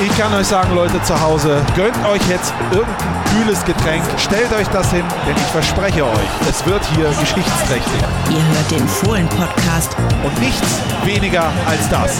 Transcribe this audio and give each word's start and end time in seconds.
Ich 0.00 0.16
kann 0.16 0.32
euch 0.32 0.46
sagen, 0.46 0.74
Leute 0.74 1.02
zu 1.02 1.20
Hause, 1.20 1.60
gönnt 1.74 1.96
euch 2.06 2.22
jetzt 2.28 2.54
irgendein 2.70 3.24
kühles 3.32 3.64
Getränk, 3.64 4.04
stellt 4.16 4.52
euch 4.52 4.68
das 4.68 4.90
hin, 4.92 5.04
denn 5.26 5.34
ich 5.36 5.42
verspreche 5.50 6.04
euch, 6.04 6.28
es 6.48 6.64
wird 6.66 6.84
hier 6.94 7.08
geschichtsträchtig. 7.08 8.02
Ihr 8.30 8.42
hört 8.56 8.70
den 8.70 8.86
Fohlen-Podcast 8.86 9.96
Und 10.24 10.38
nichts 10.40 10.78
weniger 11.04 11.50
als 11.66 11.88
das. 11.88 12.18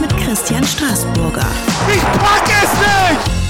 mit 0.00 0.16
Christian 0.18 0.64
Straßburger. 0.64 1.46
Ich 1.94 2.02
pack 2.02 2.48
es 2.62 2.72
nicht! 3.28 3.41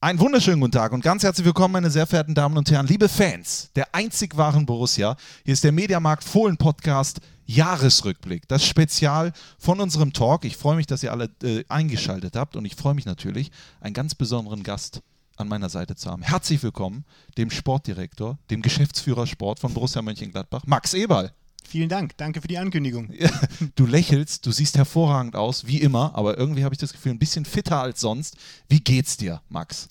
Einen 0.00 0.20
wunderschönen 0.20 0.60
guten 0.60 0.70
Tag 0.70 0.92
und 0.92 1.02
ganz 1.02 1.24
herzlich 1.24 1.44
willkommen, 1.44 1.72
meine 1.72 1.90
sehr 1.90 2.06
verehrten 2.06 2.32
Damen 2.32 2.56
und 2.56 2.70
Herren, 2.70 2.86
liebe 2.86 3.08
Fans 3.08 3.72
der 3.74 3.96
einzig 3.96 4.36
wahren 4.36 4.64
Borussia. 4.64 5.16
Hier 5.44 5.54
ist 5.54 5.64
der 5.64 5.72
Mediamarkt 5.72 6.22
Fohlen 6.22 6.56
Podcast 6.56 7.18
Jahresrückblick, 7.46 8.46
das 8.46 8.64
Spezial 8.64 9.32
von 9.58 9.80
unserem 9.80 10.12
Talk. 10.12 10.44
Ich 10.44 10.56
freue 10.56 10.76
mich, 10.76 10.86
dass 10.86 11.02
ihr 11.02 11.10
alle 11.10 11.28
äh, 11.42 11.64
eingeschaltet 11.68 12.36
habt 12.36 12.54
und 12.54 12.64
ich 12.64 12.76
freue 12.76 12.94
mich 12.94 13.06
natürlich, 13.06 13.50
einen 13.80 13.92
ganz 13.92 14.14
besonderen 14.14 14.62
Gast 14.62 15.02
an 15.36 15.48
meiner 15.48 15.68
Seite 15.68 15.96
zu 15.96 16.08
haben. 16.08 16.22
Herzlich 16.22 16.62
willkommen 16.62 17.04
dem 17.36 17.50
Sportdirektor, 17.50 18.38
dem 18.52 18.62
Geschäftsführer 18.62 19.26
Sport 19.26 19.58
von 19.58 19.74
Borussia 19.74 20.00
Mönchengladbach, 20.00 20.62
Max 20.64 20.94
Eberl. 20.94 21.32
Vielen 21.68 21.90
Dank, 21.90 22.16
danke 22.16 22.40
für 22.40 22.48
die 22.48 22.56
Ankündigung. 22.56 23.10
Du 23.74 23.84
lächelst, 23.84 24.46
du 24.46 24.52
siehst 24.52 24.78
hervorragend 24.78 25.36
aus, 25.36 25.66
wie 25.66 25.82
immer, 25.82 26.14
aber 26.14 26.38
irgendwie 26.38 26.64
habe 26.64 26.74
ich 26.74 26.78
das 26.78 26.92
Gefühl, 26.92 27.12
ein 27.12 27.18
bisschen 27.18 27.44
fitter 27.44 27.82
als 27.82 28.00
sonst. 28.00 28.36
Wie 28.68 28.80
geht's 28.80 29.18
dir, 29.18 29.42
Max? 29.50 29.88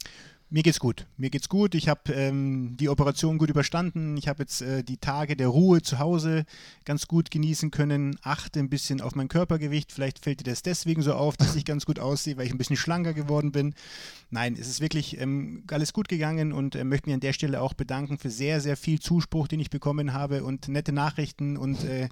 Mir 0.50 0.64
geht's 0.64 0.80
gut. 0.80 1.08
Mir 1.18 1.30
geht's 1.30 1.50
gut. 1.50 1.76
Ich 1.76 1.90
habe 1.90 2.14
ähm, 2.14 2.78
die 2.80 2.88
Operation 2.88 3.38
gut 3.38 3.50
überstanden. 3.50 4.16
Ich 4.16 4.30
habe 4.30 4.44
jetzt 4.44 4.62
äh, 4.62 4.82
die 4.82 4.96
Tage 4.96 5.36
der 5.36 5.50
Ruhe 5.50 5.82
zu 5.82 6.00
Hause 6.00 6.46
ganz 6.86 7.06
gut 7.06 7.32
genießen 7.32 7.70
können. 7.70 8.18
Achte 8.22 8.60
ein 8.60 8.70
bisschen 8.70 9.02
auf 9.02 9.14
mein 9.14 9.28
Körpergewicht. 9.28 9.92
Vielleicht 9.92 10.20
fällt 10.20 10.40
dir 10.40 10.50
das 10.50 10.62
deswegen 10.62 11.02
so 11.02 11.16
auf, 11.16 11.36
dass 11.36 11.58
ich 11.58 11.66
ganz 11.66 11.86
gut 11.86 12.00
aussehe, 12.00 12.38
weil 12.38 12.46
ich 12.46 12.54
ein 12.54 12.58
bisschen 12.58 12.78
schlanker 12.78 13.14
geworden 13.14 13.52
bin. 13.52 13.74
Nein, 14.30 14.56
es 14.58 14.70
ist 14.70 14.80
wirklich 14.80 15.20
ähm, 15.20 15.66
alles 15.70 15.92
gut 15.92 16.08
gegangen 16.08 16.54
und 16.54 16.76
äh, 16.76 16.86
möchte 16.86 17.10
mich 17.10 17.16
an 17.16 17.20
der 17.20 17.34
Stelle 17.34 17.62
auch 17.62 17.74
bedanken 17.74 18.18
für 18.18 18.30
sehr, 18.30 18.62
sehr 18.62 18.78
viel 18.78 19.02
Zuspruch, 19.02 19.50
den 19.50 19.60
ich 19.60 19.70
bekommen 19.70 20.14
habe 20.14 20.46
und 20.46 20.70
nette 20.70 20.94
Nachrichten 20.94 21.58
und 21.58 21.84
äh, 21.84 22.08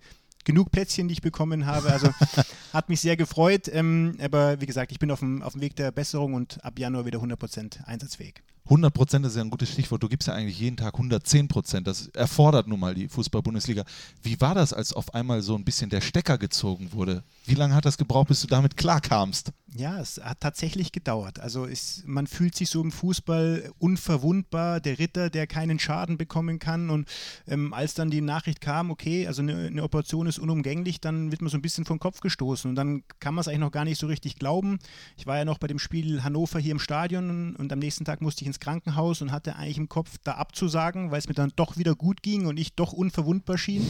genug 0.45 0.71
Plätzchen, 0.71 1.09
die 1.09 1.13
ich 1.13 1.21
bekommen 1.21 1.65
habe. 1.65 1.91
Also 1.91 2.09
hat 2.73 2.87
mich 2.87 3.01
sehr 3.01 3.17
gefreut. 3.17 3.69
Ähm, 3.71 4.17
aber 4.21 4.61
wie 4.61 4.65
gesagt, 4.65 4.91
ich 4.93 4.99
bin 4.99 5.11
auf 5.11 5.19
dem, 5.19 5.41
auf 5.41 5.53
dem 5.53 5.61
Weg 5.61 5.75
der 5.75 5.91
Besserung 5.91 6.33
und 6.33 6.63
ab 6.63 6.79
Januar 6.79 7.05
wieder 7.05 7.19
100% 7.19 7.83
einsatzfähig. 7.83 8.41
100 8.65 8.91
Prozent 8.91 9.25
ist 9.27 9.35
ja 9.35 9.43
ein 9.43 9.51
gutes 9.51 9.69
Stichwort. 9.69 10.01
Du 10.01 10.09
gibst 10.09 10.27
ja 10.27 10.33
eigentlich 10.33 10.59
jeden 10.59 10.77
Tag 10.77 10.95
110 10.95 11.47
Prozent. 11.47 11.85
Das 11.85 12.07
erfordert 12.07 12.67
nun 12.67 12.79
mal 12.79 12.95
die 12.95 13.07
Fußball-Bundesliga. 13.07 13.83
Wie 14.23 14.41
war 14.41 14.55
das, 14.55 14.73
als 14.73 14.91
auf 14.91 15.13
einmal 15.13 15.43
so 15.43 15.55
ein 15.55 15.63
bisschen 15.63 15.91
der 15.91 16.01
Stecker 16.01 16.39
gezogen 16.39 16.91
wurde? 16.91 17.23
Wie 17.45 17.53
lange 17.53 17.75
hat 17.75 17.85
das 17.85 17.97
gebraucht, 17.97 18.29
bis 18.29 18.41
du 18.41 18.47
damit 18.47 18.75
klarkamst? 18.75 19.51
Ja, 19.77 19.99
es 19.99 20.21
hat 20.23 20.39
tatsächlich 20.39 20.93
gedauert. 20.93 21.41
Also 21.41 21.65
es, 21.65 22.01
man 22.05 22.27
fühlt 22.27 22.55
sich 22.55 22.69
so 22.69 22.81
im 22.81 22.93
Fußball 22.93 23.71
unverwundbar, 23.77 24.79
der 24.79 24.99
Ritter, 24.99 25.29
der 25.29 25.47
keinen 25.47 25.79
Schaden 25.79 26.17
bekommen 26.17 26.59
kann. 26.59 26.89
Und 26.89 27.09
ähm, 27.45 27.73
als 27.73 27.93
dann 27.93 28.09
die 28.09 28.21
Nachricht 28.21 28.61
kam, 28.61 28.89
okay, 28.89 29.27
also 29.27 29.41
eine, 29.41 29.67
eine 29.67 29.83
Operation 29.83 30.27
ist 30.27 30.39
unumgänglich, 30.39 31.01
dann 31.01 31.29
wird 31.31 31.41
man 31.41 31.49
so 31.49 31.57
ein 31.57 31.61
bisschen 31.61 31.83
vom 31.83 31.99
Kopf 31.99 32.21
gestoßen. 32.21 32.69
Und 32.69 32.75
dann 32.75 33.03
kann 33.19 33.33
man 33.33 33.41
es 33.41 33.49
eigentlich 33.49 33.59
noch 33.59 33.71
gar 33.73 33.83
nicht 33.83 33.99
so 33.99 34.07
richtig 34.07 34.37
glauben. 34.37 34.79
Ich 35.17 35.27
war 35.27 35.37
ja 35.37 35.43
noch 35.43 35.57
bei 35.57 35.67
dem 35.67 35.79
Spiel 35.79 36.23
Hannover 36.23 36.59
hier 36.59 36.71
im 36.71 36.79
Stadion 36.79 37.57
und 37.57 37.73
am 37.73 37.79
nächsten 37.79 38.05
Tag 38.05 38.21
musste 38.21 38.43
ich 38.43 38.47
ins 38.47 38.61
Krankenhaus 38.61 39.21
und 39.21 39.33
hatte 39.33 39.57
eigentlich 39.57 39.77
im 39.77 39.89
Kopf, 39.89 40.17
da 40.23 40.35
abzusagen, 40.35 41.11
weil 41.11 41.19
es 41.19 41.27
mir 41.27 41.33
dann 41.33 41.51
doch 41.57 41.75
wieder 41.75 41.95
gut 41.95 42.23
ging 42.23 42.45
und 42.45 42.57
ich 42.57 42.75
doch 42.75 42.93
unverwundbar 42.93 43.57
schien. 43.57 43.85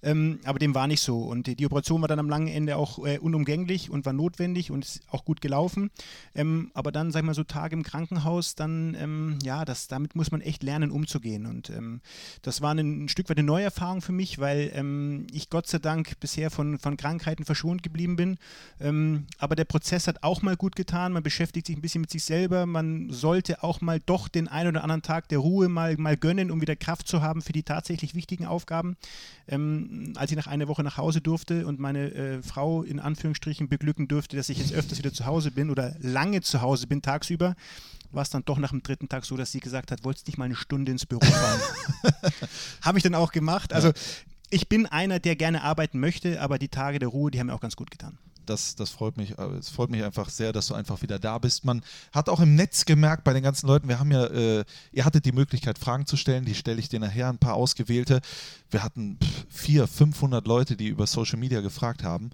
Ähm, 0.00 0.38
aber 0.44 0.60
dem 0.60 0.76
war 0.76 0.86
nicht 0.86 1.00
so. 1.00 1.22
Und 1.22 1.48
die, 1.48 1.56
die 1.56 1.66
Operation 1.66 2.02
war 2.02 2.08
dann 2.08 2.20
am 2.20 2.28
langen 2.28 2.46
Ende 2.46 2.76
auch 2.76 3.04
äh, 3.04 3.18
unumgänglich 3.18 3.90
und 3.90 4.06
war 4.06 4.12
notwendig 4.12 4.70
und 4.70 4.84
ist 4.84 5.02
auch 5.08 5.23
gut 5.24 5.40
gelaufen. 5.40 5.90
Ähm, 6.34 6.70
aber 6.74 6.92
dann, 6.92 7.10
sag 7.10 7.20
ich 7.20 7.26
mal, 7.26 7.34
so 7.34 7.44
Tage 7.44 7.74
im 7.74 7.82
Krankenhaus, 7.82 8.54
dann, 8.54 8.96
ähm, 8.98 9.38
ja, 9.42 9.64
das, 9.64 9.88
damit 9.88 10.14
muss 10.14 10.30
man 10.30 10.40
echt 10.40 10.62
lernen, 10.62 10.90
umzugehen. 10.90 11.46
Und 11.46 11.70
ähm, 11.70 12.00
das 12.42 12.60
war 12.60 12.74
ein, 12.74 13.04
ein 13.04 13.08
Stück 13.08 13.28
weit 13.28 13.38
eine 13.38 13.46
neue 13.46 13.64
Erfahrung 13.64 14.02
für 14.02 14.12
mich, 14.12 14.38
weil 14.38 14.70
ähm, 14.74 15.26
ich 15.32 15.50
Gott 15.50 15.66
sei 15.66 15.78
Dank 15.78 16.18
bisher 16.20 16.50
von, 16.50 16.78
von 16.78 16.96
Krankheiten 16.96 17.44
verschont 17.44 17.82
geblieben 17.82 18.16
bin. 18.16 18.38
Ähm, 18.80 19.26
aber 19.38 19.56
der 19.56 19.64
Prozess 19.64 20.06
hat 20.06 20.22
auch 20.22 20.42
mal 20.42 20.56
gut 20.56 20.76
getan. 20.76 21.12
Man 21.12 21.22
beschäftigt 21.22 21.66
sich 21.66 21.76
ein 21.76 21.82
bisschen 21.82 22.02
mit 22.02 22.10
sich 22.10 22.24
selber. 22.24 22.66
Man 22.66 23.10
sollte 23.10 23.62
auch 23.62 23.80
mal 23.80 24.00
doch 24.04 24.28
den 24.28 24.48
einen 24.48 24.70
oder 24.70 24.82
anderen 24.82 25.02
Tag 25.02 25.28
der 25.28 25.38
Ruhe 25.38 25.68
mal, 25.68 25.96
mal 25.96 26.16
gönnen, 26.16 26.50
um 26.50 26.60
wieder 26.60 26.76
Kraft 26.76 27.08
zu 27.08 27.22
haben 27.22 27.42
für 27.42 27.52
die 27.52 27.62
tatsächlich 27.62 28.14
wichtigen 28.14 28.46
Aufgaben. 28.46 28.96
Ähm, 29.48 30.12
als 30.16 30.30
ich 30.30 30.36
nach 30.36 30.46
einer 30.46 30.68
Woche 30.68 30.82
nach 30.82 30.96
Hause 30.96 31.20
durfte 31.20 31.66
und 31.66 31.78
meine 31.78 32.12
äh, 32.12 32.42
Frau 32.42 32.82
in 32.82 33.00
Anführungsstrichen 33.00 33.68
beglücken 33.68 34.08
durfte, 34.08 34.36
dass 34.36 34.48
ich 34.48 34.58
jetzt 34.58 34.72
öfters 34.72 34.98
wieder 34.98 35.12
zu 35.14 35.26
Hause 35.26 35.50
bin 35.50 35.70
oder 35.70 35.94
lange 36.00 36.40
zu 36.42 36.60
Hause 36.60 36.86
bin 36.86 37.00
tagsüber, 37.02 37.54
war 38.10 38.22
es 38.22 38.30
dann 38.30 38.44
doch 38.44 38.58
nach 38.58 38.70
dem 38.70 38.82
dritten 38.82 39.08
Tag 39.08 39.24
so, 39.24 39.36
dass 39.36 39.50
sie 39.52 39.60
gesagt 39.60 39.90
hat, 39.90 40.04
wolltest 40.04 40.26
nicht 40.26 40.36
mal 40.38 40.44
eine 40.44 40.56
Stunde 40.56 40.92
ins 40.92 41.06
Büro 41.06 41.24
fahren. 41.24 41.60
Habe 42.82 42.98
ich 42.98 43.02
dann 43.04 43.14
auch 43.14 43.32
gemacht. 43.32 43.72
Also 43.72 43.92
ich 44.50 44.68
bin 44.68 44.86
einer, 44.86 45.18
der 45.18 45.34
gerne 45.36 45.62
arbeiten 45.62 45.98
möchte, 45.98 46.40
aber 46.40 46.58
die 46.58 46.68
Tage 46.68 46.98
der 46.98 47.08
Ruhe, 47.08 47.30
die 47.30 47.40
haben 47.40 47.48
mir 47.48 47.54
auch 47.54 47.60
ganz 47.60 47.76
gut 47.76 47.90
getan. 47.90 48.18
Das, 48.46 48.76
das 48.76 48.90
freut 48.90 49.16
mich. 49.16 49.38
äh, 49.38 49.42
Es 49.58 49.70
freut 49.70 49.90
mich 49.90 50.04
einfach 50.04 50.28
sehr, 50.28 50.52
dass 50.52 50.66
du 50.66 50.74
einfach 50.74 51.00
wieder 51.02 51.18
da 51.18 51.38
bist. 51.38 51.64
Man 51.64 51.82
hat 52.12 52.28
auch 52.28 52.40
im 52.40 52.54
Netz 52.54 52.84
gemerkt 52.84 53.24
bei 53.24 53.32
den 53.32 53.42
ganzen 53.42 53.66
Leuten, 53.66 53.88
wir 53.88 53.98
haben 53.98 54.12
ja, 54.12 54.26
äh, 54.26 54.64
ihr 54.92 55.04
hattet 55.04 55.24
die 55.24 55.32
Möglichkeit, 55.32 55.78
Fragen 55.78 56.06
zu 56.06 56.16
stellen, 56.16 56.44
die 56.44 56.54
stelle 56.54 56.78
ich 56.78 56.88
dir 56.90 57.00
nachher, 57.00 57.30
ein 57.30 57.38
paar 57.38 57.54
ausgewählte. 57.54 58.20
Wir 58.70 58.82
hatten 58.82 59.18
pff, 59.18 59.46
400, 59.48 59.90
500 59.90 60.46
Leute, 60.46 60.76
die 60.76 60.88
über 60.88 61.06
Social 61.06 61.38
Media 61.38 61.62
gefragt 61.62 62.04
haben. 62.04 62.30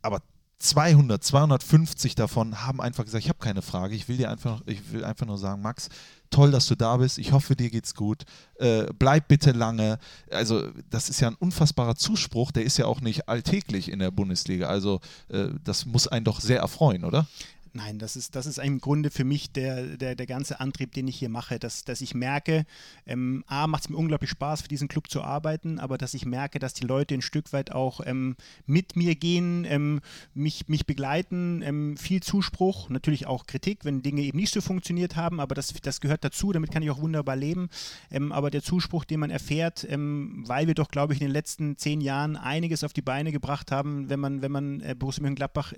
Aber 0.00 0.22
200, 0.66 1.22
250 1.22 2.14
davon 2.14 2.66
haben 2.66 2.80
einfach 2.80 3.04
gesagt, 3.04 3.22
ich 3.22 3.28
habe 3.28 3.38
keine 3.38 3.62
Frage, 3.62 3.94
ich 3.94 4.08
will 4.08 4.16
dir 4.16 4.30
einfach, 4.30 4.60
ich 4.66 4.92
will 4.92 5.04
einfach 5.04 5.26
nur 5.26 5.38
sagen, 5.38 5.62
Max, 5.62 5.88
toll, 6.30 6.50
dass 6.50 6.66
du 6.66 6.74
da 6.74 6.96
bist, 6.96 7.18
ich 7.18 7.32
hoffe, 7.32 7.54
dir 7.54 7.70
geht's 7.70 7.94
gut, 7.94 8.24
äh, 8.56 8.86
bleib 8.98 9.28
bitte 9.28 9.52
lange. 9.52 9.98
Also 10.30 10.68
das 10.90 11.08
ist 11.08 11.20
ja 11.20 11.28
ein 11.28 11.36
unfassbarer 11.36 11.94
Zuspruch, 11.94 12.50
der 12.50 12.64
ist 12.64 12.76
ja 12.78 12.86
auch 12.86 13.00
nicht 13.00 13.28
alltäglich 13.28 13.90
in 13.90 14.00
der 14.00 14.10
Bundesliga, 14.10 14.66
also 14.66 15.00
äh, 15.28 15.48
das 15.62 15.86
muss 15.86 16.08
einen 16.08 16.24
doch 16.24 16.40
sehr 16.40 16.60
erfreuen, 16.60 17.04
oder? 17.04 17.26
Nein, 17.76 17.98
das 17.98 18.16
ist, 18.16 18.34
das 18.34 18.46
ist 18.46 18.56
im 18.56 18.80
Grunde 18.80 19.10
für 19.10 19.24
mich 19.24 19.52
der, 19.52 19.98
der, 19.98 20.14
der 20.14 20.26
ganze 20.26 20.60
Antrieb, 20.60 20.92
den 20.92 21.08
ich 21.08 21.18
hier 21.18 21.28
mache, 21.28 21.58
dass, 21.58 21.84
dass 21.84 22.00
ich 22.00 22.14
merke, 22.14 22.64
ähm, 23.04 23.44
A, 23.48 23.66
macht 23.66 23.82
es 23.82 23.90
mir 23.90 23.98
unglaublich 23.98 24.30
Spaß, 24.30 24.62
für 24.62 24.68
diesen 24.68 24.88
Club 24.88 25.10
zu 25.10 25.22
arbeiten, 25.22 25.78
aber 25.78 25.98
dass 25.98 26.14
ich 26.14 26.24
merke, 26.24 26.58
dass 26.58 26.72
die 26.72 26.86
Leute 26.86 27.14
ein 27.14 27.20
Stück 27.20 27.52
weit 27.52 27.72
auch 27.72 28.00
ähm, 28.06 28.36
mit 28.64 28.96
mir 28.96 29.14
gehen, 29.14 29.66
ähm, 29.68 30.00
mich, 30.32 30.68
mich 30.68 30.86
begleiten, 30.86 31.60
ähm, 31.60 31.98
viel 31.98 32.22
Zuspruch, 32.22 32.88
natürlich 32.88 33.26
auch 33.26 33.46
Kritik, 33.46 33.84
wenn 33.84 34.00
Dinge 34.00 34.22
eben 34.22 34.38
nicht 34.38 34.54
so 34.54 34.62
funktioniert 34.62 35.14
haben, 35.14 35.38
aber 35.38 35.54
das, 35.54 35.74
das 35.74 36.00
gehört 36.00 36.24
dazu, 36.24 36.52
damit 36.52 36.70
kann 36.70 36.82
ich 36.82 36.90
auch 36.90 37.02
wunderbar 37.02 37.36
leben. 37.36 37.68
Ähm, 38.10 38.32
aber 38.32 38.50
der 38.50 38.62
Zuspruch, 38.62 39.04
den 39.04 39.20
man 39.20 39.28
erfährt, 39.28 39.86
ähm, 39.90 40.44
weil 40.46 40.66
wir 40.66 40.74
doch, 40.74 40.88
glaube 40.88 41.12
ich, 41.12 41.20
in 41.20 41.26
den 41.26 41.32
letzten 41.34 41.76
zehn 41.76 42.00
Jahren 42.00 42.36
einiges 42.36 42.84
auf 42.84 42.94
die 42.94 43.02
Beine 43.02 43.32
gebracht 43.32 43.70
haben, 43.70 44.08
wenn 44.08 44.20
man, 44.20 44.40
wenn 44.40 44.52
man 44.52 44.80
äh, 44.80 44.94
Borussia 44.98 45.20
Mönchengladbach 45.20 45.74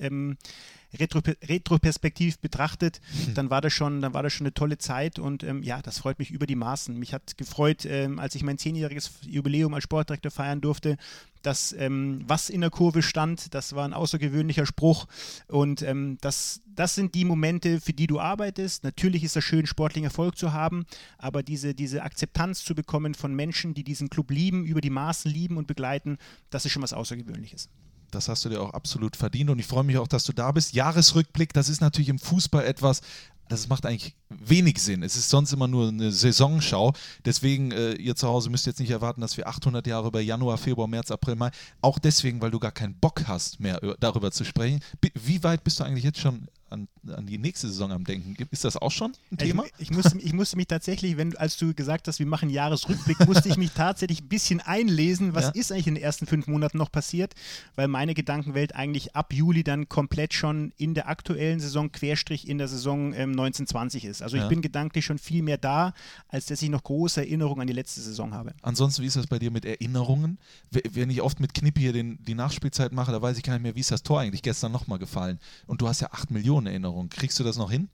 retro, 0.99 1.21
retroperspektiv 1.43 2.38
betrachtet, 2.38 3.00
dann 3.34 3.50
war 3.50 3.60
das 3.60 3.72
schon, 3.72 4.00
dann 4.00 4.15
war 4.15 4.22
das 4.22 4.32
schon 4.32 4.47
eine 4.47 4.54
tolle 4.54 4.78
Zeit 4.78 5.19
und 5.19 5.43
ähm, 5.43 5.62
ja, 5.62 5.82
das 5.82 5.99
freut 5.99 6.19
mich 6.19 6.31
über 6.31 6.47
die 6.47 6.56
Maßen. 6.56 6.99
Mich 6.99 7.12
hat 7.12 7.37
gefreut, 7.37 7.84
ähm, 7.84 8.19
als 8.19 8.34
ich 8.34 8.43
mein 8.43 8.59
zehnjähriges 8.59 9.10
Jubiläum 9.22 9.75
als 9.75 9.84
Sportdirektor 9.84 10.31
feiern 10.31 10.60
durfte, 10.60 10.97
dass 11.43 11.72
ähm, 11.72 12.25
was 12.27 12.50
in 12.50 12.60
der 12.60 12.71
Kurve 12.71 13.03
stand, 13.03 13.54
das 13.54 13.75
war 13.75 13.84
ein 13.84 13.93
außergewöhnlicher 13.93 14.66
Spruch 14.66 15.06
und 15.47 15.82
ähm, 15.82 16.19
das, 16.21 16.62
das 16.66 16.94
sind 16.94 17.15
die 17.15 17.25
Momente, 17.25 17.81
für 17.81 17.93
die 17.93 18.06
du 18.06 18.19
arbeitest. 18.19 18.84
Natürlich 18.84 19.25
ist 19.25 19.37
es 19.37 19.44
schön, 19.44 19.66
sportlichen 19.66 20.04
Erfolg 20.04 20.37
zu 20.37 20.53
haben, 20.53 20.84
aber 21.16 21.43
diese, 21.43 21.75
diese 21.75 22.03
Akzeptanz 22.03 22.65
zu 22.65 22.75
bekommen 22.75 23.15
von 23.15 23.34
Menschen, 23.34 23.75
die 23.75 23.84
diesen 23.84 24.10
Club 24.10 24.31
lieben, 24.31 24.65
über 24.65 24.81
die 24.81 24.91
Maßen 24.91 25.31
lieben 25.31 25.56
und 25.56 25.66
begleiten, 25.66 26.19
das 26.50 26.65
ist 26.65 26.72
schon 26.72 26.82
was 26.82 26.93
Außergewöhnliches. 26.93 27.69
Das 28.11 28.29
hast 28.29 28.45
du 28.45 28.49
dir 28.49 28.61
auch 28.63 28.73
absolut 28.73 29.17
verdient 29.17 29.51
und 29.51 29.59
ich 29.59 29.67
freue 29.67 29.85
mich 29.85 29.99
auch, 29.99 30.09
dass 30.09 30.25
du 30.25 30.33
da 30.33 30.51
bist. 30.53 30.73
Jahresrückblick, 30.75 31.53
das 31.53 31.69
ist 31.69 31.81
natürlich 31.81 32.09
im 32.09 32.19
Fußball 32.19 32.65
etwas, 32.65 33.03
das 33.49 33.69
macht 33.69 33.87
eigentlich 33.87 34.15
wenig 34.28 34.81
Sinn. 34.83 35.03
Es 35.03 35.16
ist 35.16 35.31
sonst 35.31 35.53
immer 35.53 35.69
nur 35.69 35.89
eine 35.89 36.13
Saisonschau. 36.13 36.93
Deswegen, 37.25 37.71
äh, 37.72 37.93
ihr 37.95 38.15
zu 38.15 38.28
Hause 38.28 38.51
müsst 38.51 38.66
jetzt 38.66 38.78
nicht 38.81 38.91
erwarten, 38.91 39.22
dass 39.22 39.37
wir 39.39 39.49
800 39.49 39.87
Jahre 39.87 40.09
über 40.09 40.21
Januar, 40.21 40.59
Februar, 40.59 40.87
März, 40.87 41.10
April, 41.10 41.34
Mai, 41.37 41.51
auch 41.81 41.99
deswegen, 41.99 42.41
weil 42.43 42.51
du 42.51 42.59
gar 42.59 42.72
keinen 42.72 42.95
Bock 42.95 43.25
hast, 43.27 43.59
mehr 43.60 43.83
ö- 43.83 43.95
darüber 44.01 44.31
zu 44.31 44.45
sprechen. 44.45 44.81
Wie 45.15 45.43
weit 45.45 45.65
bist 45.65 45.81
du 45.81 45.84
eigentlich 45.84 46.04
jetzt 46.04 46.21
schon 46.21 46.47
an, 46.70 46.88
an 47.09 47.26
die 47.26 47.38
nächste 47.38 47.68
Saison 47.68 47.92
am 47.92 48.04
Denken? 48.04 48.36
Ist 48.50 48.65
das 48.65 48.76
auch 48.76 48.91
schon 48.91 49.12
ein 49.32 49.38
Thema? 49.38 49.65
Ich, 49.65 49.72
ich, 49.78 49.91
musste, 49.91 50.18
ich 50.18 50.32
musste 50.32 50.56
mich 50.56 50.66
tatsächlich, 50.66 51.16
wenn, 51.16 51.36
als 51.36 51.56
du 51.56 51.74
gesagt 51.74 52.09
hast, 52.09 52.18
wir 52.18 52.26
machen 52.26 52.50
Jahresrückblick, 52.50 53.26
musste 53.26 53.48
ich 53.48 53.56
mich 53.56 53.70
tatsächlich 53.72 54.22
ein 54.22 54.28
bisschen 54.28 54.60
einlesen, 54.60 55.34
was 55.34 55.47
Ja. 55.47 55.50
ist 55.50 55.72
eigentlich 55.72 55.86
in 55.86 55.94
den 55.97 56.03
ersten 56.03 56.26
fünf 56.26 56.47
Monaten 56.47 56.78
noch 56.78 56.92
passiert, 56.92 57.34
weil 57.76 57.88
meine 57.88 58.15
Gedankenwelt 58.15 58.74
eigentlich 58.74 59.15
ab 59.16 59.32
Juli 59.32 59.65
dann 59.65 59.88
komplett 59.88 60.34
schon 60.34 60.72
in 60.76 60.94
der 60.94 61.09
aktuellen 61.09 61.60
Saison, 61.60 61.91
Querstrich 61.92 62.48
in 62.48 62.59
der 62.59 62.68
Saison 62.68 63.12
ähm, 63.15 63.30
1920 63.30 64.04
ist. 64.04 64.22
Also 64.22 64.36
Ja. 64.36 64.42
ich 64.44 64.48
bin 64.48 64.62
gedanklich 64.62 65.04
schon 65.04 65.18
viel 65.18 65.42
mehr 65.42 65.59
da, 65.59 65.94
als 66.28 66.47
dass 66.47 66.60
ich 66.62 66.68
noch 66.68 66.82
große 66.84 67.20
Erinnerungen 67.20 67.62
an 67.62 67.66
die 67.66 67.72
letzte 67.72 68.00
Saison 68.00 68.34
habe. 68.34 68.53
Ansonsten, 68.62 69.03
wie 69.03 69.06
ist 69.06 69.16
das 69.16 69.26
bei 69.26 69.38
dir 69.38 69.50
mit 69.50 69.65
Erinnerungen? 69.65 70.38
Wenn 70.70 71.10
ich 71.10 71.22
oft 71.22 71.41
mit 71.41 71.54
Knippi 71.54 71.80
hier 71.80 71.92
den, 71.92 72.22
die 72.24 72.34
Nachspielzeit 72.34 72.92
mache, 72.92 73.12
da 73.12 73.20
weiß 73.22 73.36
ich 73.36 73.42
gar 73.42 73.54
nicht 73.54 73.62
mehr, 73.62 73.74
wie 73.74 73.80
ist 73.80 73.91
das 73.91 74.03
Tor 74.03 74.20
eigentlich 74.20 74.42
gestern 74.42 74.72
nochmal 74.72 74.98
gefallen. 74.98 75.38
Und 75.66 75.80
du 75.80 75.88
hast 75.88 76.00
ja 76.00 76.09
8 76.12 76.30
Millionen 76.30 76.58
Erinnerung. 76.66 77.09
Kriegst 77.09 77.39
du 77.39 77.45
das 77.45 77.57
noch 77.57 77.71
hin? 77.71 77.89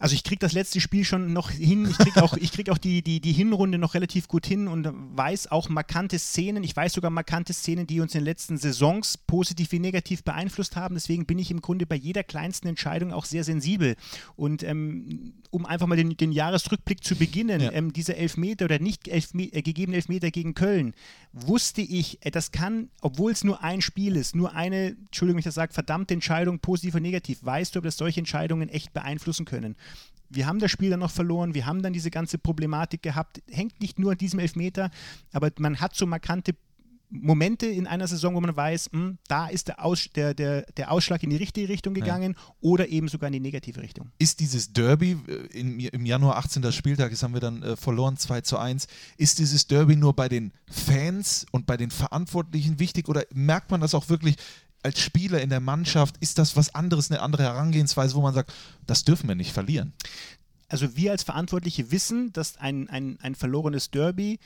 Also 0.00 0.14
ich 0.14 0.22
kriege 0.22 0.38
das 0.38 0.52
letzte 0.52 0.80
Spiel 0.80 1.04
schon 1.04 1.32
noch 1.32 1.50
hin. 1.50 1.88
Ich 1.90 1.98
kriege 1.98 2.22
auch, 2.22 2.36
ich 2.36 2.52
krieg 2.52 2.70
auch 2.70 2.78
die, 2.78 3.02
die, 3.02 3.20
die 3.20 3.32
Hinrunde 3.32 3.78
noch 3.78 3.94
relativ 3.94 4.28
gut 4.28 4.46
hin 4.46 4.68
und 4.68 4.88
weiß 5.16 5.50
auch 5.50 5.68
markante 5.68 6.18
Szenen. 6.20 6.62
Ich 6.62 6.76
weiß 6.76 6.92
sogar 6.92 7.10
markante 7.10 7.52
Szenen, 7.52 7.86
die 7.86 8.00
uns 8.00 8.14
in 8.14 8.20
den 8.20 8.26
letzten 8.26 8.58
Saisons 8.58 9.18
positiv 9.18 9.72
wie 9.72 9.80
negativ 9.80 10.22
beeinflusst 10.22 10.76
haben. 10.76 10.94
Deswegen 10.94 11.26
bin 11.26 11.38
ich 11.40 11.50
im 11.50 11.60
Grunde 11.60 11.84
bei 11.84 11.96
jeder 11.96 12.22
kleinsten 12.22 12.68
Entscheidung 12.68 13.12
auch 13.12 13.24
sehr 13.24 13.42
sensibel. 13.42 13.96
Und 14.36 14.62
ähm, 14.62 15.34
um 15.50 15.66
einfach 15.66 15.88
mal 15.88 15.96
den, 15.96 16.16
den 16.16 16.30
Jahresrückblick 16.30 17.02
zu 17.02 17.16
beginnen, 17.16 17.60
ja. 17.60 17.72
ähm, 17.72 17.92
dieser 17.92 18.16
Elfmeter 18.16 18.66
oder 18.66 18.78
nicht 18.78 19.08
Elfme 19.08 19.44
äh, 19.52 19.62
gegebene 19.62 19.96
Elfmeter 19.96 20.30
gegen 20.30 20.54
Köln, 20.54 20.94
wusste 21.32 21.80
ich, 21.80 22.24
äh, 22.24 22.30
das 22.30 22.52
kann, 22.52 22.90
obwohl 23.00 23.32
es 23.32 23.42
nur 23.42 23.64
ein 23.64 23.80
Spiel 23.80 24.16
ist, 24.16 24.36
nur 24.36 24.54
eine, 24.54 24.96
Entschuldigung, 25.06 25.40
ich 25.40 25.44
das 25.44 25.54
sage, 25.54 25.72
verdammte 25.72 26.14
Entscheidung, 26.14 26.60
positiv 26.60 26.94
oder 26.94 27.02
negativ, 27.02 27.38
weißt 27.42 27.74
du, 27.74 27.80
ob 27.80 27.84
das 27.84 27.96
solche 27.96 28.20
Entscheidungen 28.20 28.68
echt 28.68 28.92
beeinflussen 28.92 29.44
können 29.44 29.74
wir 30.30 30.46
haben 30.46 30.58
das 30.58 30.70
Spiel 30.70 30.90
dann 30.90 31.00
noch 31.00 31.10
verloren, 31.10 31.54
wir 31.54 31.66
haben 31.66 31.82
dann 31.82 31.92
diese 31.92 32.10
ganze 32.10 32.38
Problematik 32.38 33.02
gehabt. 33.02 33.42
Hängt 33.50 33.80
nicht 33.80 33.98
nur 33.98 34.12
an 34.12 34.18
diesem 34.18 34.38
Elfmeter, 34.38 34.90
aber 35.32 35.50
man 35.58 35.80
hat 35.80 35.94
so 35.94 36.06
markante 36.06 36.54
Momente 37.10 37.66
in 37.66 37.86
einer 37.86 38.06
Saison, 38.06 38.34
wo 38.34 38.40
man 38.40 38.54
weiß, 38.54 38.90
mh, 38.92 39.00
hm, 39.00 39.18
da 39.28 39.48
ist 39.48 39.68
der, 39.68 39.84
Aus, 39.84 40.08
der, 40.14 40.34
der, 40.34 40.62
der 40.76 40.92
Ausschlag 40.92 41.22
in 41.22 41.30
die 41.30 41.36
richtige 41.36 41.68
Richtung 41.68 41.94
gegangen 41.94 42.34
ja. 42.36 42.54
oder 42.60 42.88
eben 42.88 43.08
sogar 43.08 43.28
in 43.28 43.32
die 43.32 43.40
negative 43.40 43.80
Richtung. 43.80 44.10
Ist 44.18 44.40
dieses 44.40 44.72
Derby 44.72 45.16
äh, 45.26 45.58
in, 45.58 45.80
im 45.80 46.06
Januar 46.06 46.36
18. 46.36 46.70
Spieltag, 46.72 47.10
das 47.10 47.22
haben 47.22 47.32
wir 47.32 47.40
dann 47.40 47.62
äh, 47.62 47.76
verloren, 47.76 48.16
2 48.16 48.42
zu 48.42 48.58
1, 48.58 48.86
ist 49.16 49.38
dieses 49.38 49.66
Derby 49.66 49.96
nur 49.96 50.14
bei 50.14 50.28
den 50.28 50.52
Fans 50.70 51.46
und 51.50 51.66
bei 51.66 51.76
den 51.76 51.90
Verantwortlichen 51.90 52.78
wichtig 52.78 53.08
oder 53.08 53.24
merkt 53.32 53.70
man 53.70 53.80
das 53.80 53.94
auch 53.94 54.08
wirklich 54.08 54.36
als 54.82 55.00
Spieler 55.00 55.40
in 55.40 55.50
der 55.50 55.60
Mannschaft 55.60 56.16
ist 56.18 56.38
das 56.38 56.56
was 56.56 56.74
anderes, 56.74 57.10
eine 57.10 57.20
andere 57.20 57.42
Herangehensweise, 57.42 58.14
wo 58.14 58.20
man 58.20 58.34
sagt, 58.34 58.52
das 58.86 59.04
dürfen 59.04 59.28
wir 59.28 59.34
nicht 59.34 59.52
verlieren. 59.52 59.92
Also 60.68 60.96
wir 60.96 61.12
als 61.12 61.22
Verantwortliche 61.22 61.90
wissen, 61.90 62.32
dass 62.32 62.56
ein, 62.56 62.88
ein, 62.90 63.18
ein 63.22 63.34
verlorenes 63.34 63.90
Derby 63.90 64.38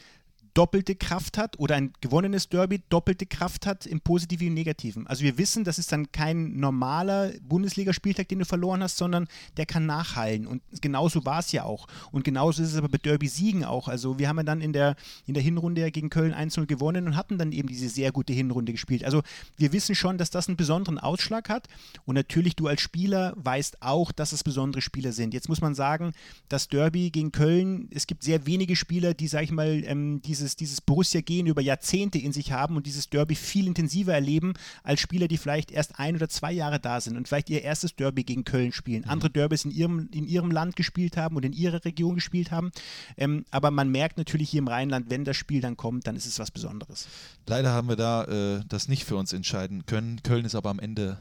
doppelte 0.54 0.94
Kraft 0.94 1.38
hat 1.38 1.58
oder 1.58 1.76
ein 1.76 1.93
gewonnenes 2.00 2.49
Derby 2.49 2.82
doppelte 2.88 3.26
Kraft 3.26 3.66
hat 3.66 3.87
im 3.87 4.00
Positiven 4.00 4.49
und 4.49 4.54
Negativen. 4.54 5.06
Also 5.06 5.25
wir 5.25 5.38
wissen, 5.38 5.64
das 5.64 5.78
ist 5.78 5.93
dann 5.93 6.12
kein 6.12 6.58
normaler 6.58 7.32
Bundesligaspieltag, 7.43 8.28
den 8.28 8.40
du 8.40 8.44
verloren 8.44 8.82
hast, 8.82 8.96
sondern 8.96 9.28
der 9.56 9.66
kann 9.66 9.87
nachhallen. 9.87 10.46
Und 10.46 10.62
genauso 10.81 11.25
war 11.25 11.38
es 11.40 11.52
ja 11.52 11.64
auch. 11.64 11.87
Und 12.10 12.25
genauso 12.25 12.62
ist 12.62 12.70
es 12.72 12.76
aber 12.76 12.88
bei 12.88 12.99
Derby-Siegen 12.99 13.64
auch. 13.64 13.88
Also 13.88 14.19
wir 14.19 14.28
haben 14.28 14.37
ja 14.37 14.43
dann 14.43 14.60
in 14.60 14.72
der, 14.72 14.96
in 15.26 15.34
der 15.34 15.43
Hinrunde 15.43 15.90
gegen 15.90 16.10
Köln 16.10 16.34
1-0 16.34 16.66
gewonnen 16.66 17.06
und 17.06 17.16
hatten 17.16 17.38
dann 17.38 17.52
eben 17.52 17.69
diese 17.69 17.88
sehr 17.88 18.12
gute 18.12 18.32
Hinrunde 18.32 18.72
gespielt. 18.72 19.05
Also 19.05 19.22
wir 19.56 19.72
wissen 19.72 19.94
schon, 19.94 20.19
dass 20.19 20.31
das 20.31 20.48
einen 20.48 20.56
besonderen 20.56 20.98
Ausschlag 20.98 21.48
hat. 21.48 21.69
Und 22.05 22.14
natürlich 22.14 22.56
du 22.56 22.66
als 22.66 22.81
Spieler 22.81 23.32
weißt 23.37 23.82
auch, 23.82 24.12
dass 24.12 24.32
es 24.32 24.44
besondere 24.44 24.82
Spieler 24.82 25.12
sind. 25.12 25.34
Jetzt 25.34 25.48
muss 25.48 25.60
man 25.60 25.75
sagen, 25.75 26.12
das 26.48 26.69
Derby 26.69 27.10
gegen 27.10 27.32
Köln, 27.32 27.88
es 27.90 28.06
gibt 28.06 28.22
sehr 28.22 28.46
wenige 28.46 28.76
Spieler, 28.76 29.14
die, 29.14 29.28
sag 29.28 29.44
ich 29.44 29.52
mal, 29.52 29.82
ähm, 29.84 30.20
diese 30.22 30.42
dieses, 30.43 30.56
dieses 30.56 30.81
Borussia-Gehen 30.81 31.47
über 31.47 31.62
Jahrzehnte 31.62 32.19
in 32.19 32.33
sich 32.33 32.53
haben 32.53 32.77
und 32.77 32.87
dieses 32.87 33.09
Derby 33.09 33.35
viel 33.35 33.67
intensiver 33.67 34.12
erleben 34.12 34.55
als 34.83 35.00
Spieler, 35.00 35.29
die 35.29 35.39
vielleicht 35.39 35.71
erst 35.71 35.99
ein 35.99 36.17
oder 36.17 36.29
zwei 36.29 36.53
Jahre 36.53 36.81
da 36.81 37.00
sind 37.00 37.17
und 37.17 37.29
vielleicht 37.29 37.49
ihr 37.50 37.62
erstes 37.62 37.94
Derby 37.94 38.25
gegen 38.25 38.44
Köln 38.44 38.73
spielen. 38.73 39.03
Mhm. 39.03 39.11
Andere 39.11 39.31
Derbys 39.31 39.65
in 39.65 39.71
ihrem, 39.71 40.09
in 40.12 40.27
ihrem 40.27 40.50
Land 40.50 40.77
gespielt 40.77 41.17
haben 41.17 41.37
und 41.37 41.44
in 41.44 41.53
ihrer 41.53 41.85
Region 41.85 42.17
gespielt 42.17 42.50
haben. 42.50 42.73
Ähm, 43.17 43.44
aber 43.50 43.71
man 43.71 43.91
merkt 43.91 44.19
natürlich 44.19 44.50
hier 44.50 44.59
im 44.59 44.69
Rheinland, 44.69 45.11
wenn 45.11 45.25
das 45.25 45.37
Spiel 45.37 45.61
dann 45.61 45.77
kommt, 45.77 46.06
dann 46.06 46.17
ist 46.17 46.27
es 46.27 46.39
was 46.39 46.50
Besonderes. 46.50 47.06
Leider 47.47 47.73
haben 47.73 47.89
wir 47.89 47.97
da 47.97 48.25
äh, 48.25 48.65
das 48.69 48.89
nicht 48.89 49.05
für 49.05 49.17
uns 49.17 49.33
entscheiden 49.33 49.87
können. 49.87 50.23
Köln 50.23 50.44
ist 50.44 50.55
aber 50.55 50.71
am 50.71 50.79
Ende 50.79 51.19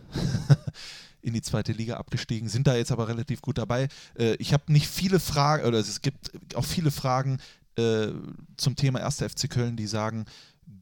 in 1.21 1.33
die 1.33 1.41
zweite 1.41 1.71
Liga 1.71 1.97
abgestiegen, 1.97 2.49
sind 2.49 2.67
da 2.67 2.75
jetzt 2.75 2.91
aber 2.91 3.07
relativ 3.07 3.41
gut 3.41 3.57
dabei. 3.57 3.87
Äh, 4.17 4.35
ich 4.35 4.53
habe 4.53 4.71
nicht 4.71 4.87
viele 4.87 5.19
Fragen, 5.19 5.65
oder 5.65 5.77
es 5.77 6.01
gibt 6.01 6.31
auch 6.55 6.65
viele 6.65 6.91
Fragen, 6.91 7.39
äh, 7.77 8.09
zum 8.57 8.75
Thema 8.75 9.03
1. 9.03 9.17
FC 9.17 9.49
Köln, 9.49 9.75
die 9.75 9.87
sagen, 9.87 10.25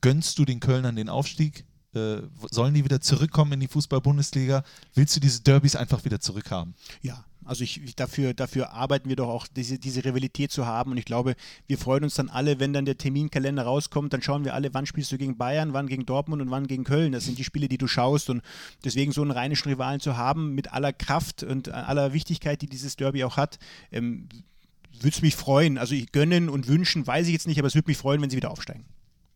gönnst 0.02 0.38
du 0.40 0.46
den 0.46 0.60
Kölnern 0.60 0.96
den 0.96 1.10
Aufstieg? 1.10 1.66
Äh, 1.94 2.22
sollen 2.52 2.74
die 2.74 2.84
wieder 2.84 3.02
zurückkommen 3.02 3.54
in 3.54 3.60
die 3.60 3.68
Fußball-Bundesliga? 3.68 4.64
Willst 4.94 5.16
du 5.16 5.20
diese 5.20 5.42
Derbys 5.42 5.76
einfach 5.76 6.06
wieder 6.06 6.20
zurückhaben? 6.20 6.76
Ja, 7.02 7.26
also 7.50 7.64
ich, 7.64 7.84
ich, 7.84 7.96
dafür, 7.96 8.36
dafür 8.36 8.74
arbeiten 8.74 9.10
wir 9.10 9.16
doch 9.16 9.28
auch, 9.28 9.48
diese, 9.48 9.80
diese 9.80 10.06
Rivalität 10.06 10.52
zu 10.52 10.68
haben. 10.68 10.92
Und 10.92 10.98
ich 10.98 11.06
glaube, 11.06 11.36
wir 11.66 11.80
freuen 11.80 12.04
uns 12.04 12.14
dann 12.14 12.30
alle, 12.30 12.60
wenn 12.60 12.74
dann 12.74 12.86
der 12.86 13.00
Terminkalender 13.00 13.64
rauskommt, 13.64 14.14
dann 14.14 14.22
schauen 14.22 14.46
wir 14.46 14.54
alle, 14.54 14.72
wann 14.76 14.86
spielst 14.86 15.12
du 15.12 15.18
gegen 15.18 15.36
Bayern, 15.36 15.74
wann 15.74 15.88
gegen 15.88 16.06
Dortmund 16.06 16.44
und 16.44 16.52
wann 16.52 16.68
gegen 16.68 16.84
Köln. 16.84 17.12
Das 17.12 17.26
sind 17.26 17.40
die 17.40 17.44
Spiele, 17.44 17.68
die 17.68 17.80
du 17.80 17.88
schaust. 17.88 18.30
Und 18.30 18.44
deswegen 18.84 19.12
so 19.12 19.24
einen 19.24 19.32
rheinischen 19.32 19.70
Rivalen 19.70 20.00
zu 20.00 20.16
haben, 20.16 20.54
mit 20.54 20.72
aller 20.72 20.94
Kraft 20.94 21.42
und 21.42 21.70
aller 21.70 22.14
Wichtigkeit, 22.14 22.62
die 22.62 22.68
dieses 22.68 22.98
Derby 22.98 23.24
auch 23.24 23.36
hat, 23.36 23.58
ähm, 23.92 24.30
würde 24.94 25.10
es 25.10 25.22
mich 25.22 25.36
freuen. 25.36 25.78
Also 25.78 25.96
ich 25.96 26.12
gönnen 26.12 26.50
und 26.50 26.68
wünschen, 26.68 27.06
weiß 27.06 27.28
ich 27.28 27.34
jetzt 27.34 27.48
nicht, 27.48 27.60
aber 27.60 27.68
es 27.68 27.76
würde 27.76 27.90
mich 27.90 27.98
freuen, 27.98 28.22
wenn 28.22 28.30
sie 28.30 28.38
wieder 28.38 28.52
aufsteigen. 28.52 28.86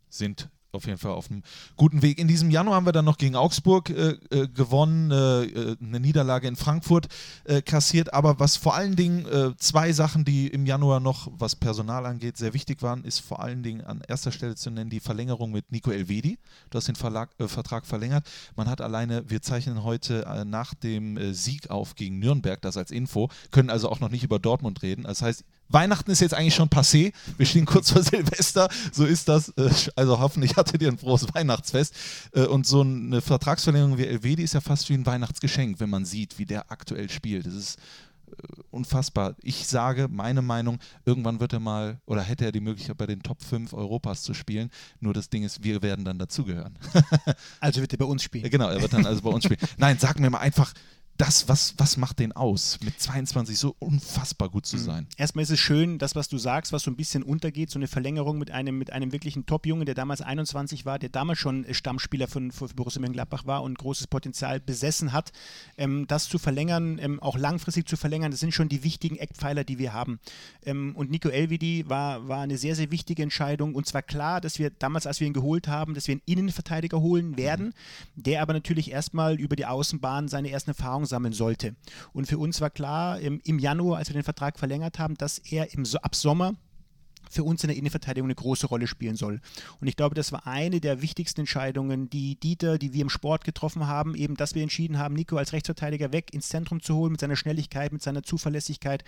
Sind 0.10 0.50
auf 0.74 0.88
jeden 0.88 0.98
Fall 0.98 1.12
auf 1.12 1.30
einem 1.30 1.44
guten 1.76 2.02
Weg. 2.02 2.18
In 2.18 2.28
diesem 2.28 2.50
Januar 2.50 2.78
haben 2.78 2.88
wir 2.88 2.92
dann 2.92 3.06
noch 3.06 3.20
gegen 3.20 3.36
Augsburg 3.36 3.92
äh, 3.92 4.18
äh, 4.32 4.48
gewonnen, 4.48 5.12
äh, 5.12 5.44
äh 5.44 5.76
eine 5.80 6.00
Niederlage 6.00 6.48
in 6.48 6.56
Frankfurt 6.56 7.08
äh, 7.44 7.62
kassiert. 7.62 8.14
Aber 8.14 8.40
was 8.40 8.58
vor 8.58 8.76
allen 8.76 8.96
Dingen 8.96 9.26
zwei 9.58 9.92
Sachen, 9.92 10.26
die 10.26 10.48
im 10.48 10.66
Januar 10.66 11.00
noch, 11.00 11.30
was 11.38 11.56
Personal 11.56 12.06
angeht, 12.06 12.38
sehr 12.38 12.54
wichtig 12.54 12.82
waren, 12.82 13.04
ist 13.04 13.20
vor 13.20 13.42
allen 13.42 13.62
Dingen 13.62 13.82
an 13.82 14.02
erster 14.08 14.32
Stelle 14.32 14.56
zu 14.56 14.72
nennen 14.72 14.90
die 14.90 15.00
Verlängerung 15.00 15.52
mit 15.52 15.72
Nico 15.72 15.92
Elvedi. 15.92 16.40
Du 16.70 16.78
hast 16.78 16.88
den 16.88 16.96
Verlag, 16.96 17.30
Vertrag 17.48 17.86
verlängert. 17.86 18.26
Man 18.56 18.70
hat 18.70 18.82
alleine, 18.82 19.30
wir 19.30 19.42
zeichnen 19.42 19.84
heute 19.84 20.46
nach 20.46 20.74
dem 20.74 21.34
Sieg 21.34 21.70
auf 21.70 21.96
gegen 21.96 22.20
Nürnberg, 22.20 22.62
das 22.62 22.78
als 22.78 22.92
Info, 22.92 23.30
können 23.52 23.70
also 23.70 23.90
auch 23.90 24.00
noch 24.00 24.10
nicht 24.10 24.24
über 24.24 24.40
Dortmund 24.40 24.82
reden. 24.82 25.04
Das 25.04 25.22
heißt, 25.22 25.44
Weihnachten 25.70 26.12
ist 26.12 26.22
jetzt 26.22 26.34
eigentlich 26.34 26.56
schon 26.56 26.70
passé. 26.70 27.14
Wir 27.38 27.46
stehen 27.46 27.66
kurz 27.66 27.92
vor 27.92 28.04
Silvester. 28.04 28.70
So 28.92 29.06
ist 29.06 29.28
das. 29.28 29.50
Äh, 29.50 29.70
also 29.96 30.20
hoffentlich 30.20 30.56
hattet 30.58 30.82
ihr 30.82 30.90
ein 30.90 30.98
frohes 30.98 31.28
Weihnachtsfest. 31.34 31.96
Äh, 32.34 32.46
und 32.46 32.66
so 32.66 32.82
eine 32.82 33.22
Vertragsverlängerung 33.22 33.98
wie 33.98 34.06
Elvedi 34.06 34.44
ist 34.44 34.54
ja 34.54 34.62
fast 34.62 34.90
wie 34.90 34.94
ein 34.94 35.06
Weihnachtsgeschenk, 35.06 35.80
wenn 35.80 35.90
man 35.90 36.06
sieht, 36.06 36.38
wie 36.38 36.46
der 36.46 36.72
aktuell 36.72 37.10
spielt. 37.10 37.46
Das 37.46 37.54
ist 37.54 37.80
äh, 38.28 38.34
unfassbar. 38.72 39.36
Ich 39.42 39.68
sage, 39.68 40.08
meine 40.10 40.42
Meinung, 40.42 40.80
irgendwann 41.06 41.40
wird 41.40 41.54
er 41.54 41.60
mal 41.60 42.00
oder 42.06 42.22
hätte 42.22 42.46
er 42.46 42.52
die 42.52 42.62
Möglichkeit, 42.62 42.98
bei 42.98 43.08
den 43.08 43.24
Top 43.24 43.42
5 43.42 43.74
Europas 43.74 44.24
zu 44.24 44.34
spielen. 44.34 44.70
Nur 45.00 45.14
das 45.14 45.30
Ding 45.30 45.44
ist, 45.44 45.64
wir 45.64 45.82
werden 45.82 46.06
dann 46.06 46.20
dazugehören. 46.20 46.78
also 47.60 47.82
wird 47.82 47.94
er 47.94 48.00
bei 48.00 48.06
uns 48.06 48.24
spielen. 48.24 48.50
Genau, 48.50 48.70
er 48.70 48.82
wird 48.82 48.94
dann 48.94 49.06
also 49.06 49.22
bei 49.22 49.30
uns 49.30 49.44
spielen. 49.46 49.60
Nein, 49.78 49.98
sag 50.00 50.20
mir 50.20 50.30
mal 50.30 50.40
einfach, 50.40 50.74
das, 51.18 51.48
was, 51.48 51.76
was 51.78 51.98
macht 51.98 52.20
den 52.20 52.32
aus, 52.32 52.80
mit 52.84 53.00
22 53.00 53.58
so 53.58 53.76
unfassbar 53.78 54.50
gut 54.50 54.66
zu 54.66 54.78
mhm. 54.78 54.82
sein? 54.82 55.08
Erstmal 55.18 55.44
ist 55.44 55.52
es 55.52 55.60
schön, 55.60 56.00
das, 56.00 56.16
was 56.16 56.28
du 56.28 56.40
sagst, 56.40 56.74
was 56.74 56.84
so 56.84 56.92
ein 56.92 56.96
bisschen 56.96 57.22
untergeht, 57.22 57.70
so 57.70 57.78
eine 57.78 57.88
Verlängerung 57.88 58.40
mit 58.40 58.50
einem, 58.50 58.78
mit 58.80 58.92
einem 58.92 59.12
wirklichen 59.12 59.46
Top-Jungen, 59.46 59.86
der 59.86 59.94
damals 59.94 60.22
21 60.22 60.86
war, 60.86 60.98
der 60.98 61.10
damals 61.10 61.38
schon 61.38 61.66
Stammspieler 61.72 62.28
von, 62.28 62.52
von 62.52 62.68
Borussia 62.70 63.00
Mönchengladbach 63.00 63.46
war 63.46 63.62
und 63.62 63.78
großes 63.78 64.08
Potenzial 64.08 64.60
besessen 64.60 65.14
hat. 65.14 65.32
Ähm, 65.78 66.08
das 66.08 66.28
zu 66.30 66.40
verlängern, 66.40 66.98
ähm, 67.00 67.20
auch 67.20 67.38
langfristig 67.38 67.88
zu 67.88 67.96
verlängern, 67.96 68.32
das 68.32 68.40
sind 68.40 68.54
schon 68.54 68.70
die 68.70 68.84
wichtigen 68.84 69.18
Eckpfeiler, 69.18 69.64
die 69.64 69.78
wir 69.78 69.94
haben. 69.94 70.20
Ähm, 70.66 70.96
und 70.96 71.12
Nico 71.12 71.30
Elvedi 71.30 71.88
war, 71.88 72.28
war 72.28 72.42
eine 72.42 72.58
sehr, 72.58 72.76
sehr 72.76 72.90
wichtige 72.90 73.22
Entscheidung. 73.22 73.76
Und 73.76 73.86
zwar 73.86 74.02
klar, 74.02 74.42
dass 74.42 74.58
wir 74.58 74.72
damals, 74.72 75.06
als 75.06 75.20
wir 75.20 75.28
ihn 75.28 75.34
geholt 75.34 75.68
haben, 75.68 75.94
dass 75.94 76.08
wir 76.08 76.14
einen 76.14 76.22
Innenverteidiger 76.26 77.00
holen 77.02 77.38
werden, 77.38 77.68
mhm. 78.16 78.24
der 78.24 78.42
aber 78.42 78.54
natürlich 78.54 78.90
erstmal 78.90 79.40
über 79.40 79.56
die 79.56 79.68
Außenbahn 79.68 80.28
seine 80.28 80.50
ersten 80.50 80.72
Erfahrungen 80.72 81.04
Erfahrung 81.04 81.06
sammeln 81.14 81.34
sollte. 81.34 81.76
Und 82.12 82.26
für 82.26 82.40
uns 82.40 82.60
war 82.60 82.72
klar 82.72 83.20
im, 83.20 83.40
im 83.44 83.60
Januar, 83.60 84.00
als 84.00 84.10
wir 84.10 84.16
den 84.16 84.24
Vertrag 84.24 84.58
verlängert 84.58 84.98
haben, 84.98 85.14
dass 85.16 85.38
er 85.38 85.72
im, 85.74 85.86
ab 86.02 86.16
Sommer 86.16 86.56
für 87.30 87.44
uns 87.44 87.64
in 87.64 87.68
der 87.68 87.78
Innenverteidigung 87.78 88.28
eine 88.28 88.36
große 88.36 88.68
Rolle 88.68 88.88
spielen 88.88 89.16
soll. 89.16 89.40
Und 89.80 89.88
ich 89.88 89.96
glaube, 89.96 90.16
das 90.16 90.32
war 90.32 90.48
eine 90.48 90.80
der 90.80 91.02
wichtigsten 91.02 91.42
Entscheidungen, 91.42 92.10
die 92.10 92.36
Dieter, 92.40 92.78
die 92.78 92.94
wir 92.94 93.02
im 93.02 93.10
Sport 93.10 93.44
getroffen 93.44 93.88
haben, 93.88 94.16
eben, 94.16 94.36
dass 94.36 94.56
wir 94.56 94.64
entschieden 94.64 94.98
haben, 94.98 95.16
Nico 95.16 95.38
als 95.38 95.54
Rechtsverteidiger 95.54 96.12
weg 96.12 96.34
ins 96.34 96.50
Zentrum 96.50 96.82
zu 96.82 96.96
holen 96.96 97.12
mit 97.12 97.22
seiner 97.22 97.36
Schnelligkeit, 97.36 97.92
mit 97.92 98.02
seiner 98.02 98.24
Zuverlässigkeit 98.24 99.04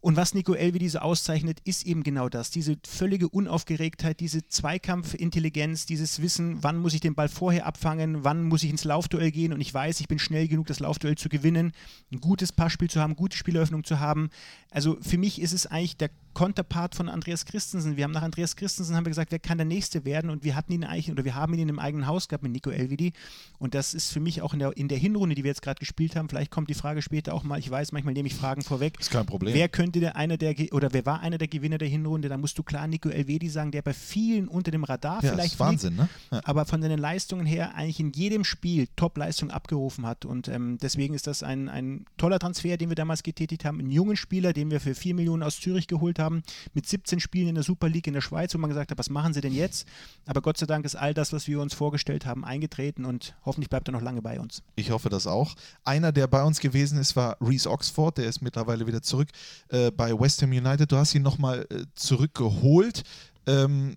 und 0.00 0.16
was 0.16 0.32
Nico 0.32 0.54
Elvedi 0.54 0.88
so 0.88 1.00
auszeichnet, 1.00 1.58
ist 1.64 1.84
eben 1.84 2.04
genau 2.04 2.28
das. 2.28 2.50
Diese 2.50 2.76
völlige 2.86 3.28
Unaufgeregtheit, 3.28 4.20
diese 4.20 4.46
Zweikampfintelligenz, 4.46 5.86
dieses 5.86 6.22
Wissen, 6.22 6.62
wann 6.62 6.78
muss 6.78 6.94
ich 6.94 7.00
den 7.00 7.16
Ball 7.16 7.28
vorher 7.28 7.66
abfangen, 7.66 8.22
wann 8.22 8.44
muss 8.44 8.62
ich 8.62 8.70
ins 8.70 8.84
Laufduell 8.84 9.32
gehen 9.32 9.52
und 9.52 9.60
ich 9.60 9.74
weiß, 9.74 9.98
ich 10.00 10.06
bin 10.06 10.20
schnell 10.20 10.46
genug, 10.46 10.68
das 10.68 10.78
Laufduell 10.78 11.16
zu 11.16 11.28
gewinnen, 11.28 11.72
ein 12.12 12.20
gutes 12.20 12.52
Passspiel 12.52 12.88
zu 12.88 13.00
haben, 13.00 13.16
gute 13.16 13.36
Spieleröffnung 13.36 13.82
zu 13.82 13.98
haben. 13.98 14.30
Also 14.70 14.98
für 15.00 15.18
mich 15.18 15.40
ist 15.40 15.52
es 15.52 15.66
eigentlich 15.66 15.96
der 15.96 16.10
Konterpart 16.38 16.94
von 16.94 17.08
Andreas 17.08 17.46
Christensen. 17.46 17.96
Wir 17.96 18.04
haben 18.04 18.12
nach 18.12 18.22
Andreas 18.22 18.54
Christensen 18.54 18.94
haben 18.94 19.04
wir 19.04 19.10
gesagt, 19.10 19.32
wer 19.32 19.40
kann 19.40 19.58
der 19.58 19.64
Nächste 19.64 20.04
werden? 20.04 20.30
Und 20.30 20.44
wir 20.44 20.54
hatten 20.54 20.72
ihn 20.72 20.84
eigentlich, 20.84 21.10
oder 21.10 21.24
wir 21.24 21.34
haben 21.34 21.52
ihn 21.54 21.68
im 21.68 21.80
eigenen 21.80 22.06
Haus 22.06 22.28
gehabt 22.28 22.44
mit 22.44 22.52
Nico 22.52 22.70
Elvedi. 22.70 23.12
Und 23.58 23.74
das 23.74 23.92
ist 23.92 24.12
für 24.12 24.20
mich 24.20 24.40
auch 24.40 24.52
in 24.52 24.60
der, 24.60 24.76
in 24.76 24.86
der 24.86 24.98
Hinrunde, 24.98 25.34
die 25.34 25.42
wir 25.42 25.48
jetzt 25.48 25.62
gerade 25.62 25.80
gespielt 25.80 26.14
haben, 26.14 26.28
vielleicht 26.28 26.52
kommt 26.52 26.70
die 26.70 26.74
Frage 26.74 27.02
später 27.02 27.34
auch 27.34 27.42
mal, 27.42 27.58
ich 27.58 27.68
weiß, 27.68 27.90
manchmal 27.90 28.14
nehme 28.14 28.28
ich 28.28 28.36
Fragen 28.36 28.62
vorweg. 28.62 29.00
Ist 29.00 29.10
kein 29.10 29.26
Problem. 29.26 29.52
Wer 29.52 29.68
könnte 29.68 29.98
der 29.98 30.14
einer 30.14 30.36
der, 30.36 30.54
oder 30.70 30.92
wer 30.92 31.04
war 31.06 31.18
einer 31.22 31.38
der 31.38 31.48
Gewinner 31.48 31.76
der 31.76 31.88
Hinrunde? 31.88 32.28
Da 32.28 32.38
musst 32.38 32.56
du 32.56 32.62
klar 32.62 32.86
Nico 32.86 33.08
Elvedi 33.08 33.48
sagen, 33.48 33.72
der 33.72 33.82
bei 33.82 33.92
vielen 33.92 34.46
unter 34.46 34.70
dem 34.70 34.84
Radar 34.84 35.24
ja, 35.24 35.32
vielleicht 35.32 35.54
ist 35.54 35.58
Wahnsinn, 35.58 35.94
fliegt, 35.96 36.30
ne? 36.30 36.36
Ja. 36.36 36.40
aber 36.44 36.66
von 36.66 36.80
seinen 36.80 37.00
Leistungen 37.00 37.46
her 37.46 37.74
eigentlich 37.74 37.98
in 37.98 38.12
jedem 38.12 38.44
Spiel 38.44 38.86
Top-Leistung 38.94 39.50
abgerufen 39.50 40.06
hat. 40.06 40.24
Und 40.24 40.46
ähm, 40.46 40.78
deswegen 40.80 41.14
ist 41.14 41.26
das 41.26 41.42
ein, 41.42 41.68
ein 41.68 42.04
toller 42.16 42.38
Transfer, 42.38 42.76
den 42.76 42.90
wir 42.90 42.94
damals 42.94 43.24
getätigt 43.24 43.64
haben. 43.64 43.80
Einen 43.80 43.90
jungen 43.90 44.16
Spieler, 44.16 44.52
den 44.52 44.70
wir 44.70 44.78
für 44.78 44.94
4 44.94 45.16
Millionen 45.16 45.42
aus 45.42 45.58
Zürich 45.58 45.88
geholt 45.88 46.20
haben, 46.20 46.27
mit 46.74 46.86
17 46.86 47.20
Spielen 47.20 47.48
in 47.48 47.54
der 47.54 47.64
Super 47.64 47.88
League 47.88 48.06
in 48.06 48.14
der 48.14 48.20
Schweiz, 48.20 48.54
wo 48.54 48.58
man 48.58 48.70
gesagt 48.70 48.90
hat, 48.90 48.98
was 48.98 49.10
machen 49.10 49.32
sie 49.32 49.40
denn 49.40 49.54
jetzt? 49.54 49.86
Aber 50.26 50.40
Gott 50.40 50.58
sei 50.58 50.66
Dank 50.66 50.84
ist 50.84 50.94
all 50.94 51.14
das, 51.14 51.32
was 51.32 51.46
wir 51.46 51.60
uns 51.60 51.74
vorgestellt 51.74 52.26
haben, 52.26 52.44
eingetreten 52.44 53.04
und 53.04 53.34
hoffentlich 53.44 53.70
bleibt 53.70 53.88
er 53.88 53.92
noch 53.92 54.02
lange 54.02 54.22
bei 54.22 54.40
uns. 54.40 54.62
Ich 54.76 54.90
hoffe 54.90 55.08
das 55.08 55.26
auch. 55.26 55.54
Einer, 55.84 56.12
der 56.12 56.26
bei 56.26 56.42
uns 56.42 56.60
gewesen 56.60 56.98
ist, 56.98 57.16
war 57.16 57.36
Reese 57.40 57.70
Oxford. 57.70 58.18
Der 58.18 58.26
ist 58.26 58.40
mittlerweile 58.42 58.86
wieder 58.86 59.02
zurück 59.02 59.28
äh, 59.68 59.90
bei 59.90 60.18
West 60.18 60.42
Ham 60.42 60.50
United. 60.50 60.90
Du 60.90 60.96
hast 60.96 61.14
ihn 61.14 61.22
nochmal 61.22 61.66
äh, 61.70 61.84
zurückgeholt. 61.94 63.02
Ähm, 63.46 63.96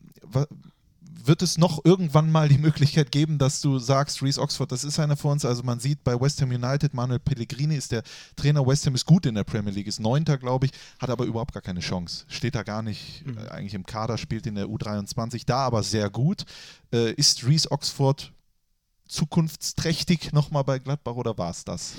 wird 1.28 1.42
es 1.42 1.58
noch 1.58 1.84
irgendwann 1.84 2.32
mal 2.32 2.50
die 2.50 2.58
Möglichkeit 2.58 3.12
geben, 3.12 3.38
dass 3.38 3.62
du 3.62 3.80
sagst, 3.80 4.22
Reese 4.22 4.42
Oxford, 4.42 4.72
das 4.72 4.84
ist 4.84 5.00
einer 5.00 5.18
von 5.18 5.34
uns. 5.34 5.46
Also 5.46 5.64
man 5.64 5.80
sieht 5.80 6.04
bei 6.04 6.20
West 6.20 6.42
Ham 6.42 6.52
United, 6.52 6.94
Manuel 6.94 7.20
Pellegrini 7.20 7.76
ist 7.76 7.92
der 7.92 8.04
Trainer. 8.36 8.66
West 8.66 8.86
Ham 8.86 8.96
ist 8.96 9.06
gut 9.06 9.26
in 9.26 9.36
der 9.36 9.44
Premier 9.44 9.72
League, 9.72 9.88
ist 9.88 10.00
Neunter, 10.00 10.38
glaube 10.38 10.68
ich, 10.68 10.72
hat 11.00 11.10
aber 11.10 11.26
überhaupt 11.26 11.54
gar 11.54 11.62
keine 11.62 11.80
Chance. 11.80 12.26
Steht 12.28 12.56
da 12.56 12.64
gar 12.64 12.82
nicht 12.82 13.24
äh, 13.26 13.50
eigentlich 13.50 13.74
im 13.74 13.86
Kader, 13.86 14.18
spielt 14.18 14.48
in 14.48 14.56
der 14.56 14.66
U23, 14.66 15.44
da 15.46 15.58
aber 15.58 15.84
sehr 15.84 16.10
gut. 16.10 16.46
Äh, 16.94 17.14
ist 17.14 17.46
Reese 17.46 17.72
Oxford 17.72 18.32
zukunftsträchtig 19.08 20.32
nochmal 20.34 20.64
bei 20.64 20.80
Gladbach 20.80 21.16
oder 21.16 21.38
war 21.38 21.52
es 21.52 21.64
das? 21.66 21.94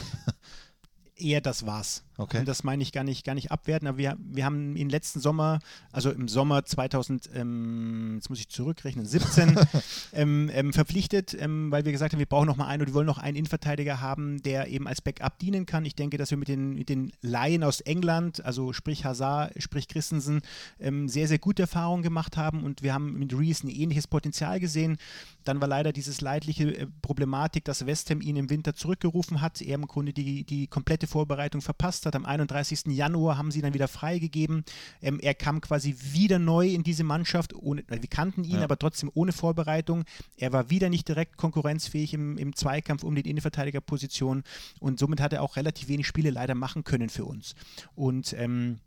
Eher 1.14 1.40
das 1.40 1.66
war's. 1.66 2.02
Okay. 2.18 2.40
Und 2.40 2.48
das 2.48 2.62
meine 2.62 2.82
ich 2.82 2.92
gar 2.92 3.04
nicht, 3.04 3.24
gar 3.24 3.34
nicht 3.34 3.50
abwerten, 3.50 3.88
aber 3.88 3.96
wir, 3.96 4.16
wir 4.18 4.44
haben 4.44 4.76
ihn 4.76 4.90
letzten 4.90 5.20
Sommer, 5.20 5.60
also 5.92 6.10
im 6.10 6.28
Sommer 6.28 6.64
2000, 6.64 7.30
ähm, 7.34 8.16
jetzt 8.16 8.28
muss 8.28 8.38
ich 8.38 8.50
zurückrechnen, 8.50 9.06
17, 9.06 9.58
ähm, 10.12 10.50
ähm, 10.52 10.72
verpflichtet, 10.74 11.34
ähm, 11.40 11.70
weil 11.70 11.86
wir 11.86 11.92
gesagt 11.92 12.12
haben, 12.12 12.18
wir 12.18 12.26
brauchen 12.26 12.46
noch 12.46 12.56
mal 12.56 12.66
einen 12.66 12.82
oder 12.82 12.90
wir 12.90 12.94
wollen 12.94 13.06
noch 13.06 13.18
einen 13.18 13.36
Innenverteidiger 13.36 14.02
haben, 14.02 14.42
der 14.42 14.68
eben 14.68 14.86
als 14.86 15.00
Backup 15.00 15.38
dienen 15.38 15.64
kann. 15.64 15.86
Ich 15.86 15.94
denke, 15.94 16.18
dass 16.18 16.30
wir 16.30 16.38
mit 16.38 16.48
den, 16.48 16.74
mit 16.74 16.90
den 16.90 17.12
Laien 17.22 17.64
aus 17.64 17.80
England, 17.80 18.44
also 18.44 18.74
sprich 18.74 19.06
Hazard, 19.06 19.54
sprich 19.62 19.88
Christensen, 19.88 20.42
ähm, 20.80 21.08
sehr, 21.08 21.28
sehr 21.28 21.38
gute 21.38 21.62
Erfahrungen 21.62 22.02
gemacht 22.02 22.36
haben 22.36 22.62
und 22.62 22.82
wir 22.82 22.92
haben 22.92 23.18
mit 23.18 23.36
Reese 23.36 23.66
ein 23.66 23.70
ähnliches 23.70 24.06
Potenzial 24.06 24.60
gesehen. 24.60 24.98
Dann 25.44 25.60
war 25.62 25.68
leider 25.68 25.92
dieses 25.92 26.20
leidliche 26.20 26.76
äh, 26.76 26.86
Problematik, 27.00 27.64
dass 27.64 27.86
West 27.86 28.10
Ham 28.10 28.20
ihn 28.20 28.36
im 28.36 28.50
Winter 28.50 28.74
zurückgerufen 28.74 29.40
hat, 29.40 29.62
er 29.62 29.76
im 29.76 29.86
Grunde 29.86 30.12
die, 30.12 30.44
die 30.44 30.66
komplette 30.66 31.06
Vorbereitung 31.06 31.62
verpasst 31.62 32.01
hat. 32.06 32.16
Am 32.16 32.24
31. 32.24 32.86
Januar 32.88 33.36
haben 33.38 33.50
sie 33.50 33.58
ihn 33.60 33.62
dann 33.64 33.74
wieder 33.74 33.88
freigegeben. 33.88 34.64
Ähm, 35.00 35.18
er 35.20 35.34
kam 35.34 35.60
quasi 35.60 35.96
wieder 36.12 36.38
neu 36.38 36.68
in 36.68 36.82
diese 36.82 37.04
Mannschaft. 37.04 37.54
Ohne, 37.54 37.84
wir 37.88 37.98
kannten 38.08 38.44
ihn, 38.44 38.56
Ja. 38.58 38.64
aber 38.64 38.78
trotzdem 38.78 39.10
ohne 39.14 39.32
Vorbereitung. 39.32 40.04
Er 40.36 40.52
war 40.52 40.70
wieder 40.70 40.88
nicht 40.88 41.08
direkt 41.08 41.36
konkurrenzfähig 41.36 42.14
im, 42.14 42.38
im 42.38 42.54
Zweikampf 42.54 43.02
um 43.04 43.14
die 43.14 43.28
Innenverteidigerposition 43.28 44.42
und 44.80 44.98
somit 44.98 45.20
hat 45.20 45.32
er 45.32 45.42
auch 45.42 45.56
relativ 45.56 45.88
wenig 45.88 46.06
Spiele 46.06 46.30
leider 46.30 46.54
machen 46.54 46.84
können 46.84 47.08
für 47.08 47.24
uns. 47.24 47.54
Und 47.94 48.34
ähm, 48.38 48.78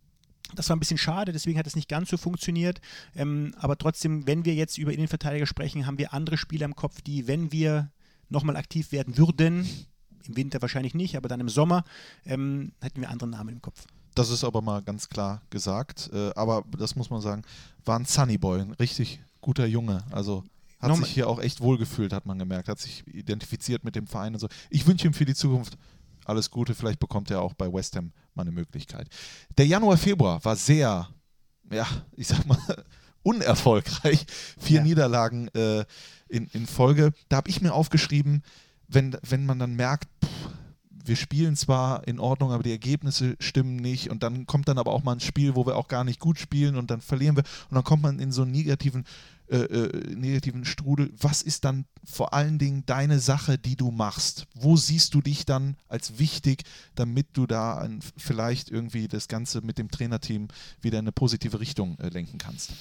das 0.53 0.69
war 0.69 0.75
ein 0.75 0.79
bisschen 0.79 0.97
schade, 0.99 1.31
deswegen 1.31 1.57
hat 1.57 1.65
es 1.67 1.75
nicht 1.75 1.89
ganz 1.89 2.09
so 2.09 2.17
funktioniert. 2.17 2.79
Ähm, 3.15 3.53
aber 3.57 3.77
trotzdem, 3.77 4.27
wenn 4.27 4.45
wir 4.45 4.53
jetzt 4.53 4.77
über 4.77 4.93
Innenverteidiger 4.93 5.47
sprechen, 5.47 5.87
haben 5.87 5.97
wir 5.97 6.13
andere 6.13 6.37
Spieler 6.37 6.65
im 6.65 6.75
Kopf, 6.75 7.01
die, 7.01 7.27
wenn 7.27 7.51
wir 7.51 7.91
nochmal 8.29 8.55
aktiv 8.55 8.91
werden 8.91 9.17
würden, 9.17 9.67
im 10.27 10.37
Winter 10.37 10.61
wahrscheinlich 10.61 10.93
nicht, 10.93 11.15
aber 11.17 11.27
dann 11.29 11.39
im 11.39 11.49
Sommer, 11.49 11.83
ähm, 12.25 12.71
hätten 12.81 13.01
wir 13.01 13.09
andere 13.09 13.29
Namen 13.29 13.49
im 13.55 13.61
Kopf. 13.61 13.85
Das 14.15 14.29
ist 14.29 14.43
aber 14.43 14.61
mal 14.61 14.81
ganz 14.81 15.09
klar 15.09 15.41
gesagt. 15.49 16.09
Äh, 16.13 16.31
aber 16.35 16.63
das 16.77 16.95
muss 16.95 17.09
man 17.09 17.21
sagen, 17.21 17.41
war 17.83 17.99
ein 17.99 18.05
Sunnyboy, 18.05 18.61
ein 18.61 18.71
richtig 18.73 19.19
guter 19.41 19.65
Junge. 19.65 20.03
Also 20.11 20.43
hat 20.79 20.89
Nochmal- 20.89 21.05
sich 21.05 21.13
hier 21.13 21.27
auch 21.27 21.39
echt 21.39 21.59
wohlgefühlt, 21.61 22.13
hat 22.13 22.25
man 22.25 22.39
gemerkt. 22.39 22.69
Hat 22.69 22.79
sich 22.79 23.05
identifiziert 23.07 23.83
mit 23.83 23.95
dem 23.95 24.07
Verein 24.07 24.33
und 24.33 24.39
so. 24.39 24.47
Ich 24.69 24.87
wünsche 24.87 25.07
ihm 25.07 25.13
für 25.13 25.25
die 25.25 25.35
Zukunft 25.35 25.77
alles 26.25 26.49
Gute. 26.49 26.73
Vielleicht 26.75 26.99
bekommt 26.99 27.29
er 27.29 27.41
auch 27.41 27.53
bei 27.53 27.71
West 27.71 27.95
Ham 27.97 28.11
mal 28.35 28.43
eine 28.43 28.51
Möglichkeit. 28.51 29.09
Der 29.57 29.67
Januar, 29.67 29.97
Februar 29.97 30.43
war 30.45 30.55
sehr, 30.55 31.09
ja, 31.71 31.85
ich 32.15 32.27
sag 32.27 32.45
mal, 32.45 32.57
unerfolgreich. 33.23 34.25
Vier 34.59 34.77
Ja. 34.77 34.83
Niederlagen 34.83 35.47
äh, 35.49 35.85
in, 36.29 36.47
in 36.53 36.67
Folge. 36.67 37.11
Da 37.29 37.37
habe 37.37 37.49
ich 37.49 37.61
mir 37.61 37.73
aufgeschrieben, 37.73 38.43
wenn, 38.87 39.17
wenn 39.27 39.45
man 39.45 39.59
dann 39.59 39.75
merkt, 39.75 40.07
pff, 40.23 40.49
wir 41.07 41.15
spielen 41.15 41.55
zwar 41.55 42.07
in 42.07 42.19
Ordnung, 42.19 42.51
aber 42.51 42.63
die 42.63 42.71
Ergebnisse 42.71 43.35
stimmen 43.39 43.75
nicht 43.75 44.09
und 44.09 44.23
dann 44.23 44.47
kommt 44.47 44.67
dann 44.67 44.77
aber 44.77 44.91
auch 44.91 45.03
mal 45.03 45.13
ein 45.13 45.19
Spiel, 45.19 45.55
wo 45.55 45.65
wir 45.65 45.75
auch 45.77 45.87
gar 45.87 46.03
nicht 46.03 46.19
gut 46.19 46.39
spielen 46.39 46.75
und 46.75 46.89
dann 46.89 47.01
verlieren 47.01 47.35
wir 47.35 47.43
und 47.69 47.75
dann 47.75 47.83
kommt 47.83 48.01
man 48.01 48.19
in 48.19 48.31
so 48.31 48.41
einen 48.41 48.51
negativen, 48.51 49.05
äh, 49.47 49.57
äh, 49.57 50.15
negativen 50.15 50.65
Strudel. 50.65 51.13
Was 51.19 51.41
ist 51.41 51.63
dann 51.63 51.85
vor 52.03 52.33
allen 52.33 52.57
Dingen 52.57 52.83
deine 52.85 53.19
Sache, 53.19 53.57
die 53.57 53.75
du 53.75 53.91
machst? 53.91 54.47
Wo 54.55 54.77
siehst 54.77 55.13
du 55.13 55.21
dich 55.21 55.45
dann 55.45 55.77
als 55.87 56.17
wichtig, 56.17 56.63
damit 56.95 57.27
du 57.33 57.45
da 57.45 57.77
ein, 57.77 57.99
vielleicht 58.17 58.71
irgendwie 58.71 59.07
das 59.07 59.27
Ganze 59.27 59.61
mit 59.61 59.77
dem 59.77 59.91
Trainerteam 59.91 60.47
wieder 60.81 60.99
in 60.99 61.05
eine 61.05 61.11
positive 61.11 61.59
Richtung 61.59 61.99
äh, 61.99 62.09
lenken 62.09 62.39
kannst? 62.39 62.71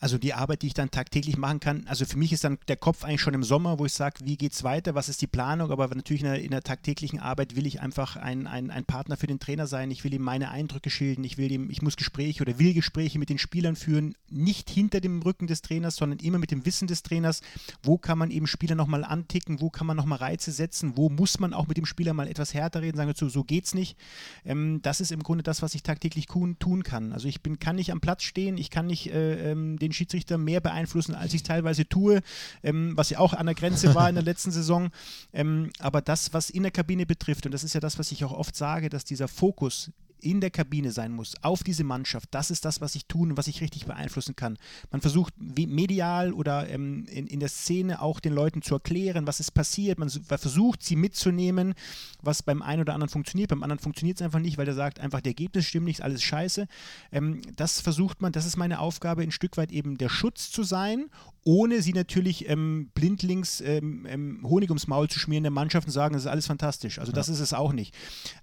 Also 0.00 0.18
die 0.18 0.34
Arbeit, 0.34 0.62
die 0.62 0.66
ich 0.66 0.74
dann 0.74 0.90
tagtäglich 0.90 1.36
machen 1.36 1.60
kann, 1.60 1.86
also 1.86 2.04
für 2.04 2.18
mich 2.18 2.32
ist 2.32 2.44
dann 2.44 2.58
der 2.68 2.76
Kopf 2.76 3.04
eigentlich 3.04 3.22
schon 3.22 3.32
im 3.32 3.44
Sommer, 3.44 3.78
wo 3.78 3.86
ich 3.86 3.92
sage, 3.94 4.16
wie 4.24 4.36
geht's 4.36 4.62
weiter, 4.62 4.94
was 4.94 5.08
ist 5.08 5.22
die 5.22 5.26
Planung, 5.26 5.70
aber 5.70 5.86
natürlich 5.94 6.22
in 6.22 6.28
der, 6.28 6.42
in 6.42 6.50
der 6.50 6.62
tagtäglichen 6.62 7.20
Arbeit 7.20 7.56
will 7.56 7.66
ich 7.66 7.80
einfach 7.80 8.16
ein, 8.16 8.46
ein, 8.46 8.70
ein 8.70 8.84
Partner 8.84 9.16
für 9.16 9.26
den 9.26 9.38
Trainer 9.38 9.66
sein, 9.66 9.90
ich 9.90 10.04
will 10.04 10.12
ihm 10.12 10.22
meine 10.22 10.50
Eindrücke 10.50 10.90
schildern, 10.90 11.24
ich 11.24 11.38
will 11.38 11.50
ihm, 11.50 11.70
ich 11.70 11.80
muss 11.80 11.96
Gespräche 11.96 12.42
oder 12.42 12.58
will 12.58 12.74
Gespräche 12.74 13.18
mit 13.18 13.30
den 13.30 13.38
Spielern 13.38 13.76
führen, 13.76 14.14
nicht 14.28 14.68
hinter 14.68 15.00
dem 15.00 15.22
Rücken 15.22 15.46
des 15.46 15.62
Trainers, 15.62 15.96
sondern 15.96 16.18
immer 16.18 16.38
mit 16.38 16.50
dem 16.50 16.66
Wissen 16.66 16.88
des 16.88 17.02
Trainers, 17.02 17.40
wo 17.82 17.96
kann 17.96 18.18
man 18.18 18.30
eben 18.30 18.46
Spieler 18.46 18.74
nochmal 18.74 19.04
anticken, 19.04 19.60
wo 19.60 19.70
kann 19.70 19.86
man 19.86 19.96
nochmal 19.96 20.18
Reize 20.18 20.52
setzen, 20.52 20.96
wo 20.96 21.08
muss 21.08 21.38
man 21.38 21.54
auch 21.54 21.66
mit 21.66 21.76
dem 21.76 21.86
Spieler 21.86 22.12
mal 22.12 22.28
etwas 22.28 22.52
härter 22.52 22.82
reden, 22.82 22.96
sagen 22.96 23.08
wir 23.08 23.14
so, 23.16 23.28
so 23.28 23.44
geht's 23.44 23.74
nicht. 23.74 23.96
Ähm, 24.44 24.80
das 24.82 25.00
ist 25.00 25.12
im 25.12 25.22
Grunde 25.22 25.44
das, 25.44 25.62
was 25.62 25.74
ich 25.74 25.82
tagtäglich 25.82 26.26
tun, 26.26 26.58
tun 26.58 26.82
kann. 26.82 27.12
Also 27.12 27.28
ich 27.28 27.42
bin, 27.42 27.58
kann 27.58 27.76
nicht 27.76 27.92
am 27.92 28.00
Platz 28.00 28.22
stehen, 28.22 28.58
ich 28.58 28.70
kann 28.70 28.86
nicht 28.86 29.10
äh, 29.10 29.52
ähm, 29.52 29.78
den 29.84 29.92
Schiedsrichter 29.92 30.38
mehr 30.38 30.60
beeinflussen, 30.60 31.14
als 31.14 31.34
ich 31.34 31.42
teilweise 31.42 31.88
tue, 31.88 32.22
ähm, 32.62 32.96
was 32.96 33.10
ja 33.10 33.18
auch 33.18 33.34
an 33.34 33.46
der 33.46 33.54
Grenze 33.54 33.94
war 33.94 34.08
in 34.08 34.14
der 34.14 34.24
letzten 34.30 34.50
Saison. 34.50 34.90
Ähm, 35.32 35.70
aber 35.78 36.00
das, 36.00 36.32
was 36.32 36.50
in 36.50 36.62
der 36.62 36.72
Kabine 36.72 37.06
betrifft, 37.06 37.46
und 37.46 37.52
das 37.52 37.64
ist 37.64 37.74
ja 37.74 37.80
das, 37.80 37.98
was 37.98 38.12
ich 38.12 38.24
auch 38.24 38.32
oft 38.32 38.56
sage, 38.56 38.88
dass 38.88 39.04
dieser 39.04 39.28
Fokus 39.28 39.90
in 40.24 40.40
der 40.40 40.50
Kabine 40.50 40.90
sein 40.90 41.12
muss, 41.12 41.34
auf 41.42 41.62
diese 41.62 41.84
Mannschaft, 41.84 42.28
das 42.32 42.50
ist 42.50 42.64
das, 42.64 42.80
was 42.80 42.94
ich 42.94 43.06
tun 43.06 43.30
und 43.30 43.36
was 43.36 43.46
ich 43.46 43.60
richtig 43.60 43.86
beeinflussen 43.86 44.36
kann. 44.36 44.58
Man 44.90 45.00
versucht 45.00 45.34
medial 45.38 46.32
oder 46.32 46.68
ähm, 46.68 47.06
in, 47.06 47.26
in 47.26 47.40
der 47.40 47.48
Szene 47.48 48.00
auch 48.00 48.20
den 48.20 48.32
Leuten 48.32 48.62
zu 48.62 48.74
erklären, 48.74 49.26
was 49.26 49.40
ist 49.40 49.52
passiert. 49.52 49.98
Man 49.98 50.08
versucht, 50.08 50.82
sie 50.82 50.96
mitzunehmen, 50.96 51.74
was 52.22 52.42
beim 52.42 52.62
einen 52.62 52.80
oder 52.80 52.94
anderen 52.94 53.10
funktioniert. 53.10 53.50
Beim 53.50 53.62
anderen 53.62 53.80
funktioniert 53.80 54.18
es 54.18 54.22
einfach 54.22 54.40
nicht, 54.40 54.58
weil 54.58 54.64
der 54.64 54.74
sagt, 54.74 55.00
einfach 55.00 55.20
der 55.20 55.30
Ergebnis 55.30 55.66
stimmt 55.66 55.86
nicht, 55.86 56.02
alles 56.02 56.22
scheiße. 56.22 56.66
Ähm, 57.12 57.42
das 57.56 57.80
versucht 57.80 58.22
man, 58.22 58.32
das 58.32 58.46
ist 58.46 58.56
meine 58.56 58.78
Aufgabe, 58.78 59.22
ein 59.22 59.30
Stück 59.30 59.56
weit 59.56 59.72
eben 59.72 59.98
der 59.98 60.08
Schutz 60.08 60.50
zu 60.50 60.62
sein, 60.62 61.10
ohne 61.44 61.82
sie 61.82 61.92
natürlich 61.92 62.48
ähm, 62.48 62.90
blindlings 62.94 63.60
ähm, 63.60 64.06
ähm, 64.08 64.40
Honig 64.44 64.70
ums 64.70 64.86
Maul 64.86 65.08
zu 65.08 65.18
schmieren 65.18 65.44
der 65.44 65.50
Mannschaft 65.50 65.86
und 65.86 65.92
sagen, 65.92 66.14
das 66.14 66.22
ist 66.22 66.30
alles 66.30 66.46
fantastisch. 66.46 66.98
Also 66.98 67.12
das 67.12 67.28
ist 67.28 67.40
es 67.40 67.52
auch 67.52 67.72
nicht. 67.72 67.94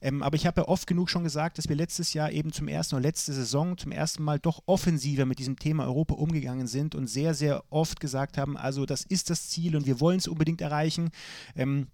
Ähm, 0.01 0.21
aber 0.21 0.35
ich 0.35 0.45
habe 0.45 0.61
ja 0.61 0.67
oft 0.67 0.85
genug 0.85 1.09
schon 1.09 1.23
gesagt, 1.23 1.57
dass 1.57 1.67
wir 1.71 1.77
letztes 1.77 2.13
Jahr 2.13 2.31
eben 2.33 2.51
zum 2.51 2.67
ersten 2.67 2.95
oder 2.95 3.03
letzte 3.03 3.31
Saison 3.31 3.77
zum 3.77 3.93
ersten 3.93 4.23
Mal 4.23 4.39
doch 4.39 4.61
offensiver 4.65 5.25
mit 5.25 5.39
diesem 5.39 5.57
Thema 5.57 5.85
Europa 5.85 6.15
umgegangen 6.15 6.67
sind 6.67 6.95
und 6.95 7.07
sehr, 7.07 7.33
sehr 7.33 7.63
oft 7.69 8.01
gesagt 8.01 8.37
haben, 8.37 8.57
also 8.57 8.85
das 8.85 9.03
ist 9.05 9.29
das 9.29 9.47
Ziel 9.47 9.77
und 9.77 9.85
wir 9.85 10.01
wollen 10.01 10.19
es 10.19 10.27
unbedingt 10.27 10.59
erreichen. 10.59 11.11
Ähm, 11.55 11.87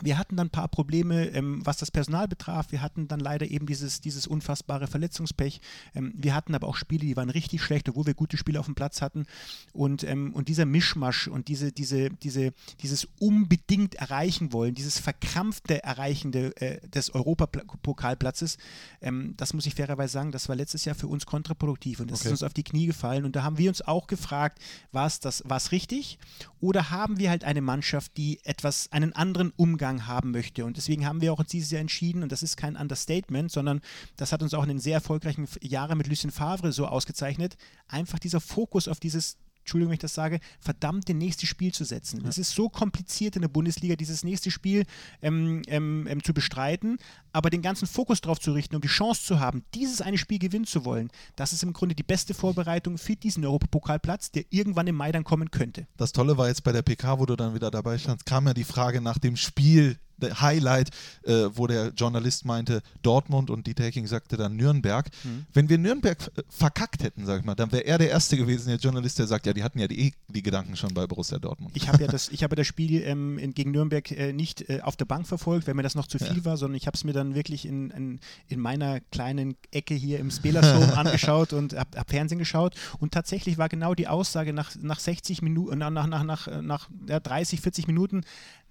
wir 0.00 0.18
hatten 0.18 0.36
dann 0.36 0.46
ein 0.46 0.50
paar 0.50 0.68
Probleme, 0.68 1.26
ähm, 1.28 1.64
was 1.64 1.76
das 1.76 1.90
Personal 1.90 2.26
betraf. 2.28 2.72
Wir 2.72 2.80
hatten 2.80 3.08
dann 3.08 3.20
leider 3.20 3.46
eben 3.46 3.66
dieses, 3.66 4.00
dieses 4.00 4.26
unfassbare 4.26 4.86
Verletzungspech. 4.86 5.60
Ähm, 5.94 6.14
wir 6.16 6.34
hatten 6.34 6.54
aber 6.54 6.66
auch 6.68 6.76
Spiele, 6.76 7.04
die 7.04 7.16
waren 7.16 7.30
richtig 7.30 7.62
schlecht, 7.62 7.88
obwohl 7.88 8.06
wir 8.06 8.14
gute 8.14 8.36
Spiele 8.36 8.58
auf 8.58 8.66
dem 8.66 8.74
Platz 8.74 9.02
hatten. 9.02 9.26
Und, 9.72 10.04
ähm, 10.04 10.32
und 10.32 10.48
dieser 10.48 10.64
Mischmasch 10.64 11.28
und 11.28 11.48
diese, 11.48 11.72
diese, 11.72 12.10
diese, 12.10 12.52
dieses 12.80 13.08
unbedingt 13.18 13.94
erreichen 13.96 14.52
wollen, 14.52 14.74
dieses 14.74 14.98
verkrampfte 14.98 15.82
Erreichende 15.82 16.56
äh, 16.56 16.86
des 16.88 17.14
Europapokalplatzes, 17.14 18.56
ähm, 19.00 19.34
das 19.36 19.52
muss 19.52 19.66
ich 19.66 19.74
fairerweise 19.74 20.12
sagen, 20.12 20.32
das 20.32 20.48
war 20.48 20.56
letztes 20.56 20.84
Jahr 20.84 20.94
für 20.94 21.06
uns 21.08 21.26
kontraproduktiv 21.26 22.00
und 22.00 22.10
das 22.10 22.20
Okay. 22.20 22.28
ist 22.28 22.32
uns 22.32 22.42
auf 22.44 22.54
die 22.54 22.62
Knie 22.62 22.86
gefallen. 22.86 23.24
Und 23.24 23.36
da 23.36 23.42
haben 23.42 23.58
wir 23.58 23.68
uns 23.68 23.82
auch 23.82 24.06
gefragt, 24.06 24.58
war 24.92 25.06
es 25.06 25.20
das, 25.20 25.42
war's 25.46 25.72
richtig? 25.72 26.18
Oder 26.60 26.90
haben 26.90 27.18
wir 27.18 27.30
halt 27.30 27.44
eine 27.44 27.60
Mannschaft, 27.60 28.16
die 28.16 28.38
etwas, 28.44 28.90
einen 28.92 29.12
anderen 29.12 29.52
Umgang 29.56 29.81
Umgang 29.82 30.06
haben 30.06 30.30
möchte. 30.30 30.64
Und 30.64 30.76
deswegen 30.76 31.06
haben 31.06 31.20
wir 31.20 31.32
auch 31.32 31.40
uns 31.40 31.48
dieses 31.48 31.72
Jahr 31.72 31.80
entschieden, 31.80 32.22
und 32.22 32.30
das 32.30 32.44
ist 32.44 32.56
kein 32.56 32.76
Understatement, 32.76 33.50
sondern 33.50 33.80
das 34.16 34.30
hat 34.30 34.40
uns 34.40 34.54
auch 34.54 34.62
in 34.62 34.68
den 34.68 34.78
sehr 34.78 34.94
erfolgreichen 34.94 35.48
Jahren 35.60 35.98
mit 35.98 36.06
Lucien 36.06 36.30
Favre 36.30 36.70
so 36.70 36.86
ausgezeichnet, 36.86 37.56
einfach 37.88 38.20
dieser 38.20 38.40
Fokus 38.40 38.86
auf 38.86 39.00
dieses 39.00 39.38
Entschuldigung, 39.62 39.90
wenn 39.90 39.94
ich 39.94 40.00
das 40.00 40.14
sage, 40.14 40.40
verdammt 40.60 41.08
das 41.08 41.16
nächste 41.16 41.46
Spiel 41.46 41.72
zu 41.72 41.84
setzen. 41.84 42.24
Es 42.26 42.38
ist 42.38 42.52
so 42.52 42.68
kompliziert 42.68 43.36
in 43.36 43.42
der 43.42 43.48
Bundesliga, 43.48 43.96
dieses 43.96 44.24
nächste 44.24 44.50
Spiel 44.50 44.84
ähm, 45.22 45.62
ähm, 45.68 46.06
ähm, 46.08 46.22
zu 46.22 46.34
bestreiten, 46.34 46.98
aber 47.32 47.48
den 47.48 47.62
ganzen 47.62 47.86
Fokus 47.86 48.20
darauf 48.20 48.40
zu 48.40 48.52
richten, 48.52 48.74
um 48.74 48.82
die 48.82 48.88
Chance 48.88 49.24
zu 49.24 49.40
haben, 49.40 49.64
dieses 49.74 50.00
eine 50.00 50.18
Spiel 50.18 50.38
gewinnen 50.38 50.66
zu 50.66 50.84
wollen, 50.84 51.10
das 51.36 51.52
ist 51.52 51.62
im 51.62 51.72
Grunde 51.72 51.94
die 51.94 52.02
beste 52.02 52.34
Vorbereitung 52.34 52.98
für 52.98 53.16
diesen 53.16 53.44
Europapokalplatz, 53.44 54.32
der 54.32 54.44
irgendwann 54.50 54.86
im 54.86 54.96
Mai 54.96 55.12
dann 55.12 55.24
kommen 55.24 55.50
könnte. 55.50 55.86
Das 55.96 56.12
Tolle 56.12 56.36
war 56.36 56.48
jetzt 56.48 56.64
bei 56.64 56.72
der 56.72 56.82
PK, 56.82 57.18
wo 57.18 57.26
du 57.26 57.36
dann 57.36 57.54
wieder 57.54 57.70
dabei 57.70 57.98
standst, 57.98 58.26
kam 58.26 58.46
ja 58.46 58.54
die 58.54 58.64
Frage 58.64 59.00
nach 59.00 59.18
dem 59.18 59.36
Spiel 59.36 59.98
Highlight, 60.22 60.90
äh, 61.24 61.48
wo 61.54 61.66
der 61.66 61.88
Journalist 61.88 62.44
meinte 62.44 62.82
Dortmund 63.02 63.50
und 63.50 63.66
Dieter 63.66 63.84
Hecking 63.84 64.06
sagte 64.06 64.36
dann 64.36 64.56
Nürnberg. 64.56 65.08
Mhm. 65.24 65.46
Wenn 65.52 65.68
wir 65.68 65.78
Nürnberg 65.78 66.30
verkackt 66.48 67.02
hätten, 67.02 67.26
sag 67.26 67.40
ich 67.40 67.44
mal, 67.44 67.54
dann 67.54 67.72
wäre 67.72 67.84
er 67.84 67.98
der 67.98 68.10
Erste 68.10 68.36
gewesen, 68.36 68.68
der 68.68 68.78
Journalist, 68.78 69.18
der 69.18 69.26
sagt, 69.26 69.46
ja, 69.46 69.52
die 69.52 69.62
hatten 69.62 69.78
ja 69.78 69.88
die, 69.88 70.14
die 70.28 70.42
Gedanken 70.42 70.76
schon 70.76 70.94
bei 70.94 71.06
Borussia 71.06 71.38
Dortmund. 71.38 71.76
Ich 71.76 71.88
habe 71.88 72.00
ja 72.02 72.08
das, 72.08 72.28
ich 72.32 72.42
habe 72.42 72.56
das 72.56 72.66
Spiel 72.66 73.02
ähm, 73.02 73.38
gegen 73.54 73.70
Nürnberg 73.70 74.10
äh, 74.10 74.32
nicht 74.32 74.68
äh, 74.68 74.80
auf 74.82 74.96
der 74.96 75.04
Bank 75.04 75.26
verfolgt, 75.26 75.66
weil 75.66 75.74
mir 75.74 75.82
das 75.82 75.94
noch 75.94 76.06
zu 76.06 76.18
viel 76.18 76.38
ja. 76.38 76.44
war, 76.44 76.56
sondern 76.56 76.76
ich 76.76 76.86
habe 76.86 76.94
es 76.94 77.04
mir 77.04 77.12
dann 77.12 77.34
wirklich 77.34 77.66
in, 77.66 77.90
in, 77.90 78.20
in, 78.48 78.60
meiner 78.60 79.00
kleinen 79.00 79.56
Ecke 79.70 79.94
hier 79.94 80.18
im 80.18 80.30
Spelersdom 80.30 80.90
angeschaut 80.96 81.52
und 81.52 81.74
habe 81.74 81.98
hab 81.98 82.10
Fernsehen 82.10 82.38
geschaut. 82.38 82.74
Und 82.98 83.12
tatsächlich 83.12 83.58
war 83.58 83.68
genau 83.68 83.94
die 83.94 84.08
Aussage 84.08 84.52
nach, 84.52 84.74
nach 84.80 85.00
60 85.00 85.42
Minuten, 85.42 85.78
nach, 85.78 85.90
nach, 85.90 86.22
nach, 86.24 86.62
nach 86.62 86.88
ja, 87.08 87.20
30, 87.20 87.60
40 87.60 87.86
Minuten, 87.86 88.22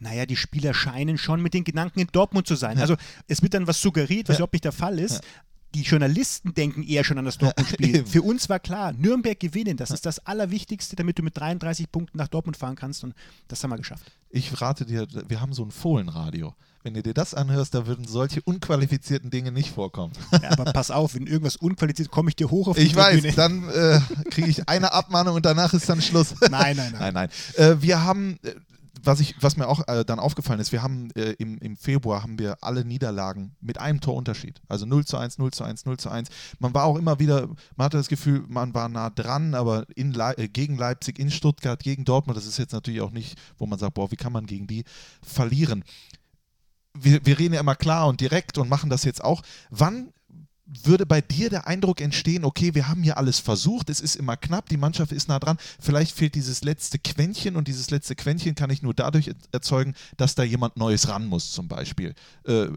naja, 0.01 0.25
die 0.25 0.35
Spieler 0.35 0.73
scheinen 0.73 1.17
schon 1.17 1.41
mit 1.41 1.53
den 1.53 1.63
Gedanken 1.63 1.99
in 1.99 2.07
Dortmund 2.11 2.47
zu 2.47 2.55
sein. 2.55 2.77
Ja. 2.77 2.81
Also 2.81 2.95
es 3.27 3.41
wird 3.43 3.53
dann 3.53 3.67
was 3.67 3.81
suggeriert, 3.81 4.27
was 4.27 4.35
ja. 4.35 4.39
überhaupt 4.39 4.53
nicht 4.53 4.65
der 4.65 4.71
Fall 4.71 4.99
ist. 4.99 5.23
Ja. 5.23 5.29
Die 5.75 5.83
Journalisten 5.83 6.53
denken 6.53 6.83
eher 6.83 7.05
schon 7.05 7.17
an 7.17 7.23
das 7.23 7.37
Dortmund-Spiel. 7.37 8.05
Für 8.05 8.23
uns 8.23 8.49
war 8.49 8.59
klar, 8.59 8.91
Nürnberg 8.91 9.39
gewinnen, 9.39 9.77
das 9.77 9.91
ist 9.91 10.05
das 10.05 10.19
Allerwichtigste, 10.25 10.97
damit 10.97 11.17
du 11.17 11.23
mit 11.23 11.37
33 11.37 11.89
Punkten 11.91 12.17
nach 12.17 12.27
Dortmund 12.27 12.57
fahren 12.57 12.75
kannst 12.75 13.05
und 13.05 13.13
das 13.47 13.63
haben 13.63 13.69
wir 13.69 13.77
geschafft. 13.77 14.11
Ich 14.29 14.59
rate 14.59 14.85
dir, 14.85 15.07
wir 15.27 15.39
haben 15.39 15.53
so 15.53 15.63
ein 15.63 15.71
Fohlenradio. 15.71 16.55
Wenn 16.83 16.95
du 16.95 17.03
dir 17.03 17.13
das 17.13 17.35
anhörst, 17.35 17.75
da 17.75 17.85
würden 17.85 18.07
solche 18.07 18.41
unqualifizierten 18.41 19.29
Dinge 19.29 19.51
nicht 19.51 19.69
vorkommen. 19.69 20.13
Ja, 20.41 20.51
aber 20.51 20.73
pass 20.73 20.89
auf, 20.89 21.13
wenn 21.13 21.27
irgendwas 21.27 21.55
unqualifiziert 21.55 22.09
komme 22.09 22.29
ich 22.29 22.35
dir 22.35 22.49
hoch 22.49 22.69
auf 22.69 22.75
die 22.75 22.81
Ich 22.81 22.95
weiß, 22.95 23.21
Bühne. 23.21 23.33
dann 23.35 23.69
äh, 23.69 23.99
kriege 24.31 24.47
ich 24.47 24.67
eine 24.67 24.91
Abmahnung 24.91 25.35
und 25.35 25.45
danach 25.45 25.73
ist 25.75 25.87
dann 25.87 26.01
Schluss. 26.01 26.33
Nein, 26.41 26.75
nein, 26.75 26.75
nein. 26.75 27.13
nein, 27.13 27.13
nein. 27.13 27.29
Äh, 27.55 27.81
wir 27.83 28.03
haben 28.03 28.39
äh, 28.41 28.55
was, 29.03 29.19
ich, 29.19 29.35
was 29.41 29.57
mir 29.57 29.67
auch 29.67 29.87
äh, 29.87 30.05
dann 30.05 30.19
aufgefallen 30.19 30.59
ist, 30.59 30.71
wir 30.71 30.81
haben 30.81 31.11
äh, 31.11 31.31
im, 31.33 31.57
im 31.57 31.75
Februar 31.77 32.23
haben 32.23 32.39
wir 32.39 32.57
alle 32.61 32.85
Niederlagen 32.85 33.55
mit 33.59 33.79
einem 33.79 34.01
Torunterschied. 34.01 34.61
Also 34.67 34.85
0 34.85 35.05
zu 35.05 35.17
1, 35.17 35.37
0 35.37 35.51
zu 35.51 35.63
1, 35.63 35.85
0 35.85 35.97
zu 35.97 36.09
1. 36.09 36.29
Man 36.59 36.73
war 36.73 36.85
auch 36.85 36.97
immer 36.97 37.19
wieder, 37.19 37.47
man 37.75 37.85
hatte 37.85 37.97
das 37.97 38.07
Gefühl, 38.07 38.43
man 38.47 38.73
war 38.73 38.89
nah 38.89 39.09
dran, 39.09 39.55
aber 39.55 39.85
in 39.95 40.11
Le 40.13 40.37
äh, 40.37 40.47
gegen 40.47 40.77
Leipzig, 40.77 41.19
in 41.19 41.31
Stuttgart, 41.31 41.81
gegen 41.81 42.05
Dortmund, 42.05 42.37
das 42.37 42.45
ist 42.45 42.59
jetzt 42.59 42.73
natürlich 42.73 43.01
auch 43.01 43.11
nicht, 43.11 43.39
wo 43.57 43.65
man 43.65 43.79
sagt, 43.79 43.95
boah, 43.95 44.11
wie 44.11 44.17
kann 44.17 44.33
man 44.33 44.45
gegen 44.45 44.67
die 44.67 44.83
verlieren? 45.21 45.83
Wir, 46.93 47.25
wir 47.25 47.39
reden 47.39 47.53
ja 47.53 47.61
immer 47.61 47.75
klar 47.75 48.07
und 48.07 48.19
direkt 48.19 48.57
und 48.57 48.69
machen 48.69 48.89
das 48.89 49.03
jetzt 49.03 49.23
auch. 49.23 49.41
Wann 49.69 50.11
würde 50.83 51.05
bei 51.05 51.21
dir 51.21 51.49
der 51.49 51.67
Eindruck 51.67 52.01
entstehen, 52.01 52.45
okay, 52.45 52.73
wir 52.73 52.87
haben 52.87 53.03
hier 53.03 53.17
alles 53.17 53.39
versucht, 53.39 53.89
es 53.89 53.99
ist 53.99 54.15
immer 54.15 54.37
knapp, 54.37 54.69
die 54.69 54.77
Mannschaft 54.77 55.11
ist 55.11 55.27
nah 55.27 55.39
dran, 55.39 55.57
vielleicht 55.79 56.15
fehlt 56.15 56.35
dieses 56.35 56.63
letzte 56.63 56.99
Quäntchen 56.99 57.55
und 57.55 57.67
dieses 57.67 57.91
letzte 57.91 58.15
Quäntchen 58.15 58.55
kann 58.55 58.69
ich 58.69 58.81
nur 58.81 58.93
dadurch 58.93 59.31
erzeugen, 59.51 59.95
dass 60.17 60.35
da 60.35 60.43
jemand 60.43 60.77
Neues 60.77 61.07
ran 61.07 61.25
muss 61.25 61.51
zum 61.51 61.67
Beispiel. 61.67 62.15
Äh, 62.45 62.67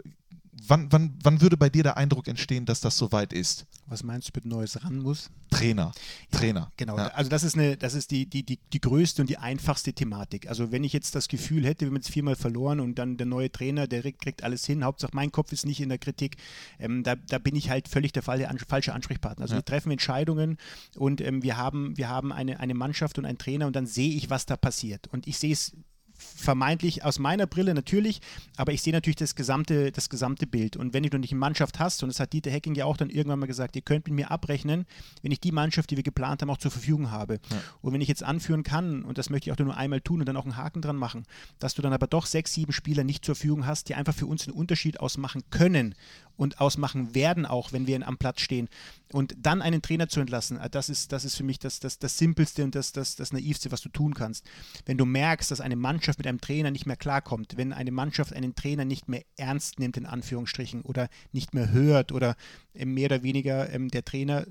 wann, 0.69 0.91
wann, 0.91 1.19
wann 1.23 1.41
würde 1.41 1.57
bei 1.57 1.69
dir 1.69 1.83
der 1.83 1.97
Eindruck 1.97 2.29
entstehen, 2.29 2.67
dass 2.67 2.81
das 2.81 2.97
soweit 2.97 3.33
ist? 3.33 3.67
Was 3.87 4.03
meinst 4.03 4.29
du 4.29 4.33
mit 4.35 4.47
Neues 4.47 4.83
ran 4.83 4.99
muss? 4.99 5.31
Trainer. 5.51 5.93
Ja, 6.33 6.39
Trainer. 6.39 6.73
Genau. 6.77 6.97
Ja. 6.97 7.09
Also 7.09 7.31
das 7.31 7.45
ist 7.45 7.55
eine, 7.57 7.77
das 7.77 7.95
ist 7.95 8.11
die, 8.11 8.27
die, 8.27 8.43
die, 8.43 8.59
die 8.73 8.81
größte 8.81 9.23
und 9.23 9.29
die 9.29 9.39
einfachste 9.39 9.93
Thematik. 9.93 10.49
Also 10.49 10.73
wenn 10.73 10.85
ich 10.85 10.93
jetzt 10.93 11.15
das 11.15 11.29
Gefühl 11.29 11.65
hätte, 11.65 11.83
wir 11.83 11.89
haben 11.89 11.97
jetzt 11.97 12.11
viermal 12.11 12.37
verloren 12.37 12.81
und 12.81 12.99
dann 12.99 13.17
der 13.17 13.27
neue 13.27 13.51
Trainer, 13.51 13.87
der 13.87 14.03
kriegt 14.13 14.43
alles 14.43 14.65
hin, 14.65 14.85
Hauptsache 14.85 15.13
mein 15.15 15.33
Kopf 15.33 15.53
ist 15.53 15.67
nicht 15.67 15.81
in 15.81 15.89
der 15.89 15.99
Kritik, 15.99 16.37
ähm, 16.79 17.03
da, 17.03 17.15
da 17.17 17.39
bin 17.39 17.55
ich 17.57 17.71
halt 17.71 17.89
völlig 17.89 18.13
der, 18.13 18.23
Fall, 18.23 18.39
der 18.39 18.55
falsche 18.67 18.95
Ansprechpartner. 18.95 19.43
Also 19.43 19.55
ja. 19.55 19.59
wir 19.59 19.65
treffen 19.65 19.93
Entscheidungen 19.93 20.59
und 20.97 21.21
ähm, 21.21 21.43
wir 21.43 21.57
haben, 21.57 21.97
wir 21.97 22.09
haben 22.09 22.33
eine, 22.33 22.61
eine 22.61 22.75
Mannschaft 22.75 23.19
und 23.19 23.25
einen 23.25 23.39
Trainer 23.39 23.67
und 23.67 23.77
dann 23.77 23.87
sehe 23.87 24.15
ich, 24.15 24.31
was 24.31 24.47
da 24.47 24.57
passiert. 24.57 25.09
Und 25.09 25.27
ich 25.27 25.39
sehe 25.39 25.53
es 25.53 25.77
vermeintlich 26.17 27.05
aus 27.05 27.19
meiner 27.19 27.47
Brille 27.47 27.75
natürlich, 27.75 28.21
aber 28.57 28.73
ich 28.73 28.83
sehe 28.83 28.93
natürlich 28.93 29.17
das 29.17 29.35
gesamte, 29.35 29.93
das 29.93 30.09
gesamte 30.09 30.47
Bild. 30.47 30.77
Und 30.77 30.95
wenn 30.95 31.03
du 31.03 31.19
nicht 31.19 31.33
eine 31.33 31.41
Mannschaft 31.41 31.79
hast, 31.79 32.03
und 32.03 32.09
das 32.09 32.21
hat 32.21 32.33
Dieter 32.33 32.51
Hecking 32.51 32.75
ja 32.75 32.85
auch 32.85 32.97
dann 32.97 33.11
irgendwann 33.11 33.39
mal 33.39 33.47
gesagt, 33.47 33.77
ihr 33.77 33.83
könnt 33.83 34.07
mit 34.07 34.15
mir 34.15 34.31
abrechnen, 34.31 34.87
wenn 35.23 35.33
ich 35.33 35.41
die 35.41 35.53
Mannschaft, 35.53 35.91
die 35.91 35.97
wir 35.97 36.03
geplant 36.03 36.43
haben, 36.43 36.51
auch 36.51 36.59
zur 36.59 36.71
Verfügung 36.71 37.11
habe. 37.11 37.41
Ja. 37.51 37.57
Und 37.83 37.93
wenn 37.93 38.01
ich 38.01 38.09
jetzt 38.09 38.23
anführen 38.23 38.63
kann, 38.63 39.05
und 39.05 39.19
das 39.19 39.31
möchte 39.31 39.49
ich 39.51 39.55
auch 39.55 39.65
nur 39.65 39.77
einmal 39.77 40.01
tun 40.01 40.21
und 40.21 40.27
dann 40.27 40.37
auch 40.37 40.45
einen 40.45 40.57
Haken 40.57 40.83
dran 40.83 40.97
machen, 40.97 41.25
dass 41.59 41.75
du 41.75 41.83
dann 41.83 41.93
aber 41.93 42.07
doch 42.07 42.27
sechs, 42.27 42.53
sieben 42.55 42.73
Spieler 42.73 43.05
nicht 43.05 43.25
zur 43.25 43.35
Verfügung 43.35 43.67
hast, 43.67 43.89
die 43.89 43.95
einfach 43.95 44.15
für 44.15 44.27
uns 44.27 44.47
einen 44.47 44.57
Unterschied 44.57 45.01
ausmachen 45.01 45.43
können 45.51 45.95
und 46.37 46.61
ausmachen 46.61 47.15
werden, 47.15 47.47
auch 47.47 47.73
wenn 47.73 47.87
wir 47.87 48.07
am 48.07 48.19
Platz 48.19 48.41
stehen. 48.41 48.69
Und 49.13 49.35
dann 49.39 49.63
einen 49.63 49.83
Trainer 49.83 50.09
zu 50.09 50.21
entlassen, 50.21 50.59
äh, 50.59 50.69
das 50.69 50.89
ist, 50.89 51.13
das 51.13 51.25
ist 51.25 51.37
für 51.37 51.45
mich 51.45 51.59
das, 51.59 51.81
das, 51.81 51.99
das 51.99 52.19
Simpelste 52.19 52.65
und 52.65 52.75
das, 52.75 52.93
das, 52.93 53.17
das 53.17 53.33
Naivste, 53.33 53.71
was 53.71 53.81
du 53.81 53.89
tun 53.89 54.15
kannst. 54.15 54.45
Wenn 54.87 54.99
du 54.99 55.05
merkst, 55.05 55.51
dass 55.51 55.61
eine 55.61 55.77
Mannschaft 55.77 56.19
mit 56.19 56.27
einem 56.27 56.41
Trainer 56.41 56.71
nicht 56.71 56.87
mehr 56.87 56.97
klarkommt, 56.97 57.57
wenn 57.57 57.73
eine 57.73 57.93
Mannschaft 57.93 58.33
einen 58.33 58.55
Trainer 58.55 58.85
nicht 58.85 59.09
mehr 59.09 59.23
ernst 59.37 59.79
nimmt, 59.79 59.97
in 59.97 60.07
Anführungsstrichen, 60.07 60.83
oder 60.83 61.09
nicht 61.33 61.55
mehr 61.55 61.71
hört 61.71 62.13
oder 62.13 62.37
mehr 62.75 63.07
oder 63.07 63.23
weniger 63.23 63.71
ähm, 63.73 63.89
der 63.89 64.05
Trainer 64.05 64.47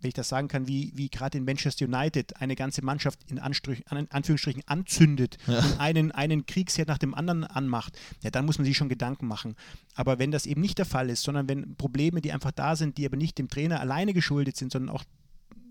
wenn 0.00 0.08
ich 0.08 0.14
das 0.14 0.28
sagen 0.28 0.48
kann, 0.48 0.68
wie, 0.68 0.92
wie 0.94 1.08
gerade 1.08 1.38
in 1.38 1.44
Manchester 1.44 1.86
United 1.86 2.40
eine 2.40 2.54
ganze 2.54 2.84
Mannschaft 2.84 3.18
in 3.30 3.38
Anstrich, 3.38 3.86
an, 3.88 4.06
Anführungsstrichen 4.10 4.62
anzündet 4.66 5.38
ja. 5.46 5.58
und 5.58 5.80
einen, 5.80 6.12
einen 6.12 6.46
Kriegsherd 6.46 6.88
nach 6.88 6.98
dem 6.98 7.14
anderen 7.14 7.44
anmacht, 7.44 7.98
ja, 8.22 8.30
dann 8.30 8.46
muss 8.46 8.58
man 8.58 8.64
sich 8.64 8.76
schon 8.76 8.88
Gedanken 8.88 9.26
machen. 9.26 9.56
Aber 9.94 10.18
wenn 10.18 10.30
das 10.30 10.46
eben 10.46 10.60
nicht 10.60 10.78
der 10.78 10.86
Fall 10.86 11.10
ist, 11.10 11.22
sondern 11.22 11.48
wenn 11.48 11.76
Probleme, 11.76 12.20
die 12.20 12.32
einfach 12.32 12.52
da 12.52 12.76
sind, 12.76 12.98
die 12.98 13.06
aber 13.06 13.16
nicht 13.16 13.38
dem 13.38 13.48
Trainer 13.48 13.80
alleine 13.80 14.14
geschuldet 14.14 14.56
sind, 14.56 14.72
sondern 14.72 14.94
auch 14.94 15.04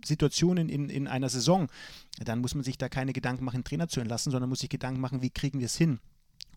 Situationen 0.06 0.70
in, 0.70 0.90
in 0.90 1.08
einer 1.08 1.30
Saison, 1.30 1.68
dann 2.24 2.40
muss 2.40 2.56
man 2.56 2.63
sich 2.63 2.78
da 2.78 2.90
keine 2.90 3.13
Gedanken 3.13 3.46
machen, 3.46 3.63
Trainer 3.63 3.88
zu 3.88 4.00
entlassen, 4.00 4.32
sondern 4.32 4.50
muss 4.50 4.60
sich 4.60 4.70
Gedanken 4.70 5.02
machen, 5.02 5.22
wie 5.22 5.30
kriegen 5.30 5.60
wir 5.60 5.66
es 5.66 5.78
hin. 5.78 6.00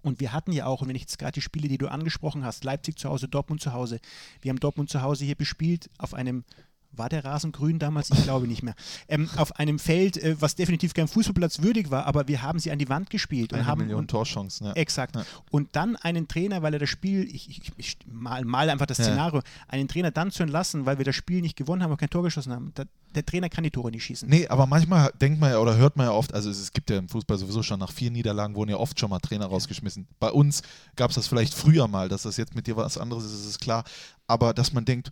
Und 0.03 0.21
wir 0.21 0.33
hatten 0.33 0.53
ja 0.53 0.67
auch, 0.67 0.83
und 0.83 0.89
wenn 0.89 0.97
ich 0.97 1.03
jetzt 1.03 1.19
gerade 1.19 1.33
die 1.33 1.43
Spiele, 1.43 1.69
die 1.69 1.79
du 1.79 1.89
angesprochen 1.89 2.45
hast, 2.45 2.65
Leipzig 2.65 2.99
zu 2.99 3.09
Hause, 3.09 3.29
Dortmund 3.29 3.61
zu 3.61 3.73
Hause, 3.73 4.01
wir 4.41 4.51
haben 4.51 4.61
Dortmund 4.61 4.89
zu 4.89 5.03
Hause 5.03 5.25
hier 5.25 5.35
bespielt 5.35 5.91
auf 5.99 6.15
einem 6.15 6.45
war 6.93 7.09
der 7.09 7.25
Rasen 7.25 7.53
grün 7.53 7.79
damals? 7.79 8.11
Ich 8.11 8.23
glaube 8.25 8.47
nicht 8.47 8.63
mehr. 8.63 8.75
Ähm, 9.09 9.29
auf 9.37 9.57
einem 9.59 9.79
Feld, 9.79 10.17
äh, 10.17 10.37
was 10.41 10.55
definitiv 10.55 10.95
kein 10.95 11.09
Fußballplatz 11.09 11.63
würdig 11.63 11.91
war, 11.91 12.07
aber 12.07 12.29
wir 12.29 12.43
haben 12.43 12.59
sie 12.59 12.71
an 12.71 12.79
die 12.79 12.89
Wand 12.89 13.11
gespielt. 13.11 13.53
Eine 13.53 13.63
und 13.63 13.69
haben, 13.69 13.81
Million 13.83 14.07
Torchancen. 14.07 14.67
Ja. 14.67 14.73
Exakt. 14.73 15.17
Ja. 15.17 15.25
Und 15.51 15.77
dann 15.77 15.97
einen 15.97 16.29
Trainer, 16.29 16.63
weil 16.63 16.75
er 16.75 16.81
das 16.81 16.91
Spiel, 16.91 17.23
ich, 17.33 17.49
ich, 17.49 17.73
ich 17.77 17.99
mal, 18.07 18.45
mal, 18.45 18.69
einfach 18.69 18.87
das 18.87 18.99
Szenario, 18.99 19.39
ja. 19.39 19.45
einen 19.69 19.89
Trainer 19.89 20.11
dann 20.11 20.31
zu 20.31 20.43
entlassen, 20.43 20.87
weil 20.87 20.99
wir 20.99 21.05
das 21.05 21.15
Spiel 21.15 21.41
nicht 21.41 21.57
gewonnen 21.57 21.83
haben 21.83 21.91
und 21.91 21.99
kein 21.99 22.11
Tor 22.11 22.23
geschossen 22.23 22.53
haben. 22.53 22.73
Da, 22.75 22.85
der 23.15 23.27
Trainer 23.27 23.49
kann 23.49 23.65
die 23.65 23.71
Tore 23.71 23.91
nicht 23.91 24.05
schießen. 24.05 24.29
Nee, 24.29 24.47
aber 24.49 24.67
manchmal 24.67 25.13
denkt 25.21 25.41
man 25.41 25.51
ja 25.51 25.59
oder 25.59 25.77
hört 25.77 25.97
man 25.97 26.07
ja 26.07 26.13
oft, 26.13 26.33
also 26.33 26.51
es, 26.51 26.61
es 26.61 26.73
gibt 26.73 26.91
ja 26.91 26.99
im 26.99 27.09
Fußball 27.09 27.39
sowieso 27.39 27.63
schon 27.63 27.81
nach 27.81 27.91
vier 27.91 28.11
Niederlagen 28.11 28.55
wurden 28.55 28.71
ja 28.71 28.77
oft 28.77 28.99
schon 29.01 29.11
mal 29.11 29.19
Trainer 29.19 29.47
rausgeschmissen. 29.47 30.07
Bei 30.21 30.31
uns 30.31 30.63
gab 30.97 31.11
es 31.11 31.17
das 31.17 31.27
vielleicht 31.27 31.55
früher 31.55 31.89
mal, 31.89 32.09
dass 32.09 32.23
das 32.23 32.37
jetzt 32.37 32.55
mit 32.55 32.67
dir 32.67 32.77
was 32.77 32.99
anderes 32.99 33.25
ist, 33.25 33.47
ist 33.47 33.61
klar. 33.61 33.85
Aber 34.27 34.55
dass 34.55 34.73
man 34.73 34.85
denkt, 34.85 35.11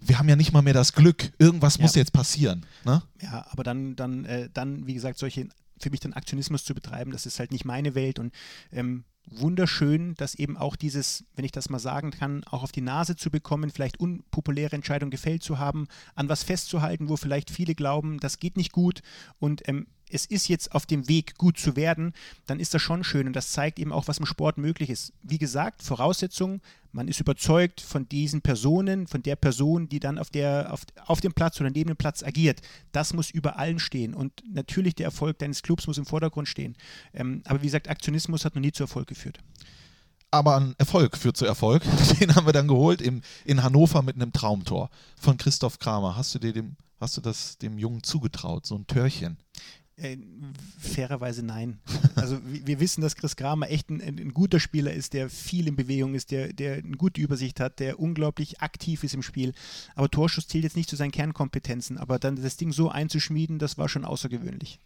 wir 0.00 0.18
haben 0.18 0.28
ja 0.28 0.36
nicht 0.36 0.52
mal 0.52 0.62
mehr 0.62 0.74
das 0.74 0.92
Glück, 0.92 1.32
irgendwas 1.38 1.76
ja. 1.76 1.82
muss 1.82 1.94
jetzt 1.94 2.12
passieren. 2.12 2.66
Ne? 2.84 3.02
Ja, 3.20 3.46
aber 3.50 3.62
dann, 3.62 3.96
dann, 3.96 4.24
äh, 4.24 4.48
dann, 4.52 4.86
wie 4.86 4.94
gesagt, 4.94 5.18
solche 5.18 5.48
für 5.78 5.90
mich 5.90 6.00
dann 6.00 6.12
Aktionismus 6.12 6.64
zu 6.64 6.74
betreiben, 6.74 7.10
das 7.10 7.26
ist 7.26 7.38
halt 7.38 7.52
nicht 7.52 7.64
meine 7.64 7.94
Welt 7.94 8.18
und 8.18 8.34
ähm, 8.70 9.04
wunderschön, 9.30 10.14
dass 10.16 10.34
eben 10.34 10.56
auch 10.56 10.76
dieses, 10.76 11.24
wenn 11.36 11.44
ich 11.44 11.52
das 11.52 11.70
mal 11.70 11.78
sagen 11.78 12.10
kann, 12.10 12.44
auch 12.44 12.62
auf 12.62 12.72
die 12.72 12.80
Nase 12.80 13.16
zu 13.16 13.30
bekommen, 13.30 13.70
vielleicht 13.70 14.00
unpopuläre 14.00 14.74
Entscheidungen 14.74 15.10
gefällt 15.10 15.42
zu 15.42 15.58
haben, 15.58 15.86
an 16.14 16.28
was 16.28 16.42
festzuhalten, 16.42 17.08
wo 17.08 17.16
vielleicht 17.16 17.50
viele 17.50 17.74
glauben, 17.74 18.18
das 18.18 18.38
geht 18.38 18.56
nicht 18.56 18.72
gut 18.72 19.02
und 19.38 19.66
ähm, 19.68 19.86
es 20.10 20.26
ist 20.26 20.48
jetzt 20.48 20.72
auf 20.72 20.86
dem 20.86 21.08
Weg, 21.08 21.36
gut 21.38 21.58
zu 21.58 21.76
werden, 21.76 22.12
dann 22.46 22.60
ist 22.60 22.74
das 22.74 22.82
schon 22.82 23.04
schön 23.04 23.26
und 23.26 23.34
das 23.34 23.52
zeigt 23.52 23.78
eben 23.78 23.92
auch, 23.92 24.08
was 24.08 24.18
im 24.18 24.26
Sport 24.26 24.58
möglich 24.58 24.90
ist. 24.90 25.12
Wie 25.22 25.38
gesagt, 25.38 25.82
Voraussetzungen, 25.82 26.60
man 26.92 27.08
ist 27.08 27.20
überzeugt 27.20 27.80
von 27.80 28.08
diesen 28.08 28.42
Personen, 28.42 29.06
von 29.06 29.22
der 29.22 29.36
Person, 29.36 29.88
die 29.88 30.00
dann 30.00 30.18
auf, 30.18 30.30
der, 30.30 30.72
auf, 30.72 30.82
auf 31.06 31.20
dem 31.20 31.32
Platz 31.32 31.60
oder 31.60 31.70
neben 31.70 31.88
dem 31.88 31.96
Platz 31.96 32.22
agiert. 32.22 32.60
Das 32.92 33.12
muss 33.12 33.30
über 33.30 33.58
allen 33.58 33.78
stehen 33.78 34.14
und 34.14 34.42
natürlich 34.52 34.96
der 34.96 35.06
Erfolg 35.06 35.38
deines 35.38 35.62
Clubs 35.62 35.86
muss 35.86 35.98
im 35.98 36.06
Vordergrund 36.06 36.48
stehen. 36.48 36.76
Ähm, 37.14 37.42
aber 37.44 37.62
wie 37.62 37.66
gesagt, 37.66 37.88
Aktionismus 37.88 38.44
hat 38.44 38.54
noch 38.54 38.62
nie 38.62 38.72
zu 38.72 38.82
Erfolg 38.82 39.06
geführt 39.06 39.40
aber 40.30 40.56
ein 40.56 40.74
Erfolg 40.78 41.16
führt 41.16 41.36
zu 41.36 41.46
Erfolg. 41.46 41.82
Den 42.20 42.34
haben 42.34 42.46
wir 42.46 42.52
dann 42.52 42.68
geholt 42.68 43.00
im, 43.00 43.22
in 43.44 43.62
Hannover 43.62 44.02
mit 44.02 44.16
einem 44.16 44.32
Traumtor 44.32 44.90
von 45.16 45.36
Christoph 45.36 45.78
Kramer. 45.78 46.16
Hast 46.16 46.34
du 46.34 46.38
dir 46.38 46.52
dem, 46.52 46.76
hast 47.00 47.16
du 47.16 47.20
das 47.20 47.58
dem 47.58 47.78
Jungen 47.78 48.02
zugetraut, 48.02 48.66
so 48.66 48.76
ein 48.76 48.86
Törchen? 48.86 49.38
Äh, 50.00 50.16
fairerweise 50.78 51.44
nein. 51.44 51.78
Also 52.14 52.38
wir 52.44 52.80
wissen, 52.80 53.02
dass 53.02 53.16
Chris 53.16 53.36
Kramer 53.36 53.70
echt 53.70 53.90
ein, 53.90 54.00
ein, 54.00 54.32
guter 54.32 54.58
Spieler 54.58 54.92
ist, 54.92 55.12
der 55.12 55.28
viel 55.28 55.68
in 55.68 55.76
Bewegung 55.76 56.14
ist, 56.14 56.30
der, 56.30 56.52
der 56.52 56.78
eine 56.78 56.96
gute 56.96 57.20
Übersicht 57.20 57.60
hat, 57.60 57.80
der 57.80 58.00
unglaublich 58.00 58.60
aktiv 58.60 59.04
ist 59.04 59.14
im 59.14 59.22
Spiel. 59.22 59.52
Aber 59.94 60.08
Torschuss 60.08 60.48
zählt 60.48 60.64
jetzt 60.64 60.76
nicht 60.76 60.88
zu 60.88 60.96
seinen 60.96 61.10
Kernkompetenzen. 61.10 61.98
Aber 61.98 62.18
dann 62.18 62.42
das 62.42 62.56
Ding 62.56 62.72
so 62.72 62.88
einzuschmieden, 62.88 63.58
das 63.58 63.76
war 63.76 63.88
schon 63.88 64.06
außergewöhnlich. 64.06 64.80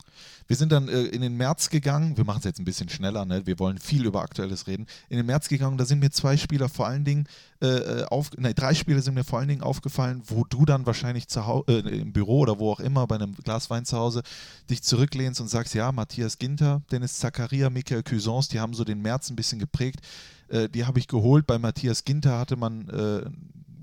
Wir 0.48 0.57
sind 0.57 0.72
dann 0.72 0.88
äh, 0.88 1.03
in 1.03 1.20
den 1.20 1.37
März 1.37 1.70
gegangen. 1.70 2.16
Wir 2.16 2.24
machen 2.24 2.38
es 2.38 2.44
jetzt 2.44 2.59
ein 2.59 2.64
bisschen 2.64 2.88
schneller. 2.88 3.24
Ne? 3.24 3.46
Wir 3.46 3.59
wollen 3.61 3.79
viel 3.79 4.05
über 4.07 4.22
Aktuelles 4.22 4.66
reden. 4.66 4.87
In 5.09 5.16
den 5.16 5.27
März 5.27 5.48
gegangen, 5.48 5.79
da 5.79 5.85
sind 5.85 6.00
mir 6.00 6.11
zwei 6.11 6.37
Spieler 6.37 6.68
vor 6.68 6.88
allen 6.88 7.05
Dingen 7.05 7.29
äh, 7.62 7.66
äh 7.66 8.05
auf, 8.07 8.33
ne, 8.37 8.55
drei 8.55 8.74
Spiele 8.74 9.00
sind 9.00 9.14
mir 9.14 9.24
vor 9.24 9.38
allen 9.38 9.48
Dingen 9.48 9.62
aufgefallen, 9.62 10.22
wo 10.27 10.44
du 10.44 10.64
dann 10.64 10.87
wahrscheinlich 10.87 11.29
zu 11.29 11.46
Hause, 11.46 11.64
äh, 11.68 12.00
im 12.00 12.12
Büro 12.12 12.40
oder 12.40 12.59
wo 12.59 12.72
auch 12.72 12.81
immer 12.81 13.07
bei 13.07 13.14
einem 13.14 13.35
Glas 13.37 13.70
Wein 13.70 13.85
zu 13.85 13.96
Hause 13.96 14.22
dich 14.70 14.83
zurücklehnst 15.04 15.40
und 15.40 15.48
sagst, 15.48 15.74
ja, 15.74 15.92
Matthias 15.92 16.38
Ginter, 16.38 16.82
Dennis 16.90 17.18
Zakaria, 17.18 17.68
Michael 17.68 18.02
Cuisance, 18.02 18.48
die 18.50 18.60
haben 18.60 18.74
so 18.74 18.84
den 18.84 19.02
März 19.02 19.30
ein 19.30 19.36
bisschen 19.36 19.58
geprägt. 19.58 20.00
Äh, 20.48 20.68
die 20.68 20.86
habe 20.86 20.98
ich 20.98 21.08
geholt. 21.08 21.46
Bei 21.46 21.58
Matthias 21.58 22.04
Ginter 22.04 22.38
hatte 22.38 22.56
man, 22.56 22.88
äh, 22.88 23.24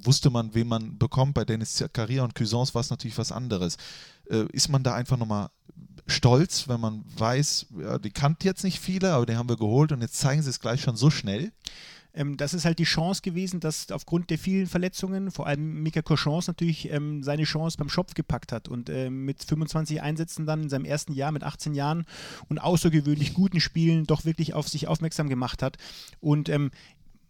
wusste 0.04 0.30
man, 0.32 0.54
wen 0.56 0.68
man 0.68 0.98
bekommt. 0.98 1.36
Bei 1.36 1.46
Dennis 1.46 1.76
Zakaria 1.76 2.24
und 2.24 2.34
Cuisance 2.34 2.74
war 2.74 2.82
es 2.82 2.90
natürlich 2.90 3.18
was 3.18 3.32
anderes. 3.32 3.78
Äh, 4.30 4.46
ist 4.52 4.70
man 4.70 4.84
da 4.84 4.96
einfach 4.96 5.18
nochmal 5.18 5.50
stolz, 6.08 6.68
wenn 6.68 6.80
man 6.80 7.06
weiß, 7.18 7.68
ja, 7.80 8.00
die 8.00 8.12
kannten 8.12 8.46
jetzt 8.46 8.64
nicht 8.64 8.80
viele, 8.80 9.14
aber 9.14 9.26
den 9.26 9.38
haben 9.38 9.50
wir 9.50 9.58
geholt 9.58 9.92
und 9.92 10.02
jetzt 10.02 10.18
zeigen 10.20 10.42
sie 10.42 10.50
es 10.50 10.60
gleich 10.60 10.82
schon 10.82 10.96
so 10.96 11.10
schnell? 11.12 11.52
Ähm, 12.14 12.38
das 12.38 12.54
ist 12.54 12.66
halt 12.66 12.80
die 12.80 12.84
Chance 12.84 13.22
gewesen, 13.22 13.60
dass 13.60 13.92
aufgrund 13.92 14.30
der 14.30 14.38
vielen 14.38 14.68
Verletzungen, 14.68 15.32
vor 15.32 15.48
allem 15.48 15.82
Mika 15.82 16.02
Cochons 16.02 16.48
natürlich 16.48 16.92
ähm, 16.92 17.24
seine 17.24 17.44
Chance 17.44 17.78
beim 17.78 17.90
Schopf 17.90 18.14
gepackt 18.14 18.52
hat 18.52 18.68
und 18.68 18.90
ähm, 18.90 19.26
mit 19.26 19.44
25 19.44 20.02
Einsätzen 20.02 20.46
dann 20.46 20.64
in 20.64 20.70
seinem 20.70 20.86
ersten 20.86 21.14
Jahr 21.14 21.32
mit 21.32 21.44
18 21.44 21.74
Jahren 21.74 22.06
und 22.50 22.60
außergewöhnlich 22.60 23.34
guten 23.34 23.62
Spielen 23.62 24.06
doch 24.06 24.26
wirklich 24.26 24.54
auf 24.54 24.68
sich 24.68 24.88
aufmerksam 24.88 25.30
gemacht 25.30 25.62
hat. 25.62 25.78
Und 26.20 26.50
ähm, 26.50 26.72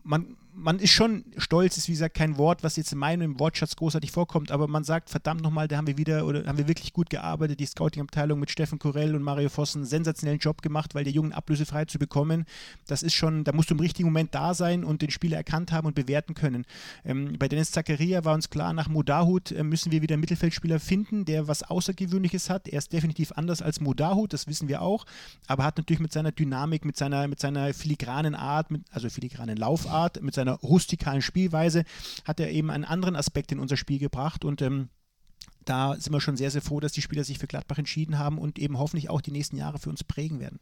man, 0.04 0.36
man 0.54 0.80
ist 0.80 0.92
schon 0.92 1.24
stolz, 1.38 1.78
ist 1.78 1.88
wie 1.88 1.94
gesagt 1.94 2.16
kein 2.16 2.38
Wort, 2.38 2.64
was 2.64 2.76
jetzt 2.76 2.92
in 2.92 3.00
meinem 3.00 3.40
Wortschatz 3.40 3.76
großartig 3.76 4.12
vorkommt, 4.12 4.52
aber 4.52 4.68
man 4.68 4.84
sagt, 4.84 5.10
verdammt 5.10 5.42
nochmal, 5.42 5.68
da 5.68 5.78
haben 5.78 5.88
wir 5.88 5.98
wieder 5.98 6.26
oder 6.26 6.46
haben 6.46 6.58
wir 6.58 6.68
wirklich 6.68 6.94
gut 6.94 7.10
gearbeitet. 7.10 7.60
Die 7.60 7.66
Scouting-Abteilung 7.66 8.40
mit 8.40 8.52
Steffen 8.52 8.80
Korell 8.80 9.16
und 9.16 9.24
Mario 9.24 9.50
Vossen 9.50 9.86
sensationellen 9.86 10.40
Job 10.40 10.62
gemacht, 10.62 10.96
weil 10.96 11.04
der 11.04 11.14
Jungen 11.14 11.32
ablösefrei 11.32 11.86
zu 11.86 12.00
bekommen, 12.00 12.46
das 12.88 13.04
ist 13.04 13.14
schon, 13.14 13.44
da 13.44 13.54
musst 13.54 13.70
du 13.70 13.76
im 13.76 13.80
richtigen 13.80 14.08
Moment 14.10 14.36
da 14.36 14.54
sein 14.54 14.84
und 14.84 15.02
den 15.02 15.10
Spieler 15.10 15.38
erkannt 15.38 15.72
haben 15.72 15.88
und 15.88 15.96
bewerten 15.96 16.34
können. 16.34 16.66
Ähm, 17.06 17.36
bei 17.40 17.48
Dennis 17.48 17.72
Zakaria 17.72 18.26
war 18.26 18.34
uns 18.34 18.50
klar, 18.50 18.74
nach 18.74 18.90
Modahut 18.90 19.52
äh, 19.52 19.64
müssen 19.64 19.92
wir 19.92 20.02
wieder 20.02 20.14
einen 20.14 20.22
Mittelfeldspieler 20.22 20.80
finden, 20.80 21.26
der 21.26 21.48
was 21.48 21.64
Außergewöhnliches 21.64 22.50
hat. 22.50 22.68
Er 22.68 22.80
ist 22.80 22.94
definitiv 22.94 23.32
anders 23.34 23.62
als 23.62 23.80
Modahut, 23.80 24.34
das 24.34 24.48
wissen 24.48 24.68
wir 24.68 24.82
auch, 24.82 25.06
aber 25.48 25.64
hat 25.64 25.78
natürlich 25.78 26.00
mit 26.00 26.12
seiner 26.12 26.32
Dynamik, 26.32 26.86
mit 26.86 26.98
seiner, 26.98 27.28
mit 27.28 27.40
seiner 27.40 27.74
filigranen 27.74 28.36
Art, 28.36 28.72
mit, 28.72 28.84
also 28.92 29.10
filigranen 29.10 29.58
Laufart, 29.58 30.22
mit 30.22 30.34
seiner 30.34 30.41
seiner 30.42 30.60
rustikalen 30.60 31.22
Spielweise 31.22 31.84
hat 32.26 32.40
er 32.40 32.52
eben 32.52 32.70
einen 32.70 32.86
anderen 32.86 33.16
Aspekt 33.16 33.52
in 33.52 33.60
unser 33.60 33.78
Spiel 33.78 34.00
gebracht 34.00 34.44
und 34.44 34.62
ähm, 34.62 34.90
da 35.66 35.96
sind 35.96 36.12
wir 36.12 36.22
schon 36.22 36.38
sehr, 36.38 36.52
sehr 36.52 36.62
froh, 36.62 36.80
dass 36.80 36.92
die 36.92 37.02
Spieler 37.02 37.24
sich 37.24 37.38
für 37.38 37.48
Gladbach 37.48 37.78
entschieden 37.78 38.18
haben 38.18 38.38
und 38.38 38.58
eben 38.58 38.80
hoffentlich 38.80 39.10
auch 39.10 39.22
die 39.22 39.32
nächsten 39.32 39.58
Jahre 39.58 39.80
für 39.80 39.90
uns 39.90 40.04
prägen 40.04 40.40
werden 40.40 40.60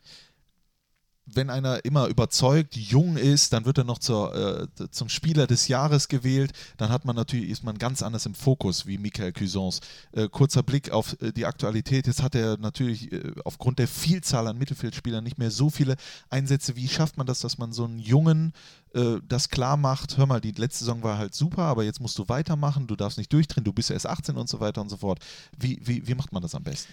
wenn 1.36 1.50
einer 1.50 1.84
immer 1.86 2.08
überzeugt, 2.08 2.76
jung 2.76 3.18
ist, 3.18 3.54
dann 3.54 3.66
wird 3.66 3.78
er 3.78 3.84
noch 3.84 4.00
zur, 4.00 4.36
äh, 4.36 4.68
zum 4.92 5.10
Spieler 5.10 5.48
des 5.48 5.68
Jahres 5.68 6.08
gewählt. 6.08 6.52
Dann 6.78 6.90
hat 6.90 7.06
man 7.06 7.16
natürlich, 7.16 7.50
ist 7.50 7.64
man 7.64 7.78
ganz 7.78 8.02
anders 8.02 8.26
im 8.26 8.36
Fokus 8.36 8.86
wie 8.86 8.98
Michael 8.98 9.34
Cuisance. 9.34 9.82
Äh, 10.12 10.28
kurzer 10.30 10.64
Blick 10.64 10.92
auf 10.92 11.16
äh, 11.22 11.32
die 11.32 11.46
Aktualität. 11.46 12.08
Jetzt 12.08 12.24
hat 12.24 12.36
er 12.36 12.58
natürlich 12.58 13.12
äh, 13.12 13.34
aufgrund 13.46 13.80
der 13.80 13.88
Vielzahl 13.88 14.48
an 14.48 14.58
Mittelfeldspielern 14.58 15.24
nicht 15.24 15.38
mehr 15.38 15.52
so 15.52 15.70
viele 15.70 15.96
Einsätze. 16.30 16.76
Wie 16.76 16.88
schafft 16.88 17.18
man 17.18 17.28
das, 17.28 17.40
dass 17.40 17.58
man 17.58 17.74
so 17.74 17.86
einen 17.86 18.00
Jungen 18.00 18.54
äh, 18.94 19.18
das 19.28 19.50
klar 19.50 19.78
macht? 19.78 20.18
Hör 20.18 20.26
mal, 20.26 20.42
die 20.42 20.52
letzte 20.52 20.80
Saison 20.80 21.04
war 21.04 21.18
halt 21.18 21.34
super, 21.34 21.64
aber 21.64 21.84
jetzt 21.84 22.02
musst 22.02 22.18
du 22.18 22.28
weitermachen, 22.28 22.88
du 22.88 22.96
darfst 22.96 23.18
nicht 23.18 23.32
durchdrehen, 23.34 23.64
du 23.64 23.74
bist 23.74 23.92
erst 23.92 24.08
18 24.08 24.38
und 24.38 24.50
so 24.50 24.60
weiter 24.60 24.82
und 24.82 24.90
so 24.90 24.98
fort. 24.98 25.20
Wie, 25.58 25.80
wie, 25.84 26.08
wie 26.08 26.16
macht 26.16 26.32
man 26.32 26.42
das 26.42 26.56
am 26.56 26.64
besten? 26.64 26.92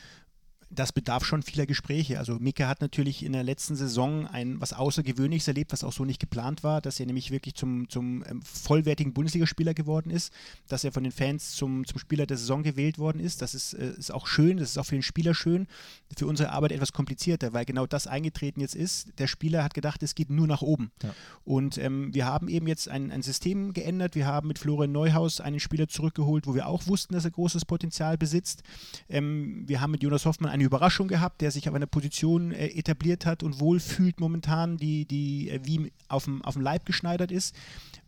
Das 0.69 0.93
bedarf 0.93 1.25
schon 1.25 1.43
vieler 1.43 1.67
Gespräche. 1.67 2.19
Also 2.19 2.39
Mika 2.41 2.67
hat 2.67 2.81
natürlich 2.81 3.25
in 3.25 3.33
der 3.33 3.45
letzten 3.45 3.77
Saison 3.77 4.27
ein 4.27 4.61
was 4.61 4.73
Außergewöhnliches 4.73 5.47
erlebt, 5.47 5.73
was 5.73 5.85
auch 5.85 5.93
so 5.93 6.05
nicht 6.05 6.19
geplant 6.19 6.65
war, 6.65 6.81
dass 6.81 6.99
er 6.99 7.07
nämlich 7.07 7.31
wirklich 7.31 7.55
zum, 7.55 7.89
zum 7.89 8.25
ähm, 8.29 8.43
vollwertigen 8.43 9.13
Bundesligaspieler 9.13 9.75
geworden 9.75 10.11
ist, 10.11 10.33
dass 10.67 10.83
er 10.83 10.91
von 10.91 11.05
den 11.05 11.13
Fans 11.13 11.53
zum, 11.53 11.87
zum 11.87 11.99
Spieler 11.99 12.27
der 12.27 12.37
Saison 12.37 12.65
gewählt 12.65 12.99
worden 12.99 13.21
ist. 13.21 13.43
Das 13.43 13.55
ist, 13.55 13.75
äh, 13.75 13.93
ist 13.97 14.13
auch 14.13 14.27
schön, 14.27 14.57
das 14.57 14.71
ist 14.71 14.79
auch 14.79 14.87
für 14.87 14.97
den 14.97 15.03
Spieler 15.03 15.35
schön. 15.35 15.69
Für 16.17 16.27
unsere 16.27 16.51
Arbeit 16.51 16.73
etwas 16.73 16.93
komplizierter, 16.93 17.53
weil 17.53 17.65
genau 17.65 17.87
das 17.87 18.09
eingetreten 18.09 18.61
jetzt 18.61 18.75
ist. 18.75 19.19
Der 19.19 19.29
Spieler 19.29 19.63
hat 19.63 19.75
gedacht, 19.75 20.03
es 20.03 20.17
geht 20.17 20.31
nur 20.31 20.49
nach 20.49 20.63
oben. 20.63 20.91
Ja. 21.03 21.15
Und 21.45 21.79
ähm, 21.79 22.13
wir 22.13 22.27
haben 22.27 22.49
eben 22.49 22.67
jetzt 22.67 22.89
ein, 22.89 23.13
ein 23.13 23.23
System 23.23 23.73
geändert. 23.73 24.17
Wir 24.17 24.27
haben 24.27 24.49
mit 24.49 24.59
Florian 24.59 24.91
Neuhaus 24.91 25.41
einen 25.41 25.61
Spieler 25.61 25.87
zurückgeholt, 25.87 26.49
wo 26.49 26.55
wir 26.55 26.67
auch 26.67 26.89
wussten, 26.89 27.15
dass 27.15 27.25
er 27.25 27.31
großes 27.31 27.65
Potenzial 27.67 28.19
besitzt. 28.19 28.63
Ähm, 29.09 29.63
wir 29.67 29.81
haben 29.81 29.93
mit 29.93 30.03
Jonas 30.03 30.25
Hoffmann 30.25 30.56
eine 30.57 30.65
Überraschung 30.65 31.09
gehabt, 31.09 31.41
der 31.41 31.51
sich 31.51 31.69
auf 31.69 31.75
einer 31.75 31.87
Position 31.87 32.53
äh, 32.53 32.69
etabliert 32.69 33.27
hat 33.27 33.43
und 33.43 33.61
wohlfühlt 33.61 34.21
momentan, 34.21 34.77
die, 34.77 35.05
die 35.05 35.51
äh, 35.51 35.61
wie 35.65 35.93
auf 36.09 36.25
dem, 36.25 36.43
Leib 36.57 36.87
geschneidert 36.87 37.31
ist. 37.31 37.55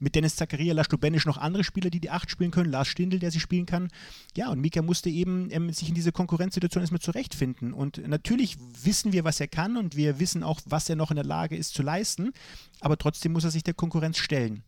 Mit 0.00 0.14
Dennis 0.14 0.36
Zakaria, 0.36 0.74
Lars 0.74 0.88
Lubenisch 0.90 1.26
noch 1.26 1.38
andere 1.38 1.64
Spieler, 1.64 1.90
die 1.90 2.00
die 2.00 2.10
Acht 2.10 2.30
spielen 2.30 2.50
können. 2.50 2.70
Lars 2.70 2.88
Stindl, 2.88 3.18
der 3.18 3.30
sie 3.30 3.40
spielen 3.40 3.66
kann. 3.66 3.88
Ja, 4.36 4.50
und 4.50 4.60
Mika 4.60 4.82
musste 4.82 5.10
eben 5.10 5.48
ähm, 5.50 5.72
sich 5.72 5.88
in 5.88 5.94
diese 5.94 6.12
Konkurrenzsituation 6.12 6.82
erstmal 6.82 7.00
zurechtfinden. 7.00 7.72
Und 7.72 8.06
natürlich 8.06 8.56
wissen 8.82 9.12
wir, 9.12 9.24
was 9.24 9.40
er 9.40 9.48
kann 9.48 9.76
und 9.76 9.96
wir 9.96 10.18
wissen 10.18 10.42
auch, 10.42 10.60
was 10.66 10.88
er 10.88 10.96
noch 10.96 11.10
in 11.10 11.16
der 11.16 11.24
Lage 11.24 11.56
ist 11.56 11.74
zu 11.74 11.82
leisten. 11.82 12.32
Aber 12.80 12.96
trotzdem 12.96 13.32
muss 13.32 13.44
er 13.44 13.50
sich 13.50 13.64
der 13.64 13.74
Konkurrenz 13.74 14.18
stellen. 14.18 14.62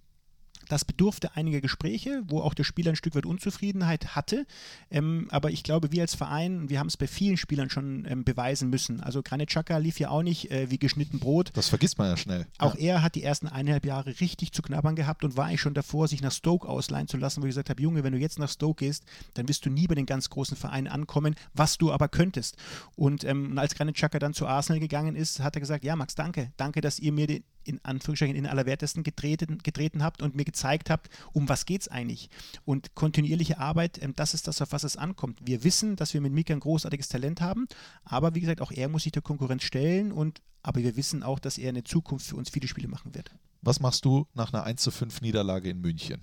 Das 0.71 0.85
bedurfte 0.85 1.35
einiger 1.35 1.61
Gespräche, 1.61 2.23
wo 2.29 2.41
auch 2.43 2.55
der 2.55 2.63
Spieler 2.63 2.93
ein 2.93 2.97
Stück 2.97 3.17
weit 3.17 3.27
Unzufriedenheit 3.27 4.15
hatte. 4.15 4.47
Ähm, 4.89 5.27
aber 5.31 5.51
ich 5.51 5.65
glaube, 5.65 5.91
wir 5.91 6.03
als 6.03 6.15
Verein, 6.15 6.71
wir 6.71 6.79
haben 6.79 6.87
es 6.87 6.97
bei 6.97 7.09
vielen 7.09 7.37
Spielern 7.37 7.71
schon 7.71 8.07
ähm, 8.09 8.23
beweisen 8.23 8.71
müssen. 8.71 9.01
Also 9.01 9.21
Granit 9.21 9.49
Xhaka 9.49 9.79
lief 9.79 9.99
ja 9.99 10.11
auch 10.11 10.23
nicht 10.23 10.53
äh, 10.53 10.71
wie 10.71 10.79
geschnitten 10.79 11.19
Brot. 11.19 11.51
Das 11.55 11.69
vergisst 11.69 11.99
man 11.99 12.07
ja 12.07 12.17
schnell. 12.17 12.47
Auch 12.59 12.77
ja. 12.77 12.95
er 12.95 13.03
hat 13.03 13.17
die 13.17 13.25
ersten 13.25 13.49
eineinhalb 13.49 13.85
Jahre 13.85 14.21
richtig 14.21 14.53
zu 14.53 14.63
knabbern 14.63 14.95
gehabt 14.95 15.25
und 15.25 15.37
war 15.37 15.47
eigentlich 15.47 15.61
schon 15.61 15.75
davor, 15.75 16.07
sich 16.07 16.23
nach 16.23 16.31
Stoke 16.31 16.69
ausleihen 16.69 17.09
zu 17.09 17.17
lassen, 17.17 17.43
wo 17.43 17.47
ich 17.47 17.51
gesagt 17.51 17.69
habe, 17.69 17.83
Junge, 17.83 18.05
wenn 18.05 18.13
du 18.13 18.19
jetzt 18.21 18.39
nach 18.39 18.49
Stoke 18.49 18.85
gehst, 18.85 19.03
dann 19.35 19.49
wirst 19.49 19.67
du 19.67 19.71
nie 19.71 19.89
bei 19.89 19.97
den 19.97 20.07
ganz 20.07 20.31
großen 20.31 20.57
Vereinen 20.57 20.87
ankommen, 20.87 21.35
was 21.53 21.79
du 21.79 21.91
aber 21.91 22.07
könntest. 22.07 22.57
Und 22.95 23.25
ähm, 23.25 23.59
als 23.59 23.75
Granit 23.75 23.97
Xhaka 23.97 24.21
dann 24.21 24.35
zu 24.35 24.47
Arsenal 24.47 24.79
gegangen 24.79 25.17
ist, 25.17 25.41
hat 25.41 25.57
er 25.57 25.61
gesagt, 25.61 25.83
ja 25.83 25.97
Max, 25.97 26.15
danke, 26.15 26.53
danke, 26.57 26.81
dass 26.81 27.01
ihr 27.01 27.11
mir 27.11 27.27
den, 27.27 27.43
in 27.65 27.81
Anführungsstrichen 27.85 28.37
in 28.37 28.47
allerwertesten 28.47 29.03
getreten, 29.03 29.59
getreten 29.59 30.03
habt 30.03 30.23
und 30.23 30.35
mir 30.35 30.45
gezeigt 30.45 30.91
habt, 30.91 31.09
um 31.33 31.49
was 31.49 31.67
geht 31.67 31.83
es 31.83 31.89
eigentlich. 31.89 32.31
Und 32.65 32.95
kontinuierliche 32.95 33.59
Arbeit, 33.59 34.03
ähm, 34.03 34.15
das 34.17 34.35
ist 34.35 34.47
das, 34.49 34.63
auf 34.63 34.73
was 34.73 34.85
es 34.85 34.97
ankommt. 34.97 35.39
Wir 35.43 35.65
wissen, 35.65 35.97
dass 35.97 36.15
wir 36.15 36.21
mit 36.21 36.33
Mika 36.33 36.55
ein 36.55 36.61
großartiges 36.61 37.09
Talent 37.09 37.41
haben, 37.41 37.67
aber 38.05 38.35
wie 38.35 38.41
gesagt, 38.41 38.61
auch 38.61 38.73
er 38.73 38.89
muss 38.89 39.05
sich 39.05 39.13
der 39.13 39.23
Konkurrenz 39.23 39.63
stellen 39.63 40.13
und 40.13 40.41
aber 40.63 40.83
wir 40.83 40.97
wissen 40.97 41.23
auch, 41.23 41.39
dass 41.39 41.59
er 41.59 41.71
in 41.71 41.77
der 41.77 41.85
Zukunft 41.85 42.27
für 42.27 42.37
uns 42.37 42.51
viele 42.51 42.69
Spiele 42.69 42.89
machen 42.89 43.15
wird. 43.15 43.31
Was 43.63 43.81
machst 43.81 44.05
du 44.05 44.27
nach 44.35 44.53
einer 44.53 44.65
1 44.65 44.83
zu 44.83 44.91
5 44.91 45.21
Niederlage 45.23 45.71
in 45.71 45.81
München? 45.81 46.21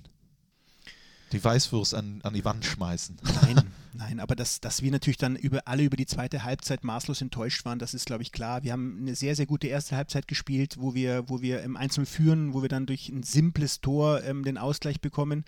Die 1.32 1.44
Weißwurst 1.44 1.94
an, 1.94 2.22
an 2.24 2.34
die 2.34 2.46
Wand 2.46 2.66
schmeißen. 2.66 3.18
Nein, 3.42 3.72
Nein, 3.98 4.20
aber 4.20 4.36
dass, 4.36 4.62
dass 4.62 4.84
wir 4.84 4.92
natürlich 4.92 5.18
dann 5.18 5.36
über 5.36 5.68
alle 5.68 5.84
über 5.84 5.98
die 5.98 6.06
zweite 6.06 6.44
Halbzeit 6.44 6.84
maßlos 6.84 7.22
enttäuscht 7.22 7.66
waren, 7.66 7.80
das 7.80 7.96
ist, 7.96 8.06
glaube 8.06 8.22
ich, 8.22 8.32
klar. 8.32 8.62
Wir 8.62 8.72
haben 8.74 8.98
eine 9.02 9.16
sehr, 9.16 9.36
sehr 9.36 9.48
gute 9.48 9.68
erste 9.68 9.96
Halbzeit 9.96 10.28
gespielt, 10.28 10.76
wo 10.78 10.94
wir, 10.94 11.28
wo 11.30 11.42
wir 11.42 11.64
im 11.64 11.76
Einzelnen 11.76 12.06
führen, 12.06 12.54
wo 12.54 12.62
wir 12.62 12.70
dann 12.70 12.86
durch 12.86 13.10
ein 13.10 13.24
simples 13.24 13.82
Tor 13.82 14.24
ähm, 14.24 14.44
den 14.44 14.60
Ausgleich 14.60 15.02
bekommen. 15.02 15.46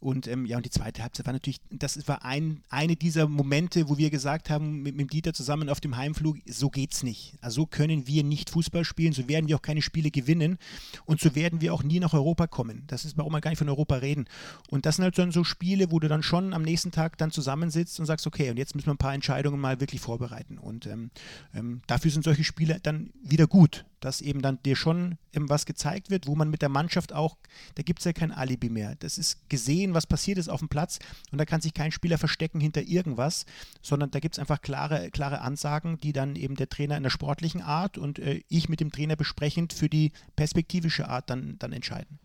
Und 0.00 0.28
ähm, 0.28 0.46
ja, 0.46 0.56
und 0.56 0.66
die 0.66 0.70
zweite 0.70 1.02
Halbzeit 1.02 1.26
war 1.26 1.32
natürlich, 1.32 1.60
das 1.70 2.06
war 2.06 2.24
ein, 2.24 2.62
eine 2.68 2.96
dieser 2.96 3.26
Momente, 3.26 3.88
wo 3.88 3.98
wir 3.98 4.10
gesagt 4.10 4.50
haben, 4.50 4.82
mit, 4.82 4.94
mit 4.94 5.12
Dieter 5.12 5.32
zusammen 5.32 5.68
auf 5.68 5.80
dem 5.80 5.96
Heimflug, 5.96 6.36
so 6.46 6.70
geht's 6.70 7.02
nicht. 7.02 7.34
Also 7.40 7.62
so 7.62 7.66
können 7.66 8.06
wir 8.06 8.22
nicht 8.22 8.50
Fußball 8.50 8.84
spielen, 8.84 9.12
so 9.12 9.26
werden 9.28 9.48
wir 9.48 9.56
auch 9.56 9.62
keine 9.62 9.82
Spiele 9.82 10.12
gewinnen 10.12 10.58
und 11.06 11.20
so 11.20 11.34
werden 11.34 11.60
wir 11.60 11.74
auch 11.74 11.82
nie 11.82 11.98
nach 11.98 12.12
Europa 12.12 12.46
kommen. 12.46 12.84
Das 12.86 13.04
ist, 13.04 13.18
warum 13.18 13.32
wir 13.32 13.40
gar 13.40 13.50
nicht 13.50 13.58
von 13.58 13.68
Europa 13.68 13.96
reden. 13.96 14.26
Und 14.68 14.86
das 14.86 14.96
sind 14.96 15.02
halt 15.02 15.18
dann 15.18 15.32
so 15.32 15.42
Spiele, 15.42 15.90
wo 15.90 15.98
du 15.98 16.06
dann 16.06 16.22
schon 16.22 16.54
am 16.54 16.62
nächsten 16.62 16.92
Tag 16.92 17.18
dann 17.18 17.32
zusammensitzt 17.32 17.78
sitzt 17.78 18.00
und 18.00 18.06
sagst, 18.06 18.26
okay, 18.26 18.50
und 18.50 18.56
jetzt 18.56 18.74
müssen 18.74 18.86
wir 18.86 18.94
ein 18.94 18.98
paar 18.98 19.14
Entscheidungen 19.14 19.60
mal 19.60 19.80
wirklich 19.80 20.00
vorbereiten. 20.00 20.58
Und 20.58 20.86
ähm, 20.86 21.10
ähm, 21.54 21.80
dafür 21.86 22.10
sind 22.10 22.24
solche 22.24 22.44
Spiele 22.44 22.78
dann 22.82 23.10
wieder 23.22 23.46
gut, 23.46 23.84
dass 24.00 24.20
eben 24.20 24.42
dann 24.42 24.62
dir 24.62 24.76
schon 24.76 25.18
ähm, 25.32 25.48
was 25.48 25.66
gezeigt 25.66 26.10
wird, 26.10 26.26
wo 26.26 26.34
man 26.34 26.50
mit 26.50 26.62
der 26.62 26.68
Mannschaft 26.68 27.12
auch, 27.12 27.36
da 27.74 27.82
gibt 27.82 28.00
es 28.00 28.04
ja 28.04 28.12
kein 28.12 28.32
Alibi 28.32 28.68
mehr. 28.68 28.94
Das 28.96 29.18
ist 29.18 29.48
gesehen, 29.48 29.94
was 29.94 30.06
passiert 30.06 30.38
ist 30.38 30.48
auf 30.48 30.60
dem 30.60 30.68
Platz 30.68 30.98
und 31.32 31.38
da 31.38 31.44
kann 31.44 31.60
sich 31.60 31.74
kein 31.74 31.92
Spieler 31.92 32.18
verstecken 32.18 32.60
hinter 32.60 32.82
irgendwas, 32.82 33.46
sondern 33.82 34.10
da 34.10 34.20
gibt 34.20 34.34
es 34.34 34.38
einfach 34.38 34.60
klare, 34.60 35.10
klare 35.10 35.40
Ansagen, 35.40 35.98
die 35.98 36.12
dann 36.12 36.36
eben 36.36 36.56
der 36.56 36.68
Trainer 36.68 36.96
in 36.96 37.02
der 37.02 37.10
sportlichen 37.10 37.62
Art 37.62 37.98
und 37.98 38.18
äh, 38.18 38.42
ich 38.48 38.68
mit 38.68 38.80
dem 38.80 38.92
Trainer 38.92 39.16
besprechend 39.16 39.72
für 39.72 39.88
die 39.88 40.12
perspektivische 40.36 41.08
Art 41.08 41.30
dann, 41.30 41.56
dann 41.58 41.72
entscheiden. 41.72 42.18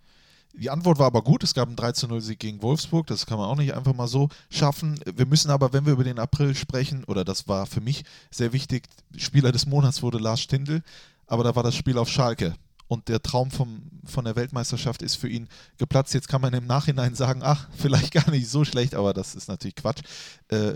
Die 0.55 0.69
Antwort 0.69 0.99
war 0.99 1.07
aber 1.07 1.23
gut. 1.23 1.43
Es 1.43 1.55
gab 1.55 1.67
einen 1.67 1.77
3-0-Sieg 1.77 2.37
gegen 2.37 2.61
Wolfsburg. 2.61 3.07
Das 3.07 3.25
kann 3.25 3.39
man 3.39 3.49
auch 3.49 3.57
nicht 3.57 3.73
einfach 3.73 3.95
mal 3.95 4.07
so 4.07 4.29
schaffen. 4.51 4.99
Wir 5.03 5.25
müssen 5.25 5.49
aber, 5.49 5.73
wenn 5.73 5.85
wir 5.85 5.93
über 5.93 6.03
den 6.03 6.19
April 6.19 6.53
sprechen, 6.53 7.03
oder 7.05 7.25
das 7.25 7.47
war 7.47 7.65
für 7.65 7.81
mich 7.81 8.03
sehr 8.29 8.53
wichtig, 8.53 8.83
Spieler 9.17 9.51
des 9.51 9.65
Monats 9.65 10.03
wurde 10.03 10.19
Lars 10.19 10.41
Stindl. 10.41 10.83
Aber 11.27 11.43
da 11.43 11.55
war 11.55 11.63
das 11.63 11.75
Spiel 11.75 11.97
auf 11.97 12.09
Schalke. 12.09 12.55
Und 12.87 13.07
der 13.07 13.23
Traum 13.23 13.49
vom, 13.49 13.89
von 14.05 14.25
der 14.25 14.35
Weltmeisterschaft 14.35 15.01
ist 15.01 15.15
für 15.15 15.27
ihn 15.27 15.47
geplatzt. 15.77 16.13
Jetzt 16.13 16.27
kann 16.27 16.41
man 16.41 16.53
im 16.53 16.67
Nachhinein 16.67 17.15
sagen, 17.15 17.41
ach, 17.43 17.67
vielleicht 17.77 18.13
gar 18.13 18.29
nicht 18.29 18.47
so 18.47 18.65
schlecht, 18.65 18.93
aber 18.95 19.13
das 19.13 19.35
ist 19.35 19.47
natürlich 19.47 19.75
Quatsch. 19.75 20.01
Äh, 20.49 20.73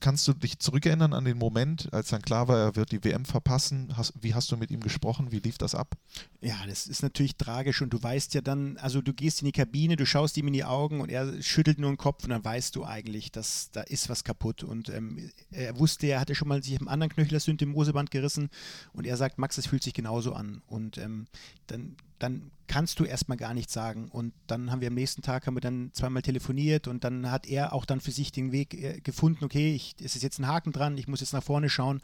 Kannst 0.00 0.26
du 0.26 0.32
dich 0.32 0.58
zurückerinnern 0.58 1.12
an 1.12 1.24
den 1.24 1.38
Moment, 1.38 1.92
als 1.92 2.08
dann 2.08 2.22
klar 2.22 2.48
war, 2.48 2.58
er 2.58 2.76
wird 2.76 2.90
die 2.90 3.04
WM 3.04 3.24
verpassen? 3.24 3.96
Hast, 3.96 4.14
wie 4.20 4.34
hast 4.34 4.50
du 4.50 4.56
mit 4.56 4.70
ihm 4.70 4.80
gesprochen? 4.80 5.30
Wie 5.30 5.38
lief 5.38 5.58
das 5.58 5.74
ab? 5.74 5.94
Ja, 6.40 6.56
das 6.66 6.86
ist 6.86 7.02
natürlich 7.02 7.36
tragisch 7.36 7.82
und 7.82 7.90
du 7.90 8.02
weißt 8.02 8.34
ja 8.34 8.40
dann, 8.40 8.78
also 8.78 9.02
du 9.02 9.12
gehst 9.12 9.42
in 9.42 9.46
die 9.46 9.52
Kabine, 9.52 9.96
du 9.96 10.06
schaust 10.06 10.36
ihm 10.36 10.46
in 10.46 10.54
die 10.54 10.64
Augen 10.64 11.00
und 11.00 11.10
er 11.10 11.42
schüttelt 11.42 11.78
nur 11.78 11.90
den 11.90 11.98
Kopf 11.98 12.24
und 12.24 12.30
dann 12.30 12.44
weißt 12.44 12.74
du 12.76 12.84
eigentlich, 12.84 13.30
dass 13.30 13.70
da 13.72 13.82
ist 13.82 14.08
was 14.08 14.24
kaputt. 14.24 14.62
Und 14.62 14.88
ähm, 14.88 15.30
er 15.50 15.78
wusste, 15.78 16.06
er 16.06 16.20
hatte 16.20 16.34
schon 16.34 16.48
mal 16.48 16.62
sich 16.62 16.80
im 16.80 16.88
anderen 16.88 17.12
Knöchel 17.12 17.34
das 17.34 17.44
Syndemoseband 17.44 18.10
gerissen 18.10 18.48
und 18.92 19.06
er 19.06 19.16
sagt, 19.16 19.38
Max, 19.38 19.58
es 19.58 19.66
fühlt 19.66 19.82
sich 19.82 19.94
genauso 19.94 20.32
an. 20.32 20.62
Und 20.66 20.98
ähm, 20.98 21.26
dann 21.66 21.96
dann 22.20 22.50
kannst 22.70 23.00
du 23.00 23.04
erstmal 23.04 23.36
gar 23.36 23.52
nichts 23.52 23.72
sagen. 23.72 24.08
Und 24.10 24.32
dann 24.46 24.70
haben 24.70 24.80
wir 24.80 24.86
am 24.86 24.94
nächsten 24.94 25.22
Tag 25.22 25.48
haben 25.48 25.56
wir 25.56 25.60
dann 25.60 25.90
zweimal 25.92 26.22
telefoniert 26.22 26.86
und 26.86 27.02
dann 27.02 27.28
hat 27.28 27.48
er 27.48 27.72
auch 27.72 27.84
dann 27.84 28.00
für 28.00 28.12
sich 28.12 28.30
den 28.30 28.52
Weg 28.52 28.74
äh, 28.74 29.00
gefunden, 29.00 29.44
okay, 29.44 29.74
ich, 29.74 29.96
es 30.00 30.14
ist 30.14 30.22
jetzt 30.22 30.38
ein 30.38 30.46
Haken 30.46 30.70
dran, 30.70 30.96
ich 30.96 31.08
muss 31.08 31.18
jetzt 31.18 31.32
nach 31.32 31.42
vorne 31.42 31.68
schauen. 31.68 32.00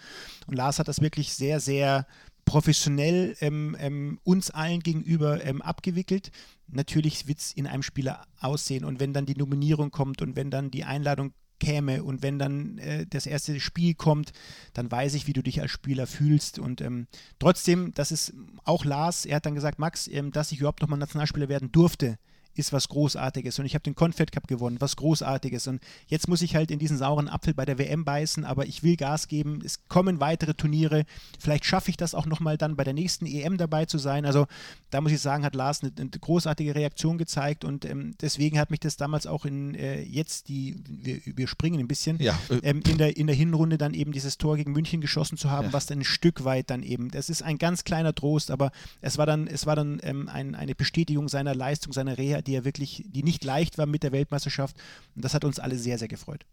Und 0.49 0.57
Lars 0.57 0.81
hat 0.81 0.89
das 0.89 1.01
wirklich 1.01 1.33
sehr, 1.35 1.61
sehr 1.61 2.05
professionell 2.45 3.37
ähm, 3.41 3.77
ähm, 3.79 4.19
uns 4.25 4.51
allen 4.51 4.81
gegenüber 4.81 5.45
ähm, 5.45 5.63
abgewickelt. 5.63 6.33
Natürlich 6.67 7.29
wird 7.29 7.39
es 7.39 7.53
in 7.53 7.69
einem 7.69 7.85
Spieler 7.85 8.27
aussehen 8.41 8.85
und 8.85 8.99
wenn 8.99 9.13
dann 9.13 9.25
die 9.25 9.37
Nominierung 9.37 9.93
kommt 9.93 10.21
und 10.21 10.35
wenn 10.35 10.51
dann 10.51 10.73
die 10.73 10.83
Einladung 10.83 11.33
käme. 11.59 12.03
Und 12.03 12.23
wenn 12.23 12.39
dann 12.39 12.79
äh, 12.79 13.07
das 13.09 13.27
erste 13.27 13.59
Spiel 13.61 13.95
kommt, 13.95 14.33
dann 14.73 14.91
weiß 14.91 15.15
ich, 15.15 15.27
wie 15.27 15.33
du 15.33 15.43
dich 15.43 15.61
als 15.61 15.71
Spieler 15.71 16.07
fühlst. 16.07 16.59
Und 16.59 16.81
ähm, 16.81 17.07
trotzdem, 17.39 17.93
das 17.95 18.13
ist 18.13 18.35
auch 18.65 18.85
Lars, 18.85 19.25
er 19.25 19.37
hat 19.37 19.47
dann 19.47 19.55
gesagt, 19.55 19.79
Max, 19.79 20.09
ähm, 20.09 20.33
dass 20.33 20.53
ich 20.53 20.59
überhaupt 20.59 20.83
nochmal 20.83 20.99
Nationalspieler 20.99 21.49
werden 21.49 21.73
durfte, 21.73 22.19
ist 22.59 22.73
was 22.73 22.89
Großartiges. 22.89 23.59
Und 23.59 23.67
ich 23.67 23.75
habe 23.75 23.83
den 23.83 23.95
Confed 23.95 24.33
Cup 24.33 24.47
gewonnen, 24.47 24.77
was 24.81 24.97
Großartiges. 24.97 25.67
Und 25.67 25.83
jetzt 26.07 26.29
muss 26.29 26.43
ich 26.43 26.55
halt 26.55 26.71
in 26.71 26.79
diesen 26.79 26.99
sauren 26.99 27.29
Apfel 27.29 27.55
bei 27.55 27.65
der 27.65 27.79
WM 27.79 28.05
beißen, 28.05 28.45
aber 28.45 28.67
ich 28.67 28.83
will 28.83 28.97
Gas 28.97 29.29
geben. 29.29 29.61
Es 29.65 29.89
kommen 29.89 30.21
weitere 30.21 30.55
Turniere. 30.55 31.05
Vielleicht 31.39 31.65
schaffe 31.65 31.91
ich 31.91 31.97
das 31.97 32.15
auch 32.15 32.27
nochmal 32.27 32.59
dann 32.59 32.77
bei 32.77 32.85
der 32.85 32.95
nächsten 32.95 33.27
EM 33.27 33.57
dabei 33.57 33.87
zu 33.87 33.99
sein. 33.99 34.25
Also 34.25 34.47
da 34.91 35.01
muss 35.01 35.13
ich 35.13 35.21
sagen, 35.21 35.45
hat 35.45 35.55
Lars 35.55 35.83
eine, 35.83 35.93
eine 35.99 36.11
großartige 36.11 36.75
Reaktion 36.75 37.19
gezeigt 37.19 37.65
und 37.65 37.85
ähm, 37.85 38.15
deswegen 38.21 38.59
hat 38.59 38.71
mich 38.71 38.81
das 38.81 38.97
damals 38.97 39.27
auch 39.27 39.45
in 39.45 39.75
äh, 39.75 40.03
jetzt 40.03 40.49
die, 40.49 40.77
wir, 40.89 41.21
wir, 41.25 41.49
springen 41.49 41.81
ein 41.81 41.89
bisschen, 41.89 42.19
ja. 42.21 42.39
Äh, 42.49 42.57
ähm, 42.63 42.83
in, 42.87 42.99
der, 42.99 43.17
in 43.17 43.27
der 43.27 43.37
Hinrunde 43.37 43.79
dann 43.79 43.95
eben 43.95 44.13
dieses 44.13 44.39
Tor 44.39 44.57
gegen 44.57 44.73
München 44.73 45.01
geschossen 45.01 45.37
zu 45.37 45.51
haben, 45.51 45.69
ja. 45.69 45.73
was 45.73 45.87
dann 45.87 46.01
ein 46.01 46.05
Stück 46.05 46.45
weit 46.45 46.71
dann 46.71 46.83
eben, 46.83 47.11
das 47.11 47.29
ist 47.29 47.43
ein 47.43 47.59
ganz 47.59 47.85
kleiner 47.85 48.15
Trost, 48.15 48.51
aber 48.51 48.73
es 49.01 49.19
war 49.19 49.27
dann, 49.27 49.47
es 49.47 49.67
war 49.67 49.77
dann 49.77 50.01
ähm, 50.03 50.29
ein, 50.29 50.55
eine 50.55 50.75
Bestätigung 50.75 51.29
seiner 51.29 51.55
Leistung, 51.55 51.93
seiner 51.93 52.19
Reha, 52.19 52.43
die 52.47 52.55
er 52.55 52.65
wirklich, 52.65 53.05
die 53.09 53.23
nicht 53.23 53.45
leicht 53.45 53.79
war 53.79 53.87
mit 53.87 54.03
der 54.03 54.13
Weltmeisterschaft. 54.13 54.77
Und 55.15 55.25
das 55.25 55.35
hat 55.35 55.45
uns 55.45 55.59
alle 55.59 55.79
sehr, 55.79 55.99
sehr 55.99 56.09
gefreut. 56.09 56.45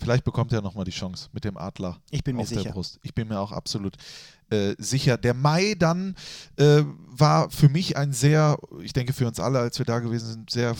Vielleicht 0.00 0.24
bekommt 0.24 0.52
er 0.52 0.62
nochmal 0.62 0.84
die 0.84 0.92
Chance 0.92 1.28
mit 1.32 1.44
dem 1.44 1.56
Adler 1.56 2.00
ich 2.10 2.22
bin 2.22 2.36
mir 2.36 2.42
auf 2.42 2.48
sicher. 2.48 2.62
der 2.62 2.70
Brust. 2.70 3.00
Ich 3.02 3.14
bin 3.14 3.28
mir 3.28 3.40
auch 3.40 3.50
absolut 3.50 3.96
äh, 4.50 4.74
sicher. 4.78 5.16
Der 5.16 5.34
Mai 5.34 5.74
dann 5.76 6.14
äh, 6.56 6.82
war 7.06 7.50
für 7.50 7.68
mich 7.68 7.96
ein 7.96 8.12
sehr, 8.12 8.58
ich 8.80 8.92
denke 8.92 9.12
für 9.12 9.26
uns 9.26 9.40
alle, 9.40 9.58
als 9.58 9.78
wir 9.78 9.86
da 9.86 9.98
gewesen 9.98 10.28
sind, 10.28 10.50
sehr, 10.50 10.76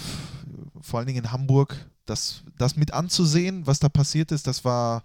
vor 0.81 0.99
allen 0.99 1.09
Dingen 1.09 1.25
in 1.25 1.33
Hamburg, 1.33 1.91
das, 2.07 2.43
das 2.59 2.77
mit 2.77 2.93
anzusehen, 2.95 3.67
was 3.67 3.81
da 3.81 3.89
passiert 3.89 4.31
ist, 4.31 4.47
das 4.47 4.65
war 4.65 5.03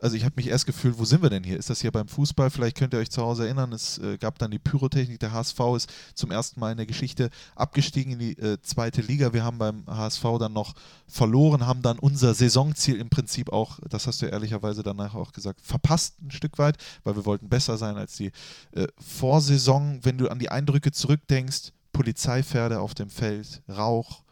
also 0.00 0.16
ich 0.16 0.24
habe 0.24 0.34
mich 0.36 0.48
erst 0.48 0.66
gefühlt, 0.66 0.98
wo 0.98 1.04
sind 1.04 1.22
wir 1.22 1.30
denn 1.30 1.42
hier? 1.42 1.56
Ist 1.56 1.70
das 1.70 1.80
hier 1.80 1.90
beim 1.90 2.06
Fußball? 2.06 2.50
Vielleicht 2.50 2.76
könnt 2.76 2.94
ihr 2.94 3.00
euch 3.00 3.10
zu 3.10 3.22
Hause 3.22 3.44
erinnern, 3.44 3.72
es 3.72 3.98
äh, 3.98 4.16
gab 4.16 4.38
dann 4.38 4.50
die 4.50 4.58
Pyrotechnik. 4.58 5.18
Der 5.18 5.32
HSV 5.32 5.58
ist 5.76 5.90
zum 6.14 6.30
ersten 6.30 6.60
Mal 6.60 6.70
in 6.70 6.76
der 6.76 6.86
Geschichte 6.86 7.30
abgestiegen 7.56 8.12
in 8.12 8.18
die 8.18 8.38
äh, 8.38 8.60
zweite 8.62 9.00
Liga. 9.00 9.32
Wir 9.32 9.44
haben 9.44 9.58
beim 9.58 9.84
HSV 9.86 10.22
dann 10.38 10.52
noch 10.52 10.74
verloren, 11.06 11.66
haben 11.66 11.82
dann 11.82 11.98
unser 11.98 12.34
Saisonziel 12.34 13.00
im 13.00 13.10
Prinzip 13.10 13.52
auch, 13.52 13.80
das 13.88 14.06
hast 14.06 14.22
du 14.22 14.26
ehrlicherweise 14.26 14.82
danach 14.82 15.14
auch 15.14 15.32
gesagt, 15.32 15.60
verpasst 15.62 16.14
ein 16.22 16.30
Stück 16.30 16.58
weit, 16.58 16.76
weil 17.02 17.16
wir 17.16 17.26
wollten 17.26 17.48
besser 17.48 17.76
sein 17.76 17.96
als 17.96 18.16
die 18.16 18.30
äh, 18.72 18.86
Vorsaison. 18.98 20.00
Wenn 20.04 20.18
du 20.18 20.28
an 20.28 20.38
die 20.38 20.50
Eindrücke 20.50 20.92
zurückdenkst, 20.92 21.72
Polizeipferde 21.92 22.80
auf 22.80 22.94
dem 22.94 23.10
Feld, 23.10 23.62
Rauch, 23.68 24.22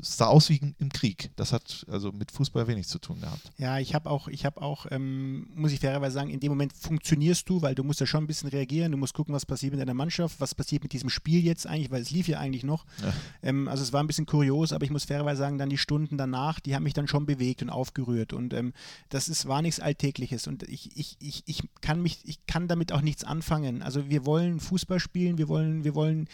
es 0.00 0.16
sah 0.16 0.26
aus 0.26 0.48
wie 0.48 0.74
im 0.78 0.88
Krieg. 0.90 1.30
Das 1.36 1.52
hat 1.52 1.86
also 1.90 2.12
mit 2.12 2.30
Fußball 2.30 2.66
wenig 2.66 2.86
zu 2.86 2.98
tun 2.98 3.20
gehabt. 3.20 3.50
Ja, 3.58 3.78
ich 3.78 3.94
habe 3.94 4.10
auch, 4.10 4.28
ich 4.28 4.44
habe 4.44 4.60
auch, 4.62 4.86
ähm, 4.90 5.48
muss 5.54 5.72
ich 5.72 5.80
fairerweise 5.80 6.14
sagen, 6.14 6.30
in 6.30 6.40
dem 6.40 6.50
Moment 6.50 6.72
funktionierst 6.72 7.48
du, 7.48 7.62
weil 7.62 7.74
du 7.74 7.84
musst 7.84 8.00
ja 8.00 8.06
schon 8.06 8.24
ein 8.24 8.26
bisschen 8.26 8.48
reagieren. 8.48 8.92
Du 8.92 8.98
musst 8.98 9.14
gucken, 9.14 9.34
was 9.34 9.46
passiert 9.46 9.72
mit 9.72 9.80
deiner 9.80 9.94
Mannschaft, 9.94 10.40
was 10.40 10.54
passiert 10.54 10.82
mit 10.82 10.92
diesem 10.92 11.10
Spiel 11.10 11.44
jetzt 11.44 11.66
eigentlich, 11.66 11.90
weil 11.90 12.02
es 12.02 12.10
lief 12.10 12.28
ja 12.28 12.38
eigentlich 12.38 12.64
noch. 12.64 12.84
Ja. 13.02 13.12
Ähm, 13.42 13.68
also 13.68 13.82
es 13.82 13.92
war 13.92 14.02
ein 14.02 14.06
bisschen 14.06 14.26
kurios, 14.26 14.72
aber 14.72 14.84
ich 14.84 14.90
muss 14.90 15.04
fairerweise 15.04 15.38
sagen, 15.38 15.58
dann 15.58 15.70
die 15.70 15.78
Stunden 15.78 16.16
danach, 16.16 16.60
die 16.60 16.74
haben 16.74 16.82
mich 16.82 16.94
dann 16.94 17.08
schon 17.08 17.26
bewegt 17.26 17.62
und 17.62 17.70
aufgerührt. 17.70 18.32
Und 18.32 18.54
ähm, 18.54 18.72
das 19.08 19.28
ist, 19.28 19.46
war 19.46 19.62
nichts 19.62 19.80
Alltägliches. 19.80 20.46
Und 20.46 20.62
ich, 20.64 20.96
ich, 20.96 21.16
ich, 21.20 21.42
ich 21.46 21.62
kann 21.80 22.02
mich, 22.02 22.20
ich 22.24 22.46
kann 22.46 22.68
damit 22.68 22.92
auch 22.92 23.02
nichts 23.02 23.24
anfangen. 23.24 23.82
Also 23.82 24.08
wir 24.08 24.26
wollen 24.26 24.60
Fußball 24.60 25.00
spielen, 25.00 25.38
wir 25.38 25.48
wollen, 25.48 25.84
wir 25.84 25.94
wollen 25.94 26.28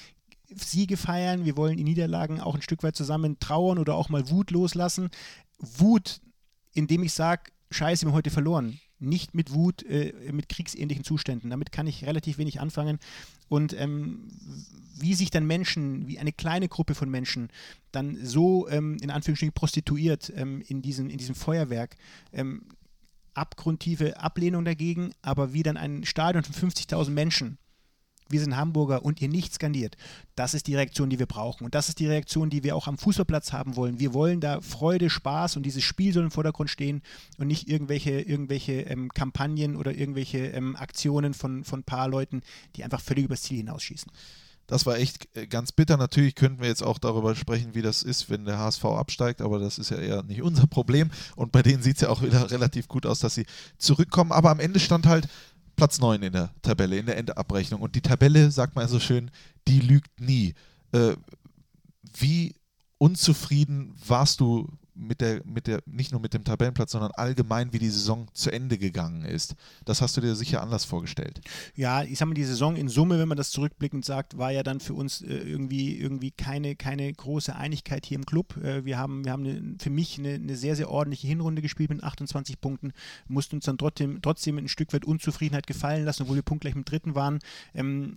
Siege 0.48 0.96
feiern, 0.96 1.44
wir 1.44 1.56
wollen 1.56 1.76
die 1.76 1.84
Niederlagen 1.84 2.40
auch 2.40 2.54
ein 2.54 2.62
Stück 2.62 2.82
weit 2.82 2.96
zusammen 2.96 3.38
trauern 3.38 3.78
oder 3.78 3.94
auch 3.94 4.08
mal 4.08 4.30
Wut 4.30 4.50
loslassen. 4.50 5.10
Wut, 5.58 6.20
indem 6.72 7.02
ich 7.02 7.12
sage, 7.12 7.50
scheiße, 7.70 8.04
wir 8.04 8.10
haben 8.10 8.16
heute 8.16 8.30
verloren. 8.30 8.80
Nicht 8.98 9.34
mit 9.34 9.52
Wut, 9.52 9.82
äh, 9.82 10.12
mit 10.32 10.48
kriegsähnlichen 10.48 11.04
Zuständen. 11.04 11.50
Damit 11.50 11.70
kann 11.70 11.86
ich 11.86 12.06
relativ 12.06 12.38
wenig 12.38 12.60
anfangen. 12.60 12.98
Und 13.48 13.78
ähm, 13.78 14.28
wie 14.98 15.14
sich 15.14 15.30
dann 15.30 15.46
Menschen, 15.46 16.08
wie 16.08 16.18
eine 16.18 16.32
kleine 16.32 16.68
Gruppe 16.68 16.94
von 16.94 17.10
Menschen 17.10 17.50
dann 17.92 18.18
so 18.24 18.68
ähm, 18.68 18.96
in 19.02 19.10
Anführungsstrichen 19.10 19.52
prostituiert 19.52 20.32
ähm, 20.34 20.62
in, 20.66 20.80
diesem, 20.80 21.10
in 21.10 21.18
diesem 21.18 21.34
Feuerwerk, 21.34 21.96
ähm, 22.32 22.62
abgrundtiefe 23.34 24.18
Ablehnung 24.18 24.64
dagegen, 24.64 25.12
aber 25.20 25.52
wie 25.52 25.62
dann 25.62 25.76
ein 25.76 26.04
Stadion 26.04 26.42
von 26.42 26.70
50.000 26.70 27.10
Menschen 27.10 27.58
wir 28.28 28.40
sind 28.40 28.56
Hamburger 28.56 29.04
und 29.04 29.20
ihr 29.20 29.28
nicht 29.28 29.54
skandiert. 29.54 29.96
Das 30.34 30.54
ist 30.54 30.66
die 30.66 30.74
Reaktion, 30.74 31.10
die 31.10 31.18
wir 31.18 31.26
brauchen. 31.26 31.64
Und 31.64 31.74
das 31.74 31.88
ist 31.88 31.98
die 31.98 32.06
Reaktion, 32.06 32.50
die 32.50 32.62
wir 32.62 32.76
auch 32.76 32.86
am 32.86 32.98
Fußballplatz 32.98 33.52
haben 33.52 33.76
wollen. 33.76 33.98
Wir 33.98 34.14
wollen 34.14 34.40
da 34.40 34.60
Freude, 34.60 35.10
Spaß 35.10 35.56
und 35.56 35.64
dieses 35.64 35.84
Spiel 35.84 36.12
soll 36.12 36.24
im 36.24 36.30
Vordergrund 36.30 36.70
stehen 36.70 37.02
und 37.38 37.46
nicht 37.46 37.68
irgendwelche, 37.68 38.20
irgendwelche 38.20 38.82
ähm, 38.82 39.12
Kampagnen 39.12 39.76
oder 39.76 39.94
irgendwelche 39.94 40.38
ähm, 40.38 40.76
Aktionen 40.76 41.34
von, 41.34 41.64
von 41.64 41.80
ein 41.80 41.84
paar 41.84 42.08
Leuten, 42.08 42.42
die 42.76 42.84
einfach 42.84 43.00
völlig 43.00 43.24
übers 43.24 43.42
Ziel 43.42 43.58
hinausschießen. 43.58 44.10
Das 44.66 44.84
war 44.84 44.98
echt 44.98 45.28
äh, 45.36 45.46
ganz 45.46 45.72
bitter. 45.72 45.96
Natürlich 45.96 46.34
könnten 46.34 46.60
wir 46.60 46.68
jetzt 46.68 46.82
auch 46.82 46.98
darüber 46.98 47.34
sprechen, 47.36 47.74
wie 47.74 47.82
das 47.82 48.02
ist, 48.02 48.30
wenn 48.30 48.44
der 48.44 48.58
HSV 48.58 48.84
absteigt, 48.84 49.40
aber 49.40 49.58
das 49.58 49.78
ist 49.78 49.90
ja 49.90 49.98
eher 49.98 50.22
nicht 50.24 50.42
unser 50.42 50.66
Problem. 50.66 51.10
Und 51.36 51.52
bei 51.52 51.62
denen 51.62 51.82
sieht 51.82 51.96
es 51.96 52.02
ja 52.02 52.08
auch 52.08 52.22
wieder 52.22 52.50
relativ 52.50 52.88
gut 52.88 53.06
aus, 53.06 53.20
dass 53.20 53.34
sie 53.34 53.46
zurückkommen. 53.78 54.32
Aber 54.32 54.50
am 54.50 54.60
Ende 54.60 54.80
stand 54.80 55.06
halt 55.06 55.28
Platz 55.76 56.00
9 56.00 56.22
in 56.22 56.32
der 56.32 56.50
Tabelle, 56.62 56.98
in 56.98 57.06
der 57.06 57.18
Endabrechnung. 57.18 57.80
Und 57.80 57.94
die 57.94 58.00
Tabelle, 58.00 58.50
sagt 58.50 58.74
man 58.74 58.88
so 58.88 58.98
schön, 58.98 59.30
die 59.68 59.80
lügt 59.80 60.20
nie. 60.20 60.54
Äh, 60.92 61.16
wie 62.18 62.54
unzufrieden 62.98 63.94
warst 64.06 64.40
du 64.40 64.68
mit 64.96 65.20
der, 65.20 65.42
mit 65.44 65.66
der, 65.66 65.80
nicht 65.86 66.12
nur 66.12 66.20
mit 66.20 66.34
dem 66.34 66.44
Tabellenplatz, 66.44 66.92
sondern 66.92 67.12
allgemein, 67.12 67.72
wie 67.72 67.78
die 67.78 67.90
Saison 67.90 68.26
zu 68.32 68.50
Ende 68.50 68.78
gegangen 68.78 69.24
ist. 69.24 69.54
Das 69.84 70.00
hast 70.00 70.16
du 70.16 70.20
dir 70.20 70.34
sicher 70.34 70.62
anders 70.62 70.84
vorgestellt. 70.84 71.40
Ja, 71.74 72.02
ich 72.02 72.18
sag 72.18 72.26
mal, 72.26 72.34
die 72.34 72.44
Saison 72.44 72.76
in 72.76 72.88
Summe, 72.88 73.18
wenn 73.18 73.28
man 73.28 73.36
das 73.36 73.50
zurückblickend 73.50 74.04
sagt, 74.04 74.38
war 74.38 74.50
ja 74.50 74.62
dann 74.62 74.80
für 74.80 74.94
uns 74.94 75.20
äh, 75.20 75.34
irgendwie, 75.34 75.96
irgendwie 75.98 76.30
keine, 76.30 76.76
keine 76.76 77.12
große 77.12 77.54
Einigkeit 77.54 78.06
hier 78.06 78.16
im 78.16 78.26
Club. 78.26 78.56
Äh, 78.56 78.84
wir 78.84 78.98
haben, 78.98 79.24
wir 79.24 79.32
haben 79.32 79.44
eine, 79.44 79.74
für 79.78 79.90
mich 79.90 80.18
eine, 80.18 80.34
eine, 80.34 80.56
sehr, 80.56 80.76
sehr 80.76 80.90
ordentliche 80.90 81.26
Hinrunde 81.26 81.62
gespielt 81.62 81.90
mit 81.90 82.02
28 82.02 82.60
Punkten, 82.60 82.92
mussten 83.28 83.56
uns 83.56 83.66
dann 83.66 83.78
trotzdem, 83.78 84.22
trotzdem 84.22 84.58
ein 84.58 84.68
Stück 84.68 84.92
weit 84.92 85.04
Unzufriedenheit 85.04 85.66
gefallen 85.66 86.04
lassen, 86.04 86.22
obwohl 86.22 86.36
wir 86.36 86.42
punktgleich 86.42 86.74
mit 86.74 86.90
Dritten 86.90 87.14
waren. 87.14 87.38
Ähm, 87.74 88.16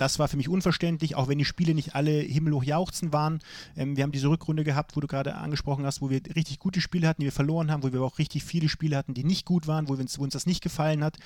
das 0.00 0.18
war 0.18 0.28
für 0.28 0.36
mich 0.36 0.48
unverständlich, 0.48 1.14
auch 1.14 1.28
wenn 1.28 1.38
die 1.38 1.44
Spiele 1.44 1.74
nicht 1.74 1.94
alle 1.94 2.12
himmelhoch 2.12 2.64
jauchzen 2.64 3.12
waren. 3.12 3.40
Ähm, 3.76 3.96
wir 3.96 4.04
haben 4.04 4.12
diese 4.12 4.28
Rückrunde 4.28 4.64
gehabt, 4.64 4.96
wo 4.96 5.00
du 5.00 5.06
gerade 5.06 5.34
angesprochen 5.34 5.84
hast, 5.84 6.00
wo 6.00 6.08
wir 6.08 6.20
richtig 6.34 6.58
gute 6.58 6.80
Spiele 6.80 7.06
hatten, 7.06 7.20
die 7.20 7.26
wir 7.26 7.32
verloren 7.32 7.70
haben, 7.70 7.82
wo 7.82 7.92
wir 7.92 8.00
auch 8.02 8.18
richtig 8.18 8.42
viele 8.42 8.68
Spiele 8.68 8.96
hatten, 8.96 9.12
die 9.12 9.24
nicht 9.24 9.44
gut 9.44 9.66
waren, 9.66 9.88
wo, 9.88 9.94
uns, 9.94 10.18
wo 10.18 10.22
uns 10.22 10.32
das 10.32 10.46
nicht 10.46 10.62
gefallen 10.62 11.04
hat. 11.04 11.18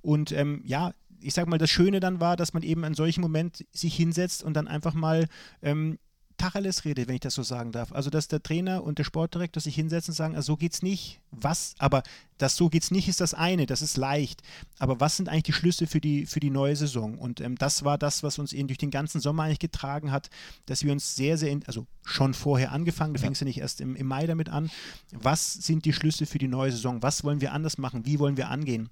Und 0.00 0.32
ähm, 0.32 0.62
ja, 0.64 0.92
ich 1.20 1.34
sag 1.34 1.46
mal, 1.46 1.58
das 1.58 1.70
Schöne 1.70 2.00
dann 2.00 2.20
war, 2.20 2.36
dass 2.36 2.54
man 2.54 2.62
eben 2.62 2.84
an 2.84 2.94
solchen 2.94 3.20
Moment 3.20 3.64
sich 3.70 3.94
hinsetzt 3.94 4.42
und 4.42 4.54
dann 4.54 4.66
einfach 4.66 4.94
mal 4.94 5.28
ähm, 5.60 5.98
Tacheles 6.42 6.84
redet, 6.84 7.06
wenn 7.06 7.14
ich 7.14 7.20
das 7.20 7.34
so 7.34 7.44
sagen 7.44 7.70
darf. 7.70 7.92
Also, 7.92 8.10
dass 8.10 8.26
der 8.26 8.42
Trainer 8.42 8.82
und 8.82 8.98
der 8.98 9.04
Sportdirektor 9.04 9.60
sich 9.60 9.76
hinsetzen 9.76 10.10
und 10.10 10.16
sagen, 10.16 10.34
also 10.34 10.52
so 10.52 10.56
geht's 10.56 10.82
nicht. 10.82 11.20
Was? 11.30 11.76
Aber 11.78 12.02
das 12.38 12.56
so 12.56 12.68
geht's 12.68 12.90
nicht 12.90 13.06
ist 13.06 13.20
das 13.20 13.32
eine, 13.32 13.66
das 13.66 13.80
ist 13.80 13.96
leicht. 13.96 14.42
Aber 14.80 14.98
was 14.98 15.16
sind 15.16 15.28
eigentlich 15.28 15.44
die 15.44 15.52
Schlüsse 15.52 15.86
für 15.86 16.00
die, 16.00 16.26
für 16.26 16.40
die 16.40 16.50
neue 16.50 16.74
Saison? 16.74 17.16
Und 17.16 17.40
ähm, 17.40 17.56
das 17.56 17.84
war 17.84 17.96
das, 17.96 18.24
was 18.24 18.40
uns 18.40 18.52
eben 18.52 18.66
durch 18.66 18.78
den 18.78 18.90
ganzen 18.90 19.20
Sommer 19.20 19.44
eigentlich 19.44 19.60
getragen 19.60 20.10
hat, 20.10 20.30
dass 20.66 20.82
wir 20.82 20.90
uns 20.90 21.14
sehr, 21.14 21.38
sehr, 21.38 21.50
in, 21.50 21.64
also 21.66 21.86
schon 22.04 22.34
vorher 22.34 22.72
angefangen, 22.72 23.14
du 23.14 23.20
fängst 23.20 23.40
ja 23.40 23.44
nicht 23.44 23.58
erst 23.58 23.80
im, 23.80 23.94
im 23.94 24.08
Mai 24.08 24.26
damit 24.26 24.48
an. 24.48 24.68
Was 25.12 25.52
sind 25.54 25.84
die 25.84 25.92
Schlüsse 25.92 26.26
für 26.26 26.38
die 26.38 26.48
neue 26.48 26.72
Saison? 26.72 27.02
Was 27.02 27.22
wollen 27.22 27.40
wir 27.40 27.52
anders 27.52 27.78
machen? 27.78 28.04
Wie 28.04 28.18
wollen 28.18 28.36
wir 28.36 28.48
angehen? 28.48 28.90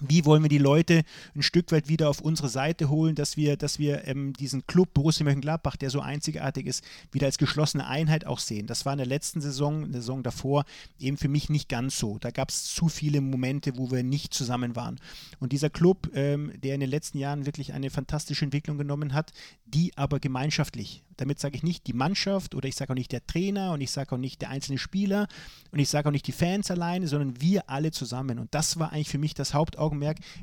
Wie 0.00 0.24
wollen 0.24 0.42
wir 0.42 0.48
die 0.48 0.58
Leute 0.58 1.02
ein 1.34 1.42
Stück 1.42 1.70
weit 1.72 1.88
wieder 1.88 2.08
auf 2.08 2.20
unsere 2.20 2.48
Seite 2.48 2.88
holen, 2.88 3.14
dass 3.14 3.36
wir, 3.36 3.56
dass 3.56 3.78
wir 3.78 4.06
ähm, 4.06 4.32
diesen 4.32 4.66
Club 4.66 4.94
Borussia 4.94 5.24
Mönchengladbach, 5.24 5.76
der 5.76 5.90
so 5.90 6.00
einzigartig 6.00 6.66
ist, 6.66 6.82
wieder 7.12 7.26
als 7.26 7.38
geschlossene 7.38 7.86
Einheit 7.86 8.26
auch 8.26 8.38
sehen? 8.38 8.66
Das 8.66 8.86
war 8.86 8.92
in 8.92 8.98
der 8.98 9.06
letzten 9.06 9.40
Saison, 9.40 9.84
in 9.84 9.92
der 9.92 10.00
Saison 10.00 10.22
davor, 10.22 10.64
eben 10.98 11.16
für 11.16 11.28
mich 11.28 11.50
nicht 11.50 11.68
ganz 11.68 11.98
so. 11.98 12.18
Da 12.18 12.30
gab 12.30 12.48
es 12.48 12.64
zu 12.64 12.88
viele 12.88 13.20
Momente, 13.20 13.76
wo 13.76 13.90
wir 13.90 14.02
nicht 14.02 14.32
zusammen 14.32 14.74
waren. 14.74 14.98
Und 15.38 15.52
dieser 15.52 15.70
Club, 15.70 16.10
ähm, 16.14 16.52
der 16.62 16.74
in 16.74 16.80
den 16.80 16.90
letzten 16.90 17.18
Jahren 17.18 17.46
wirklich 17.46 17.72
eine 17.72 17.90
fantastische 17.90 18.44
Entwicklung 18.44 18.78
genommen 18.78 19.12
hat, 19.12 19.32
die 19.66 19.96
aber 19.96 20.18
gemeinschaftlich 20.18 21.02
damit 21.20 21.38
sage 21.38 21.56
ich 21.56 21.62
nicht 21.62 21.86
die 21.86 21.92
Mannschaft 21.92 22.54
oder 22.54 22.66
ich 22.66 22.76
sage 22.76 22.92
auch 22.92 22.96
nicht 22.96 23.12
der 23.12 23.26
Trainer 23.26 23.72
und 23.72 23.82
ich 23.82 23.90
sage 23.90 24.14
auch 24.14 24.18
nicht 24.18 24.40
der 24.40 24.48
einzelne 24.48 24.78
Spieler 24.78 25.28
und 25.70 25.78
ich 25.78 25.90
sage 25.90 26.08
auch 26.08 26.12
nicht 26.12 26.26
die 26.26 26.32
Fans 26.32 26.70
alleine, 26.70 27.06
sondern 27.06 27.40
wir 27.42 27.68
alle 27.68 27.90
zusammen. 27.90 28.38
Und 28.38 28.54
das 28.54 28.78
war 28.78 28.92
eigentlich 28.92 29.10
für 29.10 29.18
mich 29.18 29.34
das 29.34 29.52
Hauptaugenmerk. 29.52 29.89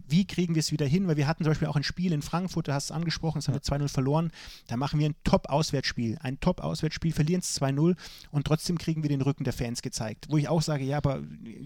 Wie 0.07 0.25
kriegen 0.25 0.55
wir 0.55 0.59
es 0.59 0.71
wieder 0.71 0.85
hin? 0.85 1.07
Weil 1.07 1.17
wir 1.17 1.27
hatten 1.27 1.43
zum 1.43 1.51
Beispiel 1.51 1.67
auch 1.67 1.75
ein 1.75 1.83
Spiel 1.83 2.11
in 2.11 2.21
Frankfurt, 2.21 2.67
da 2.67 2.73
hast 2.73 2.89
du 2.89 2.93
es 2.93 2.97
angesprochen, 2.97 3.39
das 3.39 3.47
haben 3.47 3.55
wir 3.55 3.61
2-0 3.61 3.87
verloren. 3.87 4.31
Da 4.67 4.77
machen 4.77 4.99
wir 4.99 5.07
ein 5.07 5.15
Top-Auswärtsspiel. 5.23 6.17
Ein 6.21 6.39
Top-Auswärtsspiel, 6.39 7.13
verlieren 7.13 7.41
es 7.41 7.59
2-0 7.61 7.95
und 8.31 8.47
trotzdem 8.47 8.77
kriegen 8.77 9.03
wir 9.03 9.09
den 9.09 9.21
Rücken 9.21 9.43
der 9.43 9.53
Fans 9.53 9.81
gezeigt. 9.81 10.27
Wo 10.29 10.37
ich 10.37 10.47
auch 10.47 10.61
sage, 10.61 10.83
ja, 10.83 10.97
aber 10.97 11.21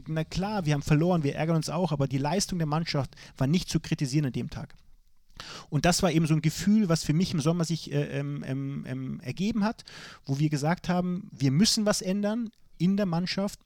na 0.08 0.24
klar, 0.24 0.66
wir 0.66 0.74
haben 0.74 0.82
verloren, 0.82 1.24
wir 1.24 1.36
ärgern 1.36 1.56
uns 1.56 1.70
auch, 1.70 1.92
aber 1.92 2.08
die 2.08 2.18
Leistung 2.18 2.60
der 2.60 2.68
Mannschaft 2.68 3.16
war 3.38 3.48
nicht 3.48 3.70
zu 3.70 3.80
kritisieren 3.80 4.26
an 4.26 4.34
dem 4.34 4.50
Tag. 4.50 4.76
Und 5.70 5.86
das 5.86 6.04
war 6.04 6.12
eben 6.12 6.28
so 6.28 6.34
ein 6.34 6.42
Gefühl, 6.42 6.90
was 6.90 7.04
für 7.04 7.14
mich 7.14 7.34
im 7.34 7.42
Sommer 7.42 7.66
sich 7.66 7.92
äh, 7.92 8.20
ähm, 8.20 8.44
ähm, 8.46 8.86
ähm, 8.88 9.20
ergeben 9.22 9.64
hat, 9.64 9.84
wo 10.26 10.40
wir 10.40 10.50
gesagt 10.50 10.90
haben, 10.90 11.30
wir 11.32 11.52
müssen 11.52 11.86
was 11.86 12.02
ändern 12.02 12.52
in 12.78 12.98
der 12.98 13.06
Mannschaft. 13.06 13.60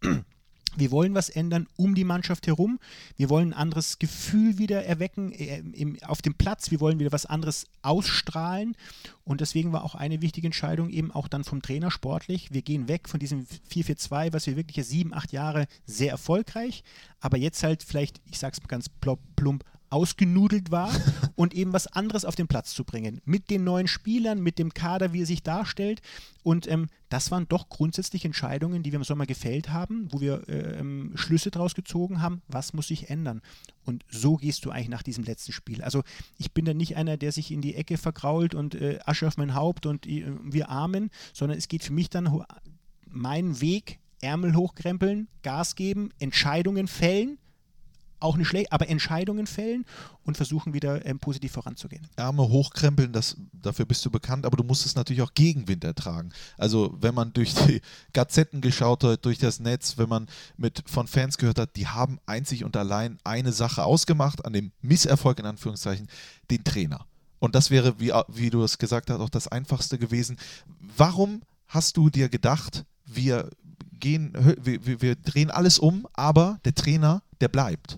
Wir 0.76 0.92
wollen 0.92 1.16
was 1.16 1.30
ändern 1.30 1.68
um 1.78 1.96
die 1.96 2.04
Mannschaft 2.04 2.48
herum. 2.48 2.80
Wir 3.18 3.30
wollen 3.30 3.50
ein 3.50 3.60
anderes 3.60 4.00
Gefühl 4.00 4.58
wieder 4.58 4.86
erwecken 4.86 5.32
äh, 5.32 5.60
im, 5.74 5.98
auf 6.04 6.22
dem 6.22 6.34
Platz. 6.34 6.72
Wir 6.72 6.80
wollen 6.80 7.00
wieder 7.00 7.12
was 7.12 7.26
anderes 7.26 7.68
ausstrahlen. 7.82 8.76
Und 9.24 9.42
deswegen 9.42 9.74
war 9.74 9.84
auch 9.84 9.96
eine 9.96 10.22
wichtige 10.22 10.48
Entscheidung 10.48 10.90
eben 10.90 11.12
auch 11.12 11.28
dann 11.28 11.44
vom 11.44 11.62
Trainer 11.62 11.92
sportlich. 11.92 12.54
Wir 12.54 12.62
gehen 12.62 12.88
weg 12.88 13.10
von 13.10 13.20
diesem 13.20 13.46
4-4-2, 13.72 14.34
was 14.34 14.48
wir 14.48 14.56
wirklich 14.56 14.86
sieben, 14.86 15.14
acht 15.14 15.32
Jahre 15.32 15.68
sehr 15.86 16.12
erfolgreich, 16.12 16.84
aber 17.20 17.38
jetzt 17.38 17.64
halt 17.64 17.84
vielleicht, 17.84 18.22
ich 18.30 18.38
sag's 18.38 18.60
ganz 18.68 18.90
plump, 18.90 19.64
ausgenudelt 19.96 20.72
war 20.72 20.92
und 21.36 21.54
eben 21.54 21.72
was 21.72 21.88
anderes 21.88 22.26
auf 22.26 22.36
den 22.36 22.50
Platz 22.50 22.74
zu 22.74 22.84
bringen. 22.84 23.22
Mit 23.24 23.50
den 23.50 23.64
neuen 23.64 23.88
Spielern, 23.88 24.42
mit 24.42 24.60
dem 24.60 24.74
Kader, 24.74 25.14
wie 25.14 25.22
er 25.22 25.26
sich 25.26 25.42
darstellt. 25.42 26.02
Und 26.44 26.68
ähm, 26.68 26.88
das 27.08 27.32
waren 27.32 27.48
doch 27.48 27.70
grundsätzlich 27.70 28.26
Entscheidungen, 28.26 28.84
die 28.84 28.92
wir 28.92 28.98
im 28.98 29.06
Sommer 29.06 29.26
gefällt 29.26 29.70
haben, 29.70 30.10
wo 30.12 30.20
wir 30.20 30.50
äh, 30.50 30.80
ähm, 30.80 31.14
Schlüsse 31.16 31.50
daraus 31.50 31.76
gezogen 31.76 32.22
haben, 32.22 32.42
was 32.50 32.74
muss 32.74 32.88
sich 32.88 33.10
ändern. 33.10 33.42
Und 33.86 34.04
so 34.10 34.36
gehst 34.36 34.66
du 34.66 34.72
eigentlich 34.72 34.90
nach 34.90 35.04
diesem 35.04 35.24
letzten 35.24 35.54
Spiel. 35.54 35.82
Also 35.82 36.04
ich 36.38 36.52
bin 36.52 36.66
da 36.66 36.74
nicht 36.74 36.98
einer, 36.98 37.16
der 37.16 37.32
sich 37.32 37.52
in 37.52 37.62
die 37.62 37.76
Ecke 37.76 37.96
verkrault 37.96 38.54
und 38.54 38.76
äh, 38.76 39.00
Asche 39.06 39.28
auf 39.28 39.38
mein 39.38 39.56
Haupt 39.56 39.86
und 39.86 40.06
äh, 40.06 40.26
wir 40.44 40.68
Armen, 40.68 41.10
sondern 41.32 41.58
es 41.58 41.70
geht 41.70 41.84
für 41.84 41.94
mich 41.94 42.10
dann 42.10 42.44
meinen 43.08 43.62
Weg, 43.62 44.00
Ärmel 44.20 44.56
hochkrempeln, 44.56 45.30
Gas 45.42 45.76
geben, 45.76 46.10
Entscheidungen 46.20 46.88
fällen 46.90 47.38
auch 48.20 48.38
nicht 48.38 48.48
schlecht, 48.48 48.72
aber 48.72 48.90
Entscheidungen 48.90 49.48
fällen 49.48 49.86
und 50.24 50.38
versuchen 50.38 50.74
wieder 50.74 51.06
ähm, 51.06 51.20
positiv 51.20 51.52
voranzugehen. 51.52 52.08
Ärmel 52.16 52.48
hochkrempeln, 52.48 53.12
das, 53.12 53.38
dafür 53.54 53.86
bist 53.86 54.06
du 54.06 54.12
bekannt, 54.12 54.46
aber 54.46 54.58
du 54.58 54.64
musst 54.64 54.86
es 54.86 54.96
natürlich 54.96 55.22
auch 55.22 55.34
Gegenwind 55.34 55.84
ertragen. 55.84 56.32
Also 56.58 56.96
wenn 57.00 57.14
man 57.14 57.34
durch 57.34 57.54
die 57.54 57.82
Gazetten 58.14 58.62
geschaut 58.62 59.04
hat, 59.04 59.26
durch 59.26 59.38
das 59.38 59.60
Netz, 59.60 59.98
wenn 59.98 60.10
man 60.10 60.28
mit 60.58 60.84
von 60.88 61.08
Fans 61.08 61.38
gehört 61.38 61.60
hat, 61.60 61.76
die 61.76 61.88
haben 61.88 62.20
einzig 62.26 62.64
und 62.64 62.76
allein 62.78 63.18
eine 63.24 63.52
Sache 63.52 63.84
ausgemacht, 63.84 64.46
an 64.46 64.54
dem 64.54 64.72
Misserfolg 64.82 65.40
in 65.40 65.46
Anführungszeichen, 65.46 66.08
den 66.50 66.64
Trainer. 66.64 67.06
Und 67.40 67.54
das 67.54 67.70
wäre, 67.70 68.00
wie, 68.00 68.12
wie 68.28 68.50
du 68.50 68.64
es 68.64 68.78
gesagt 68.78 69.10
hast, 69.10 69.20
auch 69.20 69.30
das 69.30 69.48
Einfachste 69.48 69.98
gewesen. 69.98 70.38
Warum 70.98 71.42
hast 71.68 71.98
du 71.98 72.10
dir 72.10 72.30
gedacht, 72.30 72.86
wir 73.06 73.50
gehen, 74.00 74.34
wir, 74.62 75.02
wir 75.02 75.16
drehen 75.16 75.52
alles 75.52 75.80
um, 75.80 76.08
aber 76.14 76.60
der 76.66 76.76
Trainer, 76.76 77.22
der 77.42 77.48
bleibt. 77.48 77.96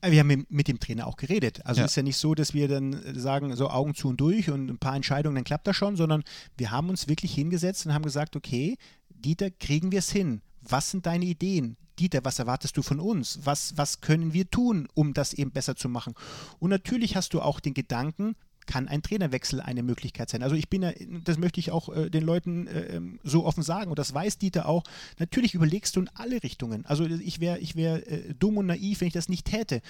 Äh, 0.00 0.10
wir 0.10 0.20
haben 0.20 0.46
mit 0.48 0.68
dem 0.68 0.80
Trainer 0.80 1.06
auch 1.06 1.16
geredet. 1.16 1.64
Also 1.64 1.80
ja. 1.80 1.86
ist 1.86 1.96
ja 1.96 2.02
nicht 2.02 2.16
so, 2.16 2.34
dass 2.34 2.54
wir 2.54 2.68
dann 2.68 3.00
sagen, 3.14 3.54
so 3.56 3.68
Augen 3.70 3.94
zu 3.94 4.08
und 4.08 4.20
durch 4.20 4.50
und 4.50 4.68
ein 4.68 4.78
paar 4.78 4.96
Entscheidungen, 4.96 5.36
dann 5.36 5.44
klappt 5.44 5.66
das 5.66 5.76
schon, 5.76 5.96
sondern 5.96 6.24
wir 6.56 6.70
haben 6.70 6.88
uns 6.88 7.08
wirklich 7.08 7.34
hingesetzt 7.34 7.86
und 7.86 7.94
haben 7.94 8.04
gesagt, 8.04 8.36
okay, 8.36 8.76
Dieter, 9.10 9.50
kriegen 9.50 9.90
wir 9.92 9.98
es 9.98 10.10
hin? 10.10 10.42
Was 10.62 10.90
sind 10.90 11.06
deine 11.06 11.24
Ideen? 11.24 11.76
Dieter, 11.98 12.24
was 12.24 12.38
erwartest 12.38 12.76
du 12.76 12.82
von 12.82 13.00
uns? 13.00 13.40
Was, 13.42 13.76
was 13.76 14.00
können 14.00 14.32
wir 14.32 14.48
tun, 14.48 14.86
um 14.94 15.14
das 15.14 15.32
eben 15.34 15.50
besser 15.50 15.74
zu 15.74 15.88
machen? 15.88 16.14
Und 16.60 16.70
natürlich 16.70 17.16
hast 17.16 17.34
du 17.34 17.40
auch 17.40 17.58
den 17.58 17.74
Gedanken, 17.74 18.36
kann 18.68 18.86
ein 18.86 19.02
Trainerwechsel 19.02 19.60
eine 19.60 19.82
Möglichkeit 19.82 20.28
sein. 20.28 20.44
Also 20.44 20.54
ich 20.54 20.68
bin 20.68 20.82
ja, 20.82 20.92
das 21.24 21.38
möchte 21.38 21.58
ich 21.58 21.72
auch 21.72 21.88
äh, 21.88 22.10
den 22.10 22.22
Leuten 22.22 22.68
äh, 22.68 22.96
ähm, 22.96 23.18
so 23.24 23.44
offen 23.44 23.64
sagen 23.64 23.90
und 23.90 23.98
das 23.98 24.14
weiß 24.14 24.38
Dieter 24.38 24.68
auch. 24.68 24.84
Natürlich 25.18 25.54
überlegst 25.54 25.96
du 25.96 26.00
in 26.00 26.10
alle 26.14 26.42
Richtungen. 26.42 26.86
Also 26.86 27.04
ich 27.06 27.40
wäre 27.40 27.58
ich 27.58 27.74
wär, 27.74 28.06
äh, 28.06 28.34
dumm 28.38 28.58
und 28.58 28.66
naiv, 28.66 29.00
wenn 29.00 29.08
ich 29.08 29.14
das 29.14 29.28
nicht 29.28 29.46
täte. 29.46 29.80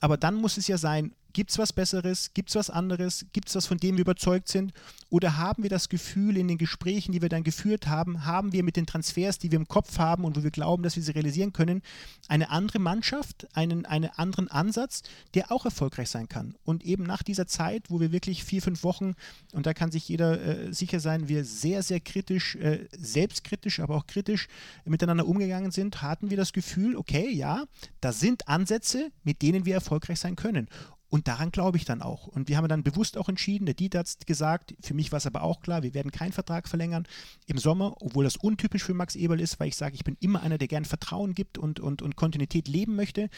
Aber 0.00 0.16
dann 0.16 0.36
muss 0.36 0.56
es 0.56 0.68
ja 0.68 0.78
sein, 0.78 1.12
Gibt 1.32 1.50
es 1.50 1.58
was 1.58 1.72
Besseres? 1.72 2.32
Gibt 2.34 2.48
es 2.48 2.54
was 2.56 2.70
anderes? 2.70 3.26
Gibt 3.32 3.48
es 3.48 3.54
was, 3.54 3.66
von 3.66 3.78
dem 3.78 3.96
wir 3.96 4.02
überzeugt 4.02 4.48
sind? 4.48 4.72
Oder 5.10 5.36
haben 5.36 5.62
wir 5.62 5.70
das 5.70 5.88
Gefühl 5.88 6.36
in 6.36 6.48
den 6.48 6.58
Gesprächen, 6.58 7.12
die 7.12 7.22
wir 7.22 7.28
dann 7.28 7.44
geführt 7.44 7.86
haben, 7.86 8.24
haben 8.24 8.52
wir 8.52 8.62
mit 8.62 8.76
den 8.76 8.86
Transfers, 8.86 9.38
die 9.38 9.50
wir 9.50 9.58
im 9.58 9.68
Kopf 9.68 9.98
haben 9.98 10.24
und 10.24 10.36
wo 10.36 10.42
wir 10.42 10.50
glauben, 10.50 10.82
dass 10.82 10.96
wir 10.96 11.02
sie 11.02 11.12
realisieren 11.12 11.52
können, 11.52 11.82
eine 12.28 12.50
andere 12.50 12.78
Mannschaft, 12.78 13.46
einen, 13.54 13.86
einen 13.86 14.10
anderen 14.10 14.48
Ansatz, 14.48 15.02
der 15.34 15.52
auch 15.52 15.64
erfolgreich 15.64 16.08
sein 16.08 16.28
kann? 16.28 16.56
Und 16.64 16.84
eben 16.84 17.04
nach 17.04 17.22
dieser 17.22 17.46
Zeit, 17.46 17.84
wo 17.88 18.00
wir 18.00 18.12
wirklich 18.12 18.44
vier, 18.44 18.62
fünf 18.62 18.82
Wochen, 18.82 19.14
und 19.52 19.66
da 19.66 19.74
kann 19.74 19.90
sich 19.90 20.08
jeder 20.08 20.40
äh, 20.40 20.72
sicher 20.72 21.00
sein, 21.00 21.28
wir 21.28 21.44
sehr, 21.44 21.82
sehr 21.82 22.00
kritisch, 22.00 22.56
äh, 22.56 22.86
selbstkritisch, 22.92 23.80
aber 23.80 23.96
auch 23.96 24.06
kritisch 24.06 24.48
miteinander 24.84 25.26
umgegangen 25.26 25.70
sind, 25.70 26.02
hatten 26.02 26.30
wir 26.30 26.36
das 26.36 26.52
Gefühl, 26.52 26.96
okay, 26.96 27.30
ja, 27.30 27.64
da 28.00 28.12
sind 28.12 28.48
Ansätze, 28.48 29.10
mit 29.24 29.42
denen 29.42 29.64
wir 29.64 29.74
erfolgreich 29.74 30.20
sein 30.20 30.36
können. 30.36 30.68
Und 31.10 31.26
daran 31.26 31.50
glaube 31.50 31.78
ich 31.78 31.84
dann 31.84 32.02
auch. 32.02 32.26
Und 32.26 32.48
wir 32.48 32.56
haben 32.56 32.68
dann 32.68 32.82
bewusst 32.82 33.16
auch 33.16 33.28
entschieden, 33.28 33.64
der 33.64 33.74
Dieter 33.74 34.00
hat 34.00 34.26
gesagt, 34.26 34.74
für 34.82 34.92
mich 34.92 35.10
war 35.10 35.16
es 35.16 35.26
aber 35.26 35.42
auch 35.42 35.60
klar, 35.60 35.82
wir 35.82 35.94
werden 35.94 36.12
keinen 36.12 36.32
Vertrag 36.32 36.68
verlängern 36.68 37.06
im 37.46 37.56
Sommer, 37.56 37.96
obwohl 38.00 38.24
das 38.24 38.36
untypisch 38.36 38.84
für 38.84 38.94
Max 38.94 39.16
Eberl 39.16 39.40
ist, 39.40 39.58
weil 39.58 39.68
ich 39.68 39.76
sage, 39.76 39.94
ich 39.94 40.04
bin 40.04 40.16
immer 40.20 40.42
einer, 40.42 40.58
der 40.58 40.68
gern 40.68 40.84
Vertrauen 40.84 41.34
gibt 41.34 41.56
und, 41.56 41.80
und, 41.80 42.02
und 42.02 42.16
Kontinuität 42.16 42.68
leben 42.68 42.94
möchte. 42.94 43.30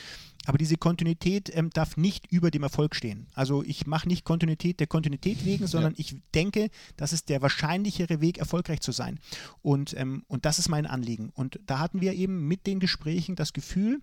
Aber 0.46 0.58
diese 0.58 0.76
Kontinuität 0.76 1.54
ähm, 1.54 1.70
darf 1.70 1.96
nicht 1.96 2.26
über 2.32 2.50
dem 2.50 2.64
Erfolg 2.64 2.96
stehen. 2.96 3.28
Also 3.34 3.62
ich 3.62 3.86
mache 3.86 4.08
nicht 4.08 4.24
Kontinuität 4.24 4.80
der 4.80 4.86
Kontinuität 4.88 5.44
wegen, 5.44 5.66
sondern 5.66 5.92
ja. 5.92 5.98
ich 6.00 6.16
denke, 6.34 6.70
das 6.96 7.12
ist 7.12 7.28
der 7.28 7.40
wahrscheinlichere 7.40 8.20
Weg, 8.20 8.38
erfolgreich 8.38 8.80
zu 8.80 8.90
sein. 8.90 9.20
Und, 9.62 9.94
ähm, 9.96 10.24
und 10.26 10.44
das 10.44 10.58
ist 10.58 10.68
mein 10.68 10.86
Anliegen. 10.86 11.30
Und 11.34 11.60
da 11.66 11.78
hatten 11.78 12.00
wir 12.00 12.14
eben 12.14 12.48
mit 12.48 12.66
den 12.66 12.80
Gesprächen 12.80 13.36
das 13.36 13.52
Gefühl, 13.52 14.00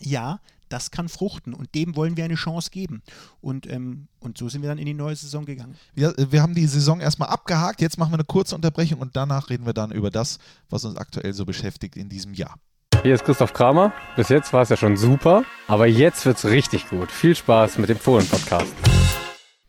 ja, 0.00 0.40
das 0.68 0.90
kann 0.90 1.08
fruchten 1.08 1.52
und 1.52 1.74
dem 1.74 1.96
wollen 1.96 2.16
wir 2.16 2.24
eine 2.24 2.34
Chance 2.34 2.70
geben. 2.70 3.02
Und, 3.40 3.70
ähm, 3.70 4.08
und 4.20 4.38
so 4.38 4.48
sind 4.48 4.62
wir 4.62 4.68
dann 4.68 4.78
in 4.78 4.86
die 4.86 4.94
neue 4.94 5.14
Saison 5.14 5.44
gegangen. 5.44 5.76
Wir, 5.94 6.14
wir 6.16 6.40
haben 6.40 6.54
die 6.54 6.66
Saison 6.66 7.00
erstmal 7.00 7.28
abgehakt, 7.28 7.80
jetzt 7.80 7.98
machen 7.98 8.12
wir 8.12 8.16
eine 8.16 8.24
kurze 8.24 8.54
Unterbrechung 8.54 9.00
und 9.00 9.14
danach 9.14 9.50
reden 9.50 9.66
wir 9.66 9.74
dann 9.74 9.92
über 9.92 10.10
das, 10.10 10.38
was 10.70 10.84
uns 10.84 10.96
aktuell 10.96 11.34
so 11.34 11.44
beschäftigt 11.44 11.96
in 11.96 12.08
diesem 12.08 12.32
Jahr. 12.32 12.56
Hier 13.02 13.14
ist 13.14 13.24
Christoph 13.24 13.52
Kramer. 13.52 13.92
Bis 14.16 14.28
jetzt 14.28 14.52
war 14.52 14.62
es 14.62 14.68
ja 14.68 14.76
schon 14.76 14.96
super, 14.96 15.44
aber 15.66 15.86
jetzt 15.86 16.24
wird 16.24 16.38
es 16.38 16.44
richtig 16.44 16.88
gut. 16.88 17.10
Viel 17.10 17.34
Spaß 17.34 17.78
mit 17.78 17.88
dem 17.88 17.98
Fohlen-Podcast. 17.98 18.72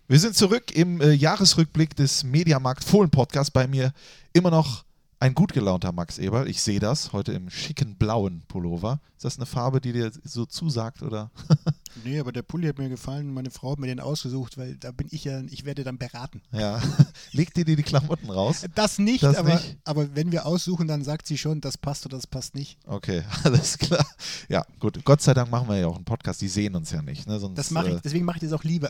Wir 0.08 0.20
sind 0.20 0.36
zurück 0.36 0.76
im 0.76 1.02
äh, 1.02 1.14
Jahresrückblick 1.14 1.96
des 1.96 2.24
Mediamarkt 2.24 2.84
Fohlen 2.84 3.10
Podcast. 3.10 3.54
Bei 3.54 3.68
mir 3.68 3.94
immer 4.34 4.52
noch 4.52 4.84
ein 5.24 5.36
gut 5.36 5.54
gelaunter 5.54 5.94
Max 5.94 6.18
Eberl. 6.18 6.50
Ich 6.50 6.62
sehe 6.62 6.82
das 6.82 7.14
heute 7.14 7.32
im 7.32 7.50
schicken 7.50 7.96
blauen 7.96 8.44
Pullover. 8.50 9.00
Ist 9.16 9.24
das 9.24 9.38
eine 9.38 9.46
Farbe, 9.46 9.80
die 9.80 9.94
dir 9.94 10.12
so 10.26 10.46
zusagt, 10.46 11.02
oder? 11.02 11.32
nee, 12.04 12.20
aber 12.20 12.34
der 12.34 12.42
Pulli 12.42 12.68
hat 12.68 12.78
mir 12.78 12.90
gefallen. 12.90 13.34
Meine 13.34 13.50
Frau 13.50 13.72
hat 13.72 13.80
mir 13.80 13.88
den 13.88 14.02
ausgesucht, 14.02 14.58
weil 14.58 14.76
da 14.76 14.92
bin 14.92 15.08
ich 15.12 15.24
ja, 15.24 15.40
ich 15.50 15.64
werde 15.64 15.86
dann 15.86 15.98
beraten. 15.98 16.42
Ja. 16.52 16.82
Legt 17.32 17.56
dir 17.56 17.64
die 17.64 17.78
Klamotten 17.78 18.30
raus? 18.30 18.66
Das 18.76 19.00
nicht, 19.00 19.24
das 19.24 19.38
aber, 19.38 19.54
nicht? 19.54 19.78
aber 19.86 20.14
wenn 20.14 20.34
wir 20.34 20.46
aussuchen, 20.46 20.90
dann 20.90 21.06
sagt 21.06 21.26
sie 21.26 21.38
schon, 21.38 21.62
das 21.62 21.78
passt 21.78 22.06
oder 22.06 22.18
das 22.18 22.28
passt 22.28 22.54
nicht. 22.54 22.78
Okay, 22.86 23.24
alles 23.46 23.78
klar. 23.78 24.06
Ja, 24.50 24.66
gut. 24.82 25.06
Gott 25.06 25.22
sei 25.22 25.34
Dank 25.34 25.50
machen 25.50 25.70
wir 25.70 25.78
ja 25.78 25.88
auch 25.88 25.96
einen 25.96 26.04
Podcast. 26.04 26.42
Die 26.42 26.50
sehen 26.50 26.76
uns 26.76 26.92
ja 26.92 27.02
nicht. 27.02 27.28
Ne? 27.28 27.40
Sonst, 27.40 27.58
das 27.58 27.72
mache 27.72 27.92
ich, 27.92 27.96
äh, 27.96 28.02
deswegen 28.04 28.26
mache 28.26 28.40
ich 28.40 28.44
das 28.44 28.52
auch 28.52 28.66
lieber. 28.66 28.90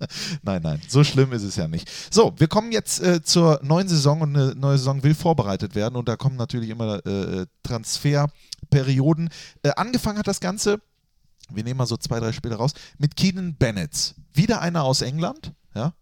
nein, 0.42 0.62
nein, 0.62 0.80
so 0.88 1.04
schlimm 1.04 1.32
ist 1.32 1.42
es 1.42 1.56
ja 1.56 1.68
nicht. 1.68 1.90
So, 2.10 2.32
wir 2.36 2.48
kommen 2.48 2.72
jetzt 2.72 3.00
äh, 3.00 3.22
zur 3.22 3.60
neuen 3.62 3.88
Saison 3.88 4.20
und 4.20 4.36
eine 4.36 4.54
neue 4.54 4.78
Saison 4.78 5.02
will 5.02 5.14
vorbereitet 5.14 5.74
werden 5.74 5.96
und 5.96 6.08
da 6.08 6.16
kommen 6.16 6.36
natürlich 6.36 6.70
immer 6.70 7.04
äh, 7.06 7.46
Transferperioden. 7.62 9.30
Äh, 9.62 9.70
angefangen 9.76 10.18
hat 10.18 10.26
das 10.26 10.40
Ganze, 10.40 10.80
wir 11.50 11.64
nehmen 11.64 11.78
mal 11.78 11.86
so 11.86 11.96
zwei, 11.96 12.20
drei 12.20 12.32
Spiele 12.32 12.56
raus, 12.56 12.72
mit 12.98 13.16
Keenan 13.16 13.54
Bennett. 13.56 14.14
Wieder 14.32 14.60
einer 14.60 14.84
aus 14.84 15.02
England. 15.02 15.52
Ja, 15.74 15.94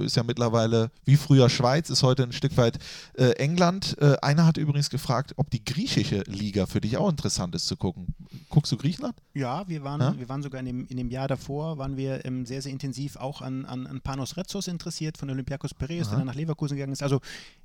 ist 0.00 0.14
ja 0.14 0.22
mittlerweile 0.22 0.92
wie 1.04 1.16
früher 1.16 1.48
Schweiz, 1.48 1.90
ist 1.90 2.04
heute 2.04 2.22
ein 2.22 2.32
Stück 2.32 2.56
weit 2.56 2.78
äh, 3.14 3.32
England. 3.32 3.96
Äh, 4.00 4.16
einer 4.22 4.46
hat 4.46 4.56
übrigens 4.56 4.88
gefragt, 4.88 5.34
ob 5.36 5.50
die 5.50 5.64
griechische 5.64 6.22
Liga 6.26 6.66
für 6.66 6.80
dich 6.80 6.96
auch 6.96 7.08
interessant 7.08 7.54
ist 7.56 7.66
zu 7.66 7.76
gucken. 7.76 8.06
Guckst 8.50 8.70
du 8.70 8.76
Griechenland? 8.76 9.16
Ja, 9.34 9.66
wir 9.68 9.82
waren, 9.82 10.00
ja? 10.00 10.16
Wir 10.16 10.28
waren 10.28 10.42
sogar 10.42 10.60
in 10.60 10.66
dem, 10.66 10.86
in 10.86 10.96
dem 10.96 11.10
Jahr 11.10 11.26
davor, 11.26 11.76
waren 11.76 11.96
wir 11.96 12.24
ähm, 12.24 12.46
sehr, 12.46 12.62
sehr 12.62 12.70
intensiv 12.70 13.16
auch 13.16 13.42
an, 13.42 13.64
an, 13.64 13.88
an 13.88 14.00
Panos 14.00 14.36
Retzos 14.36 14.68
interessiert 14.68 15.18
von 15.18 15.28
Olympiakos 15.28 15.74
Piraeus, 15.74 16.08
der 16.08 16.18
dann 16.18 16.26
nach 16.28 16.34
Leverkusen 16.36 16.76
gegangen 16.76 16.92
ist. 16.92 17.02
Also 17.02 17.20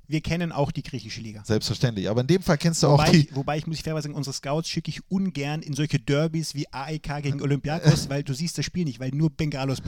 wir 0.08 0.20
kennen 0.20 0.50
auch 0.50 0.72
die 0.72 0.82
griechische 0.82 1.20
Liga. 1.20 1.42
Selbstverständlich, 1.44 2.10
aber 2.10 2.22
in 2.22 2.26
dem 2.26 2.42
Fall 2.42 2.58
kennst 2.58 2.82
du 2.82 2.88
wobei 2.88 3.04
auch 3.04 3.08
die... 3.10 3.28
Ich, 3.28 3.36
wobei 3.36 3.58
ich, 3.58 3.66
muss 3.68 3.76
ich 3.76 3.84
fairerweise 3.84 4.08
sagen, 4.08 4.16
unsere 4.16 4.34
Scouts 4.34 4.68
schicke 4.68 4.90
ich 4.90 5.00
ungern 5.10 5.62
in 5.62 5.74
solche 5.74 6.00
Derbys 6.00 6.56
wie 6.56 6.66
AEK 6.72 7.22
gegen 7.22 7.40
Olympiakos, 7.42 8.10
weil 8.10 8.24
du 8.24 8.34
siehst 8.34 8.58
das 8.58 8.64
Spiel 8.64 8.84
nicht, 8.84 8.98
weil 8.98 9.10
nur 9.12 9.30
Bengalos 9.30 9.78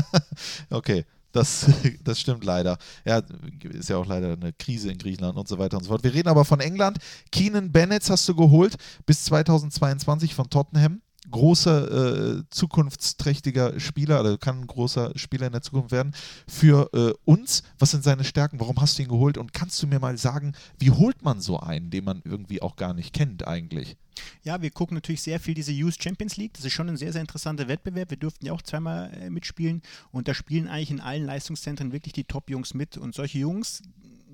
okay. 0.70 1.04
Das, 1.32 1.66
das 2.04 2.20
stimmt 2.20 2.44
leider. 2.44 2.78
Ja, 3.04 3.22
ist 3.62 3.88
ja 3.88 3.96
auch 3.96 4.06
leider 4.06 4.32
eine 4.32 4.52
Krise 4.52 4.90
in 4.90 4.98
Griechenland 4.98 5.36
und 5.36 5.48
so 5.48 5.58
weiter 5.58 5.76
und 5.76 5.84
so 5.84 5.90
fort. 5.90 6.04
Wir 6.04 6.12
reden 6.12 6.28
aber 6.28 6.44
von 6.44 6.60
England. 6.60 6.98
Keenan 7.30 7.72
Bennett 7.72 8.08
hast 8.08 8.28
du 8.28 8.34
geholt 8.34 8.76
bis 9.06 9.24
2022 9.24 10.34
von 10.34 10.48
Tottenham. 10.50 11.00
Großer, 11.30 12.38
äh, 12.38 12.42
zukunftsträchtiger 12.50 13.78
Spieler, 13.78 14.20
oder 14.20 14.38
kann 14.38 14.62
ein 14.62 14.66
großer 14.66 15.12
Spieler 15.16 15.46
in 15.46 15.52
der 15.52 15.62
Zukunft 15.62 15.92
werden 15.92 16.14
für 16.48 16.90
äh, 16.94 17.12
uns. 17.24 17.62
Was 17.78 17.90
sind 17.90 18.02
seine 18.02 18.24
Stärken? 18.24 18.58
Warum 18.58 18.80
hast 18.80 18.98
du 18.98 19.02
ihn 19.02 19.08
geholt? 19.08 19.36
Und 19.36 19.52
kannst 19.52 19.82
du 19.82 19.86
mir 19.86 20.00
mal 20.00 20.16
sagen, 20.16 20.54
wie 20.78 20.90
holt 20.90 21.22
man 21.22 21.40
so 21.40 21.60
einen, 21.60 21.90
den 21.90 22.04
man 22.04 22.22
irgendwie 22.24 22.62
auch 22.62 22.76
gar 22.76 22.94
nicht 22.94 23.12
kennt 23.12 23.46
eigentlich? 23.46 23.96
Ja, 24.42 24.62
wir 24.62 24.70
gucken 24.70 24.94
natürlich 24.94 25.22
sehr 25.22 25.40
viel 25.40 25.54
diese 25.54 25.72
Youth 25.72 26.02
Champions 26.02 26.36
League. 26.36 26.54
Das 26.54 26.64
ist 26.64 26.72
schon 26.72 26.88
ein 26.88 26.96
sehr, 26.96 27.12
sehr 27.12 27.20
interessanter 27.20 27.68
Wettbewerb. 27.68 28.10
Wir 28.10 28.16
durften 28.16 28.46
ja 28.46 28.52
auch 28.52 28.62
zweimal 28.62 29.12
äh, 29.14 29.30
mitspielen 29.30 29.82
und 30.12 30.28
da 30.28 30.34
spielen 30.34 30.68
eigentlich 30.68 30.90
in 30.90 31.00
allen 31.00 31.24
Leistungszentren 31.24 31.92
wirklich 31.92 32.12
die 32.12 32.24
Top-Jungs 32.24 32.74
mit. 32.74 32.96
Und 32.96 33.14
solche 33.14 33.38
Jungs, 33.38 33.82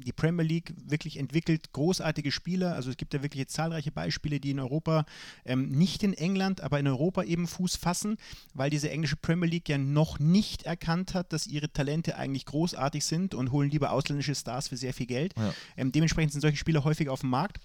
die 0.05 0.13
Premier 0.13 0.45
League 0.45 0.75
wirklich 0.87 1.19
entwickelt 1.19 1.73
großartige 1.73 2.33
Spieler. 2.33 2.75
Also 2.75 2.91
es 2.91 2.97
gibt 2.97 3.15
ja 3.15 3.23
wirklich 3.23 3.49
zahlreiche 3.49 3.91
Beispiele, 3.91 4.41
die 4.41 4.51
in 4.51 4.61
Europa, 4.61 5.07
ähm, 5.45 5.71
nicht 5.71 6.03
in 6.03 6.15
England, 6.15 6.61
aber 6.61 6.79
in 6.79 6.87
Europa 6.87 7.23
eben 7.23 7.47
Fuß 7.47 7.77
fassen, 7.77 8.17
weil 8.55 8.71
diese 8.71 8.91
englische 8.91 9.17
Premier 9.17 9.49
League 9.49 9.69
ja 9.69 9.79
noch 9.79 10.19
nicht 10.19 10.65
erkannt 10.65 11.15
hat, 11.15 11.33
dass 11.33 11.47
ihre 11.47 11.73
Talente 11.73 12.17
eigentlich 12.17 12.47
großartig 12.47 13.05
sind 13.05 13.35
und 13.35 13.53
holen 13.53 13.71
lieber 13.71 13.93
ausländische 13.93 14.35
Stars 14.35 14.69
für 14.69 14.77
sehr 14.77 14.95
viel 14.95 15.07
Geld. 15.07 15.35
Ja. 15.37 15.55
Ähm, 15.77 15.93
dementsprechend 15.93 16.33
sind 16.33 16.41
solche 16.41 16.57
Spieler 16.57 16.85
häufig 16.85 17.09
auf 17.09 17.21
dem 17.21 17.31
Markt. 17.31 17.59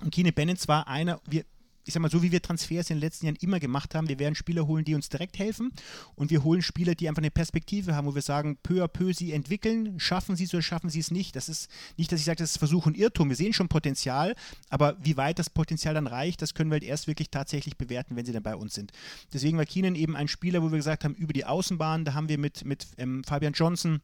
Und 0.00 0.12
Kine 0.12 0.32
Bennett 0.32 0.66
war 0.68 0.88
einer, 0.88 1.20
wir, 1.26 1.44
ich 1.84 1.94
sag 1.94 2.00
mal, 2.00 2.10
so 2.10 2.22
wie 2.22 2.32
wir 2.32 2.42
Transfers 2.42 2.90
in 2.90 2.96
den 2.96 3.00
letzten 3.00 3.26
Jahren 3.26 3.36
immer 3.36 3.60
gemacht 3.60 3.94
haben, 3.94 4.08
wir 4.08 4.18
werden 4.18 4.34
Spieler 4.34 4.66
holen, 4.66 4.84
die 4.84 4.94
uns 4.94 5.08
direkt 5.08 5.38
helfen 5.38 5.72
und 6.14 6.30
wir 6.30 6.44
holen 6.44 6.62
Spieler, 6.62 6.94
die 6.94 7.08
einfach 7.08 7.22
eine 7.22 7.30
Perspektive 7.30 7.94
haben, 7.96 8.06
wo 8.06 8.14
wir 8.14 8.22
sagen, 8.22 8.56
peu 8.62 8.84
à 8.84 8.88
peu 8.88 9.12
sie 9.12 9.32
entwickeln, 9.32 9.98
schaffen 9.98 10.36
sie 10.36 10.44
es 10.44 10.54
oder 10.54 10.62
schaffen 10.62 10.90
sie 10.90 11.00
es 11.00 11.10
nicht. 11.10 11.34
Das 11.36 11.48
ist 11.48 11.68
nicht, 11.96 12.12
dass 12.12 12.20
ich 12.20 12.26
sage, 12.26 12.36
das 12.36 12.52
ist 12.52 12.58
Versuch 12.58 12.86
und 12.86 12.96
Irrtum. 12.96 13.28
Wir 13.28 13.36
sehen 13.36 13.52
schon 13.52 13.68
Potenzial, 13.68 14.34
aber 14.70 14.96
wie 15.02 15.16
weit 15.16 15.38
das 15.38 15.50
Potenzial 15.50 15.94
dann 15.94 16.06
reicht, 16.06 16.42
das 16.42 16.54
können 16.54 16.70
wir 16.70 16.74
halt 16.74 16.84
erst 16.84 17.06
wirklich 17.06 17.30
tatsächlich 17.30 17.76
bewerten, 17.76 18.16
wenn 18.16 18.26
sie 18.26 18.32
dann 18.32 18.42
bei 18.42 18.56
uns 18.56 18.74
sind. 18.74 18.92
Deswegen 19.32 19.58
war 19.58 19.64
Keenan 19.64 19.94
eben 19.94 20.16
ein 20.16 20.28
Spieler, 20.28 20.62
wo 20.62 20.70
wir 20.70 20.78
gesagt 20.78 21.04
haben, 21.04 21.14
über 21.14 21.32
die 21.32 21.44
Außenbahn, 21.44 22.04
da 22.04 22.14
haben 22.14 22.28
wir 22.28 22.38
mit, 22.38 22.64
mit 22.64 22.86
ähm, 22.98 23.24
Fabian 23.24 23.52
Johnson, 23.52 24.00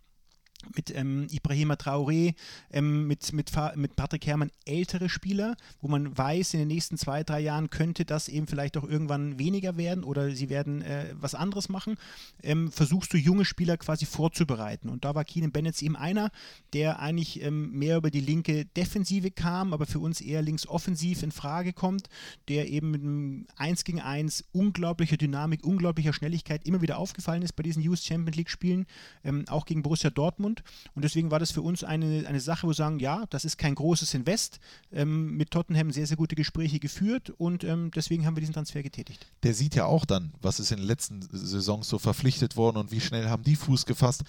mit 0.74 0.94
ähm, 0.94 1.28
Ibrahima 1.30 1.74
Traoré, 1.74 2.34
ähm, 2.72 3.06
mit, 3.06 3.32
mit, 3.32 3.50
mit 3.76 3.96
Patrick 3.96 4.26
Herrmann 4.26 4.50
ältere 4.64 5.08
Spieler, 5.08 5.56
wo 5.80 5.88
man 5.88 6.16
weiß, 6.16 6.54
in 6.54 6.60
den 6.60 6.68
nächsten 6.68 6.98
zwei, 6.98 7.22
drei 7.22 7.40
Jahren 7.40 7.70
könnte 7.70 8.04
das 8.04 8.28
eben 8.28 8.46
vielleicht 8.46 8.76
auch 8.76 8.84
irgendwann 8.84 9.38
weniger 9.38 9.76
werden 9.76 10.02
oder 10.02 10.32
sie 10.32 10.48
werden 10.48 10.82
äh, 10.82 11.14
was 11.14 11.34
anderes 11.34 11.68
machen, 11.68 11.96
ähm, 12.42 12.72
versuchst 12.72 13.12
du 13.12 13.16
junge 13.16 13.44
Spieler 13.44 13.76
quasi 13.76 14.04
vorzubereiten. 14.04 14.88
Und 14.88 15.04
da 15.04 15.14
war 15.14 15.24
Keenan 15.24 15.52
Bennett 15.52 15.80
eben 15.80 15.96
einer, 15.96 16.30
der 16.72 16.98
eigentlich 16.98 17.40
ähm, 17.42 17.70
mehr 17.70 17.96
über 17.96 18.10
die 18.10 18.20
linke 18.20 18.64
Defensive 18.64 19.30
kam, 19.30 19.72
aber 19.72 19.86
für 19.86 20.00
uns 20.00 20.20
eher 20.20 20.42
links 20.42 20.66
offensiv 20.66 21.22
in 21.22 21.30
Frage 21.30 21.72
kommt, 21.72 22.08
der 22.48 22.68
eben 22.68 22.90
mit 22.90 23.02
einem 23.02 23.46
1 23.56 23.84
gegen 23.84 24.00
1 24.00 24.44
unglaublicher 24.52 25.16
Dynamik, 25.16 25.64
unglaublicher 25.64 26.12
Schnelligkeit 26.12 26.66
immer 26.66 26.82
wieder 26.82 26.98
aufgefallen 26.98 27.42
ist 27.42 27.54
bei 27.54 27.62
diesen 27.62 27.82
Youth 27.82 28.00
Champions 28.00 28.36
League 28.36 28.50
Spielen, 28.50 28.86
ähm, 29.22 29.44
auch 29.48 29.64
gegen 29.64 29.82
Borussia 29.82 30.10
Dortmund 30.10 30.47
Dortmund. 30.48 30.62
Und 30.94 31.04
deswegen 31.04 31.30
war 31.30 31.38
das 31.38 31.50
für 31.50 31.62
uns 31.62 31.84
eine, 31.84 32.26
eine 32.26 32.40
Sache, 32.40 32.64
wo 32.64 32.70
wir 32.70 32.74
sagen, 32.74 32.98
ja, 32.98 33.24
das 33.30 33.44
ist 33.44 33.58
kein 33.58 33.74
großes 33.74 34.14
Invest. 34.14 34.58
Ähm, 34.92 35.36
mit 35.36 35.50
Tottenham 35.50 35.90
sehr, 35.90 36.06
sehr 36.06 36.16
gute 36.16 36.34
Gespräche 36.34 36.78
geführt 36.78 37.30
und 37.30 37.64
ähm, 37.64 37.90
deswegen 37.94 38.26
haben 38.26 38.36
wir 38.36 38.40
diesen 38.40 38.54
Transfer 38.54 38.82
getätigt. 38.82 39.26
Der 39.42 39.54
sieht 39.54 39.74
ja 39.74 39.84
auch 39.84 40.04
dann, 40.04 40.32
was 40.40 40.60
ist 40.60 40.70
in 40.70 40.78
den 40.78 40.86
letzten 40.86 41.22
Saisons 41.22 41.88
so 41.88 41.98
verpflichtet 41.98 42.56
worden 42.56 42.78
und 42.78 42.90
wie 42.90 43.00
schnell 43.00 43.28
haben 43.28 43.42
die 43.42 43.56
Fuß 43.56 43.86
gefasst 43.86 44.24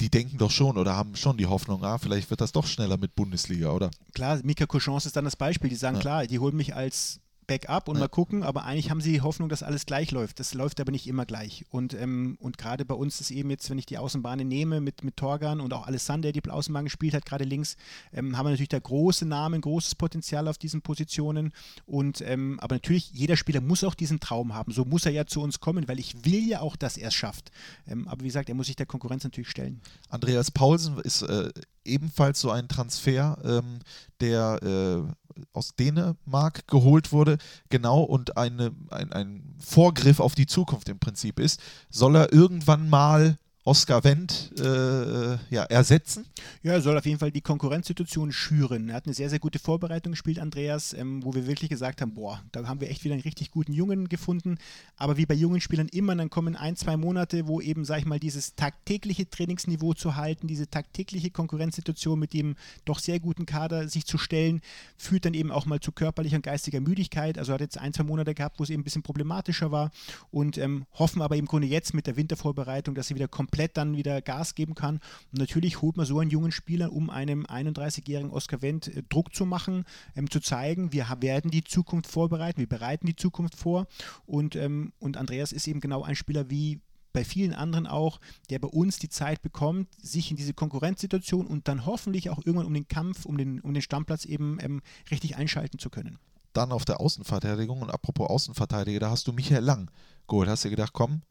die 0.00 0.10
denken 0.10 0.38
doch 0.38 0.52
schon 0.52 0.78
oder 0.78 0.94
haben 0.94 1.16
schon 1.16 1.36
die 1.38 1.46
Hoffnung, 1.46 1.82
ah, 1.82 1.98
vielleicht 1.98 2.30
wird 2.30 2.40
das 2.40 2.52
doch 2.52 2.68
schneller 2.68 2.96
mit 2.96 3.16
Bundesliga, 3.16 3.72
oder? 3.72 3.90
Klar, 4.14 4.38
Mika 4.44 4.64
Cochons 4.64 5.06
ist 5.06 5.16
dann 5.16 5.24
das 5.24 5.34
Beispiel. 5.34 5.70
Die 5.70 5.74
sagen, 5.74 5.96
ja. 5.96 6.00
klar, 6.00 6.26
die 6.28 6.38
holen 6.38 6.54
mich 6.54 6.76
als 6.76 7.18
Backup 7.48 7.88
und 7.88 7.96
ja. 7.96 8.02
mal 8.02 8.08
gucken, 8.08 8.44
aber 8.44 8.64
eigentlich 8.64 8.90
haben 8.90 9.00
sie 9.00 9.10
die 9.10 9.22
Hoffnung, 9.22 9.48
dass 9.48 9.64
alles 9.64 9.86
gleich 9.86 10.12
läuft. 10.12 10.38
Das 10.38 10.54
läuft 10.54 10.80
aber 10.80 10.92
nicht 10.92 11.08
immer 11.08 11.26
gleich. 11.26 11.64
Und, 11.70 11.94
ähm, 11.94 12.36
und 12.40 12.58
gerade 12.58 12.84
bei 12.84 12.94
uns 12.94 13.20
ist 13.20 13.32
eben 13.32 13.50
jetzt, 13.50 13.68
wenn 13.70 13.78
ich 13.78 13.86
die 13.86 13.98
Außenbahnen 13.98 14.46
nehme 14.46 14.80
mit, 14.80 15.02
mit 15.02 15.16
Torgan 15.16 15.60
und 15.60 15.72
auch 15.72 15.86
Alessander, 15.86 16.30
der 16.30 16.40
die 16.40 16.48
Außenbahn 16.48 16.84
gespielt 16.84 17.14
hat, 17.14 17.26
gerade 17.26 17.44
links, 17.44 17.76
ähm, 18.12 18.36
haben 18.36 18.46
wir 18.46 18.50
natürlich 18.50 18.68
da 18.68 18.78
große 18.78 19.26
Namen, 19.26 19.60
großes 19.60 19.96
Potenzial 19.96 20.46
auf 20.46 20.58
diesen 20.58 20.82
Positionen. 20.82 21.52
Und 21.86 22.20
ähm, 22.20 22.60
aber 22.60 22.76
natürlich, 22.76 23.10
jeder 23.12 23.36
Spieler 23.36 23.60
muss 23.60 23.82
auch 23.82 23.94
diesen 23.94 24.20
Traum 24.20 24.54
haben. 24.54 24.70
So 24.70 24.84
muss 24.84 25.06
er 25.06 25.12
ja 25.12 25.26
zu 25.26 25.40
uns 25.40 25.58
kommen, 25.58 25.88
weil 25.88 25.98
ich 25.98 26.24
will 26.24 26.46
ja 26.46 26.60
auch, 26.60 26.76
dass 26.76 26.96
er 26.96 27.08
es 27.08 27.14
schafft. 27.14 27.50
Ähm, 27.86 28.06
aber 28.06 28.20
wie 28.22 28.28
gesagt, 28.28 28.48
er 28.48 28.54
muss 28.54 28.66
sich 28.66 28.76
der 28.76 28.86
Konkurrenz 28.86 29.24
natürlich 29.24 29.50
stellen. 29.50 29.80
Andreas 30.10 30.50
Paulsen 30.50 30.98
ist 30.98 31.22
äh, 31.22 31.50
ebenfalls 31.84 32.40
so 32.40 32.50
ein 32.50 32.68
Transfer, 32.68 33.38
ähm, 33.42 33.78
der 34.20 34.60
äh, 34.62 35.27
aus 35.52 35.74
Dänemark 35.76 36.66
geholt 36.68 37.12
wurde, 37.12 37.38
genau 37.68 38.02
und 38.02 38.36
eine, 38.36 38.72
ein, 38.90 39.12
ein 39.12 39.54
Vorgriff 39.58 40.20
auf 40.20 40.34
die 40.34 40.46
Zukunft 40.46 40.88
im 40.88 40.98
Prinzip 40.98 41.40
ist. 41.40 41.60
Soll 41.90 42.16
er 42.16 42.32
irgendwann 42.32 42.88
mal 42.88 43.38
Oscar 43.68 44.02
Wendt 44.02 44.50
äh, 44.58 45.36
ja, 45.54 45.62
ersetzen? 45.64 46.24
Ja, 46.62 46.72
er 46.72 46.80
soll 46.80 46.96
auf 46.96 47.04
jeden 47.04 47.18
Fall 47.18 47.30
die 47.30 47.42
Konkurrenzsituation 47.42 48.32
schüren. 48.32 48.88
Er 48.88 48.94
hat 48.94 49.04
eine 49.04 49.12
sehr, 49.12 49.28
sehr 49.28 49.40
gute 49.40 49.58
Vorbereitung 49.58 50.12
gespielt, 50.12 50.38
Andreas, 50.38 50.94
ähm, 50.94 51.22
wo 51.22 51.34
wir 51.34 51.46
wirklich 51.46 51.68
gesagt 51.68 52.00
haben, 52.00 52.14
boah, 52.14 52.42
da 52.50 52.66
haben 52.66 52.80
wir 52.80 52.88
echt 52.88 53.04
wieder 53.04 53.12
einen 53.12 53.20
richtig 53.24 53.50
guten 53.50 53.74
Jungen 53.74 54.08
gefunden. 54.08 54.56
Aber 54.96 55.18
wie 55.18 55.26
bei 55.26 55.34
jungen 55.34 55.60
Spielern 55.60 55.88
immer, 55.88 56.16
dann 56.16 56.30
kommen 56.30 56.56
ein, 56.56 56.76
zwei 56.76 56.96
Monate, 56.96 57.46
wo 57.46 57.60
eben, 57.60 57.84
sag 57.84 57.98
ich 57.98 58.06
mal, 58.06 58.18
dieses 58.18 58.54
tagtägliche 58.54 59.28
Trainingsniveau 59.28 59.92
zu 59.92 60.16
halten, 60.16 60.46
diese 60.46 60.70
tagtägliche 60.70 61.30
Konkurrenzsituation 61.30 62.18
mit 62.18 62.32
dem 62.32 62.56
doch 62.86 63.00
sehr 63.00 63.20
guten 63.20 63.44
Kader 63.44 63.86
sich 63.86 64.06
zu 64.06 64.16
stellen, 64.16 64.62
führt 64.96 65.26
dann 65.26 65.34
eben 65.34 65.52
auch 65.52 65.66
mal 65.66 65.78
zu 65.78 65.92
körperlicher 65.92 66.36
und 66.36 66.42
geistiger 66.42 66.80
Müdigkeit. 66.80 67.36
Also 67.36 67.52
er 67.52 67.54
hat 67.56 67.60
jetzt 67.60 67.76
ein, 67.76 67.92
zwei 67.92 68.04
Monate 68.04 68.34
gehabt, 68.34 68.58
wo 68.60 68.64
es 68.64 68.70
eben 68.70 68.80
ein 68.80 68.84
bisschen 68.84 69.02
problematischer 69.02 69.70
war 69.70 69.90
und 70.30 70.56
ähm, 70.56 70.86
hoffen 70.94 71.20
aber 71.20 71.36
im 71.36 71.44
Grunde 71.44 71.68
jetzt 71.68 71.92
mit 71.92 72.06
der 72.06 72.16
Wintervorbereitung, 72.16 72.94
dass 72.94 73.08
sie 73.08 73.14
wieder 73.14 73.28
komplett 73.28 73.57
komplett 73.58 73.76
dann 73.76 73.96
wieder 73.96 74.22
Gas 74.22 74.54
geben 74.54 74.74
kann. 74.74 75.00
Und 75.32 75.38
natürlich 75.40 75.82
holt 75.82 75.96
man 75.96 76.06
so 76.06 76.20
einen 76.20 76.30
jungen 76.30 76.52
Spieler, 76.52 76.92
um 76.92 77.10
einem 77.10 77.44
31-jährigen 77.44 78.30
Oscar 78.30 78.62
Wendt 78.62 78.88
äh, 78.88 79.02
Druck 79.08 79.34
zu 79.34 79.46
machen, 79.46 79.84
ähm, 80.14 80.30
zu 80.30 80.38
zeigen, 80.40 80.92
wir 80.92 81.08
werden 81.20 81.50
die 81.50 81.64
Zukunft 81.64 82.08
vorbereiten, 82.08 82.60
wir 82.60 82.68
bereiten 82.68 83.06
die 83.06 83.16
Zukunft 83.16 83.56
vor. 83.56 83.86
Und, 84.26 84.54
ähm, 84.54 84.92
und 85.00 85.16
Andreas 85.16 85.50
ist 85.50 85.66
eben 85.66 85.80
genau 85.80 86.04
ein 86.04 86.14
Spieler 86.14 86.50
wie 86.50 86.80
bei 87.12 87.24
vielen 87.24 87.52
anderen 87.52 87.88
auch, 87.88 88.20
der 88.48 88.60
bei 88.60 88.68
uns 88.68 89.00
die 89.00 89.08
Zeit 89.08 89.42
bekommt, 89.42 89.88
sich 90.00 90.30
in 90.30 90.36
diese 90.36 90.54
Konkurrenzsituation 90.54 91.46
und 91.46 91.66
dann 91.66 91.84
hoffentlich 91.84 92.30
auch 92.30 92.38
irgendwann 92.38 92.66
um 92.66 92.74
den 92.74 92.86
Kampf, 92.86 93.24
um 93.26 93.36
den, 93.38 93.60
um 93.60 93.74
den 93.74 93.82
Stammplatz 93.82 94.24
eben 94.24 94.58
ähm, 94.60 94.82
richtig 95.10 95.36
einschalten 95.36 95.80
zu 95.80 95.90
können. 95.90 96.18
Dann 96.52 96.70
auf 96.70 96.84
der 96.84 97.00
Außenverteidigung 97.00 97.82
und 97.82 97.90
apropos 97.90 98.28
Außenverteidiger, 98.28 99.00
da 99.00 99.10
hast 99.10 99.26
du 99.26 99.32
Michael 99.32 99.64
Lang 99.64 99.90
geholt. 100.28 100.48
Hast 100.48 100.64
du 100.64 100.70
gedacht, 100.70 100.92
komm, 100.92 101.22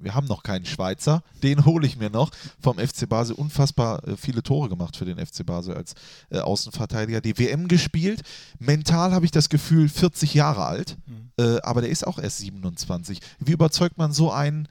wir 0.00 0.14
haben 0.14 0.26
noch 0.26 0.42
keinen 0.42 0.64
Schweizer, 0.64 1.22
den 1.42 1.64
hole 1.64 1.86
ich 1.86 1.96
mir 1.96 2.10
noch. 2.10 2.30
Vom 2.60 2.78
FC 2.78 3.08
Basel 3.08 3.34
unfassbar 3.34 4.06
äh, 4.06 4.16
viele 4.16 4.42
Tore 4.42 4.68
gemacht 4.68 4.96
für 4.96 5.04
den 5.04 5.24
FC 5.24 5.44
Basel 5.44 5.74
als 5.74 5.94
äh, 6.30 6.38
Außenverteidiger. 6.38 7.20
Die 7.20 7.38
WM 7.38 7.68
gespielt. 7.68 8.22
Mental 8.58 9.12
habe 9.12 9.24
ich 9.24 9.30
das 9.30 9.48
Gefühl, 9.48 9.88
40 9.88 10.34
Jahre 10.34 10.66
alt, 10.66 10.96
mhm. 11.06 11.30
äh, 11.38 11.60
aber 11.62 11.80
der 11.80 11.90
ist 11.90 12.06
auch 12.06 12.18
erst 12.18 12.38
27. 12.38 13.20
Wie 13.40 13.52
überzeugt 13.52 13.98
man 13.98 14.12
so 14.12 14.30
einen 14.30 14.68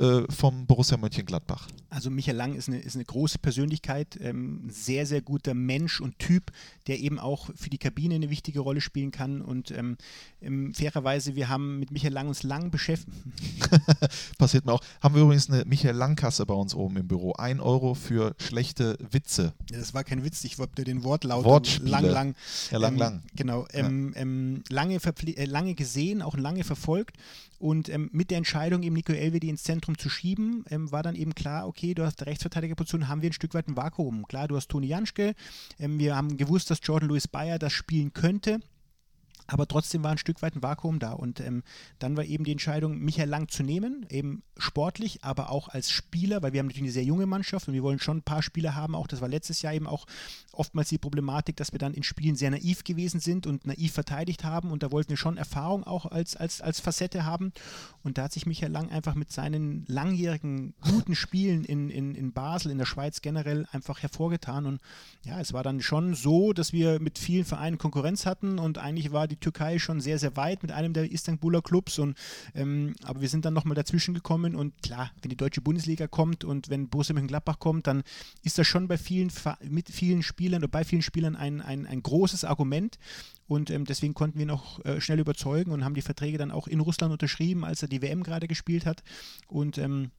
äh, 0.00 0.22
vom 0.30 0.66
Borussia 0.66 0.96
Mönchengladbach? 0.96 1.68
Also 1.90 2.10
Michael 2.10 2.36
Lang 2.36 2.54
ist 2.54 2.68
eine, 2.68 2.78
ist 2.78 2.94
eine 2.94 3.04
große 3.04 3.38
Persönlichkeit, 3.38 4.18
ähm, 4.20 4.62
sehr, 4.70 5.06
sehr 5.06 5.20
guter 5.20 5.54
Mensch 5.54 6.00
und 6.00 6.18
Typ, 6.18 6.52
der 6.86 7.00
eben 7.00 7.18
auch 7.18 7.50
für 7.54 7.68
die 7.68 7.78
Kabine 7.78 8.14
eine 8.14 8.30
wichtige 8.30 8.60
Rolle 8.60 8.80
spielen 8.80 9.10
kann. 9.10 9.42
Und 9.42 9.70
ähm, 9.72 9.96
ähm 10.40 10.72
fairerweise, 10.72 11.36
wir 11.36 11.48
haben 11.48 11.78
mit 11.78 11.90
Michael 11.90 12.14
Lang 12.14 12.28
uns 12.28 12.42
lang 12.42 12.70
beschäftigt. 12.70 13.14
Passiert 14.38 14.64
mir 14.64 14.72
auch. 14.72 14.80
Haben 15.00 15.14
wir 15.14 15.22
übrigens 15.22 15.50
eine 15.50 15.64
Michael 15.64 15.96
Lang-Kasse 15.96 16.46
bei 16.46 16.54
uns 16.54 16.74
oben 16.74 16.96
im 16.96 17.08
Büro. 17.08 17.32
Ein 17.32 17.60
Euro 17.60 17.94
für 17.94 18.34
schlechte 18.38 18.96
Witze. 19.10 19.52
Ja, 19.70 19.78
das 19.78 19.94
war 19.94 20.04
kein 20.04 20.24
Witz, 20.24 20.44
ich 20.44 20.58
wollte 20.58 20.84
den 20.84 21.04
Wortlaut 21.04 21.44
Wortspiele. 21.44 21.90
lang, 21.90 22.04
lang. 22.04 22.34
Ja, 22.70 22.78
lang, 22.78 22.96
lang. 22.96 23.22
Genau. 23.34 23.66
Ähm, 23.72 24.12
ähm, 24.16 24.62
lange, 24.68 24.96
äh, 24.96 25.44
lange 25.44 25.74
gesehen, 25.74 26.22
auch 26.22 26.36
lange 26.36 26.64
verfolgt. 26.64 27.16
Und 27.60 27.90
ähm, 27.90 28.08
mit 28.12 28.30
der 28.30 28.38
Entscheidung, 28.38 28.82
eben 28.82 28.94
Nico 28.94 29.12
Elvedi 29.12 29.50
ins 29.50 29.62
Zentrum 29.64 29.98
zu 29.98 30.08
schieben, 30.08 30.64
ähm, 30.70 30.90
war 30.90 31.02
dann 31.02 31.14
eben 31.14 31.34
klar, 31.34 31.68
okay, 31.68 31.92
du 31.92 32.04
hast 32.04 32.24
Rechtsverteidigerposition, 32.24 33.06
haben 33.06 33.20
wir 33.20 33.28
ein 33.28 33.34
Stück 33.34 33.52
weit 33.52 33.68
ein 33.68 33.76
Vakuum. 33.76 34.26
Klar, 34.26 34.48
du 34.48 34.56
hast 34.56 34.70
Toni 34.70 34.86
Janschke, 34.86 35.34
ähm, 35.78 35.98
wir 35.98 36.16
haben 36.16 36.38
gewusst, 36.38 36.70
dass 36.70 36.80
Jordan 36.82 37.10
Lewis 37.10 37.28
Bayer 37.28 37.58
das 37.58 37.74
spielen 37.74 38.14
könnte. 38.14 38.60
Aber 39.50 39.66
trotzdem 39.66 40.04
war 40.04 40.12
ein 40.12 40.18
Stück 40.18 40.42
weit 40.42 40.54
ein 40.54 40.62
Vakuum 40.62 41.00
da. 41.00 41.12
Und 41.12 41.40
ähm, 41.40 41.62
dann 41.98 42.16
war 42.16 42.24
eben 42.24 42.44
die 42.44 42.52
Entscheidung, 42.52 42.98
Michael 42.98 43.28
Lang 43.28 43.48
zu 43.48 43.64
nehmen, 43.64 44.06
eben 44.08 44.42
sportlich, 44.56 45.24
aber 45.24 45.50
auch 45.50 45.68
als 45.68 45.90
Spieler, 45.90 46.42
weil 46.42 46.52
wir 46.52 46.60
haben 46.60 46.66
natürlich 46.66 46.84
eine 46.84 46.92
sehr 46.92 47.04
junge 47.04 47.26
Mannschaft 47.26 47.66
und 47.66 47.74
wir 47.74 47.82
wollen 47.82 47.98
schon 47.98 48.18
ein 48.18 48.22
paar 48.22 48.42
Spieler 48.42 48.76
haben. 48.76 48.94
Auch 48.94 49.08
das 49.08 49.20
war 49.20 49.28
letztes 49.28 49.62
Jahr 49.62 49.74
eben 49.74 49.88
auch 49.88 50.06
oftmals 50.52 50.88
die 50.90 50.98
Problematik, 50.98 51.56
dass 51.56 51.72
wir 51.72 51.80
dann 51.80 51.94
in 51.94 52.04
Spielen 52.04 52.36
sehr 52.36 52.50
naiv 52.50 52.84
gewesen 52.84 53.18
sind 53.18 53.46
und 53.46 53.66
naiv 53.66 53.92
verteidigt 53.92 54.44
haben. 54.44 54.70
Und 54.70 54.84
da 54.84 54.92
wollten 54.92 55.10
wir 55.10 55.16
schon 55.16 55.36
Erfahrung 55.36 55.82
auch 55.82 56.06
als, 56.06 56.36
als, 56.36 56.60
als 56.60 56.78
Facette 56.78 57.24
haben. 57.24 57.52
Und 58.04 58.18
da 58.18 58.24
hat 58.24 58.32
sich 58.32 58.46
Michael 58.46 58.70
Lang 58.70 58.90
einfach 58.90 59.16
mit 59.16 59.32
seinen 59.32 59.84
langjährigen 59.88 60.74
guten 60.80 61.16
Spielen 61.16 61.64
in, 61.64 61.90
in, 61.90 62.14
in 62.14 62.32
Basel, 62.32 62.70
in 62.70 62.78
der 62.78 62.86
Schweiz 62.86 63.20
generell 63.20 63.66
einfach 63.72 64.00
hervorgetan. 64.00 64.66
Und 64.66 64.80
ja, 65.24 65.40
es 65.40 65.52
war 65.52 65.64
dann 65.64 65.80
schon 65.80 66.14
so, 66.14 66.52
dass 66.52 66.72
wir 66.72 67.00
mit 67.00 67.18
vielen 67.18 67.44
Vereinen 67.44 67.78
Konkurrenz 67.78 68.26
hatten 68.26 68.60
und 68.60 68.78
eigentlich 68.78 69.10
war 69.10 69.26
die 69.26 69.39
Türkei 69.40 69.78
schon 69.78 70.00
sehr, 70.00 70.18
sehr 70.18 70.36
weit 70.36 70.62
mit 70.62 70.72
einem 70.72 70.92
der 70.92 71.10
Istanbuler 71.10 71.62
Clubs. 71.62 71.98
Und, 71.98 72.16
ähm, 72.54 72.94
aber 73.04 73.20
wir 73.20 73.28
sind 73.28 73.44
dann 73.44 73.54
nochmal 73.54 73.74
dazwischen 73.74 74.14
gekommen 74.14 74.54
und 74.54 74.82
klar, 74.82 75.10
wenn 75.22 75.30
die 75.30 75.36
deutsche 75.36 75.60
Bundesliga 75.60 76.06
kommt 76.06 76.44
und 76.44 76.70
wenn 76.70 76.88
Borussia 76.88 77.14
Mönchengladbach 77.14 77.58
kommt, 77.58 77.86
dann 77.86 78.02
ist 78.42 78.58
das 78.58 78.66
schon 78.66 78.88
bei 78.88 78.98
vielen, 78.98 79.30
mit 79.62 79.88
vielen 79.88 80.22
Spielern 80.22 80.62
oder 80.62 80.68
bei 80.68 80.84
vielen 80.84 81.02
Spielern 81.02 81.36
ein, 81.36 81.60
ein, 81.60 81.86
ein 81.86 82.02
großes 82.02 82.44
Argument. 82.44 82.98
Und 83.46 83.68
ähm, 83.70 83.84
deswegen 83.84 84.14
konnten 84.14 84.38
wir 84.38 84.46
noch 84.46 84.84
äh, 84.84 85.00
schnell 85.00 85.18
überzeugen 85.18 85.72
und 85.72 85.84
haben 85.84 85.94
die 85.94 86.02
Verträge 86.02 86.38
dann 86.38 86.52
auch 86.52 86.68
in 86.68 86.78
Russland 86.78 87.12
unterschrieben, 87.12 87.64
als 87.64 87.82
er 87.82 87.88
die 87.88 88.00
WM 88.00 88.22
gerade 88.22 88.46
gespielt 88.46 88.86
hat. 88.86 89.02
Und 89.48 89.76
ähm, 89.78 90.12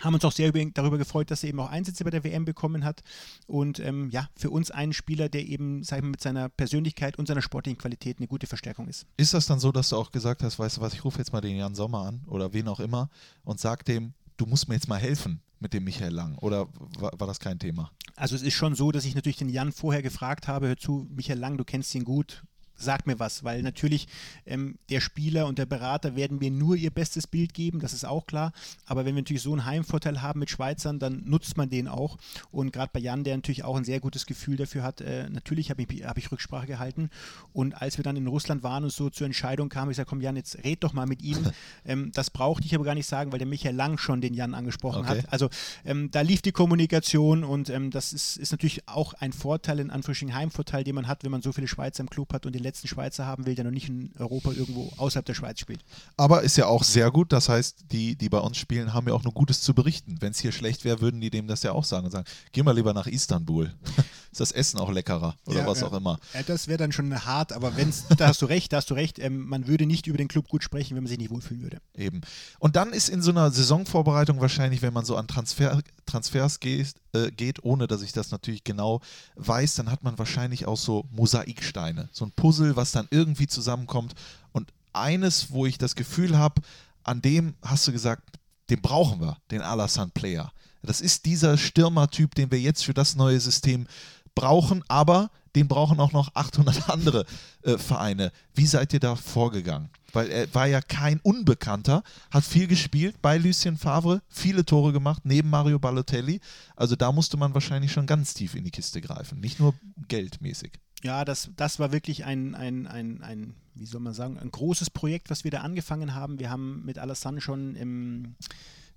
haben 0.00 0.14
uns 0.14 0.24
auch 0.24 0.32
sehr 0.32 0.52
darüber 0.52 0.98
gefreut, 0.98 1.30
dass 1.30 1.42
er 1.42 1.50
eben 1.50 1.60
auch 1.60 1.70
Einsätze 1.70 2.04
bei 2.04 2.10
der 2.10 2.24
WM 2.24 2.44
bekommen 2.44 2.84
hat. 2.84 3.02
Und 3.46 3.80
ähm, 3.80 4.10
ja, 4.10 4.28
für 4.36 4.50
uns 4.50 4.70
ein 4.70 4.92
Spieler, 4.92 5.28
der 5.28 5.46
eben 5.46 5.82
sag 5.82 5.98
ich 5.98 6.02
mal, 6.02 6.10
mit 6.10 6.20
seiner 6.20 6.48
Persönlichkeit 6.48 7.18
und 7.18 7.26
seiner 7.26 7.42
sportlichen 7.42 7.78
Qualität 7.78 8.18
eine 8.18 8.28
gute 8.28 8.46
Verstärkung 8.46 8.88
ist. 8.88 9.06
Ist 9.16 9.34
das 9.34 9.46
dann 9.46 9.58
so, 9.58 9.72
dass 9.72 9.90
du 9.90 9.96
auch 9.96 10.10
gesagt 10.10 10.42
hast, 10.42 10.58
weißt 10.58 10.78
du 10.78 10.80
was, 10.80 10.94
ich 10.94 11.04
rufe 11.04 11.18
jetzt 11.18 11.32
mal 11.32 11.40
den 11.40 11.56
Jan 11.56 11.74
Sommer 11.74 12.06
an 12.06 12.22
oder 12.26 12.52
wen 12.52 12.68
auch 12.68 12.80
immer 12.80 13.10
und 13.44 13.60
sag 13.60 13.84
dem, 13.84 14.14
du 14.36 14.46
musst 14.46 14.68
mir 14.68 14.74
jetzt 14.74 14.88
mal 14.88 14.98
helfen 14.98 15.40
mit 15.60 15.74
dem 15.74 15.84
Michael 15.84 16.12
Lang? 16.12 16.38
Oder 16.38 16.68
war, 16.98 17.12
war, 17.18 17.26
das 17.26 17.40
kein 17.40 17.58
Thema? 17.58 17.90
Also 18.16 18.36
es 18.36 18.42
ist 18.42 18.54
schon 18.54 18.74
so, 18.74 18.92
dass 18.92 19.04
ich 19.04 19.14
natürlich 19.14 19.36
den 19.36 19.48
Jan 19.48 19.72
vorher 19.72 20.02
gefragt 20.02 20.48
habe, 20.48 20.68
hör 20.68 20.76
zu, 20.76 21.06
Michael 21.10 21.38
Lang, 21.38 21.58
du 21.58 21.64
kennst 21.64 21.94
ihn 21.94 22.04
gut, 22.04 22.44
sag 22.78 23.06
mir 23.06 23.18
was, 23.18 23.44
weil 23.44 23.62
natürlich 23.62 24.08
ähm, 24.46 24.78
der 24.88 25.00
Spieler 25.00 25.46
und 25.46 25.58
der 25.58 25.66
Berater 25.66 26.16
werden 26.16 26.38
mir 26.38 26.50
nur 26.50 26.76
ihr 26.76 26.90
bestes 26.90 27.26
Bild 27.26 27.54
geben, 27.54 27.80
das 27.80 27.92
ist 27.92 28.04
auch 28.04 28.26
klar. 28.26 28.52
Aber 28.86 29.04
wenn 29.04 29.14
wir 29.14 29.22
natürlich 29.22 29.42
so 29.42 29.52
einen 29.52 29.66
Heimvorteil 29.66 30.22
haben 30.22 30.40
mit 30.40 30.50
Schweizern, 30.50 30.98
dann 30.98 31.22
nutzt 31.24 31.56
man 31.56 31.68
den 31.68 31.88
auch. 31.88 32.16
Und 32.50 32.72
gerade 32.72 32.90
bei 32.92 33.00
Jan, 33.00 33.24
der 33.24 33.36
natürlich 33.36 33.64
auch 33.64 33.76
ein 33.76 33.84
sehr 33.84 34.00
gutes 34.00 34.26
Gefühl 34.26 34.56
dafür 34.56 34.82
hat, 34.82 35.00
äh, 35.00 35.28
natürlich 35.28 35.70
habe 35.70 35.82
ich, 35.82 36.04
hab 36.04 36.18
ich 36.18 36.30
Rücksprache 36.30 36.66
gehalten. 36.66 37.10
Und 37.52 37.80
als 37.80 37.98
wir 37.98 38.04
dann 38.04 38.16
in 38.16 38.26
Russland 38.26 38.62
waren 38.62 38.84
und 38.84 38.92
so 38.92 39.10
zur 39.10 39.26
Entscheidung 39.26 39.68
kamen, 39.68 39.90
ich 39.90 39.96
sage, 39.96 40.08
komm 40.08 40.20
Jan, 40.20 40.36
jetzt 40.36 40.64
red 40.64 40.84
doch 40.84 40.92
mal 40.92 41.06
mit 41.06 41.22
ihm. 41.22 41.38
ähm, 41.84 42.12
das 42.14 42.30
brauchte 42.30 42.66
ich 42.66 42.74
aber 42.74 42.84
gar 42.84 42.94
nicht 42.94 43.06
sagen, 43.06 43.32
weil 43.32 43.38
der 43.38 43.48
Michael 43.48 43.74
Lang 43.74 43.98
schon 43.98 44.20
den 44.20 44.34
Jan 44.34 44.54
angesprochen 44.54 45.00
okay. 45.00 45.22
hat. 45.22 45.32
Also 45.32 45.48
ähm, 45.84 46.10
da 46.10 46.20
lief 46.20 46.42
die 46.42 46.52
Kommunikation 46.52 47.44
und 47.44 47.70
ähm, 47.70 47.90
das 47.90 48.12
ist, 48.12 48.36
ist 48.36 48.52
natürlich 48.52 48.88
auch 48.88 49.14
ein 49.14 49.32
Vorteil, 49.32 49.80
in 49.80 49.90
Anführungsstrichen 49.90 50.34
Heimvorteil, 50.34 50.84
den 50.84 50.94
man 50.94 51.08
hat, 51.08 51.24
wenn 51.24 51.30
man 51.30 51.42
so 51.42 51.52
viele 51.52 51.68
Schweizer 51.68 52.02
im 52.02 52.10
Club 52.10 52.32
hat 52.32 52.46
und 52.46 52.54
die 52.54 52.58
letzten 52.68 52.88
Schweizer 52.88 53.26
haben 53.26 53.46
will, 53.46 53.54
der 53.54 53.64
noch 53.64 53.70
nicht 53.70 53.88
in 53.88 54.10
Europa 54.18 54.52
irgendwo 54.52 54.92
außerhalb 54.96 55.26
der 55.26 55.34
Schweiz 55.34 55.60
spielt. 55.60 55.80
Aber 56.16 56.42
ist 56.42 56.56
ja 56.56 56.66
auch 56.66 56.84
sehr 56.84 57.10
gut. 57.10 57.32
Das 57.32 57.48
heißt, 57.48 57.86
die, 57.90 58.16
die 58.16 58.28
bei 58.28 58.38
uns 58.38 58.56
spielen, 58.56 58.94
haben 58.94 59.08
ja 59.08 59.14
auch 59.14 59.24
nur 59.24 59.32
Gutes 59.32 59.62
zu 59.62 59.74
berichten. 59.74 60.16
Wenn 60.20 60.32
es 60.32 60.38
hier 60.38 60.52
schlecht 60.52 60.84
wäre, 60.84 61.00
würden 61.00 61.20
die 61.20 61.30
dem 61.30 61.46
das 61.46 61.62
ja 61.62 61.72
auch 61.72 61.84
sagen 61.84 62.06
und 62.06 62.12
sagen, 62.12 62.26
geh 62.52 62.62
mal 62.62 62.74
lieber 62.74 62.94
nach 62.94 63.06
Istanbul. 63.06 63.72
ist 64.32 64.40
das 64.40 64.52
Essen 64.52 64.78
auch 64.78 64.90
leckerer 64.90 65.34
oder 65.46 65.60
ja, 65.60 65.66
was 65.66 65.80
ja. 65.80 65.86
auch 65.86 65.92
immer. 65.92 66.18
Ja, 66.34 66.42
das 66.42 66.68
wäre 66.68 66.78
dann 66.78 66.92
schon 66.92 67.24
hart, 67.24 67.52
aber 67.52 67.76
wenn's, 67.76 68.04
da 68.16 68.28
hast 68.28 68.42
du 68.42 68.46
recht, 68.46 68.72
da 68.72 68.78
hast 68.78 68.90
du 68.90 68.94
recht, 68.94 69.18
ähm, 69.18 69.46
man 69.48 69.66
würde 69.66 69.86
nicht 69.86 70.06
über 70.06 70.18
den 70.18 70.28
Club 70.28 70.48
gut 70.48 70.62
sprechen, 70.62 70.96
wenn 70.96 71.02
man 71.02 71.08
sich 71.08 71.18
nicht 71.18 71.30
wohlfühlen 71.30 71.62
würde. 71.62 71.78
Eben. 71.94 72.20
Und 72.58 72.76
dann 72.76 72.92
ist 72.92 73.08
in 73.08 73.22
so 73.22 73.30
einer 73.30 73.50
Saisonvorbereitung 73.50 74.40
wahrscheinlich, 74.40 74.82
wenn 74.82 74.92
man 74.92 75.04
so 75.04 75.16
an 75.16 75.28
Transfer, 75.28 75.80
Transfers 76.08 76.60
geht, 76.60 76.94
äh, 77.12 77.30
geht, 77.30 77.62
ohne 77.64 77.86
dass 77.86 78.02
ich 78.02 78.12
das 78.12 78.30
natürlich 78.30 78.64
genau 78.64 79.00
weiß, 79.36 79.76
dann 79.76 79.90
hat 79.90 80.02
man 80.02 80.18
wahrscheinlich 80.18 80.66
auch 80.66 80.76
so 80.76 81.06
Mosaiksteine. 81.12 82.08
So 82.12 82.24
ein 82.24 82.32
Puzzle, 82.32 82.76
was 82.76 82.92
dann 82.92 83.08
irgendwie 83.10 83.46
zusammenkommt. 83.46 84.14
Und 84.52 84.72
eines, 84.92 85.50
wo 85.50 85.66
ich 85.66 85.78
das 85.78 85.94
Gefühl 85.94 86.36
habe, 86.36 86.62
an 87.04 87.22
dem 87.22 87.54
hast 87.62 87.86
du 87.86 87.92
gesagt, 87.92 88.38
den 88.70 88.82
brauchen 88.82 89.20
wir, 89.20 89.38
den 89.50 89.62
Alassane 89.62 90.10
Player. 90.12 90.52
Das 90.82 91.00
ist 91.00 91.26
dieser 91.26 91.56
Stürmertyp, 91.58 92.34
den 92.34 92.50
wir 92.50 92.60
jetzt 92.60 92.84
für 92.84 92.94
das 92.94 93.16
neue 93.16 93.40
System 93.40 93.86
brauchen, 94.34 94.84
aber 94.88 95.30
den 95.56 95.68
brauchen 95.68 96.00
auch 96.00 96.12
noch 96.12 96.34
800 96.34 96.88
andere 96.90 97.26
äh, 97.62 97.78
Vereine. 97.78 98.32
Wie 98.54 98.66
seid 98.66 98.92
ihr 98.92 99.00
da 99.00 99.16
vorgegangen? 99.16 99.90
Weil 100.12 100.30
er 100.30 100.54
war 100.54 100.66
ja 100.66 100.80
kein 100.80 101.20
Unbekannter, 101.20 102.02
hat 102.30 102.44
viel 102.44 102.66
gespielt 102.66 103.20
bei 103.20 103.36
Lucien 103.36 103.76
Favre, 103.76 104.22
viele 104.28 104.64
Tore 104.64 104.92
gemacht, 104.92 105.22
neben 105.24 105.50
Mario 105.50 105.78
Balotelli. 105.78 106.40
Also 106.76 106.96
da 106.96 107.12
musste 107.12 107.36
man 107.36 107.52
wahrscheinlich 107.54 107.92
schon 107.92 108.06
ganz 108.06 108.34
tief 108.34 108.54
in 108.54 108.64
die 108.64 108.70
Kiste 108.70 109.00
greifen, 109.00 109.40
nicht 109.40 109.60
nur 109.60 109.74
geldmäßig. 110.08 110.72
Ja, 111.02 111.24
das, 111.24 111.50
das 111.56 111.78
war 111.78 111.92
wirklich 111.92 112.24
ein, 112.24 112.54
ein, 112.54 112.86
ein, 112.86 113.22
ein, 113.22 113.54
wie 113.74 113.86
soll 113.86 114.00
man 114.00 114.14
sagen, 114.14 114.38
ein 114.38 114.50
großes 114.50 114.90
Projekt, 114.90 115.30
was 115.30 115.44
wir 115.44 115.50
da 115.50 115.60
angefangen 115.60 116.14
haben. 116.14 116.38
Wir 116.38 116.50
haben 116.50 116.84
mit 116.84 116.98
Alassane 116.98 117.40
schon 117.40 117.76
im 117.76 118.34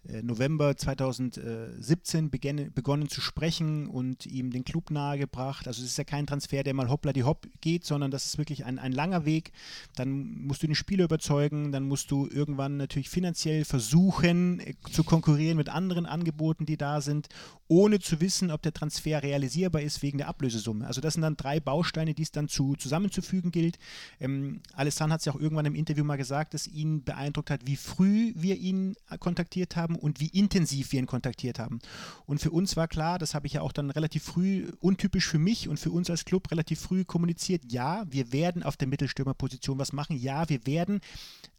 November 0.03 0.75
2017 0.75 2.31
beginn, 2.31 2.71
begonnen 2.73 3.07
zu 3.07 3.21
sprechen 3.21 3.87
und 3.87 4.25
ihm 4.25 4.49
den 4.49 4.65
Club 4.65 4.89
nahegebracht. 4.89 5.67
Also 5.67 5.83
es 5.83 5.89
ist 5.89 5.97
ja 5.97 6.03
kein 6.03 6.25
Transfer, 6.25 6.63
der 6.63 6.73
mal 6.73 6.89
hoppla 6.89 7.13
die 7.13 7.23
hopp 7.23 7.47
geht, 7.61 7.85
sondern 7.85 8.09
das 8.09 8.25
ist 8.25 8.37
wirklich 8.39 8.65
ein, 8.65 8.79
ein 8.79 8.93
langer 8.93 9.25
Weg. 9.25 9.51
Dann 9.95 10.41
musst 10.41 10.63
du 10.63 10.67
den 10.67 10.75
Spieler 10.75 11.05
überzeugen, 11.05 11.71
dann 11.71 11.83
musst 11.83 12.09
du 12.09 12.27
irgendwann 12.27 12.77
natürlich 12.77 13.09
finanziell 13.09 13.63
versuchen 13.63 14.59
äh, 14.59 14.73
zu 14.91 15.03
konkurrieren 15.03 15.57
mit 15.57 15.69
anderen 15.69 16.07
Angeboten, 16.07 16.65
die 16.65 16.77
da 16.77 16.99
sind, 17.01 17.29
ohne 17.67 17.99
zu 17.99 18.19
wissen, 18.19 18.51
ob 18.51 18.61
der 18.63 18.73
Transfer 18.73 19.21
realisierbar 19.21 19.81
ist 19.81 20.01
wegen 20.01 20.17
der 20.17 20.27
Ablösesumme. 20.27 20.87
Also 20.87 20.99
das 20.99 21.13
sind 21.13 21.21
dann 21.21 21.37
drei 21.37 21.59
Bausteine, 21.59 22.13
die 22.13 22.23
es 22.23 22.31
dann 22.31 22.47
zu, 22.47 22.75
zusammenzufügen 22.75 23.51
gilt. 23.51 23.77
Ähm, 24.19 24.61
Alessandro 24.73 25.13
hat 25.13 25.21
es 25.21 25.25
ja 25.25 25.33
auch 25.33 25.39
irgendwann 25.39 25.67
im 25.67 25.75
Interview 25.75 26.03
mal 26.03 26.17
gesagt, 26.17 26.53
dass 26.55 26.67
ihn 26.67 27.03
beeindruckt 27.03 27.51
hat, 27.51 27.67
wie 27.67 27.75
früh 27.75 28.33
wir 28.35 28.57
ihn 28.57 28.95
kontaktiert 29.19 29.75
haben 29.75 29.90
haben 29.91 29.95
und 29.95 30.19
wie 30.19 30.27
intensiv 30.27 30.91
wir 30.91 30.99
ihn 30.99 31.07
kontaktiert 31.07 31.59
haben. 31.59 31.79
Und 32.25 32.39
für 32.41 32.51
uns 32.51 32.75
war 32.75 32.87
klar, 32.87 33.19
das 33.19 33.33
habe 33.33 33.47
ich 33.47 33.53
ja 33.53 33.61
auch 33.61 33.71
dann 33.71 33.89
relativ 33.89 34.23
früh, 34.23 34.71
untypisch 34.79 35.27
für 35.27 35.39
mich 35.39 35.67
und 35.67 35.79
für 35.79 35.91
uns 35.91 36.09
als 36.09 36.25
Club 36.25 36.51
relativ 36.51 36.79
früh 36.79 37.03
kommuniziert, 37.03 37.63
ja, 37.71 38.05
wir 38.09 38.31
werden 38.31 38.63
auf 38.63 38.77
der 38.77 38.87
Mittelstürmerposition 38.87 39.79
was 39.79 39.93
machen, 39.93 40.17
ja, 40.17 40.47
wir 40.49 40.65
werden 40.65 41.01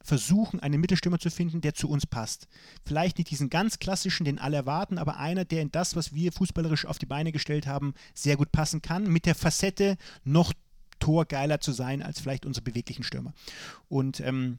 versuchen, 0.02 0.60
einen 0.60 0.80
Mittelstürmer 0.80 1.18
zu 1.18 1.30
finden, 1.30 1.60
der 1.60 1.74
zu 1.74 1.88
uns 1.88 2.06
passt. 2.06 2.48
Vielleicht 2.84 3.18
nicht 3.18 3.30
diesen 3.30 3.50
ganz 3.50 3.78
klassischen, 3.78 4.24
den 4.24 4.38
alle 4.38 4.56
erwarten, 4.56 4.98
aber 4.98 5.18
einer, 5.18 5.44
der 5.44 5.62
in 5.62 5.70
das, 5.70 5.94
was 5.94 6.14
wir 6.14 6.32
fußballerisch 6.32 6.86
auf 6.86 6.98
die 6.98 7.06
Beine 7.06 7.32
gestellt 7.32 7.66
haben, 7.66 7.94
sehr 8.14 8.36
gut 8.36 8.50
passen 8.50 8.82
kann, 8.82 9.08
mit 9.08 9.26
der 9.26 9.34
Facette 9.34 9.96
noch 10.24 10.52
torgeiler 10.98 11.60
zu 11.60 11.72
sein 11.72 12.02
als 12.02 12.20
vielleicht 12.20 12.46
unsere 12.46 12.64
beweglichen 12.64 13.02
Stürmer. 13.02 13.32
Und 13.88 14.20
ähm, 14.20 14.58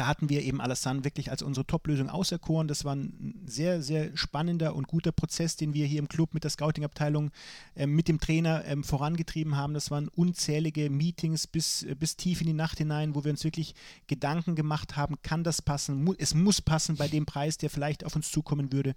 da 0.00 0.06
hatten 0.06 0.30
wir 0.30 0.42
eben 0.42 0.62
Alassane 0.62 1.04
wirklich 1.04 1.30
als 1.30 1.42
unsere 1.42 1.66
Top-Lösung 1.66 2.08
auserkoren. 2.08 2.68
Das 2.68 2.86
war 2.86 2.96
ein 2.96 3.42
sehr, 3.44 3.82
sehr 3.82 4.16
spannender 4.16 4.74
und 4.74 4.88
guter 4.88 5.12
Prozess, 5.12 5.56
den 5.56 5.74
wir 5.74 5.84
hier 5.84 5.98
im 5.98 6.08
Club 6.08 6.32
mit 6.32 6.42
der 6.42 6.50
Scouting-Abteilung 6.50 7.32
äh, 7.74 7.86
mit 7.86 8.08
dem 8.08 8.18
Trainer 8.18 8.64
ähm, 8.64 8.82
vorangetrieben 8.82 9.58
haben. 9.58 9.74
Das 9.74 9.90
waren 9.90 10.08
unzählige 10.08 10.88
Meetings 10.88 11.46
bis, 11.46 11.82
äh, 11.82 11.94
bis 11.94 12.16
tief 12.16 12.40
in 12.40 12.46
die 12.46 12.54
Nacht 12.54 12.78
hinein, 12.78 13.14
wo 13.14 13.24
wir 13.24 13.30
uns 13.30 13.44
wirklich 13.44 13.74
Gedanken 14.06 14.54
gemacht 14.54 14.96
haben, 14.96 15.16
kann 15.22 15.44
das 15.44 15.60
passen? 15.60 16.02
Mu 16.02 16.14
es 16.16 16.32
muss 16.32 16.62
passen 16.62 16.96
bei 16.96 17.06
dem 17.06 17.26
Preis, 17.26 17.58
der 17.58 17.68
vielleicht 17.68 18.06
auf 18.06 18.16
uns 18.16 18.30
zukommen 18.30 18.72
würde. 18.72 18.94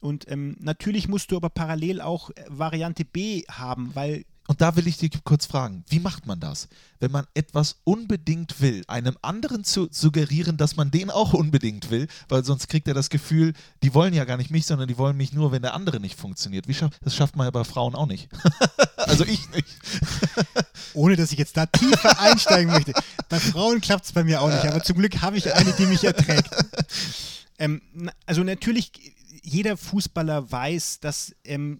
Und 0.00 0.28
ähm, 0.28 0.56
natürlich 0.58 1.06
musst 1.06 1.30
du 1.30 1.36
aber 1.36 1.50
parallel 1.50 2.00
auch 2.00 2.30
äh, 2.30 2.42
Variante 2.48 3.04
B 3.04 3.44
haben, 3.48 3.94
weil 3.94 4.24
Und 4.50 4.60
da 4.60 4.74
will 4.74 4.88
ich 4.88 4.96
dich 4.96 5.12
kurz 5.22 5.46
fragen, 5.46 5.84
wie 5.90 6.00
macht 6.00 6.26
man 6.26 6.40
das, 6.40 6.66
wenn 6.98 7.12
man 7.12 7.24
etwas 7.34 7.76
unbedingt 7.84 8.60
will, 8.60 8.82
einem 8.88 9.16
anderen 9.22 9.62
zu 9.62 9.86
suggerieren, 9.92 10.56
dass 10.56 10.74
man 10.74 10.90
den 10.90 11.08
auch 11.08 11.34
unbedingt 11.34 11.92
will, 11.92 12.08
weil 12.28 12.44
sonst 12.44 12.66
kriegt 12.66 12.88
er 12.88 12.94
das 12.94 13.10
Gefühl, 13.10 13.52
die 13.84 13.94
wollen 13.94 14.12
ja 14.12 14.24
gar 14.24 14.36
nicht 14.36 14.50
mich, 14.50 14.66
sondern 14.66 14.88
die 14.88 14.98
wollen 14.98 15.16
mich 15.16 15.32
nur, 15.32 15.52
wenn 15.52 15.62
der 15.62 15.74
andere 15.74 16.00
nicht 16.00 16.18
funktioniert. 16.18 16.66
Schaff, 16.74 16.90
das 17.00 17.14
schafft 17.14 17.36
man 17.36 17.46
ja 17.46 17.52
bei 17.52 17.62
Frauen 17.62 17.94
auch 17.94 18.06
nicht. 18.08 18.28
also 18.96 19.24
ich 19.24 19.48
nicht. 19.50 19.68
Ohne 20.94 21.14
dass 21.14 21.30
ich 21.30 21.38
jetzt 21.38 21.56
da 21.56 21.66
tiefer 21.66 22.18
einsteigen 22.18 22.72
möchte. 22.72 22.92
Bei 23.28 23.38
Frauen 23.38 23.80
klappt 23.80 24.06
es 24.06 24.12
bei 24.12 24.24
mir 24.24 24.42
auch 24.42 24.50
nicht, 24.50 24.66
aber 24.66 24.82
zum 24.82 24.96
Glück 24.98 25.22
habe 25.22 25.36
ich 25.38 25.54
eine, 25.54 25.72
die 25.74 25.86
mich 25.86 26.02
erträgt. 26.02 26.50
Ähm, 27.60 27.80
also 28.26 28.42
natürlich, 28.42 28.90
jeder 29.44 29.76
Fußballer 29.76 30.50
weiß, 30.50 30.98
dass 30.98 31.36
ähm, 31.44 31.78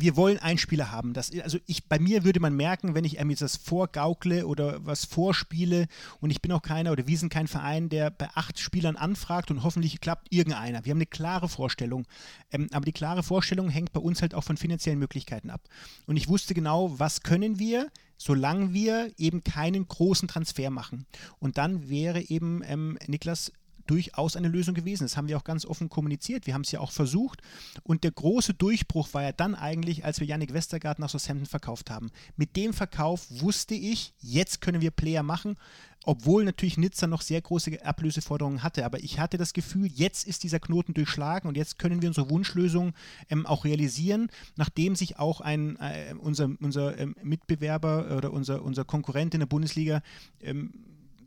wir 0.00 0.16
wollen 0.16 0.38
einen 0.38 0.58
Spieler 0.58 0.90
haben. 0.90 1.12
Das, 1.12 1.30
also 1.42 1.58
ich, 1.66 1.84
bei 1.86 1.98
mir 1.98 2.24
würde 2.24 2.40
man 2.40 2.54
merken, 2.54 2.94
wenn 2.94 3.04
ich 3.04 3.18
ähm, 3.18 3.30
jetzt 3.30 3.42
das 3.42 3.56
vorgaukle 3.56 4.46
oder 4.46 4.84
was 4.84 5.04
vorspiele 5.04 5.86
und 6.20 6.30
ich 6.30 6.42
bin 6.42 6.52
auch 6.52 6.62
keiner 6.62 6.92
oder 6.92 7.06
wir 7.06 7.18
sind 7.18 7.32
kein 7.32 7.48
Verein, 7.48 7.88
der 7.88 8.10
bei 8.10 8.28
acht 8.34 8.58
Spielern 8.58 8.96
anfragt 8.96 9.50
und 9.50 9.62
hoffentlich 9.62 10.00
klappt 10.00 10.28
irgendeiner. 10.30 10.84
Wir 10.84 10.90
haben 10.90 10.98
eine 10.98 11.06
klare 11.06 11.48
Vorstellung. 11.48 12.06
Ähm, 12.52 12.68
aber 12.72 12.84
die 12.84 12.92
klare 12.92 13.22
Vorstellung 13.22 13.68
hängt 13.68 13.92
bei 13.92 14.00
uns 14.00 14.22
halt 14.22 14.34
auch 14.34 14.44
von 14.44 14.56
finanziellen 14.56 14.98
Möglichkeiten 14.98 15.50
ab. 15.50 15.62
Und 16.06 16.16
ich 16.16 16.28
wusste 16.28 16.54
genau, 16.54 16.98
was 16.98 17.22
können 17.22 17.58
wir, 17.58 17.90
solange 18.16 18.72
wir 18.72 19.12
eben 19.16 19.42
keinen 19.44 19.86
großen 19.88 20.28
Transfer 20.28 20.70
machen. 20.70 21.06
Und 21.38 21.58
dann 21.58 21.88
wäre 21.88 22.20
eben 22.20 22.62
ähm, 22.64 22.98
Niklas 23.06 23.52
durchaus 23.90 24.36
eine 24.36 24.48
Lösung 24.48 24.74
gewesen. 24.74 25.04
Das 25.04 25.16
haben 25.16 25.28
wir 25.28 25.36
auch 25.36 25.44
ganz 25.44 25.66
offen 25.66 25.88
kommuniziert. 25.88 26.46
Wir 26.46 26.54
haben 26.54 26.62
es 26.62 26.70
ja 26.70 26.78
auch 26.78 26.92
versucht. 26.92 27.42
Und 27.82 28.04
der 28.04 28.12
große 28.12 28.54
Durchbruch 28.54 29.08
war 29.12 29.22
ja 29.22 29.32
dann 29.32 29.56
eigentlich, 29.56 30.04
als 30.04 30.20
wir 30.20 30.26
Yannick 30.28 30.52
Westergaard 30.52 31.00
nach 31.00 31.10
Southampton 31.10 31.46
verkauft 31.46 31.90
haben. 31.90 32.10
Mit 32.36 32.54
dem 32.54 32.72
Verkauf 32.72 33.26
wusste 33.28 33.74
ich, 33.74 34.14
jetzt 34.20 34.60
können 34.60 34.80
wir 34.80 34.92
Player 34.92 35.24
machen, 35.24 35.56
obwohl 36.04 36.44
natürlich 36.44 36.78
Nizza 36.78 37.08
noch 37.08 37.20
sehr 37.20 37.40
große 37.40 37.84
Ablöseforderungen 37.84 38.62
hatte. 38.62 38.84
Aber 38.84 39.02
ich 39.02 39.18
hatte 39.18 39.38
das 39.38 39.52
Gefühl, 39.52 39.88
jetzt 39.92 40.26
ist 40.26 40.44
dieser 40.44 40.60
Knoten 40.60 40.94
durchschlagen 40.94 41.48
und 41.48 41.56
jetzt 41.56 41.78
können 41.78 42.00
wir 42.00 42.08
unsere 42.08 42.30
Wunschlösung 42.30 42.94
ähm, 43.28 43.44
auch 43.44 43.64
realisieren, 43.64 44.30
nachdem 44.56 44.94
sich 44.94 45.18
auch 45.18 45.40
ein, 45.40 45.76
äh, 45.80 46.14
unser, 46.16 46.50
unser 46.60 46.96
ähm, 46.96 47.16
Mitbewerber 47.22 48.16
oder 48.16 48.32
unser, 48.32 48.62
unser 48.62 48.84
Konkurrent 48.84 49.34
in 49.34 49.40
der 49.40 49.46
Bundesliga 49.46 50.00
ähm, 50.40 50.72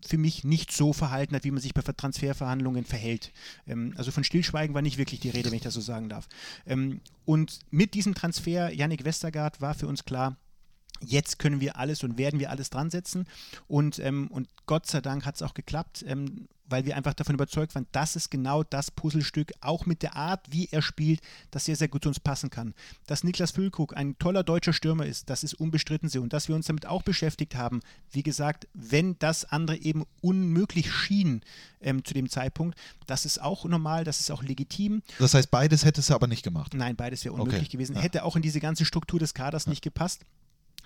für 0.08 0.18
mich 0.18 0.44
nicht 0.44 0.72
so 0.72 0.94
verhalten 0.94 1.36
hat, 1.36 1.44
wie 1.44 1.52
man 1.52 1.62
sich 1.62 1.74
bei 1.74 1.82
Transferverhandlungen 1.82 2.86
verhält. 2.86 3.32
Ähm, 3.68 3.94
also 3.98 4.12
von 4.12 4.24
Stillschweigen 4.24 4.74
war 4.74 4.82
nicht 4.82 4.98
wirklich 4.98 5.20
die 5.20 5.30
Rede, 5.30 5.50
wenn 5.50 5.58
ich 5.58 5.64
das 5.64 5.74
so 5.74 5.82
sagen 5.82 6.10
darf. 6.10 6.28
Ähm, 6.66 7.02
und 7.26 7.60
mit 7.72 7.94
diesem 7.94 8.16
Transfer, 8.16 8.74
Yannick 8.74 9.06
Westergaard, 9.06 9.62
war 9.62 9.74
für 9.74 9.88
uns 9.88 10.06
klar, 10.06 10.38
jetzt 11.02 11.40
können 11.40 11.62
wir 11.62 11.78
alles 11.78 12.04
und 12.04 12.18
werden 12.18 12.40
wir 12.40 12.50
alles 12.50 12.70
dran 12.70 12.90
setzen. 12.90 13.26
Und, 13.68 14.00
ähm, 14.00 14.28
und 14.28 14.48
Gott 14.66 14.88
sei 14.88 15.02
Dank 15.02 15.26
hat 15.26 15.36
es 15.36 15.42
auch 15.42 15.54
geklappt. 15.54 16.04
Ähm, 16.08 16.48
weil 16.74 16.86
wir 16.86 16.96
einfach 16.96 17.14
davon 17.14 17.36
überzeugt 17.36 17.76
waren, 17.76 17.86
das 17.92 18.16
ist 18.16 18.32
genau 18.32 18.64
das 18.64 18.90
Puzzlestück, 18.90 19.52
auch 19.62 19.86
mit 19.86 20.02
der 20.02 20.16
Art, 20.16 20.48
wie 20.50 20.70
er 20.72 20.82
spielt, 20.82 21.22
das 21.52 21.66
sehr, 21.66 21.76
sehr 21.76 21.88
gut 21.88 22.04
zu 22.04 22.10
uns 22.10 22.20
passen 22.20 22.50
kann. 22.50 22.74
Dass 23.06 23.24
Niklas 23.24 23.52
Füllkrug 23.52 23.96
ein 23.96 24.18
toller 24.18 24.44
deutscher 24.44 24.74
Stürmer 24.74 25.06
ist, 25.06 25.30
das 25.30 25.44
ist 25.44 25.54
unbestritten 25.54 26.10
so. 26.10 26.22
Und 26.22 26.34
dass 26.34 26.48
wir 26.48 26.56
uns 26.56 26.68
damit 26.68 26.86
auch 26.86 27.04
beschäftigt 27.04 27.56
haben, 27.56 27.82
wie 28.12 28.24
gesagt, 28.24 28.68
wenn 28.74 29.18
das 29.20 29.46
andere 29.46 29.78
eben 29.78 30.04
unmöglich 30.22 30.92
schien 30.92 31.42
ähm, 31.82 32.04
zu 32.04 32.14
dem 32.14 32.30
Zeitpunkt, 32.30 32.78
das 33.06 33.26
ist 33.26 33.42
auch 33.42 33.66
normal, 33.66 34.04
das 34.04 34.20
ist 34.20 34.32
auch 34.32 34.42
legitim. 34.42 35.04
Das 35.20 35.34
heißt, 35.34 35.52
beides 35.52 35.86
hättest 35.86 36.10
du 36.10 36.16
aber 36.16 36.28
nicht 36.28 36.44
gemacht? 36.44 36.74
Nein, 36.74 36.96
beides 36.96 37.24
wäre 37.26 37.36
unmöglich 37.36 37.62
okay. 37.62 37.72
gewesen. 37.72 37.96
Ja. 37.96 38.02
Hätte 38.02 38.24
auch 38.24 38.36
in 38.36 38.42
diese 38.42 38.60
ganze 38.60 38.86
Struktur 38.86 39.20
des 39.20 39.34
Kaders 39.34 39.66
ja. 39.66 39.70
nicht 39.70 39.84
gepasst. 39.84 40.26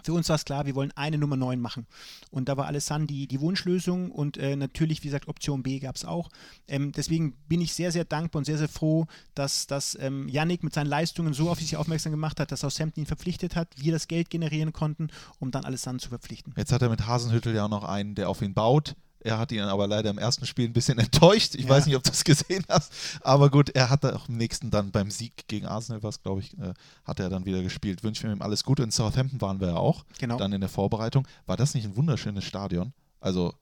Für 0.03 0.13
uns 0.13 0.29
war 0.29 0.35
es 0.35 0.45
klar, 0.45 0.65
wir 0.65 0.75
wollen 0.75 0.91
eine 0.95 1.17
Nummer 1.17 1.35
9 1.35 1.59
machen. 1.59 1.87
Und 2.31 2.49
da 2.49 2.57
war 2.57 2.65
Alessandro 2.67 3.07
die, 3.07 3.27
die 3.27 3.39
Wunschlösung 3.39 4.11
und 4.11 4.37
äh, 4.37 4.55
natürlich, 4.55 5.03
wie 5.03 5.07
gesagt, 5.07 5.27
Option 5.27 5.63
B 5.63 5.79
gab 5.79 5.95
es 5.95 6.05
auch. 6.05 6.29
Ähm, 6.67 6.91
deswegen 6.91 7.33
bin 7.47 7.61
ich 7.61 7.73
sehr, 7.73 7.91
sehr 7.91 8.05
dankbar 8.05 8.39
und 8.39 8.45
sehr, 8.45 8.57
sehr 8.57 8.67
froh, 8.67 9.05
dass, 9.35 9.67
dass 9.67 9.97
ähm, 9.99 10.27
Yannick 10.27 10.63
mit 10.63 10.73
seinen 10.73 10.87
Leistungen 10.87 11.33
so 11.33 11.49
auf 11.49 11.59
sich 11.59 11.77
aufmerksam 11.77 12.11
gemacht 12.11 12.39
hat, 12.39 12.51
dass 12.51 12.61
Southampton 12.61 13.03
ihn 13.03 13.07
verpflichtet 13.07 13.55
hat, 13.55 13.69
wir 13.77 13.91
das 13.91 14.07
Geld 14.07 14.29
generieren 14.29 14.73
konnten, 14.73 15.09
um 15.39 15.51
dann 15.51 15.65
Alessandro 15.65 16.03
zu 16.03 16.09
verpflichten. 16.09 16.53
Jetzt 16.57 16.71
hat 16.71 16.81
er 16.81 16.89
mit 16.89 17.07
Hasenhüttel 17.07 17.55
ja 17.55 17.65
auch 17.65 17.69
noch 17.69 17.83
einen, 17.83 18.15
der 18.15 18.29
auf 18.29 18.41
ihn 18.41 18.53
baut. 18.53 18.95
Er 19.19 19.37
hat 19.37 19.51
ihn 19.51 19.61
aber 19.61 19.87
leider 19.87 20.09
im 20.09 20.17
ersten 20.17 20.45
Spiel 20.45 20.65
ein 20.65 20.73
bisschen 20.73 20.99
enttäuscht. 20.99 21.55
Ich 21.55 21.65
ja. 21.65 21.69
weiß 21.69 21.85
nicht, 21.85 21.95
ob 21.95 22.03
du 22.03 22.11
es 22.11 22.23
gesehen 22.23 22.63
hast. 22.69 22.91
Aber 23.21 23.49
gut, 23.49 23.69
er 23.69 23.89
hat 23.89 24.05
auch 24.05 24.29
im 24.29 24.37
nächsten 24.37 24.69
dann 24.71 24.91
beim 24.91 25.11
Sieg 25.11 25.47
gegen 25.47 25.65
Arsenal, 25.65 26.03
was 26.03 26.21
glaube 26.21 26.41
ich, 26.41 26.57
äh, 26.59 26.73
hat 27.03 27.19
er 27.19 27.29
dann 27.29 27.45
wieder 27.45 27.61
gespielt. 27.63 28.03
Wünschen 28.03 28.29
wir 28.29 28.35
ihm 28.35 28.41
alles 28.41 28.63
Gute. 28.63 28.83
In 28.83 28.91
Southampton 28.91 29.41
waren 29.41 29.59
wir 29.59 29.69
ja 29.69 29.75
auch. 29.75 30.05
Genau. 30.19 30.37
Dann 30.37 30.53
in 30.53 30.61
der 30.61 30.69
Vorbereitung. 30.69 31.27
War 31.45 31.57
das 31.57 31.73
nicht 31.73 31.85
ein 31.85 31.95
wunderschönes 31.95 32.43
Stadion? 32.43 32.93
Also, 33.19 33.53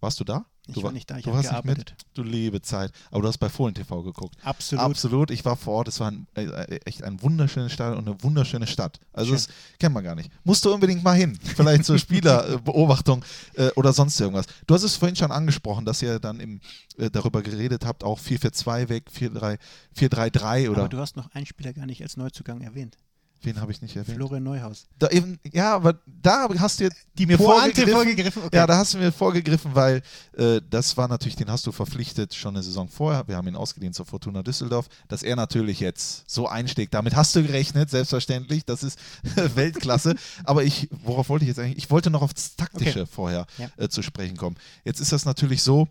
warst 0.00 0.18
du 0.20 0.24
da? 0.24 0.46
Ich 0.68 0.74
du 0.74 0.82
war 0.84 0.92
nicht 0.92 1.10
da, 1.10 1.18
ich 1.18 1.26
habe 1.26 1.42
gearbeitet. 1.42 1.78
Nicht 1.78 1.90
mit? 1.90 2.06
Du 2.14 2.22
liebe 2.22 2.62
Zeit. 2.62 2.92
Aber 3.10 3.22
du 3.22 3.28
hast 3.28 3.38
bei 3.38 3.48
Fohlen 3.48 3.74
TV 3.74 4.02
geguckt. 4.02 4.36
Absolut. 4.44 4.84
Absolut. 4.84 5.30
Ich 5.32 5.44
war 5.44 5.56
vor 5.56 5.74
Ort. 5.74 5.88
Es 5.88 5.98
war 5.98 6.12
ein, 6.12 6.28
äh, 6.36 6.44
äh 6.44 6.80
echt 6.84 7.02
ein 7.02 7.20
wunderschönes 7.20 7.72
Stadion 7.72 7.98
und 7.98 8.08
eine 8.08 8.22
wunderschöne 8.22 8.68
Stadt. 8.68 9.00
Also 9.12 9.30
Schön. 9.30 9.36
das 9.36 9.48
kennt 9.80 9.92
man 9.92 10.04
gar 10.04 10.14
nicht. 10.14 10.30
Musst 10.44 10.64
du 10.64 10.72
unbedingt 10.72 11.02
mal 11.02 11.16
hin. 11.16 11.36
Vielleicht 11.42 11.84
zur 11.84 11.98
Spielerbeobachtung 11.98 13.24
äh, 13.54 13.70
oder 13.74 13.92
sonst 13.92 14.20
irgendwas. 14.20 14.46
Du 14.68 14.74
hast 14.74 14.84
es 14.84 14.94
vorhin 14.94 15.16
schon 15.16 15.32
angesprochen, 15.32 15.84
dass 15.84 16.00
ihr 16.00 16.20
dann 16.20 16.38
im, 16.38 16.60
äh, 16.96 17.10
darüber 17.10 17.42
geredet 17.42 17.84
habt, 17.84 18.04
auch 18.04 18.20
4-4-2 18.20 18.88
weg, 18.88 19.10
4-3-3 19.10 20.70
oder... 20.70 20.78
Aber 20.78 20.88
du 20.88 20.98
hast 20.98 21.16
noch 21.16 21.28
einen 21.32 21.46
Spieler 21.46 21.72
gar 21.72 21.86
nicht 21.86 22.02
als 22.02 22.16
Neuzugang 22.16 22.60
erwähnt. 22.60 22.96
Wen 23.44 23.60
habe 23.60 23.72
ich 23.72 23.82
nicht 23.82 23.96
erwähnt? 23.96 24.16
Florian 24.16 24.44
Neuhaus. 24.44 24.86
Da 24.98 25.08
eben, 25.08 25.38
ja, 25.52 25.74
aber 25.74 25.98
da 26.06 26.48
hast 26.58 26.80
du 26.80 26.88
die 27.18 27.26
mir 27.26 27.38
vorgegriffen. 27.38 27.92
vorgegriffen 27.92 28.42
okay. 28.44 28.56
Ja, 28.56 28.66
da 28.66 28.76
hast 28.76 28.94
du 28.94 28.98
mir 28.98 29.10
vorgegriffen, 29.10 29.74
weil 29.74 30.02
äh, 30.36 30.60
das 30.70 30.96
war 30.96 31.08
natürlich, 31.08 31.34
den 31.36 31.50
hast 31.50 31.66
du 31.66 31.72
verpflichtet 31.72 32.34
schon 32.34 32.54
eine 32.54 32.62
Saison 32.62 32.88
vorher. 32.88 33.26
Wir 33.26 33.36
haben 33.36 33.48
ihn 33.48 33.56
ausgedient 33.56 33.96
zur 33.96 34.06
Fortuna 34.06 34.42
Düsseldorf, 34.42 34.88
dass 35.08 35.24
er 35.24 35.34
natürlich 35.34 35.80
jetzt 35.80 36.30
so 36.30 36.46
einsteckt. 36.46 36.94
Damit 36.94 37.16
hast 37.16 37.34
du 37.34 37.42
gerechnet, 37.42 37.90
selbstverständlich. 37.90 38.64
Das 38.64 38.84
ist 38.84 38.98
Weltklasse. 39.54 40.14
aber 40.44 40.62
ich, 40.62 40.88
worauf 41.02 41.28
wollte 41.28 41.44
ich 41.44 41.48
jetzt 41.48 41.58
eigentlich? 41.58 41.78
Ich 41.78 41.90
wollte 41.90 42.10
noch 42.10 42.22
auf 42.22 42.32
das 42.32 42.54
Taktische 42.54 43.02
okay. 43.02 43.10
vorher 43.12 43.46
ja. 43.58 43.68
äh, 43.76 43.88
zu 43.88 44.02
sprechen 44.02 44.36
kommen. 44.36 44.56
Jetzt 44.84 45.00
ist 45.00 45.10
das 45.10 45.24
natürlich 45.24 45.62
so, 45.62 45.88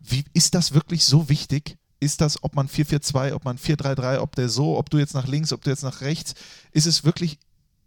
wie 0.00 0.24
ist 0.32 0.54
das 0.54 0.74
wirklich 0.74 1.04
so 1.04 1.28
wichtig? 1.28 1.77
Ist 2.00 2.20
das, 2.20 2.42
ob 2.42 2.54
man 2.54 2.68
4-4-2, 2.68 3.32
ob 3.32 3.44
man 3.44 3.58
4-3-3, 3.58 4.18
ob 4.18 4.36
der 4.36 4.48
so, 4.48 4.78
ob 4.78 4.90
du 4.90 4.98
jetzt 4.98 5.14
nach 5.14 5.26
links, 5.26 5.52
ob 5.52 5.62
du 5.62 5.70
jetzt 5.70 5.82
nach 5.82 6.00
rechts, 6.00 6.34
ist 6.72 6.86
es 6.86 7.04
wirklich, 7.04 7.38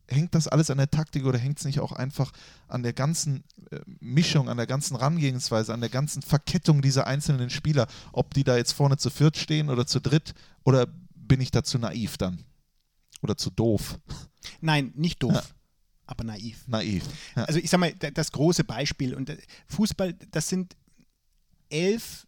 hängt 0.07 0.35
das 0.35 0.47
alles 0.47 0.69
an 0.69 0.77
der 0.77 0.91
Taktik 0.91 1.25
oder 1.25 1.39
hängt 1.39 1.59
es 1.59 1.65
nicht 1.65 1.79
auch 1.79 1.93
einfach 1.93 2.31
an 2.67 2.83
der 2.83 2.93
ganzen 2.93 3.43
äh, 3.71 3.79
Mischung, 3.99 4.49
an 4.49 4.57
der 4.57 4.67
ganzen 4.67 4.97
Herangehensweise, 4.97 5.73
an 5.73 5.79
der 5.79 5.89
ganzen 5.89 6.21
Verkettung 6.21 6.81
dieser 6.81 7.07
einzelnen 7.07 7.49
Spieler, 7.49 7.87
ob 8.11 8.33
die 8.33 8.43
da 8.43 8.57
jetzt 8.57 8.73
vorne 8.73 8.97
zu 8.97 9.09
viert 9.09 9.37
stehen 9.37 9.69
oder 9.69 9.87
zu 9.87 10.01
dritt 10.01 10.33
oder 10.63 10.87
bin 11.15 11.39
ich 11.39 11.51
da 11.51 11.63
zu 11.63 11.79
naiv 11.79 12.17
dann? 12.17 12.43
Oder 13.21 13.37
zu 13.37 13.49
doof? 13.49 13.99
Nein, 14.61 14.91
nicht 14.95 15.23
doof. 15.23 15.33
Ja. 15.33 15.43
Aber 16.05 16.25
naiv. 16.25 16.67
Naiv. 16.67 17.05
Ja. 17.35 17.45
Also 17.45 17.59
ich 17.59 17.69
sag 17.69 17.79
mal, 17.79 17.93
das 17.93 18.31
große 18.33 18.65
Beispiel 18.65 19.13
und 19.13 19.29
äh, 19.29 19.37
Fußball, 19.67 20.13
das 20.31 20.49
sind 20.49 20.75
elf 21.69 22.27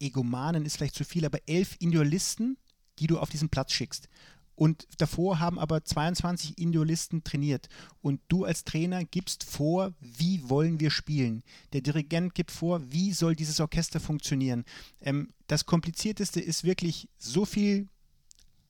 Egomanen 0.00 0.64
ist 0.64 0.76
vielleicht 0.76 0.94
zu 0.94 1.04
viel, 1.04 1.24
aber 1.24 1.38
elf 1.46 1.76
Individualisten, 1.78 2.56
die 2.98 3.06
du 3.06 3.18
auf 3.18 3.30
diesen 3.30 3.48
Platz 3.48 3.72
schickst. 3.72 4.08
Und 4.56 4.86
davor 4.98 5.40
haben 5.40 5.58
aber 5.58 5.84
22 5.84 6.58
Individualisten 6.58 7.24
trainiert. 7.24 7.68
Und 8.00 8.20
du 8.28 8.44
als 8.44 8.64
Trainer 8.64 9.04
gibst 9.04 9.42
vor, 9.42 9.92
wie 10.00 10.48
wollen 10.48 10.78
wir 10.78 10.90
spielen. 10.90 11.42
Der 11.72 11.80
Dirigent 11.80 12.34
gibt 12.34 12.52
vor, 12.52 12.80
wie 12.92 13.12
soll 13.12 13.34
dieses 13.34 13.58
Orchester 13.58 13.98
funktionieren. 13.98 14.64
Ähm, 15.00 15.32
das 15.48 15.66
Komplizierteste 15.66 16.40
ist 16.40 16.62
wirklich 16.62 17.08
so 17.18 17.44
viel 17.44 17.88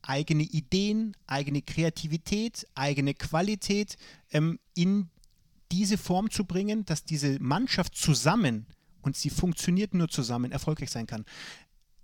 eigene 0.01 0.43
Ideen, 0.43 1.17
eigene 1.27 1.63
Kreativität, 1.63 2.67
eigene 2.75 3.15
Qualität 3.15 3.97
ähm, 4.33 4.59
in 4.75 5.11
diese 5.71 5.99
Form 5.99 6.31
zu 6.31 6.45
bringen, 6.45 6.85
dass 6.85 7.05
diese 7.05 7.41
Mannschaft 7.41 7.97
zusammen 7.97 8.67
und 9.05 9.17
sie 9.17 9.31
funktioniert 9.31 9.95
nur 9.95 10.09
zusammen, 10.09 10.53
erfolgreich 10.53 10.91
sein 10.91 11.07
kann. 11.07 11.25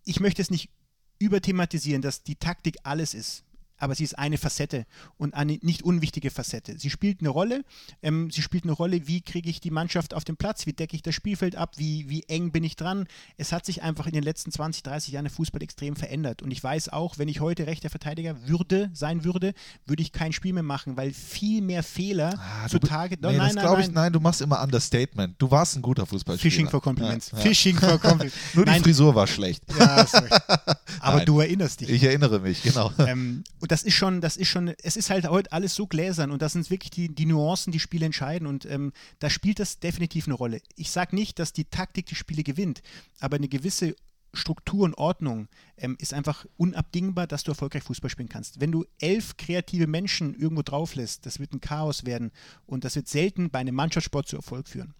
Ich 0.05 0.21
möchte 0.21 0.43
es 0.43 0.51
nicht 0.51 0.71
überthematisieren, 1.19 2.03
dass 2.03 2.23
die 2.23 2.37
Taktik 2.37 2.77
alles 2.83 3.15
ist 3.15 3.45
aber 3.81 3.95
sie 3.95 4.05
ist 4.05 4.19
eine 4.19 4.39
Facette 4.39 4.87
und 5.19 5.35
eine 5.35 5.59
nicht 5.63 5.83
unwichtige 5.83 6.31
Facette. 6.31 6.79
Sie 6.79 6.91
spielt 6.91 7.21
eine 7.21 7.31
Rolle. 7.31 7.65
Ähm, 8.03 8.31
sie 8.31 8.43
spielt 8.43 8.65
eine 8.65 8.73
Rolle, 8.73 9.07
wie 9.07 9.21
kriege 9.21 9.49
ich 9.49 9.61
die 9.61 9.71
Mannschaft 9.71 10.15
auf 10.15 10.25
den 10.25 10.37
Platz, 10.37 10.67
wie 10.67 10.73
decke 10.73 10.95
ich 10.95 11.03
das 11.03 11.15
Spielfeld 11.15 11.57
ab, 11.57 11.75
wie, 11.77 12.09
wie 12.09 12.25
eng 12.25 12.53
bin 12.53 12.65
ich 12.65 12.77
dran. 12.77 13.07
Es 13.37 13.53
hat 13.53 13.67
sich 13.67 13.83
einfach 13.83 14.07
in 14.07 14.13
den 14.13 14.23
letzten 14.23 14.53
20, 14.53 14.83
30 14.83 15.13
Jahren 15.15 15.25
der 15.25 15.33
Fußball 15.33 15.63
extrem 15.63 15.97
verändert. 15.97 16.43
Und 16.43 16.51
ich 16.51 16.63
weiß 16.63 16.91
auch, 16.91 17.19
wenn 17.19 17.29
ich 17.29 17.41
heute 17.41 17.67
rechter 17.67 17.91
Verteidiger 17.91 18.47
würde, 18.47 18.91
sein 18.93 19.25
würde, 19.25 19.55
würde 19.87 20.03
ich 20.03 20.13
kein 20.13 20.33
Spiel 20.33 20.53
mehr 20.53 20.63
machen, 20.63 20.97
weil 20.97 21.13
viel 21.13 21.63
mehr 21.63 21.83
Fehler 21.83 22.39
ah, 22.39 22.69
zutage. 22.69 23.17
Nee, 23.21 23.37
nein, 23.37 23.55
das 23.55 23.65
glaube 23.65 23.81
ich, 23.81 23.91
nein, 23.91 24.13
du 24.13 24.21
machst 24.21 24.41
immer 24.41 24.63
Understatement. 24.63 25.35
Du 25.39 25.51
warst 25.51 25.77
ein 25.77 25.83
guter 25.83 26.07
Fußballspieler. 26.07 26.51
Fishing 26.51 26.69
for 26.69 26.83
Compliments. 26.83 27.31
Ja, 27.33 27.39
ja. 27.39 27.45
Fishing 27.45 27.79
for 27.79 27.99
Compliments. 27.99 28.37
Nur 28.55 28.65
die 28.65 28.71
nein. 28.73 28.83
Frisur 28.83 29.15
war 29.15 29.27
schlecht. 29.27 29.63
Ja, 29.79 30.07
sorry. 30.07 30.29
Aber 31.01 31.19
nein. 31.19 31.27
du 31.27 31.41
erinnerst 31.41 31.81
dich. 31.81 31.91
Ich 31.91 32.03
erinnere 32.03 32.41
mich, 32.41 32.63
genau. 32.63 32.93
Ähm, 32.99 33.45
und 33.61 33.70
das 33.71 33.85
ist 33.85 33.95
schon, 33.95 34.21
das 34.21 34.37
ist 34.37 34.49
schon, 34.49 34.75
es 34.83 34.97
ist 34.97 35.11
halt 35.11 35.29
heute 35.29 35.53
alles 35.53 35.77
so 35.77 35.87
gläsern 35.87 36.33
und 36.33 36.43
das 36.43 36.55
sind 36.55 36.69
wirklich 36.71 36.91
die, 36.91 37.09
die 37.15 37.27
Nuancen, 37.27 37.73
die 37.73 37.79
Spiele 37.79 38.05
entscheiden 38.05 38.49
und 38.49 38.67
ähm, 38.67 38.93
da 39.21 39.31
spielt 39.31 39.61
das 39.61 39.79
definitiv 39.79 40.27
eine 40.27 40.35
Rolle. 40.35 40.61
Ich 40.75 40.91
sage 40.91 41.15
nicht, 41.15 41.39
dass 41.39 41.53
die 41.53 41.67
Taktik 41.67 42.07
die 42.07 42.17
Spiele 42.17 42.43
gewinnt, 42.43 42.83
aber 43.21 43.37
eine 43.37 43.47
gewisse 43.47 43.95
Struktur 44.33 44.85
und 44.85 44.95
Ordnung 44.95 45.47
ähm, 45.77 45.97
ist 46.01 46.13
einfach 46.15 46.47
unabdingbar, 46.57 47.29
dass 47.29 47.45
du 47.45 47.53
erfolgreich 47.53 47.85
Fußball 47.85 48.11
spielen 48.11 48.29
kannst. 48.29 48.61
Wenn 48.61 48.73
du 48.73 48.87
elf 48.99 49.37
kreative 49.37 49.87
Menschen 49.87 50.35
irgendwo 50.35 50.63
drauf 50.63 50.97
lässt, 50.97 51.25
das 51.25 51.39
wird 51.39 51.53
ein 51.53 51.61
Chaos 51.61 52.05
werden 52.05 52.33
und 52.67 52.85
das 52.85 52.97
wird 52.97 53.07
selten 53.07 53.51
bei 53.51 53.61
einem 53.61 53.77
Mannschaftssport 53.77 54.27
zu 54.27 54.35
Erfolg 54.35 54.67
führen. 54.67 54.95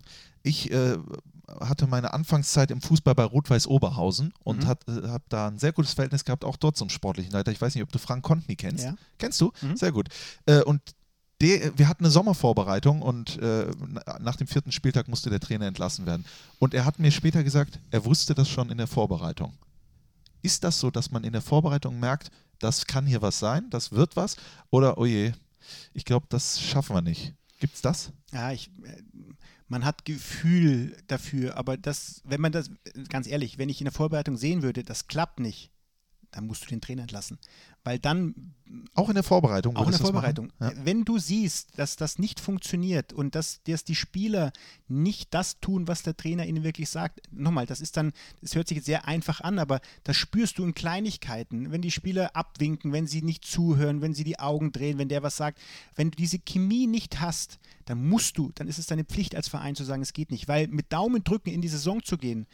Ich 0.45 0.71
äh, 0.71 0.97
hatte 1.61 1.87
meine 1.87 2.13
Anfangszeit 2.13 2.71
im 2.71 2.81
Fußball 2.81 3.15
bei 3.15 3.25
Rot-Weiß 3.25 3.67
Oberhausen 3.67 4.33
und 4.45 4.65
Mhm. 4.65 4.71
äh, 5.05 5.09
habe 5.09 5.25
da 5.29 5.49
ein 5.49 5.59
sehr 5.59 5.73
gutes 5.73 5.95
Verhältnis 5.95 6.25
gehabt, 6.25 6.45
auch 6.45 6.57
dort 6.57 6.77
zum 6.77 6.89
sportlichen 6.89 7.33
Leiter. 7.33 7.51
Ich 7.53 7.61
weiß 7.61 7.75
nicht, 7.75 7.83
ob 7.85 7.91
du 7.93 7.99
Frank 7.99 8.23
Kontny 8.25 8.57
kennst. 8.57 8.85
Ja. 8.85 8.95
Kennst 9.19 9.41
du? 9.41 9.53
Mhm. 9.63 9.77
Sehr 9.77 9.93
gut. 9.93 10.09
Äh, 10.47 10.63
und 10.63 10.81
der, 11.41 11.77
wir 11.79 11.89
hatten 11.89 12.05
eine 12.05 12.11
Sommervorbereitung 12.11 13.01
und 13.01 13.39
äh, 13.39 13.67
na- 13.89 14.19
nach 14.21 14.37
dem 14.37 14.47
vierten 14.47 14.73
Spieltag 14.73 15.09
musste 15.09 15.31
der 15.31 15.41
Trainer 15.41 15.67
entlassen 15.67 16.05
werden. 16.05 16.27
Und 16.59 16.75
er 16.75 16.85
hat 16.85 16.99
mir 16.99 17.11
später 17.11 17.43
gesagt, 17.43 17.79
er 17.91 18.05
wusste 18.05 18.35
das 18.35 18.49
schon 18.49 18.71
in 18.71 18.77
der 18.79 18.87
Vorbereitung. 18.87 19.55
Ist 20.43 20.65
das 20.65 20.79
so, 20.81 20.91
dass 20.91 21.11
man 21.11 21.25
in 21.25 21.33
der 21.33 21.43
Vorbereitung 21.43 21.99
merkt, 21.99 22.31
das 22.59 22.87
kann 22.87 23.07
hier 23.07 23.23
was 23.23 23.39
sein, 23.39 23.71
das 23.71 23.93
wird 23.93 24.17
was? 24.17 24.37
Oder, 24.71 24.99
oh 24.99 25.07
je, 25.07 25.33
ich 25.95 26.05
glaube, 26.05 26.27
das 26.29 26.61
schaffen 26.61 26.95
wir 26.95 27.03
nicht. 27.03 27.33
Gibt's 27.59 27.81
das? 27.83 28.11
Ja, 28.33 28.53
ich, 28.53 28.71
äh, 28.85 29.03
man 29.71 29.85
hat 29.85 30.05
Gefühl 30.05 30.97
dafür, 31.07 31.57
aber 31.57 31.77
das, 31.77 32.23
wenn 32.25 32.41
man 32.41 32.53
das, 32.53 32.71
ganz 33.09 33.27
ehrlich, 33.27 33.57
wenn 33.57 33.69
ich 33.69 33.81
in 33.81 33.85
der 33.85 33.93
Vorbereitung 33.93 34.37
sehen 34.37 34.63
würde, 34.63 34.83
das 34.83 35.07
klappt 35.07 35.39
nicht, 35.39 35.71
dann 36.31 36.47
musst 36.47 36.65
du 36.65 36.69
den 36.69 36.81
Trainer 36.81 37.03
entlassen. 37.03 37.39
Weil 37.83 37.99
dann 37.99 38.55
Auch 38.95 39.09
in 39.09 39.15
der 39.15 39.25
Vorbereitung? 39.25 39.77
Auch 39.77 39.87
in 39.87 39.93
der? 39.93 40.01
Vorbereitung. 40.01 40.53
Wenn 40.59 41.05
du 41.05 41.19
siehst, 41.19 41.79
dass 41.79 41.97
das 41.97 42.19
nicht 42.19 42.39
funktioniert 42.39 43.13
und 43.13 43.35
dass, 43.35 43.63
dass 43.65 43.85
die 43.85 43.95
Spieler 43.95 44.53
nicht 44.87 45.33
das 45.33 45.61
tun, 45.61 45.89
was 45.89 46.03
der 46.03 46.17
Trainer 46.17 46.45
ihnen 46.47 46.63
wirklich 46.63 46.91
sagt, 46.91 47.23
nochmal, 47.33 47.65
das 47.67 47.81
ist 47.81 47.97
dann, 47.97 48.13
das 48.43 48.55
hört 48.55 48.69
sich 48.69 48.77
jetzt 48.77 48.87
sehr 48.87 49.09
einfach 49.09 49.41
an, 49.41 49.59
aber 49.59 49.81
das 50.05 50.17
spürst 50.17 50.59
du 50.59 50.65
in 50.65 50.75
Kleinigkeiten, 50.75 51.73
wenn 51.73 51.81
die 51.81 51.91
Spieler 51.91 52.37
abwinken, 52.37 52.93
wenn 52.93 53.07
sie 53.07 53.23
nicht 53.23 53.45
zuhören, 53.47 54.03
wenn 54.03 54.15
sie 54.15 54.25
die 54.25 54.39
Augen 54.39 54.73
drehen, 54.73 54.99
wenn 54.99 55.09
der 55.09 55.23
was 55.23 55.37
sagt. 55.37 55.59
Wenn 55.97 56.11
du 56.11 56.17
diese 56.17 56.39
Chemie 56.39 56.87
nicht 56.87 57.21
hast, 57.21 57.59
dann 57.87 58.07
musst 58.07 58.37
du, 58.37 58.53
dann 58.55 58.69
ist 58.69 58.79
es 58.79 58.87
deine 58.87 59.05
Pflicht 59.05 59.35
als 59.35 59.49
Verein 59.49 59.75
zu 59.75 59.85
sagen, 59.85 60.03
es 60.03 60.13
geht 60.13 60.31
nicht. 60.31 60.49
Weil 60.49 60.69
mit 60.69 60.93
Daumen 60.93 61.25
drücken 61.25 61.51
in 61.51 61.63
die 61.63 61.69
Saison 61.69 62.03
zu 62.03 62.19
gehen, 62.19 62.47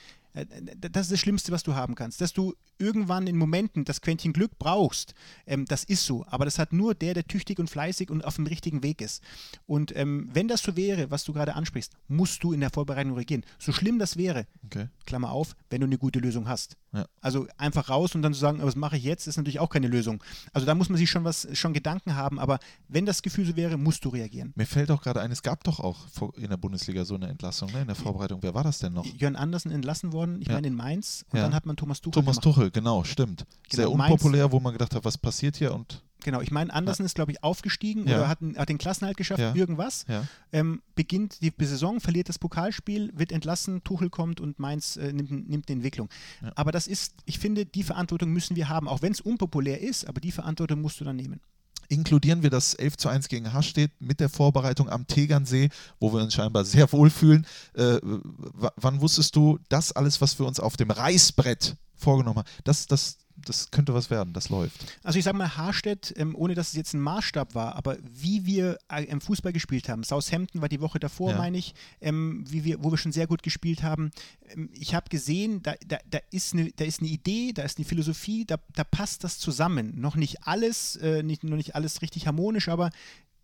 das 0.45 1.03
ist 1.07 1.12
das 1.12 1.20
Schlimmste, 1.20 1.53
was 1.53 1.62
du 1.62 1.74
haben 1.74 1.95
kannst. 1.95 2.20
Dass 2.20 2.32
du 2.32 2.55
irgendwann 2.78 3.26
in 3.26 3.37
Momenten 3.37 3.84
das 3.84 4.01
Quäntchen 4.01 4.32
Glück 4.32 4.59
brauchst, 4.59 5.14
ähm, 5.47 5.64
das 5.66 5.84
ist 5.84 6.05
so. 6.05 6.24
Aber 6.28 6.45
das 6.45 6.59
hat 6.59 6.72
nur 6.72 6.95
der, 6.95 7.14
der 7.14 7.26
tüchtig 7.26 7.59
und 7.59 7.70
fleißig 7.70 8.11
und 8.11 8.24
auf 8.24 8.37
dem 8.37 8.47
richtigen 8.47 8.82
Weg 8.82 9.01
ist. 9.01 9.22
Und 9.66 9.97
ähm, 9.97 10.28
wenn 10.32 10.49
das 10.49 10.62
so 10.62 10.76
wäre, 10.76 11.11
was 11.11 11.24
du 11.24 11.32
gerade 11.32 11.55
ansprichst, 11.55 11.93
musst 12.09 12.43
du 12.45 12.53
in 12.53 12.61
der 12.61 12.70
Vorbereitung 12.70 13.14
reagieren. 13.14 13.45
So 13.59 13.72
schlimm 13.72 13.99
das 13.99 14.16
wäre, 14.16 14.47
Okay. 14.66 14.89
Klammer 15.07 15.30
auf, 15.30 15.55
wenn 15.70 15.80
du 15.80 15.87
eine 15.87 15.97
gute 15.99 16.18
Lösung 16.18 16.49
hast. 16.49 16.76
Ja. 16.93 17.07
Also 17.20 17.47
einfach 17.57 17.89
raus 17.89 18.14
und 18.14 18.22
dann 18.22 18.34
zu 18.34 18.41
sagen, 18.41 18.59
"Aber 18.59 18.68
was 18.68 18.76
mache 18.76 18.97
ich 18.97 19.05
jetzt, 19.05 19.26
ist 19.26 19.37
natürlich 19.37 19.61
auch 19.61 19.70
keine 19.70 19.87
Lösung. 19.87 20.22
Also 20.53 20.66
da 20.66 20.74
muss 20.74 20.89
man 20.89 20.99
sich 20.99 21.09
schon 21.11 21.24
was, 21.24 21.47
schon 21.53 21.72
Gedanken 21.72 22.16
haben, 22.16 22.39
aber 22.41 22.59
wenn 22.89 23.07
das 23.07 23.22
Gefühl 23.22 23.47
so 23.47 23.55
wäre, 23.55 23.76
musst 23.76 24.05
du 24.05 24.09
reagieren. 24.09 24.53
Mir 24.57 24.66
fällt 24.66 24.91
auch 24.91 25.03
gerade 25.03 25.20
ein, 25.20 25.30
es 25.30 25.43
gab 25.43 25.62
doch 25.64 25.78
auch 25.80 25.99
in 26.37 26.49
der 26.51 26.57
Bundesliga 26.57 27.05
so 27.05 27.14
eine 27.14 27.28
Entlassung, 27.28 27.70
ne? 27.70 27.82
in 27.82 27.87
der 27.87 27.97
Vorbereitung. 27.97 28.43
Wer 28.43 28.55
war 28.55 28.64
das 28.64 28.78
denn 28.78 28.93
noch? 28.95 29.07
Jörn 29.07 29.37
Andersen 29.37 29.70
entlassen 29.70 30.12
worden, 30.12 30.26
ich 30.41 30.49
Ja. 30.49 30.55
meine 30.55 30.66
in 30.68 30.74
Mainz, 30.74 31.24
und 31.31 31.39
Ja. 31.39 31.45
dann 31.45 31.55
hat 31.55 31.66
man 31.66 31.77
Thomas 31.77 32.01
Tuchel 32.01 32.22
Thomas 32.22 32.41
gemacht. 32.41 32.57
Tuchel, 32.57 32.70
genau, 32.70 33.05
stimmt. 33.05 33.47
Sehr 33.70 33.85
Genau, 33.87 33.97
Mainz. 33.97 34.12
unpopulär, 34.12 34.53
wo 34.53 34.61
man 34.61 34.72
gedacht 34.72 34.95
hat, 34.95 35.05
was 35.05 35.18
passiert 35.18 35.57
hier 35.57 35.74
und 35.74 36.03
Genau, 36.24 36.41
ich 36.41 36.51
meine, 36.51 36.72
Andersen 36.72 37.05
ist, 37.07 37.14
glaube 37.14 37.31
ich, 37.31 37.45
aufgestiegen 37.45 38.09
Ja. 38.09 38.16
oder 38.16 38.29
hat, 38.29 38.39
hat 38.57 38.68
den 38.68 38.79
Klassenhalt 38.79 39.16
geschafft, 39.16 39.39
Ja. 39.39 39.55
irgendwas. 39.55 40.05
ja. 40.09 40.24
Ähm, 40.51 40.83
beginnt 40.97 41.41
die 41.41 41.53
Saison, 41.61 42.01
verliert 42.01 42.29
das 42.29 42.39
Pokalspiel, 42.39 43.12
wird 43.14 43.31
entlassen, 43.31 43.85
Tuchel 43.85 44.11
kommt 44.11 44.41
und 44.41 44.59
Mainz 44.59 44.97
äh, 44.97 45.12
nimmt, 45.12 45.49
nimmt 45.49 45.68
die 45.68 45.74
Entwicklung. 45.74 46.09
Ja. 46.43 46.51
Aber 46.57 46.72
das 46.72 46.89
ist, 46.89 47.14
ich 47.27 47.39
finde, 47.39 47.64
die 47.64 47.85
Verantwortung 47.85 48.31
müssen 48.33 48.57
wir 48.57 48.68
haben, 48.68 48.89
auch 48.89 49.03
wenn 49.03 49.12
es 49.12 49.20
unpopulär 49.20 49.81
ist, 49.81 50.09
aber 50.09 50.20
die 50.20 50.33
Verantwortung 50.33 50.81
musst 50.81 50.99
du 51.01 51.05
dann 51.05 51.16
nehmen. 51.16 51.41
Inkludieren 51.89 52.43
wir 52.43 52.51
das 52.51 52.74
11 52.74 52.97
zu 52.97 53.09
1 53.09 53.28
gegen 53.28 53.53
Hastedt 53.53 53.91
mit 54.01 54.20
der 54.20 54.28
Vorbereitung 54.28 54.89
am 54.89 55.07
Tegernsee, 55.07 55.68
wo 56.01 56.12
wir 56.12 56.22
uns 56.22 56.34
scheinbar 56.34 56.64
sehr 56.64 56.91
wohlfühlen. 56.93 57.47
Äh, 57.74 57.99
w- 58.03 58.68
wann 58.76 59.01
wusstest 59.01 59.34
du, 59.37 59.59
das 59.68 59.93
alles, 59.93 60.20
was 60.20 60.39
wir 60.39 60.47
uns 60.47 60.61
auf 60.61 60.76
dem 60.76 60.91
Reißbrett 60.91 61.76
vorgenommen 61.95 62.39
haben, 62.39 62.49
das, 62.64 62.87
das, 62.87 63.18
das 63.49 63.70
könnte 63.70 63.94
was 63.94 64.11
werden, 64.11 64.32
das 64.32 64.49
läuft. 64.49 64.76
Also 65.03 65.18
ich 65.18 65.24
sage 65.24 65.36
mal, 65.38 65.57
Haarstedt, 65.57 66.12
ähm, 66.16 66.34
ohne 66.34 66.55
dass 66.55 66.68
es 66.68 66.74
jetzt 66.74 66.94
ein 66.94 67.01
Maßstab 67.01 67.55
war, 67.55 67.76
aber 67.76 67.97
wie 68.03 68.44
wir 68.47 68.78
äh, 68.90 69.05
im 69.05 69.20
Fußball 69.20 69.53
gespielt 69.53 69.88
haben, 69.88 70.03
Southampton 70.05 70.61
war 70.61 70.68
die 70.68 70.80
Woche 70.80 70.99
davor, 70.99 71.30
Ja. 71.32 71.38
meine 71.38 71.59
ich, 71.59 71.74
ähm, 72.01 72.44
wie 72.49 72.64
wir, 72.64 72.82
wo 72.82 72.90
wir 72.90 72.99
schon 72.99 73.12
sehr 73.12 73.26
gut 73.26 73.42
gespielt 73.42 73.82
haben. 73.82 74.11
Ähm, 74.51 74.70
ich 74.72 74.94
habe 74.94 75.09
gesehen, 75.09 75.62
da, 75.62 75.74
da, 75.86 75.99
da, 76.11 76.18
ist 76.30 76.53
eine, 76.53 76.70
da 76.72 76.84
ist 76.84 77.01
eine 77.01 77.09
Idee, 77.09 77.53
da 77.53 77.62
ist 77.62 77.78
eine 77.78 77.84
Philosophie, 77.86 78.44
da, 78.44 78.57
da 78.74 78.84
passt 78.84 79.24
das 79.24 79.38
zusammen. 79.38 80.01
Noch 80.01 80.16
nicht 80.16 80.47
alles, 80.47 80.97
äh, 80.97 81.22
nicht, 81.22 81.44
noch 81.44 81.57
nicht 81.57 81.74
alles 81.74 82.03
richtig 82.03 82.26
harmonisch, 82.26 82.68
aber 82.68 82.90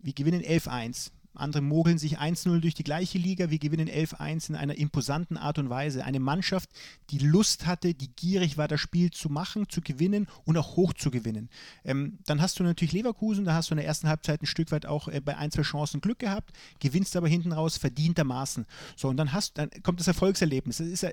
wir 0.00 0.12
gewinnen 0.12 0.42
11-1. 0.42 1.11
Andere 1.35 1.62
mogeln 1.62 1.99
sich 1.99 2.18
1-0 2.18 2.61
durch 2.61 2.74
die 2.74 2.85
gleiche 2.85 3.18
Liga. 3.18 3.51
Wir 3.51 3.59
gewinnen 3.59 3.89
11-1 3.89 4.51
in 4.51 4.57
einer 4.57 4.76
imposanten 4.76 5.37
Art 5.37 5.59
und 5.59 5.70
Weise. 5.70 6.05
Eine 6.05 6.20
Mannschaft, 6.20 6.68
die 7.11 7.18
Lust 7.18 7.66
hatte, 7.66 7.95
die 7.95 8.09
gierig 8.09 8.59
war, 8.59 8.68
das 8.68 8.80
Spiel 8.80 9.11
zu 9.11 9.28
machen, 9.28 9.68
zu 9.68 9.80
gewinnen 9.80 10.28
und 10.45 10.59
auch 10.59 10.76
hoch 10.76 10.93
zu 10.93 11.11
gewinnen. 11.11 11.49
Ähm, 11.85 12.18
dann 12.26 12.41
hast 12.43 12.59
du 12.59 12.64
natürlich 12.64 12.93
Leverkusen, 12.93 13.45
da 13.45 13.55
hast 13.55 13.70
du 13.70 13.74
in 13.74 13.78
der 13.78 13.87
ersten 13.87 14.09
Halbzeit 14.09 14.43
ein 14.43 14.47
Stück 14.47 14.70
weit 14.72 14.87
auch 14.87 15.09
äh, 15.09 15.20
bei 15.20 15.37
ein, 15.37 15.51
zwei 15.51 15.62
Chancen 15.62 16.01
Glück 16.01 16.18
gehabt, 16.18 16.53
gewinnst 16.80 17.16
aber 17.16 17.28
hinten 17.28 17.53
raus 17.53 17.76
verdientermaßen. 17.78 18.66
So, 18.97 19.09
und 19.09 19.16
dann 19.16 19.33
hast 19.33 19.59
dann 19.59 19.70
kommt 19.83 20.01
das 20.01 20.09
Erfolgserlebnis. 20.09 20.78
Das 20.78 20.87
ist 20.87 21.03
ja, 21.03 21.11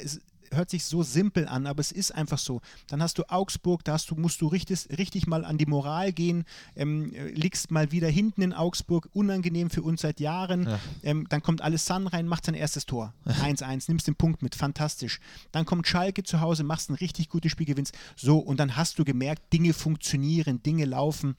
hört 0.53 0.69
sich 0.69 0.85
so 0.85 1.03
simpel 1.03 1.47
an, 1.47 1.67
aber 1.67 1.81
es 1.81 1.91
ist 1.91 2.11
einfach 2.11 2.37
so. 2.37 2.61
Dann 2.87 3.01
hast 3.01 3.17
du 3.17 3.23
Augsburg, 3.29 3.83
da 3.83 3.93
hast 3.93 4.09
du, 4.11 4.15
musst 4.15 4.41
du 4.41 4.47
richtig, 4.47 4.87
richtig 4.97 5.27
mal 5.27 5.45
an 5.45 5.57
die 5.57 5.65
Moral 5.65 6.11
gehen, 6.11 6.45
ähm, 6.75 7.13
äh, 7.13 7.29
liegst 7.29 7.71
mal 7.71 7.91
wieder 7.91 8.07
hinten 8.07 8.41
in 8.41 8.53
Augsburg, 8.53 9.09
unangenehm 9.13 9.69
für 9.69 9.81
uns 9.81 10.01
seit 10.01 10.19
Jahren. 10.19 10.63
Ja. 10.63 10.79
Ähm, 11.03 11.27
dann 11.29 11.41
kommt 11.41 11.61
Alessandro 11.61 12.09
rein, 12.09 12.27
macht 12.27 12.45
sein 12.45 12.55
erstes 12.55 12.85
Tor. 12.85 13.13
1-1, 13.25 13.85
nimmst 13.87 14.07
den 14.07 14.15
Punkt 14.15 14.41
mit, 14.41 14.55
fantastisch. 14.55 15.19
Dann 15.51 15.65
kommt 15.65 15.87
Schalke 15.87 16.23
zu 16.23 16.41
Hause, 16.41 16.63
machst 16.63 16.89
ein 16.89 16.95
richtig 16.95 17.29
gutes 17.29 17.51
Spiel, 17.51 17.65
gewinnst. 17.65 17.97
So, 18.15 18.37
und 18.39 18.59
dann 18.59 18.75
hast 18.75 18.99
du 18.99 19.05
gemerkt, 19.05 19.53
Dinge 19.53 19.73
funktionieren, 19.73 20.61
Dinge 20.63 20.85
laufen 20.85 21.35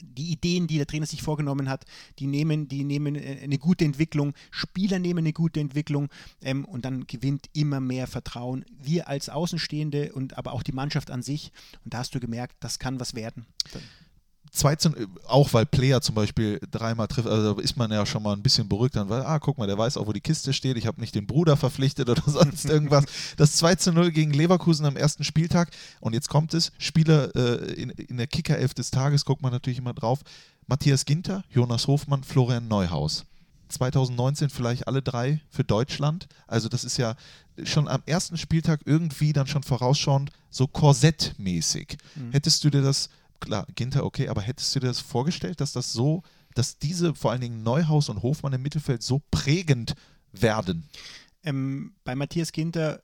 die 0.00 0.32
Ideen, 0.32 0.66
die 0.66 0.76
der 0.76 0.86
Trainer 0.86 1.06
sich 1.06 1.22
vorgenommen 1.22 1.68
hat, 1.68 1.84
die 2.18 2.26
nehmen, 2.26 2.68
die 2.68 2.84
nehmen 2.84 3.16
äh, 3.16 3.38
eine 3.42 3.58
gute 3.58 3.84
Entwicklung, 3.84 4.34
Spieler 4.50 4.98
nehmen 4.98 5.18
eine 5.18 5.32
gute 5.32 5.60
Entwicklung 5.60 6.08
ähm, 6.42 6.64
und 6.64 6.84
dann 6.84 7.06
gewinnt 7.06 7.48
immer 7.52 7.80
mehr 7.80 8.06
Vertrauen. 8.06 8.64
Wir 8.82 9.08
als 9.08 9.28
Außenstehende 9.28 10.12
und 10.12 10.36
aber 10.38 10.52
auch 10.52 10.62
die 10.62 10.72
Mannschaft 10.72 11.10
an 11.10 11.22
sich. 11.22 11.52
Und 11.84 11.94
da 11.94 11.98
hast 11.98 12.14
du 12.14 12.20
gemerkt, 12.20 12.56
das 12.60 12.78
kann 12.78 13.00
was 13.00 13.14
werden. 13.14 13.46
2 14.52 14.76
zu, 14.76 14.90
auch 15.26 15.52
weil 15.54 15.64
Player 15.64 16.02
zum 16.02 16.14
Beispiel 16.14 16.60
dreimal 16.70 17.08
trifft, 17.08 17.26
also 17.26 17.58
ist 17.58 17.76
man 17.76 17.90
ja 17.90 18.04
schon 18.04 18.22
mal 18.22 18.34
ein 18.34 18.42
bisschen 18.42 18.68
beruhigt, 18.68 18.96
dann, 18.96 19.08
weil, 19.08 19.22
ah, 19.22 19.38
guck 19.38 19.56
mal, 19.56 19.66
der 19.66 19.78
weiß 19.78 19.96
auch, 19.96 20.06
wo 20.06 20.12
die 20.12 20.20
Kiste 20.20 20.52
steht, 20.52 20.76
ich 20.76 20.86
habe 20.86 21.00
nicht 21.00 21.14
den 21.14 21.26
Bruder 21.26 21.56
verpflichtet 21.56 22.10
oder 22.10 22.22
sonst 22.26 22.66
irgendwas. 22.66 23.04
Das 23.38 23.56
2 23.56 23.76
zu 23.76 23.92
0 23.92 24.10
gegen 24.10 24.32
Leverkusen 24.32 24.84
am 24.84 24.96
ersten 24.96 25.24
Spieltag 25.24 25.70
und 26.00 26.12
jetzt 26.12 26.28
kommt 26.28 26.52
es, 26.52 26.72
Spieler 26.78 27.34
äh, 27.34 27.72
in, 27.72 27.90
in 27.90 28.18
der 28.18 28.26
Kickerelf 28.26 28.74
des 28.74 28.90
Tages, 28.90 29.24
guckt 29.24 29.40
man 29.40 29.52
natürlich 29.52 29.78
immer 29.78 29.94
drauf, 29.94 30.20
Matthias 30.66 31.06
Ginter, 31.06 31.44
Jonas 31.50 31.86
Hofmann, 31.86 32.22
Florian 32.22 32.68
Neuhaus. 32.68 33.24
2019 33.68 34.50
vielleicht 34.50 34.86
alle 34.86 35.00
drei 35.00 35.40
für 35.48 35.64
Deutschland. 35.64 36.28
Also 36.46 36.68
das 36.68 36.84
ist 36.84 36.98
ja 36.98 37.14
schon 37.64 37.88
am 37.88 38.02
ersten 38.06 38.36
Spieltag 38.36 38.80
irgendwie 38.84 39.32
dann 39.32 39.46
schon 39.46 39.62
vorausschauend 39.62 40.30
so 40.50 40.66
korsettmäßig. 40.66 41.96
Hättest 42.32 42.62
du 42.64 42.70
dir 42.70 42.82
das, 42.82 43.08
klar, 43.42 43.66
Ginter 43.74 44.04
okay, 44.04 44.28
aber 44.28 44.40
hättest 44.40 44.74
du 44.74 44.80
dir 44.80 44.86
das 44.86 45.00
vorgestellt, 45.00 45.60
dass 45.60 45.72
das 45.72 45.92
so, 45.92 46.22
dass 46.54 46.78
diese 46.78 47.14
vor 47.14 47.32
allen 47.32 47.40
Dingen 47.40 47.62
Neuhaus 47.62 48.08
und 48.08 48.22
Hofmann 48.22 48.52
im 48.52 48.62
Mittelfeld 48.62 49.02
so 49.02 49.20
prägend 49.30 49.94
werden? 50.32 50.88
Ähm, 51.42 51.94
bei 52.04 52.14
Matthias 52.14 52.52
Ginter 52.52 53.02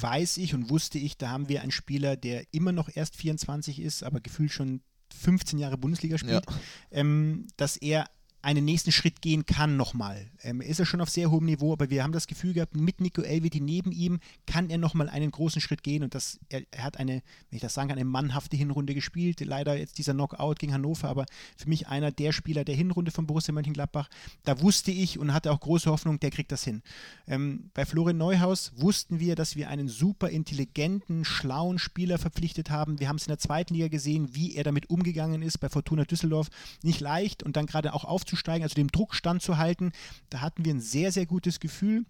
weiß 0.00 0.38
ich 0.38 0.54
und 0.54 0.70
wusste 0.70 0.98
ich, 0.98 1.18
da 1.18 1.30
haben 1.30 1.48
wir 1.48 1.62
einen 1.62 1.70
Spieler, 1.70 2.16
der 2.16 2.44
immer 2.52 2.72
noch 2.72 2.88
erst 2.94 3.16
24 3.16 3.80
ist, 3.80 4.02
aber 4.02 4.20
gefühlt 4.20 4.52
schon 4.52 4.80
15 5.14 5.58
Jahre 5.58 5.78
Bundesliga 5.78 6.18
spielt, 6.18 6.44
ähm, 6.90 7.46
dass 7.56 7.76
er 7.76 8.08
einen 8.44 8.66
nächsten 8.66 8.92
Schritt 8.92 9.22
gehen 9.22 9.46
kann 9.46 9.78
nochmal. 9.78 10.26
Ähm, 10.42 10.60
ist 10.60 10.78
er 10.78 10.84
schon 10.84 11.00
auf 11.00 11.08
sehr 11.08 11.30
hohem 11.30 11.46
Niveau, 11.46 11.72
aber 11.72 11.88
wir 11.88 12.04
haben 12.04 12.12
das 12.12 12.26
Gefühl 12.26 12.52
gehabt, 12.52 12.76
mit 12.76 13.00
Nico 13.00 13.22
Elvedi 13.22 13.60
neben 13.60 13.90
ihm 13.90 14.20
kann 14.46 14.68
er 14.68 14.76
nochmal 14.76 15.08
einen 15.08 15.30
großen 15.30 15.62
Schritt 15.62 15.82
gehen 15.82 16.02
und 16.02 16.14
das, 16.14 16.38
er, 16.50 16.62
er, 16.70 16.84
hat 16.84 16.98
eine, 16.98 17.22
wenn 17.48 17.56
ich 17.56 17.62
das 17.62 17.72
sagen 17.72 17.88
kann, 17.88 17.96
eine 17.98 18.04
mannhafte 18.04 18.56
Hinrunde 18.56 18.94
gespielt. 18.94 19.40
Leider 19.40 19.78
jetzt 19.78 19.96
dieser 19.96 20.12
Knockout 20.12 20.58
gegen 20.58 20.74
Hannover, 20.74 21.08
aber 21.08 21.24
für 21.56 21.70
mich 21.70 21.88
einer 21.88 22.12
der 22.12 22.32
Spieler 22.32 22.64
der 22.64 22.74
Hinrunde 22.74 23.10
von 23.10 23.26
Borussia 23.26 23.54
Mönchengladbach. 23.54 24.10
Da 24.44 24.60
wusste 24.60 24.90
ich 24.90 25.18
und 25.18 25.32
hatte 25.32 25.50
auch 25.50 25.60
große 25.60 25.90
Hoffnung, 25.90 26.20
der 26.20 26.30
kriegt 26.30 26.52
das 26.52 26.64
hin. 26.64 26.82
Ähm, 27.26 27.70
bei 27.72 27.86
Florian 27.86 28.18
Neuhaus 28.18 28.72
wussten 28.76 29.20
wir, 29.20 29.36
dass 29.36 29.56
wir 29.56 29.70
einen 29.70 29.88
super 29.88 30.28
intelligenten, 30.28 31.24
schlauen 31.24 31.78
Spieler 31.78 32.18
verpflichtet 32.18 32.68
haben. 32.68 33.00
Wir 33.00 33.08
haben 33.08 33.16
es 33.16 33.26
in 33.26 33.30
der 33.30 33.38
zweiten 33.38 33.72
Liga 33.72 33.88
gesehen, 33.88 34.34
wie 34.34 34.54
er 34.54 34.64
damit 34.64 34.90
umgegangen 34.90 35.40
ist 35.40 35.58
bei 35.58 35.70
Fortuna 35.70 36.04
Düsseldorf. 36.04 36.48
Nicht 36.82 37.00
leicht 37.00 37.42
und 37.42 37.56
dann 37.56 37.64
gerade 37.64 37.94
auch 37.94 38.04
aufzusteigen 38.04 38.33
aufzusteigen, 38.34 38.62
also 38.62 38.74
dem 38.74 38.88
Druck 38.88 39.14
standzuhalten. 39.14 39.92
Da 40.30 40.40
hatten 40.40 40.64
wir 40.64 40.74
ein 40.74 40.80
sehr, 40.80 41.12
sehr 41.12 41.26
gutes 41.26 41.60
Gefühl 41.60 42.04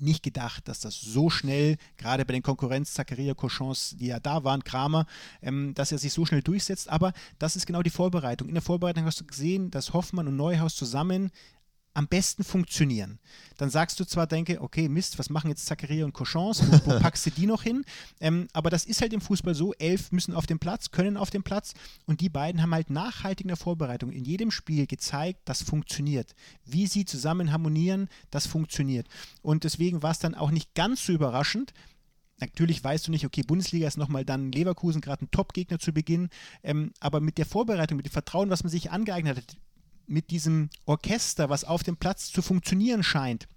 nicht 0.00 0.24
gedacht, 0.24 0.66
dass 0.66 0.80
das 0.80 1.00
so 1.00 1.30
schnell, 1.30 1.76
gerade 1.96 2.24
bei 2.24 2.32
den 2.32 2.42
Konkurrenz 2.42 2.92
Zakaria 2.92 3.34
Cochons, 3.34 3.94
die 3.96 4.06
ja 4.06 4.18
da 4.18 4.42
waren, 4.42 4.64
Kramer, 4.64 5.06
ähm, 5.42 5.74
dass 5.74 5.92
er 5.92 5.98
sich 5.98 6.12
so 6.12 6.26
schnell 6.26 6.42
durchsetzt. 6.42 6.88
Aber 6.88 7.12
das 7.38 7.54
ist 7.54 7.66
genau 7.66 7.84
die 7.84 7.90
Vorbereitung. 7.90 8.48
In 8.48 8.54
der 8.54 8.64
Vorbereitung 8.64 9.04
hast 9.04 9.20
du 9.20 9.24
gesehen, 9.24 9.70
dass 9.70 9.92
Hoffmann 9.92 10.26
und 10.26 10.34
Neuhaus 10.34 10.74
zusammen 10.74 11.30
am 11.96 12.08
besten 12.08 12.44
funktionieren. 12.44 13.18
Dann 13.56 13.70
sagst 13.70 13.98
du 13.98 14.04
zwar, 14.04 14.26
denke, 14.26 14.60
okay, 14.60 14.86
Mist, 14.86 15.18
was 15.18 15.30
machen 15.30 15.48
jetzt 15.48 15.64
Zachariah 15.64 16.04
und 16.04 16.12
Cochons? 16.12 16.62
Wo, 16.70 16.90
wo 16.90 16.98
packst 17.00 17.24
du 17.24 17.30
die 17.30 17.46
noch 17.46 17.62
hin? 17.62 17.86
Ähm, 18.20 18.48
aber 18.52 18.68
das 18.68 18.84
ist 18.84 19.00
halt 19.00 19.14
im 19.14 19.22
Fußball 19.22 19.54
so, 19.54 19.72
elf 19.74 20.12
müssen 20.12 20.34
auf 20.34 20.46
den 20.46 20.58
Platz, 20.58 20.90
können 20.90 21.16
auf 21.16 21.30
den 21.30 21.42
Platz 21.42 21.72
und 22.04 22.20
die 22.20 22.28
beiden 22.28 22.60
haben 22.60 22.74
halt 22.74 22.90
nachhaltig 22.90 23.46
in 23.46 23.48
der 23.48 23.56
Vorbereitung 23.56 24.12
in 24.12 24.26
jedem 24.26 24.50
Spiel 24.50 24.86
gezeigt, 24.86 25.40
das 25.46 25.62
funktioniert. 25.62 26.34
Wie 26.66 26.86
sie 26.86 27.06
zusammen 27.06 27.50
harmonieren, 27.50 28.08
das 28.30 28.46
funktioniert. 28.46 29.08
Und 29.40 29.64
deswegen 29.64 30.02
war 30.02 30.10
es 30.10 30.18
dann 30.18 30.34
auch 30.34 30.50
nicht 30.50 30.74
ganz 30.74 31.06
so 31.06 31.12
überraschend, 31.12 31.72
Natürlich 32.38 32.84
weißt 32.84 33.06
du 33.06 33.10
nicht, 33.10 33.24
okay, 33.24 33.42
Bundesliga 33.42 33.88
ist 33.88 33.96
nochmal 33.96 34.26
dann 34.26 34.52
Leverkusen 34.52 35.00
gerade 35.00 35.24
ein 35.24 35.30
Top-Gegner 35.30 35.78
zu 35.78 35.92
Beginn, 35.92 36.28
ähm, 36.62 36.92
aber 37.00 37.20
mit 37.20 37.38
der 37.38 37.46
Vorbereitung, 37.46 37.96
mit 37.96 38.04
dem 38.04 38.12
Vertrauen, 38.12 38.50
was 38.50 38.62
man 38.62 38.70
sich 38.70 38.90
angeeignet 38.90 39.38
hat, 39.38 39.56
mit 40.06 40.30
diesem 40.30 40.70
Orchester, 40.84 41.48
was 41.50 41.64
auf 41.64 41.82
dem 41.82 41.96
Platz 41.96 42.30
zu 42.30 42.42
funktionieren 42.42 43.02
scheint, 43.02 43.48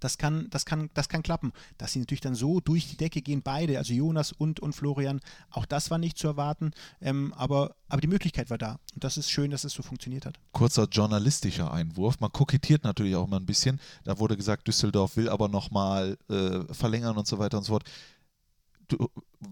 das 0.00 0.18
kann, 0.18 0.48
das 0.50 0.66
kann, 0.66 0.90
das 0.94 1.08
kann 1.08 1.22
klappen. 1.22 1.52
Dass 1.78 1.92
sie 1.92 2.00
natürlich 2.00 2.20
dann 2.20 2.34
so 2.34 2.60
durch 2.60 2.88
die 2.88 2.96
Decke 2.96 3.22
gehen, 3.22 3.42
beide, 3.42 3.78
also 3.78 3.92
Jonas 3.92 4.32
und, 4.32 4.60
und 4.60 4.74
Florian, 4.74 5.20
auch 5.50 5.66
das 5.66 5.90
war 5.90 5.98
nicht 5.98 6.18
zu 6.18 6.26
erwarten, 6.26 6.72
ähm, 7.00 7.32
aber, 7.36 7.74
aber 7.88 8.00
die 8.00 8.08
Möglichkeit 8.08 8.50
war 8.50 8.58
da. 8.58 8.78
Und 8.94 9.04
das 9.04 9.16
ist 9.16 9.30
schön, 9.30 9.50
dass 9.50 9.64
es 9.64 9.72
so 9.72 9.82
funktioniert 9.82 10.26
hat. 10.26 10.38
Kurzer 10.52 10.88
journalistischer 10.90 11.72
Einwurf. 11.72 12.20
Man 12.20 12.32
kokettiert 12.32 12.84
natürlich 12.84 13.16
auch 13.16 13.26
mal 13.26 13.38
ein 13.38 13.46
bisschen. 13.46 13.80
Da 14.04 14.18
wurde 14.18 14.36
gesagt, 14.36 14.66
Düsseldorf 14.68 15.16
will 15.16 15.28
aber 15.28 15.48
nochmal 15.48 16.18
äh, 16.28 16.72
verlängern 16.72 17.16
und 17.16 17.26
so 17.26 17.38
weiter 17.38 17.58
und 17.58 17.64
so 17.64 17.72
fort 17.72 17.84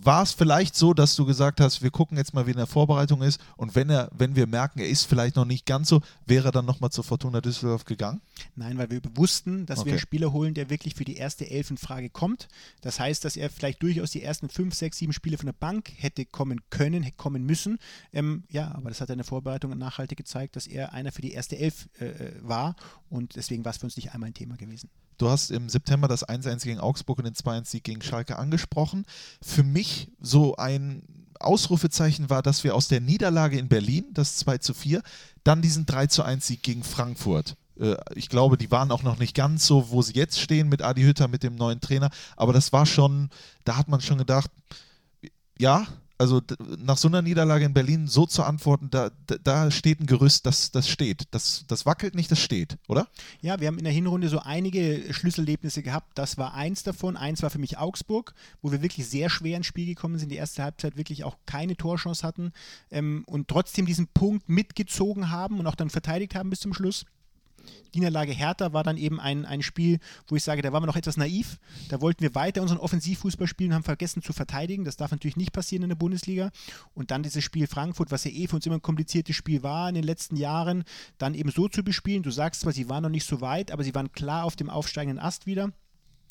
war 0.02 0.22
es 0.22 0.32
vielleicht 0.32 0.76
so, 0.76 0.94
dass 0.94 1.16
du 1.16 1.26
gesagt 1.26 1.60
hast, 1.60 1.82
wir 1.82 1.90
gucken 1.90 2.16
jetzt 2.16 2.32
mal, 2.32 2.46
wie 2.46 2.52
in 2.52 2.56
der 2.56 2.66
Vorbereitung 2.66 3.22
ist 3.22 3.40
und 3.56 3.74
wenn 3.74 3.90
er, 3.90 4.10
wenn 4.16 4.36
wir 4.36 4.46
merken, 4.46 4.78
er 4.78 4.88
ist 4.88 5.04
vielleicht 5.04 5.36
noch 5.36 5.44
nicht 5.44 5.66
ganz 5.66 5.88
so, 5.88 6.00
wäre 6.26 6.48
er 6.48 6.52
dann 6.52 6.64
nochmal 6.64 6.90
zur 6.90 7.04
Fortuna 7.04 7.40
Düsseldorf 7.40 7.84
gegangen? 7.84 8.20
Nein, 8.54 8.78
weil 8.78 8.90
wir 8.90 9.00
wussten, 9.14 9.66
dass 9.66 9.80
okay. 9.80 9.86
wir 9.86 9.92
einen 9.94 10.00
Spieler 10.00 10.32
holen, 10.32 10.54
der 10.54 10.70
wirklich 10.70 10.94
für 10.94 11.04
die 11.04 11.16
erste 11.16 11.50
Elf 11.50 11.70
in 11.70 11.76
Frage 11.76 12.08
kommt. 12.08 12.48
Das 12.80 13.00
heißt, 13.00 13.24
dass 13.24 13.36
er 13.36 13.50
vielleicht 13.50 13.82
durchaus 13.82 14.10
die 14.10 14.22
ersten 14.22 14.48
fünf, 14.48 14.74
sechs, 14.74 14.98
sieben 14.98 15.12
Spiele 15.12 15.36
von 15.36 15.46
der 15.46 15.54
Bank 15.54 15.90
hätte 15.96 16.24
kommen 16.24 16.60
können, 16.70 17.02
hätte 17.02 17.16
kommen 17.16 17.44
müssen. 17.44 17.78
Ähm, 18.12 18.44
ja, 18.50 18.72
aber 18.74 18.90
das 18.90 19.00
hat 19.00 19.10
er 19.10 19.14
in 19.14 19.18
der 19.18 19.26
Vorbereitung 19.26 19.76
nachhaltig 19.76 20.18
gezeigt, 20.18 20.56
dass 20.56 20.66
er 20.66 20.92
einer 20.92 21.12
für 21.12 21.22
die 21.22 21.32
erste 21.32 21.58
Elf 21.58 21.88
äh, 22.00 22.06
äh 22.06 22.32
war 22.42 22.76
und 23.08 23.36
deswegen 23.36 23.64
war 23.64 23.70
es 23.70 23.78
für 23.78 23.86
uns 23.86 23.96
nicht 23.96 24.14
einmal 24.14 24.30
ein 24.30 24.34
Thema 24.34 24.56
gewesen. 24.56 24.88
Du 25.20 25.28
hast 25.28 25.50
im 25.50 25.68
September 25.68 26.08
das 26.08 26.26
1-1 26.26 26.64
gegen 26.64 26.80
Augsburg 26.80 27.18
und 27.18 27.26
den 27.26 27.34
2-1-Sieg 27.34 27.84
gegen 27.84 28.00
Schalke 28.00 28.38
angesprochen. 28.38 29.04
Für 29.42 29.62
mich 29.62 29.79
so 30.20 30.56
ein 30.56 31.02
Ausrufezeichen 31.38 32.30
war, 32.30 32.42
dass 32.42 32.64
wir 32.64 32.74
aus 32.74 32.88
der 32.88 33.00
Niederlage 33.00 33.58
in 33.58 33.68
Berlin, 33.68 34.04
das 34.12 34.36
2 34.36 34.58
zu 34.58 34.74
4, 34.74 35.02
dann 35.42 35.62
diesen 35.62 35.86
3 35.86 36.06
zu 36.06 36.22
1 36.22 36.46
Sieg 36.46 36.62
gegen 36.62 36.84
Frankfurt. 36.84 37.56
Äh, 37.78 37.96
ich 38.14 38.28
glaube, 38.28 38.56
die 38.56 38.70
waren 38.70 38.90
auch 38.90 39.02
noch 39.02 39.18
nicht 39.18 39.34
ganz 39.34 39.66
so, 39.66 39.90
wo 39.90 40.02
sie 40.02 40.14
jetzt 40.14 40.38
stehen 40.38 40.68
mit 40.68 40.82
Adi 40.82 41.02
Hütter, 41.02 41.28
mit 41.28 41.42
dem 41.42 41.54
neuen 41.54 41.80
Trainer. 41.80 42.10
Aber 42.36 42.52
das 42.52 42.72
war 42.72 42.86
schon, 42.86 43.30
da 43.64 43.76
hat 43.76 43.88
man 43.88 44.00
schon 44.00 44.18
gedacht, 44.18 44.50
ja, 45.58 45.86
also 46.20 46.42
nach 46.78 46.98
so 46.98 47.08
einer 47.08 47.22
Niederlage 47.22 47.64
in 47.64 47.72
Berlin 47.72 48.06
so 48.06 48.26
zu 48.26 48.42
antworten, 48.42 48.90
da, 48.90 49.10
da 49.42 49.70
steht 49.70 50.00
ein 50.00 50.06
Gerüst, 50.06 50.44
das, 50.44 50.70
das 50.70 50.86
steht. 50.86 51.24
Das, 51.30 51.64
das 51.66 51.86
wackelt 51.86 52.14
nicht, 52.14 52.30
das 52.30 52.40
steht, 52.40 52.76
oder? 52.88 53.08
Ja, 53.40 53.58
wir 53.58 53.68
haben 53.68 53.78
in 53.78 53.84
der 53.84 53.92
Hinrunde 53.92 54.28
so 54.28 54.38
einige 54.38 55.14
Schlüsselerlebnisse 55.14 55.82
gehabt. 55.82 56.18
Das 56.18 56.36
war 56.36 56.52
eins 56.52 56.82
davon. 56.82 57.16
Eins 57.16 57.42
war 57.42 57.48
für 57.48 57.58
mich 57.58 57.78
Augsburg, 57.78 58.34
wo 58.60 58.70
wir 58.70 58.82
wirklich 58.82 59.08
sehr 59.08 59.30
schwer 59.30 59.56
ins 59.56 59.64
Spiel 59.64 59.86
gekommen 59.86 60.18
sind, 60.18 60.28
die 60.28 60.36
erste 60.36 60.62
Halbzeit 60.62 60.98
wirklich 60.98 61.24
auch 61.24 61.38
keine 61.46 61.74
Torchance 61.74 62.26
hatten 62.26 62.52
ähm, 62.90 63.24
und 63.26 63.48
trotzdem 63.48 63.86
diesen 63.86 64.06
Punkt 64.08 64.46
mitgezogen 64.46 65.30
haben 65.30 65.58
und 65.58 65.66
auch 65.66 65.74
dann 65.74 65.88
verteidigt 65.88 66.34
haben 66.34 66.50
bis 66.50 66.60
zum 66.60 66.74
Schluss. 66.74 67.06
Niederlage 67.94 68.32
Hertha 68.32 68.72
war 68.72 68.84
dann 68.84 68.96
eben 68.96 69.20
ein, 69.20 69.44
ein 69.44 69.62
Spiel, 69.62 69.98
wo 70.28 70.36
ich 70.36 70.44
sage, 70.44 70.62
da 70.62 70.72
waren 70.72 70.82
wir 70.82 70.86
noch 70.86 70.96
etwas 70.96 71.16
naiv. 71.16 71.58
Da 71.88 72.00
wollten 72.00 72.22
wir 72.22 72.34
weiter 72.34 72.62
unseren 72.62 72.78
Offensivfußball 72.78 73.46
spielen 73.46 73.70
und 73.70 73.76
haben 73.76 73.84
vergessen 73.84 74.22
zu 74.22 74.32
verteidigen. 74.32 74.84
Das 74.84 74.96
darf 74.96 75.10
natürlich 75.10 75.36
nicht 75.36 75.52
passieren 75.52 75.82
in 75.82 75.88
der 75.88 75.96
Bundesliga. 75.96 76.50
Und 76.94 77.10
dann 77.10 77.22
dieses 77.22 77.44
Spiel 77.44 77.66
Frankfurt, 77.66 78.10
was 78.10 78.24
ja 78.24 78.30
eh 78.30 78.46
für 78.46 78.56
uns 78.56 78.66
immer 78.66 78.76
ein 78.76 78.82
kompliziertes 78.82 79.36
Spiel 79.36 79.62
war 79.62 79.88
in 79.88 79.94
den 79.94 80.04
letzten 80.04 80.36
Jahren, 80.36 80.84
dann 81.18 81.34
eben 81.34 81.50
so 81.50 81.68
zu 81.68 81.82
bespielen. 81.82 82.22
Du 82.22 82.30
sagst 82.30 82.62
zwar, 82.62 82.72
sie 82.72 82.88
waren 82.88 83.02
noch 83.02 83.10
nicht 83.10 83.26
so 83.26 83.40
weit, 83.40 83.70
aber 83.72 83.84
sie 83.84 83.94
waren 83.94 84.12
klar 84.12 84.44
auf 84.44 84.56
dem 84.56 84.70
aufsteigenden 84.70 85.18
Ast 85.18 85.46
wieder. 85.46 85.72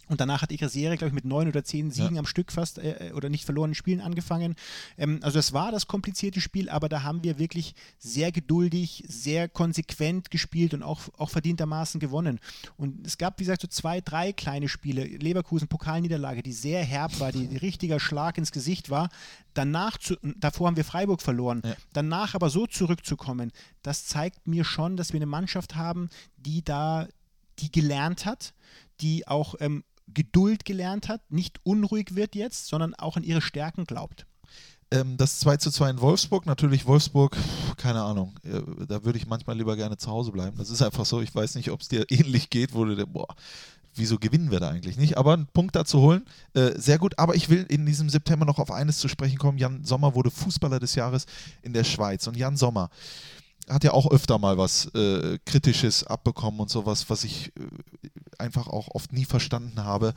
Und 0.10 0.20
danach 0.20 0.42
hat 0.42 0.52
ihre 0.52 0.70
Serie, 0.70 0.98
glaube 0.98 1.10
ich, 1.10 1.14
mit 1.14 1.24
neun 1.24 1.48
oder 1.48 1.64
zehn 1.64 1.92
Siegen 1.92 2.16
ja. 2.16 2.20
am 2.20 2.26
Stück 2.26 2.52
fast 2.52 2.80
äh, 2.80 3.10
äh, 3.10 3.14
oder 3.14 3.30
nicht 3.30 3.46
verlorenen 3.46 3.76
Spielen 3.76 4.02
angefangen. 4.02 4.56
Ähm, 4.98 5.20
also 5.22 5.38
das 5.38 5.54
war 5.54 5.72
das 5.72 5.88
komplizierte 5.88 6.42
Spiel, 6.42 6.68
aber 6.68 6.90
da 6.90 7.04
haben 7.04 7.24
wir 7.24 7.38
wirklich 7.38 7.76
sehr 8.00 8.32
geduldig, 8.32 9.04
sehr 9.08 9.48
konsequent 9.48 10.32
gespielt 10.32 10.74
und 10.74 10.82
auch, 10.82 11.02
auch 11.18 11.30
verdientermaßen 11.30 12.00
gewonnen. 12.00 12.40
Und 12.76 13.06
es 13.06 13.20
gab, 13.20 13.40
wie 13.40 13.44
gesagt, 13.44 13.62
so 13.62 13.68
zwei, 13.68 14.02
drei 14.02 14.34
kleine 14.34 14.68
Spiele. 14.68 15.04
Leverkusen 15.06 15.68
Pokalniederlage, 15.68 16.42
die 16.42 16.54
sehr 16.54 16.84
herb 16.84 17.20
war, 17.20 17.32
die, 17.32 17.48
die 17.48 17.58
richtiger 17.58 18.00
Schlag 18.00 18.40
ins 18.40 18.52
Gesicht 18.52 18.90
war. 18.90 19.10
Danach, 19.54 20.00
zu, 20.00 20.16
davor 20.24 20.68
haben 20.68 20.78
wir 20.78 20.86
Freiburg 20.86 21.22
verloren. 21.22 21.62
Ja. 21.64 21.76
Danach 21.94 22.34
aber 22.34 22.50
so 22.50 22.66
zurückzukommen, 22.66 23.52
das 23.84 24.08
zeigt 24.08 24.48
mir 24.48 24.64
schon, 24.64 24.98
dass 24.98 25.14
wir 25.14 25.20
eine 25.20 25.28
Mannschaft 25.28 25.76
haben, 25.76 26.10
die 26.38 26.64
da 26.64 27.08
die 27.60 27.72
gelernt 27.72 28.26
hat, 28.26 28.54
die 29.02 29.28
auch 29.28 29.56
ähm, 29.60 29.84
Geduld 30.14 30.66
gelernt 30.66 31.08
hat, 31.08 31.32
nicht 31.32 31.60
unruhig 31.64 32.16
wird 32.16 32.36
jetzt, 32.36 32.68
sondern 32.68 32.94
auch 32.96 33.18
an 33.18 33.24
ihre 33.24 33.42
Stärken 33.42 33.86
glaubt. 33.86 34.26
Ähm, 34.92 35.18
das 35.18 35.40
2 35.40 35.58
zu 35.58 35.72
2 35.72 35.90
in 35.92 36.02
Wolfsburg, 36.02 36.46
natürlich 36.46 36.86
Wolfsburg, 36.86 37.38
keine 37.78 38.02
Ahnung, 38.02 38.36
äh, 38.44 38.86
da 38.88 39.06
würde 39.06 39.20
ich 39.20 39.28
manchmal 39.28 39.56
lieber 39.56 39.76
gerne 39.76 39.98
zu 39.98 40.10
Hause 40.10 40.32
bleiben. 40.32 40.58
Das 40.58 40.70
ist 40.70 40.82
einfach 40.82 41.06
so, 41.06 41.22
ich 41.22 41.34
weiß 41.34 41.56
nicht, 41.56 41.70
ob 41.70 41.82
es 41.82 41.90
dir 41.90 42.06
ähnlich 42.10 42.50
geht, 42.50 42.74
wo 42.74 42.86
du 42.86 42.96
dir, 42.96 43.06
boah, 43.06 43.28
wieso 43.94 44.18
gewinnen 44.18 44.50
wir 44.50 44.60
da 44.60 44.70
eigentlich 44.70 44.98
nicht? 44.98 45.18
Aber 45.18 45.34
einen 45.34 45.48
Punkt 45.48 45.76
da 45.76 45.86
zu 45.86 46.00
holen, 46.00 46.26
äh, 46.54 46.72
sehr 46.80 46.98
gut. 46.98 47.20
Aber 47.20 47.36
ich 47.36 47.50
will 47.50 47.66
in 47.70 47.86
diesem 47.86 48.10
September 48.10 48.46
noch 48.46 48.58
auf 48.58 48.72
eines 48.72 48.98
zu 48.98 49.08
sprechen 49.08 49.38
kommen. 49.38 49.58
Jan 49.58 49.84
Sommer 49.84 50.16
wurde 50.16 50.32
Fußballer 50.32 50.80
des 50.80 50.96
Jahres 50.96 51.26
in 51.62 51.74
der 51.74 51.84
Schweiz. 51.84 52.26
Und 52.26 52.38
Jan 52.38 52.58
Sommer, 52.58 52.90
hat 53.70 53.84
ja 53.84 53.92
auch 53.92 54.10
öfter 54.12 54.38
mal 54.38 54.58
was 54.58 54.86
äh, 54.96 55.38
Kritisches 55.46 56.04
abbekommen 56.04 56.60
und 56.60 56.70
sowas, 56.70 57.10
was 57.10 57.24
ich 57.24 57.54
äh, 57.56 58.10
einfach 58.38 58.68
auch 58.68 58.90
oft 58.90 59.14
nie 59.14 59.26
verstanden 59.26 59.84
habe. 59.84 60.14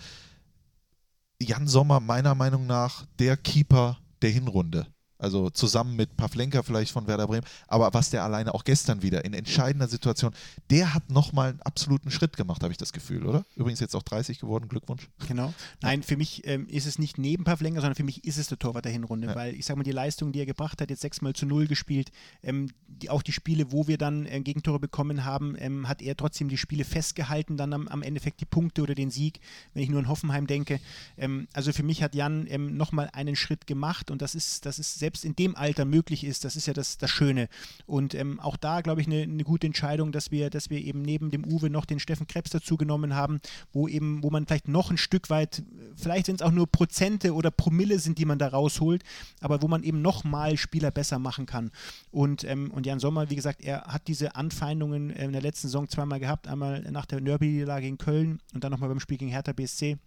Jan 1.41 1.67
Sommer, 1.67 2.01
meiner 2.01 2.35
Meinung 2.35 2.67
nach, 2.67 3.05
der 3.19 3.37
Keeper 3.37 3.99
der 4.23 4.31
Hinrunde. 4.31 4.87
Also 5.23 5.51
zusammen 5.51 5.95
mit 5.95 6.17
Pavlenka 6.17 6.63
vielleicht 6.63 6.93
von 6.93 7.07
Werder 7.07 7.29
Bremen. 7.29 7.47
Aber 7.69 7.95
was 7.95 8.11
der 8.11 8.25
alleine 8.25 8.55
auch 8.55 8.65
gestern 8.65 9.03
wieder 9.03 9.25
in 9.25 9.35
entscheidender 9.35 9.87
Situation, 9.87 10.33
der 10.69 10.95
hat 10.95 11.11
nochmal 11.11 11.51
einen 11.51 11.63
absoluten 11.63 12.11
Schritt 12.11 12.37
gemacht, 12.37 12.63
habe 12.63 12.73
ich 12.73 12.79
das 12.79 12.93
Gefühl, 12.93 13.25
oder? 13.27 13.45
Übrigens 13.55 13.79
jetzt 13.79 13.95
auch 13.95 14.03
30 14.03 14.41
geworden, 14.41 14.69
Glückwunsch. 14.69 15.09
Genau. 15.29 15.55
Nein, 15.81 16.03
für 16.03 16.17
mich 16.17 16.47
ähm, 16.47 16.67
ist 16.67 16.87
es 16.87 16.99
nicht 16.99 17.19
neben 17.19 17.45
Pavlenka, 17.45 17.81
sondern 17.81 17.95
für 17.95 18.03
mich 18.03 18.25
ist 18.25 18.37
es 18.37 18.49
der 18.49 18.59
Torwart 18.59 18.85
der 18.85 18.93
Hinrunde, 18.93 19.29
ja. 19.29 19.35
weil 19.37 19.55
ich 19.55 19.65
sage 19.65 19.79
mal, 19.79 19.85
die 19.85 19.93
Leistung, 19.93 20.33
die 20.33 20.41
er 20.41 20.47
gebracht 20.47 20.81
hat, 20.81 20.91
jetzt 20.91 21.03
sechsmal 21.03 21.35
zu 21.35 21.47
null 21.47 21.69
gespielt, 21.69 22.11
ähm, 22.43 22.71
die, 22.89 23.09
auch 23.09 23.23
die 23.23 23.33
Spiele, 23.33 23.71
wo 23.71 23.87
wir 23.87 23.99
dann 23.99 24.27
äh, 24.27 24.41
Gegentore 24.41 24.81
bekommen 24.81 25.25
haben, 25.25 25.55
ähm, 25.59 25.89
hat 25.89 26.03
er 26.03 26.17
trotzdem 26.17 26.49
die 26.49 26.59
Spiele 26.59 26.85
festgehalten, 26.85 27.57
dann 27.57 27.73
am, 27.73 27.87
am, 27.89 28.03
Endeffekt 28.03 28.41
die 28.41 28.45
Punkte 28.45 28.83
oder 28.83 28.97
den 28.97 29.11
Sieg, 29.11 29.41
wenn 29.73 29.85
ich 29.85 29.89
nur 29.89 30.01
an 30.01 30.09
Hoffenheim 30.09 30.47
denke. 30.49 30.81
Ähm, 31.17 31.47
also 31.53 31.73
für 31.73 31.85
mich 31.85 32.03
hat 32.03 32.15
Jan 32.17 32.47
ähm, 32.49 32.77
nochmal 32.77 33.09
einen 33.13 33.37
Schritt 33.37 33.67
gemacht 33.67 34.11
und 34.11 34.21
das 34.21 34.35
ist, 34.35 34.67
das 34.67 34.79
ist 34.79 34.99
selbst 34.99 35.12
selbst 35.13 35.25
in 35.27 35.37
dem 35.37 35.55
Alter 35.57 35.85
möglich 35.85 36.25
ist. 36.25 36.45
Das 36.45 36.57
ist 36.57 36.67
ja 36.67 36.73
das, 36.73 36.97
das 36.97 37.11
Schöne. 37.11 37.49
Und 37.85 38.15
ähm, 38.15 38.41
auch 38.41 38.57
da, 38.57 38.81
glaube 38.81 39.03
ich, 39.03 39.07
eine, 39.07 39.23
eine 39.23 39.45
gute 39.45 39.67
Entscheidung, 39.67 40.11
dass 40.11 40.31
wir, 40.31 40.49
dass 40.49 40.71
wir 40.71 40.79
eben 40.79 41.03
neben 41.03 41.31
dem 41.31 41.45
Uwe 41.45 41.69
noch 41.69 41.85
den 41.85 41.99
Steffen 41.99 42.27
Krebs 42.27 42.51
dazu 42.51 42.79
genommen 42.79 43.15
haben, 43.15 43.41
wo 43.73 43.89
eben, 43.89 44.23
wo 44.23 44.31
man 44.31 44.47
vielleicht 44.47 44.69
noch 44.69 44.91
ein 44.91 44.97
Stück 44.97 45.29
weit, 45.29 45.63
vielleicht 45.97 46.27
sind 46.27 46.41
es 46.41 46.43
auch 46.43 46.51
nur 46.51 46.67
Prozente 46.67 47.35
oder 47.35 47.51
Promille 47.51 47.99
sind, 47.99 48.19
die 48.19 48.25
man 48.25 48.39
da 48.39 48.49
rausholt, 48.49 49.03
aber 49.41 49.61
wo 49.61 49.69
man 49.69 49.83
eben 49.83 50.01
nochmal 50.01 50.57
Spieler 50.57 50.91
besser 50.91 51.19
machen 51.19 51.45
kann. 51.45 51.71
Und, 52.11 52.45
ähm, 52.45 52.71
und 52.71 52.87
Jan 52.87 52.99
Sommer, 52.99 53.29
wie 53.29 53.37
gesagt, 53.37 53.61
er 53.63 53.83
hat 53.83 54.09
diese 54.09 54.35
Anfeindungen 54.35 55.11
äh, 55.11 55.27
in 55.27 55.33
der 55.33 55.43
letzten 55.43 55.69
Saison 55.69 55.89
zweimal 55.89 56.21
gehabt, 56.21 56.49
einmal 56.49 56.81
nach 56.91 57.05
der 57.05 57.21
Derby-Niederlage 57.21 57.87
in 57.87 57.99
Köln 57.99 58.41
und 58.55 58.65
dann 58.65 58.73
nochmal 58.73 58.89
beim 58.89 59.01
Spiel 59.01 59.19
gegen 59.19 59.31
Hertha 59.31 59.53
BSC 59.53 59.99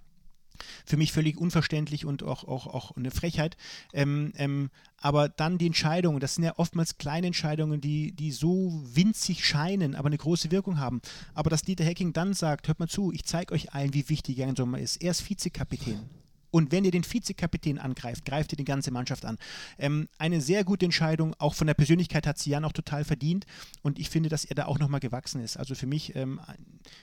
für 0.86 0.98
mich 0.98 1.12
völlig 1.12 1.38
unverständlich 1.38 2.06
und 2.06 2.24
auch, 2.24 2.44
auch, 2.44 2.68
auch 2.68 2.96
eine 2.96 3.12
Frechheit. 3.12 3.58
Ähm, 3.94 4.34
ähm, 4.38 4.70
aber 4.98 5.30
dann 5.30 5.58
die 5.58 5.68
Entscheidungen, 5.68 6.20
das 6.20 6.36
sind 6.36 6.44
ja 6.44 6.54
oftmals 6.58 6.98
kleine 6.98 7.28
Entscheidungen, 7.28 7.82
die, 7.82 8.12
die 8.12 8.32
so 8.32 8.82
winzig 8.86 9.46
scheinen, 9.46 9.96
aber 9.96 10.08
eine 10.08 10.18
große 10.18 10.52
Wirkung 10.52 10.80
haben. 10.80 11.02
Aber 11.34 11.50
dass 11.50 11.62
Dieter 11.62 11.84
Hecking 11.84 12.14
dann 12.14 12.34
sagt, 12.34 12.68
hört 12.68 12.80
mal 12.80 12.88
zu, 12.88 13.12
ich 13.12 13.26
zeige 13.26 13.54
euch 13.54 13.74
allen, 13.74 13.94
wie 13.94 14.10
wichtig 14.10 14.38
Jan 14.38 14.56
Sommer 14.56 14.80
ist. 14.80 15.02
Er 15.02 15.12
ist 15.12 15.30
Vizekapitän. 15.30 16.10
Und 16.56 16.72
wenn 16.72 16.86
ihr 16.86 16.92
den 16.92 17.04
Vizekapitän 17.04 17.80
angreift, 17.80 18.24
greift 18.24 18.54
ihr 18.54 18.56
die 18.56 18.64
ganze 18.64 18.90
Mannschaft 18.90 19.26
an. 19.26 19.38
Ähm, 19.78 20.08
eine 20.18 20.40
sehr 20.40 20.64
gute 20.64 20.86
Entscheidung, 20.86 21.36
auch 21.38 21.54
von 21.54 21.68
der 21.68 21.74
Persönlichkeit 21.74 22.26
hat 22.26 22.38
sie 22.38 22.52
Jan 22.52 22.64
auch 22.64 22.72
total 22.72 23.04
verdient. 23.04 23.46
Und 23.82 24.00
ich 24.00 24.10
finde, 24.10 24.30
dass 24.30 24.46
er 24.46 24.56
da 24.56 24.68
auch 24.68 24.80
nochmal 24.80 25.02
gewachsen 25.02 25.42
ist. 25.42 25.58
Also 25.58 25.76
für 25.76 25.86
mich, 25.86 26.16
ähm, 26.16 26.40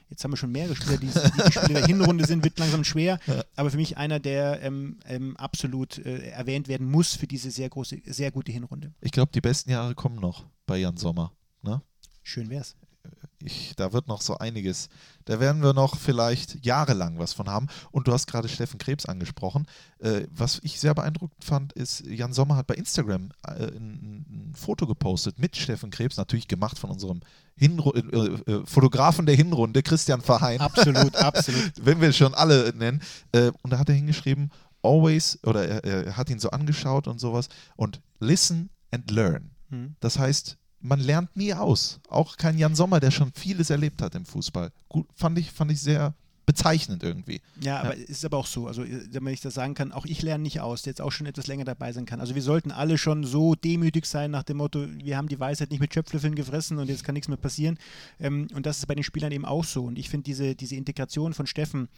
jetzt 0.09 0.25
haben 0.25 0.33
wir 0.33 0.39
schon 0.39 0.53
mehrere 0.53 0.75
Spieler, 0.75 0.97
die, 0.97 1.09
die 1.09 1.53
Spieler 1.53 1.81
der 1.81 1.87
Hinrunde 1.87 2.25
sind, 2.25 2.45
wird 2.45 2.59
langsam 2.59 2.83
schwer. 2.83 3.21
Aber 3.55 3.71
für 3.71 3.77
mich 3.77 3.99
einer, 3.99 4.21
der 4.21 4.63
ähm, 4.63 4.97
ähm, 5.05 5.37
absolut 5.37 5.99
äh, 5.99 6.29
erwähnt 6.31 6.69
werden 6.69 6.91
muss 6.91 7.15
für 7.15 7.27
diese 7.27 7.51
sehr 7.51 7.69
große, 7.69 7.99
sehr 8.07 8.31
gute 8.31 8.53
Hinrunde. 8.53 8.95
Ich 9.03 9.13
glaube, 9.13 9.33
die 9.35 9.43
besten 9.43 9.71
Jahre 9.71 9.95
kommen 9.95 10.17
noch 10.17 10.47
bei 10.65 10.79
Jan 10.79 10.97
Sommer. 10.97 11.31
Ne? 11.61 11.83
Schön 12.23 12.49
wär's 12.49 12.75
ich, 13.45 13.75
da 13.77 13.93
wird 13.93 14.09
noch 14.09 14.21
so 14.21 14.39
einiges, 14.39 14.89
da 15.25 15.41
werden 15.41 15.63
wir 15.63 15.73
noch 15.73 15.97
vielleicht 15.97 16.65
jahrelang 16.65 17.19
was 17.19 17.33
von 17.33 17.49
haben. 17.49 17.69
Und 17.91 18.09
du 18.09 18.13
hast 18.13 18.27
gerade 18.27 18.49
Steffen 18.49 18.79
Krebs 18.79 19.07
angesprochen. 19.07 19.67
Äh, 19.99 20.27
was 20.31 20.61
ich 20.63 20.81
sehr 20.81 20.95
beeindruckend 20.95 21.45
fand, 21.45 21.73
ist, 21.73 22.05
Jan 22.07 22.33
Sommer 22.33 22.57
hat 22.57 22.67
bei 22.67 22.75
Instagram 22.75 23.31
äh, 23.47 23.67
ein, 23.67 24.27
ein, 24.29 24.53
Foto 24.55 24.87
gepostet 24.87 25.39
mit 25.39 25.57
Steffen 25.57 25.91
Krebs, 25.91 26.17
natürlich 26.17 26.49
gemacht 26.49 26.79
von 26.79 26.91
unserem 26.91 27.21
Hinru 27.57 27.93
äh, 27.93 28.51
äh 28.51 28.67
Fotografen 28.67 29.27
der 29.27 29.35
Hinrunde, 29.35 29.83
Christian 29.83 30.21
Verheyen. 30.21 30.61
Absolut, 30.61 31.17
absolut. 31.17 31.73
Wenn 31.81 32.01
wir 32.01 32.13
schon 32.13 32.35
alle 32.35 32.73
nennen. 32.75 33.03
Äh, 33.33 33.53
und 33.63 33.73
da 33.73 33.79
hat 33.79 33.89
er 33.89 33.95
hingeschrieben, 33.95 34.51
always, 34.83 35.39
oder 35.45 35.67
er, 35.67 35.85
er, 35.85 36.17
hat 36.17 36.31
ihn 36.31 36.39
so 36.39 36.51
angeschaut 36.51 37.07
und 37.07 37.21
sowas, 37.21 37.49
und 37.77 38.01
listen 38.21 38.71
and 38.91 39.11
learn. 39.11 39.51
Hm. 39.71 39.97
Das 40.01 40.19
heißt, 40.19 40.59
man 40.83 41.01
lernt 41.01 41.37
nie 41.37 41.55
aus. 41.55 42.01
Auch 42.09 42.37
kein 42.37 42.59
Jan 42.59 42.75
Sommer, 42.75 43.01
der 43.01 43.11
schon 43.11 43.33
vieles 43.33 43.71
erlebt 43.71 44.03
hat 44.03 44.15
im 44.15 44.27
Fußball. 44.27 44.71
Gut, 44.89 45.07
fand 45.15 45.39
ich, 45.39 45.51
fand 45.51 45.71
ich 45.71 45.81
sehr 45.81 46.15
bezeichnend 46.45 47.03
irgendwie. 47.03 47.41
Ja, 47.61 47.81
aber 47.81 47.97
es 47.97 48.11
ist 48.11 48.25
aber 48.25 48.37
auch 48.37 48.47
so, 48.47 48.67
also 48.67 48.85
wenn 48.85 49.27
ich 49.29 49.41
das 49.41 49.55
sagen 49.55 49.75
kann, 49.75 49.93
auch 49.93 50.05
ich 50.05 50.23
lerne 50.23 50.43
nicht 50.43 50.61
aus, 50.61 50.83
der 50.83 50.91
jetzt 50.91 51.01
auch 51.01 51.13
schon 51.13 51.27
etwas 51.27 51.47
länger 51.47 51.65
dabei 51.65 51.93
sein 51.93 52.05
kann. 52.05 52.21
Also 52.21 52.35
wir 52.35 52.43
sollten 52.43 52.73
alle 52.73 52.99
schon 52.99 53.25
so 53.25 53.55
demütig 53.55 54.07
sein 54.07 54.33
nach 54.33 54.43
dem 54.43 54.57
Motto, 54.57 54.87
wir 54.99 55.17
haben 55.17 55.29
die 55.29 55.39
Weisheit 55.39 55.71
nicht 55.71 55.81
mit 55.81 55.95
Schöpflöffeln 55.95 56.35
gefressen 56.35 56.79
und 56.79 56.89
jetzt 56.89 57.05
kann 57.05 57.15
nichts 57.15 57.29
mehr 57.29 57.37
passieren. 57.37 57.79
Ähm, 58.19 58.49
und 58.55 58.67
das 58.67 58.79
ist 58.79 58.87
bei 58.87 58.95
den 58.95 59.05
Spielern 59.05 59.33
eben 59.33 59.45
auch 59.45 59.65
so. 59.65 59.85
Und 59.85 59.99
ich 59.99 60.09
finde 60.09 60.25
diese, 60.25 60.57
diese 60.57 60.75
Integration 60.75 61.33
von 61.33 61.47
Steffen 61.47 61.89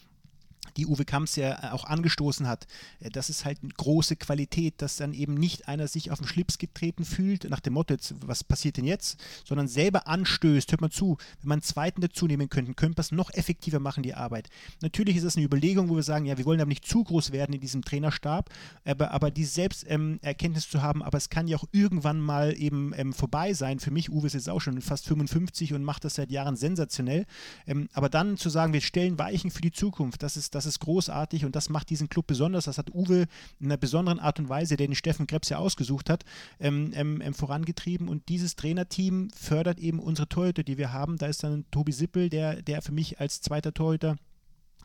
die 0.76 0.86
Uwe 0.86 1.04
Kamps 1.04 1.36
ja 1.36 1.68
äh, 1.68 1.70
auch 1.70 1.84
angestoßen 1.84 2.46
hat. 2.46 2.66
Äh, 3.00 3.10
das 3.10 3.30
ist 3.30 3.44
halt 3.44 3.58
eine 3.62 3.72
große 3.72 4.16
Qualität, 4.16 4.74
dass 4.78 4.96
dann 4.96 5.14
eben 5.14 5.34
nicht 5.34 5.68
einer 5.68 5.88
sich 5.88 6.10
auf 6.10 6.18
den 6.18 6.28
Schlips 6.28 6.58
getreten 6.58 7.04
fühlt, 7.04 7.48
nach 7.50 7.60
dem 7.60 7.74
Motto, 7.74 7.94
jetzt, 7.94 8.14
was 8.26 8.44
passiert 8.44 8.76
denn 8.76 8.84
jetzt, 8.84 9.18
sondern 9.44 9.68
selber 9.68 10.06
anstößt. 10.06 10.70
Hört 10.72 10.80
mal 10.80 10.90
zu, 10.90 11.16
wenn 11.40 11.48
man 11.48 11.56
einen 11.56 11.62
zweiten 11.62 12.00
dazu 12.00 12.26
nehmen 12.26 12.48
könnten, 12.48 12.76
könnte 12.76 12.96
man 12.96 13.04
es 13.04 13.12
noch 13.12 13.32
effektiver 13.32 13.80
machen, 13.80 14.02
die 14.02 14.14
Arbeit. 14.14 14.48
Natürlich 14.82 15.16
ist 15.16 15.24
das 15.24 15.36
eine 15.36 15.44
Überlegung, 15.44 15.88
wo 15.88 15.96
wir 15.96 16.02
sagen, 16.02 16.26
ja, 16.26 16.38
wir 16.38 16.44
wollen 16.44 16.60
aber 16.60 16.68
nicht 16.68 16.86
zu 16.86 17.04
groß 17.04 17.32
werden 17.32 17.54
in 17.54 17.60
diesem 17.60 17.84
Trainerstab, 17.84 18.50
aber, 18.84 19.10
aber 19.10 19.30
die 19.30 19.44
Selbsterkenntnis 19.44 20.64
ähm, 20.64 20.70
zu 20.70 20.82
haben, 20.82 21.02
aber 21.02 21.18
es 21.18 21.30
kann 21.30 21.48
ja 21.48 21.56
auch 21.56 21.64
irgendwann 21.72 22.20
mal 22.20 22.54
eben 22.58 22.92
ähm, 22.96 23.12
vorbei 23.12 23.54
sein. 23.54 23.80
Für 23.80 23.90
mich, 23.90 24.10
Uwe 24.10 24.26
ist 24.26 24.34
jetzt 24.34 24.48
auch 24.48 24.60
schon 24.60 24.80
fast 24.80 25.06
55 25.06 25.72
und 25.74 25.84
macht 25.84 26.04
das 26.04 26.14
seit 26.14 26.30
Jahren 26.30 26.56
sensationell. 26.56 27.26
Ähm, 27.66 27.88
aber 27.92 28.08
dann 28.08 28.36
zu 28.36 28.50
sagen, 28.50 28.72
wir 28.72 28.80
stellen 28.80 29.18
Weichen 29.18 29.50
für 29.50 29.60
die 29.60 29.72
Zukunft, 29.72 30.22
das 30.22 30.36
ist 30.36 30.53
das 30.54 30.66
ist 30.66 30.80
großartig 30.80 31.44
und 31.44 31.56
das 31.56 31.68
macht 31.68 31.90
diesen 31.90 32.08
Club 32.08 32.26
besonders. 32.26 32.64
Das 32.64 32.78
hat 32.78 32.94
Uwe 32.94 33.26
in 33.60 33.66
einer 33.66 33.76
besonderen 33.76 34.18
Art 34.18 34.38
und 34.38 34.48
Weise, 34.48 34.76
den 34.76 34.94
Steffen 34.94 35.26
Krebs 35.26 35.48
ja 35.48 35.58
ausgesucht 35.58 36.10
hat, 36.10 36.24
ähm, 36.60 36.92
ähm, 36.94 37.20
ähm, 37.20 37.34
vorangetrieben. 37.34 38.08
Und 38.08 38.28
dieses 38.28 38.56
Trainerteam 38.56 39.30
fördert 39.30 39.78
eben 39.78 39.98
unsere 39.98 40.28
Torhüter, 40.28 40.62
die 40.62 40.78
wir 40.78 40.92
haben. 40.92 41.18
Da 41.18 41.26
ist 41.26 41.42
dann 41.42 41.64
Tobi 41.70 41.92
Sippel, 41.92 42.28
der, 42.28 42.62
der 42.62 42.82
für 42.82 42.92
mich 42.92 43.20
als 43.20 43.40
zweiter 43.40 43.72
Torhüter 43.74 44.16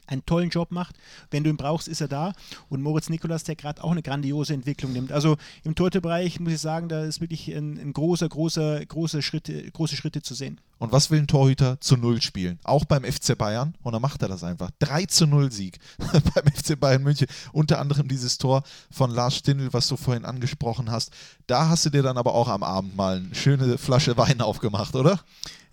einen 0.07 0.25
tollen 0.25 0.49
Job 0.49 0.71
macht. 0.71 0.95
Wenn 1.29 1.43
du 1.43 1.49
ihn 1.49 1.57
brauchst, 1.57 1.87
ist 1.87 2.01
er 2.01 2.07
da. 2.07 2.33
Und 2.67 2.81
Moritz 2.81 3.09
Nikolas, 3.09 3.43
der 3.43 3.55
gerade 3.55 3.83
auch 3.83 3.91
eine 3.91 4.01
grandiose 4.01 4.53
Entwicklung 4.53 4.91
nimmt. 4.91 5.11
Also 5.11 5.37
im 5.63 5.75
Torhüterbereich 5.75 6.39
muss 6.39 6.53
ich 6.53 6.59
sagen, 6.59 6.89
da 6.89 7.03
ist 7.03 7.21
wirklich 7.21 7.49
ein, 7.49 7.77
ein 7.77 7.93
großer, 7.93 8.27
großer, 8.27 8.85
große 8.85 9.21
Schritte, 9.21 9.69
große 9.71 9.95
Schritte 9.95 10.21
zu 10.21 10.33
sehen. 10.33 10.59
Und 10.79 10.93
was 10.93 11.11
will 11.11 11.19
ein 11.19 11.27
Torhüter 11.27 11.79
zu 11.81 11.97
Null 11.97 12.21
spielen? 12.21 12.57
Auch 12.63 12.85
beim 12.85 13.03
FC 13.03 13.37
Bayern. 13.37 13.75
Und 13.83 13.91
dann 13.93 14.01
macht 14.01 14.21
er 14.21 14.29
das 14.29 14.43
einfach. 14.43 14.71
3 14.79 15.05
zu 15.05 15.27
0 15.27 15.51
Sieg 15.51 15.77
beim 15.97 16.45
FC 16.53 16.79
Bayern 16.79 17.03
München. 17.03 17.27
Unter 17.51 17.79
anderem 17.79 18.07
dieses 18.07 18.37
Tor 18.37 18.63
von 18.89 19.11
Lars 19.11 19.35
Stindl, 19.35 19.73
was 19.73 19.89
du 19.89 19.97
vorhin 19.97 20.25
angesprochen 20.25 20.89
hast. 20.89 21.11
Da 21.47 21.67
hast 21.67 21.85
du 21.85 21.89
dir 21.89 22.01
dann 22.01 22.17
aber 22.17 22.33
auch 22.33 22.47
am 22.47 22.63
Abend 22.63 22.95
mal 22.95 23.17
eine 23.17 23.35
schöne 23.35 23.77
Flasche 23.77 24.17
Wein 24.17 24.41
aufgemacht, 24.41 24.95
oder? 24.95 25.19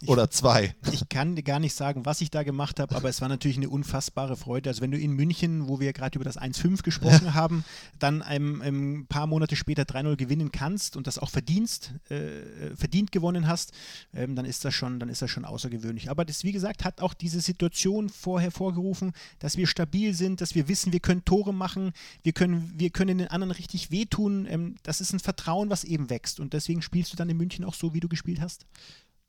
Ich, 0.02 0.10
Oder 0.10 0.30
zwei. 0.30 0.74
Ich 0.92 1.08
kann 1.08 1.36
dir 1.36 1.42
gar 1.42 1.58
nicht 1.58 1.74
sagen, 1.74 2.04
was 2.04 2.20
ich 2.20 2.30
da 2.30 2.42
gemacht 2.42 2.80
habe, 2.80 2.94
aber 2.94 3.08
es 3.08 3.22
war 3.22 3.30
natürlich 3.30 3.56
eine 3.56 3.70
unfassbare 3.70 4.36
Freude. 4.36 4.68
Also 4.68 4.82
wenn 4.82 4.90
du 4.90 4.98
in 4.98 5.12
München, 5.12 5.68
wo 5.68 5.80
wir 5.80 5.94
gerade 5.94 6.16
über 6.16 6.24
das 6.24 6.38
1-5 6.38 6.82
gesprochen 6.82 7.32
haben, 7.34 7.64
dann 7.98 8.20
ein, 8.20 8.60
ein, 8.60 9.06
paar 9.08 9.26
Monate 9.26 9.56
später 9.56 9.84
3-0 9.84 10.16
gewinnen 10.16 10.52
kannst 10.52 10.98
und 10.98 11.06
das 11.06 11.18
auch 11.18 11.30
verdienst, 11.30 11.94
äh, 12.10 12.76
verdient 12.76 13.10
gewonnen 13.10 13.48
hast, 13.48 13.72
ähm, 14.14 14.36
dann 14.36 14.44
ist 14.44 14.66
das 14.66 14.74
schon, 14.74 14.95
dann 15.00 15.08
ist 15.08 15.22
das 15.22 15.30
schon 15.30 15.44
außergewöhnlich. 15.44 16.10
Aber 16.10 16.24
das, 16.24 16.44
wie 16.44 16.52
gesagt, 16.52 16.84
hat 16.84 17.00
auch 17.00 17.14
diese 17.14 17.40
Situation 17.40 18.08
vorher 18.08 18.50
vorgerufen, 18.50 19.12
dass 19.38 19.56
wir 19.56 19.66
stabil 19.66 20.14
sind, 20.14 20.40
dass 20.40 20.54
wir 20.54 20.68
wissen, 20.68 20.92
wir 20.92 21.00
können 21.00 21.24
Tore 21.24 21.54
machen, 21.54 21.92
wir 22.22 22.32
können, 22.32 22.72
wir 22.76 22.90
können 22.90 23.18
den 23.18 23.28
anderen 23.28 23.52
richtig 23.52 23.90
wehtun. 23.90 24.46
Ähm, 24.48 24.76
das 24.82 25.00
ist 25.00 25.12
ein 25.12 25.20
Vertrauen, 25.20 25.70
was 25.70 25.84
eben 25.84 26.10
wächst. 26.10 26.40
Und 26.40 26.52
deswegen 26.52 26.82
spielst 26.82 27.12
du 27.12 27.16
dann 27.16 27.30
in 27.30 27.36
München 27.36 27.64
auch 27.64 27.74
so, 27.74 27.94
wie 27.94 28.00
du 28.00 28.08
gespielt 28.08 28.40
hast 28.40 28.66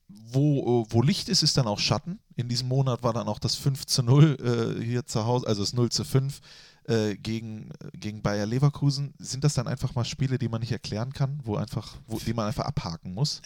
wo, 0.07 0.83
äh, 0.83 0.93
wo 0.93 1.01
Licht 1.01 1.29
ist, 1.29 1.43
ist 1.43 1.57
dann 1.57 1.67
auch 1.67 1.79
Schatten. 1.79 2.19
In 2.35 2.47
diesem 2.47 2.67
Monat 2.67 3.03
war 3.03 3.13
dann 3.13 3.27
auch 3.27 3.39
das 3.39 3.55
5 3.55 3.85
zu 3.85 4.03
0 4.03 4.77
äh, 4.79 4.83
hier 4.83 5.05
zu 5.05 5.25
Hause, 5.25 5.47
also 5.47 5.61
das 5.61 5.73
0 5.73 5.89
zu 5.89 6.03
5 6.03 6.39
äh, 6.85 7.15
gegen, 7.15 7.71
gegen 7.93 8.21
Bayer 8.21 8.45
Leverkusen. 8.45 9.13
Sind 9.19 9.43
das 9.43 9.53
dann 9.53 9.67
einfach 9.67 9.95
mal 9.95 10.05
Spiele, 10.05 10.37
die 10.37 10.49
man 10.49 10.61
nicht 10.61 10.71
erklären 10.71 11.13
kann, 11.13 11.39
wo 11.43 11.55
einfach, 11.55 11.97
wo, 12.07 12.19
die 12.19 12.33
man 12.33 12.47
einfach 12.47 12.65
abhaken 12.65 13.13
muss? 13.13 13.41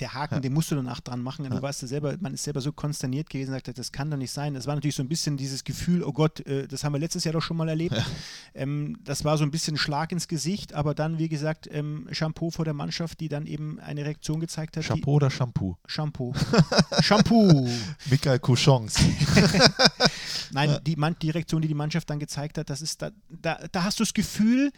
Der 0.00 0.14
Haken, 0.14 0.34
ja. 0.36 0.40
den 0.40 0.52
musst 0.52 0.70
du 0.70 0.74
danach 0.74 1.00
dran 1.00 1.22
machen. 1.22 1.44
Ja. 1.44 1.50
Du 1.50 1.62
weißt 1.62 1.82
ja 1.82 1.88
selber, 1.88 2.16
man 2.20 2.34
ist 2.34 2.44
selber 2.44 2.60
so 2.60 2.72
konsterniert 2.72 3.30
gewesen, 3.30 3.52
sagt, 3.52 3.76
das 3.78 3.92
kann 3.92 4.10
doch 4.10 4.16
nicht 4.16 4.30
sein. 4.30 4.54
Das 4.54 4.66
war 4.66 4.74
natürlich 4.74 4.96
so 4.96 5.02
ein 5.02 5.08
bisschen 5.08 5.36
dieses 5.36 5.64
Gefühl, 5.64 6.02
oh 6.02 6.12
Gott, 6.12 6.40
äh, 6.46 6.68
das 6.68 6.84
haben 6.84 6.92
wir 6.92 6.98
letztes 6.98 7.24
Jahr 7.24 7.32
doch 7.32 7.42
schon 7.42 7.56
mal 7.56 7.68
erlebt. 7.68 7.94
Ähm, 8.54 8.98
das 9.04 9.24
war 9.24 9.38
so 9.38 9.44
ein 9.44 9.50
bisschen 9.50 9.76
Schlag 9.76 10.12
ins 10.12 10.28
Gesicht, 10.28 10.74
aber 10.74 10.94
dann, 10.94 11.18
wie 11.18 11.28
gesagt, 11.28 11.68
ähm, 11.70 12.08
Shampoo 12.10 12.50
vor 12.50 12.64
der 12.64 12.74
Mannschaft, 12.74 13.20
die 13.20 13.28
dann 13.28 13.46
eben 13.46 13.78
eine 13.80 14.04
Reaktion 14.04 14.40
gezeigt 14.40 14.76
hat. 14.76 14.84
Shampoo 14.84 15.12
oder 15.12 15.30
Shampoo? 15.30 15.76
Shampoo. 15.86 16.34
Shampoo. 17.00 17.68
Michael 18.10 18.38
Couchons. 18.38 18.98
Nein, 20.52 20.78
die, 20.86 20.96
die 21.22 21.30
Reaktion, 21.30 21.62
die 21.62 21.68
die 21.68 21.74
Mannschaft 21.74 22.08
dann 22.08 22.18
gezeigt 22.18 22.58
hat, 22.58 22.70
das 22.70 22.80
ist, 22.80 23.02
da, 23.02 23.10
da, 23.28 23.60
da 23.70 23.84
hast 23.84 24.00
du 24.00 24.04
das 24.04 24.14
Gefühl, 24.14 24.72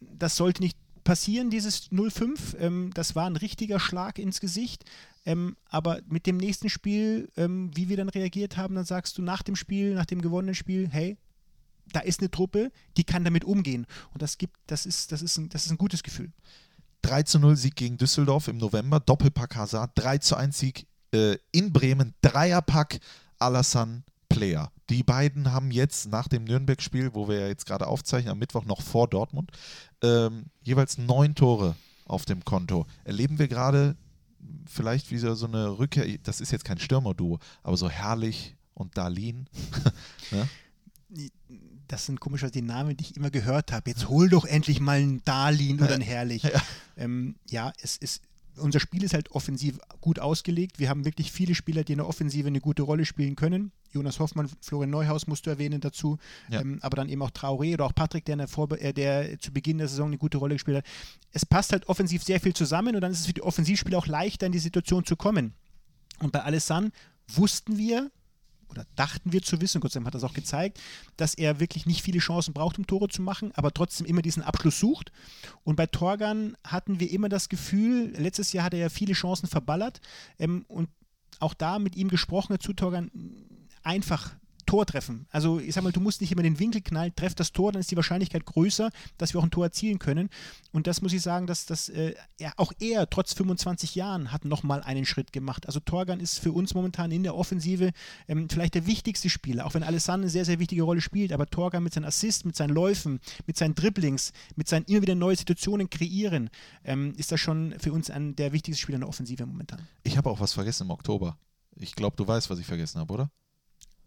das 0.00 0.36
sollte 0.36 0.62
nicht 0.62 0.76
passieren, 1.06 1.48
dieses 1.48 1.90
0-5. 1.90 2.58
Ähm, 2.58 2.90
das 2.92 3.16
war 3.16 3.26
ein 3.26 3.36
richtiger 3.36 3.80
Schlag 3.80 4.18
ins 4.18 4.40
Gesicht. 4.40 4.84
Ähm, 5.24 5.56
aber 5.70 6.00
mit 6.08 6.26
dem 6.26 6.36
nächsten 6.36 6.68
Spiel, 6.68 7.30
ähm, 7.36 7.70
wie 7.74 7.88
wir 7.88 7.96
dann 7.96 8.10
reagiert 8.10 8.58
haben, 8.58 8.74
dann 8.74 8.84
sagst 8.84 9.16
du 9.16 9.22
nach 9.22 9.42
dem 9.42 9.56
Spiel, 9.56 9.94
nach 9.94 10.04
dem 10.04 10.20
gewonnenen 10.20 10.54
Spiel, 10.54 10.88
hey, 10.90 11.16
da 11.92 12.00
ist 12.00 12.20
eine 12.20 12.30
Truppe, 12.30 12.70
die 12.96 13.04
kann 13.04 13.24
damit 13.24 13.44
umgehen. 13.44 13.86
Und 14.12 14.20
das 14.20 14.36
gibt, 14.36 14.56
das 14.66 14.84
ist, 14.84 15.12
das 15.12 15.22
ist, 15.22 15.38
ein, 15.38 15.48
das 15.48 15.64
ist 15.64 15.70
ein 15.70 15.78
gutes 15.78 16.02
Gefühl. 16.02 16.32
3 17.02 17.22
zu 17.22 17.38
0 17.38 17.56
Sieg 17.56 17.76
gegen 17.76 17.96
Düsseldorf 17.96 18.48
im 18.48 18.58
November, 18.58 19.00
Doppelpack 19.00 19.54
Hazard, 19.54 19.92
3 19.94 20.18
zu 20.18 20.36
1 20.36 20.58
Sieg 20.58 20.86
äh, 21.14 21.36
in 21.52 21.72
Bremen, 21.72 22.14
Dreierpack 22.20 22.98
Alassane 23.38 24.02
Player. 24.28 24.70
Die 24.90 25.02
beiden 25.02 25.52
haben 25.52 25.70
jetzt 25.70 26.08
nach 26.08 26.28
dem 26.28 26.44
Nürnberg-Spiel, 26.44 27.14
wo 27.14 27.28
wir 27.28 27.40
ja 27.40 27.46
jetzt 27.48 27.66
gerade 27.66 27.86
aufzeichnen, 27.86 28.32
am 28.32 28.38
Mittwoch 28.38 28.64
noch 28.64 28.82
vor 28.82 29.08
Dortmund, 29.08 29.50
ähm, 30.02 30.46
jeweils 30.62 30.98
neun 30.98 31.34
Tore 31.34 31.76
auf 32.06 32.24
dem 32.24 32.44
Konto. 32.44 32.86
Erleben 33.04 33.38
wir 33.38 33.48
gerade 33.48 33.96
vielleicht 34.66 35.10
wieder 35.10 35.36
so 35.36 35.46
eine 35.46 35.78
Rückkehr, 35.78 36.18
das 36.22 36.40
ist 36.40 36.52
jetzt 36.52 36.64
kein 36.64 36.78
Stürmer-Duo, 36.78 37.38
aber 37.62 37.76
so 37.76 37.88
herrlich 37.88 38.54
und 38.74 38.96
Darlin. 38.96 39.48
ne? 40.30 40.48
das 41.88 42.06
sind 42.06 42.20
komischerweise 42.20 42.52
die 42.52 42.62
Namen, 42.62 42.96
die 42.96 43.04
ich 43.04 43.16
immer 43.16 43.30
gehört 43.30 43.72
habe. 43.72 43.90
Jetzt 43.90 44.08
hol 44.08 44.28
doch 44.28 44.44
endlich 44.44 44.80
mal 44.80 44.98
einen 44.98 45.22
Darlin 45.24 45.80
oder 45.80 45.94
einen 45.94 46.02
Herrlich. 46.02 46.42
Ja, 46.42 46.62
ähm, 46.96 47.36
ja 47.48 47.72
es 47.80 47.96
ist 47.96 48.22
unser 48.58 48.80
Spiel 48.80 49.02
ist 49.02 49.14
halt 49.14 49.30
offensiv 49.32 49.78
gut 50.00 50.18
ausgelegt. 50.18 50.78
Wir 50.78 50.88
haben 50.88 51.04
wirklich 51.04 51.32
viele 51.32 51.54
Spieler, 51.54 51.84
die 51.84 51.92
in 51.92 51.98
der 51.98 52.08
Offensive 52.08 52.46
eine 52.46 52.60
gute 52.60 52.82
Rolle 52.82 53.04
spielen 53.04 53.36
können. 53.36 53.72
Jonas 53.92 54.20
Hoffmann, 54.20 54.48
Florian 54.60 54.90
Neuhaus 54.90 55.26
musst 55.26 55.46
du 55.46 55.50
erwähnen 55.50 55.80
dazu, 55.80 56.18
ja. 56.50 56.60
ähm, 56.60 56.78
aber 56.82 56.96
dann 56.96 57.08
eben 57.08 57.22
auch 57.22 57.30
Traoré 57.30 57.74
oder 57.74 57.86
auch 57.86 57.94
Patrick, 57.94 58.24
der, 58.24 58.38
äh, 58.38 58.92
der, 58.92 59.38
zu 59.38 59.52
Beginn 59.52 59.78
der 59.78 59.88
Saison 59.88 60.08
eine 60.08 60.18
gute 60.18 60.38
Rolle 60.38 60.54
gespielt 60.54 60.78
hat. 60.78 60.84
Es 61.32 61.46
passt 61.46 61.72
halt 61.72 61.88
offensiv 61.88 62.22
sehr 62.22 62.40
viel 62.40 62.54
zusammen 62.54 62.94
und 62.94 63.00
dann 63.00 63.12
ist 63.12 63.20
es 63.20 63.26
für 63.26 63.32
die 63.32 63.42
Offensivspieler 63.42 63.98
auch 63.98 64.06
leichter 64.06 64.46
in 64.46 64.52
die 64.52 64.58
Situation 64.58 65.04
zu 65.04 65.16
kommen. 65.16 65.54
Und 66.20 66.32
bei 66.32 66.42
Alessandro 66.42 66.92
wussten 67.28 67.78
wir, 67.78 68.10
oder 68.68 68.86
dachten 68.96 69.32
wir 69.32 69.42
zu 69.42 69.60
wissen, 69.60 69.80
Gott 69.80 69.92
sei 69.92 69.98
Dank 69.98 70.06
hat 70.06 70.14
das 70.14 70.24
auch 70.24 70.34
gezeigt, 70.34 70.80
dass 71.16 71.34
er 71.34 71.60
wirklich 71.60 71.86
nicht 71.86 72.02
viele 72.02 72.18
Chancen 72.18 72.52
braucht, 72.52 72.78
um 72.78 72.86
Tore 72.86 73.08
zu 73.08 73.22
machen, 73.22 73.52
aber 73.54 73.72
trotzdem 73.72 74.06
immer 74.06 74.22
diesen 74.22 74.42
Abschluss 74.42 74.78
sucht. 74.78 75.12
Und 75.64 75.76
bei 75.76 75.86
Torgan 75.86 76.56
hatten 76.64 77.00
wir 77.00 77.10
immer 77.10 77.28
das 77.28 77.48
Gefühl, 77.48 78.12
letztes 78.16 78.52
Jahr 78.52 78.64
hat 78.64 78.74
er 78.74 78.80
ja 78.80 78.88
viele 78.88 79.14
Chancen 79.14 79.48
verballert 79.48 80.00
ähm, 80.38 80.64
und 80.68 80.88
auch 81.38 81.54
da 81.54 81.78
mit 81.78 81.96
ihm 81.96 82.08
gesprochen 82.08 82.58
zu 82.60 82.72
Torgan 82.72 83.10
einfach 83.82 84.34
Tor 84.66 84.86
treffen. 84.86 85.26
Also 85.30 85.58
ich 85.58 85.74
sag 85.74 85.84
mal, 85.84 85.92
du 85.92 86.00
musst 86.00 86.20
nicht 86.20 86.32
immer 86.32 86.42
den 86.42 86.58
Winkel 86.58 86.80
knallen, 86.80 87.14
treff 87.14 87.34
das 87.34 87.52
Tor, 87.52 87.72
dann 87.72 87.80
ist 87.80 87.90
die 87.90 87.96
Wahrscheinlichkeit 87.96 88.44
größer, 88.44 88.90
dass 89.18 89.32
wir 89.32 89.40
auch 89.40 89.44
ein 89.44 89.50
Tor 89.50 89.64
erzielen 89.64 89.98
können. 89.98 90.28
Und 90.72 90.86
das 90.86 91.02
muss 91.02 91.12
ich 91.12 91.22
sagen, 91.22 91.46
dass 91.46 91.66
das 91.66 91.88
äh, 91.88 92.14
ja, 92.38 92.52
auch 92.56 92.72
er 92.80 93.08
trotz 93.08 93.32
25 93.32 93.94
Jahren 93.94 94.32
hat 94.32 94.44
nochmal 94.44 94.82
einen 94.82 95.06
Schritt 95.06 95.32
gemacht. 95.32 95.66
Also 95.66 95.80
Torgan 95.80 96.20
ist 96.20 96.38
für 96.38 96.52
uns 96.52 96.74
momentan 96.74 97.10
in 97.10 97.22
der 97.22 97.34
Offensive 97.34 97.92
ähm, 98.28 98.48
vielleicht 98.50 98.74
der 98.74 98.86
wichtigste 98.86 99.30
Spieler, 99.30 99.66
auch 99.66 99.74
wenn 99.74 99.82
Alessandro 99.82 100.16
eine 100.16 100.30
sehr, 100.30 100.44
sehr 100.44 100.58
wichtige 100.58 100.82
Rolle 100.82 101.00
spielt. 101.00 101.32
Aber 101.32 101.46
Torgan 101.46 101.82
mit 101.82 101.94
seinen 101.94 102.04
Assists, 102.04 102.44
mit 102.44 102.56
seinen 102.56 102.74
Läufen, 102.74 103.20
mit 103.46 103.56
seinen 103.56 103.74
Dribblings, 103.74 104.32
mit 104.56 104.68
seinen 104.68 104.84
immer 104.86 105.02
wieder 105.02 105.14
neue 105.14 105.36
Situationen 105.36 105.90
kreieren, 105.90 106.50
ähm, 106.84 107.14
ist 107.16 107.32
das 107.32 107.40
schon 107.40 107.74
für 107.78 107.92
uns 107.92 108.10
ein, 108.10 108.36
der 108.36 108.52
wichtigste 108.52 108.80
Spieler 108.80 108.96
in 108.96 109.00
der 109.02 109.08
Offensive 109.08 109.46
momentan. 109.46 109.86
Ich 110.02 110.16
habe 110.16 110.30
auch 110.30 110.40
was 110.40 110.52
vergessen 110.52 110.84
im 110.84 110.90
Oktober. 110.90 111.38
Ich 111.76 111.94
glaube, 111.94 112.16
du 112.16 112.26
weißt, 112.26 112.48
was 112.50 112.58
ich 112.58 112.66
vergessen 112.66 113.00
habe, 113.00 113.12
oder? 113.12 113.30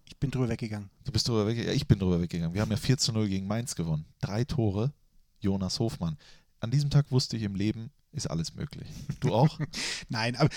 Ich 0.10 0.18
bin 0.18 0.32
drüber 0.32 0.49
weggegangen. 0.49 0.89
Du 1.05 1.12
bist 1.12 1.28
drüber 1.28 1.45
weggegangen? 1.45 1.70
Ja, 1.70 1.76
ich 1.76 1.88
bin 1.88 1.99
drüber 1.99 2.20
weggegangen. 2.20 2.55
Wir 2.55 2.62
haben 2.62 2.72
ja 2.72 2.78
4 2.78 2.97
zu 2.97 3.14
0 3.14 3.30
gegen 3.30 3.45
Mainz 3.45 3.76
gewonnen. 3.76 4.05
Drei 4.20 4.43
Tore, 4.43 4.91
Jonas 5.39 5.80
Hofmann. 5.80 6.18
An 6.60 6.72
diesem 6.72 6.89
Tag 6.89 7.12
wusste 7.12 7.38
ich 7.38 7.43
im 7.43 7.53
Leben, 7.53 7.91
ist 8.12 8.26
alles 8.26 8.55
möglich. 8.55 8.88
Du 9.20 9.32
auch? 9.32 9.60
Nein, 10.10 10.36
aber 10.36 10.49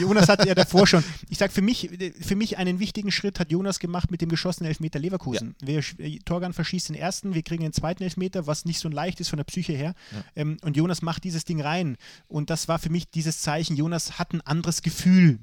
Jonas, 0.00 0.28
hatte 0.28 0.48
ja 0.48 0.56
davor 0.56 0.88
schon, 0.88 1.04
ich 1.28 1.38
sage 1.38 1.52
für 1.52 1.62
mich, 1.62 1.88
für 2.20 2.34
mich 2.34 2.58
einen 2.58 2.80
wichtigen 2.80 3.12
Schritt 3.12 3.38
hat 3.38 3.52
Jonas 3.52 3.78
gemacht 3.78 4.10
mit 4.10 4.22
dem 4.22 4.28
geschossenen 4.28 4.68
Elfmeter 4.68 4.98
Leverkusen. 4.98 5.54
Ja. 5.62 5.68
Wir, 5.68 6.18
Torgan 6.24 6.52
verschießt 6.52 6.88
den 6.88 6.96
ersten, 6.96 7.32
wir 7.32 7.42
kriegen 7.42 7.62
den 7.62 7.72
zweiten 7.72 8.02
Elfmeter, 8.02 8.48
was 8.48 8.64
nicht 8.64 8.80
so 8.80 8.88
leicht 8.88 9.20
ist 9.20 9.28
von 9.28 9.36
der 9.36 9.44
Psyche 9.44 9.72
her. 9.72 9.94
Ja. 10.10 10.24
Ähm, 10.34 10.56
und 10.62 10.76
Jonas 10.76 11.00
macht 11.00 11.22
dieses 11.22 11.44
Ding 11.44 11.60
rein. 11.60 11.96
Und 12.26 12.50
das 12.50 12.66
war 12.66 12.80
für 12.80 12.90
mich 12.90 13.08
dieses 13.08 13.40
Zeichen, 13.40 13.76
Jonas 13.76 14.18
hat 14.18 14.34
ein 14.34 14.40
anderes 14.40 14.82
Gefühl 14.82 15.38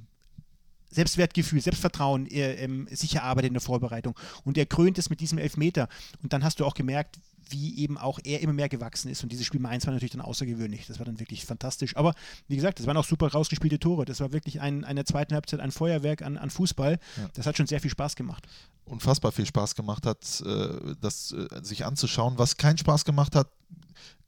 Selbstwertgefühl, 0.93 1.61
Selbstvertrauen 1.61 2.27
äh, 2.27 2.55
ähm, 2.55 2.87
sich 2.91 3.15
erarbeitet 3.15 3.49
in 3.49 3.53
der 3.53 3.61
Vorbereitung. 3.61 4.15
Und 4.43 4.57
er 4.57 4.65
krönt 4.65 4.97
es 4.97 5.09
mit 5.09 5.19
diesem 5.19 5.37
Elfmeter. 5.37 5.89
Und 6.21 6.33
dann 6.33 6.43
hast 6.43 6.59
du 6.59 6.65
auch 6.65 6.73
gemerkt, 6.73 7.19
wie 7.49 7.77
eben 7.77 7.97
auch 7.97 8.19
er 8.23 8.41
immer 8.41 8.53
mehr 8.53 8.69
gewachsen 8.69 9.09
ist. 9.09 9.23
Und 9.23 9.31
dieses 9.31 9.45
Spiel 9.45 9.59
Mainz 9.59 9.85
war 9.85 9.93
natürlich 9.93 10.11
dann 10.11 10.21
außergewöhnlich. 10.21 10.87
Das 10.87 10.99
war 10.99 11.05
dann 11.05 11.19
wirklich 11.19 11.45
fantastisch. 11.45 11.95
Aber 11.95 12.13
wie 12.47 12.55
gesagt, 12.55 12.79
das 12.79 12.87
waren 12.87 12.97
auch 12.97 13.05
super 13.05 13.31
rausgespielte 13.31 13.79
Tore. 13.79 14.05
Das 14.05 14.19
war 14.19 14.31
wirklich 14.31 14.61
ein, 14.61 14.83
in 14.83 14.95
der 14.95 15.05
zweiten 15.05 15.33
Halbzeit 15.33 15.59
ein 15.59 15.71
Feuerwerk 15.71 16.21
an, 16.21 16.37
an 16.37 16.49
Fußball. 16.49 16.99
Ja. 17.17 17.29
Das 17.33 17.45
hat 17.45 17.57
schon 17.57 17.67
sehr 17.67 17.79
viel 17.79 17.91
Spaß 17.91 18.15
gemacht. 18.15 18.47
Unfassbar 18.85 19.31
viel 19.31 19.45
Spaß 19.45 19.75
gemacht 19.75 20.05
hat, 20.05 20.41
äh, 20.45 20.95
das 20.99 21.31
äh, 21.31 21.47
sich 21.61 21.85
anzuschauen. 21.85 22.37
Was 22.37 22.57
keinen 22.57 22.77
Spaß 22.77 23.05
gemacht 23.05 23.35
hat, 23.35 23.49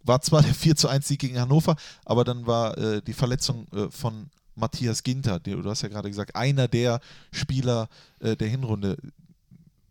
war 0.03 0.21
zwar 0.21 0.43
der 0.43 0.53
4 0.53 0.75
zu 0.75 0.87
1 0.87 1.07
Sieg 1.07 1.19
gegen 1.19 1.39
Hannover, 1.39 1.75
aber 2.05 2.23
dann 2.23 2.45
war 2.45 3.01
die 3.01 3.13
Verletzung 3.13 3.65
von 3.89 4.29
Matthias 4.55 5.03
Ginter, 5.03 5.39
du 5.39 5.63
hast 5.69 5.81
ja 5.81 5.89
gerade 5.89 6.09
gesagt, 6.09 6.35
einer 6.35 6.67
der 6.67 6.99
Spieler 7.31 7.89
äh, 8.19 8.35
der 8.35 8.47
Hinrunde. 8.47 8.97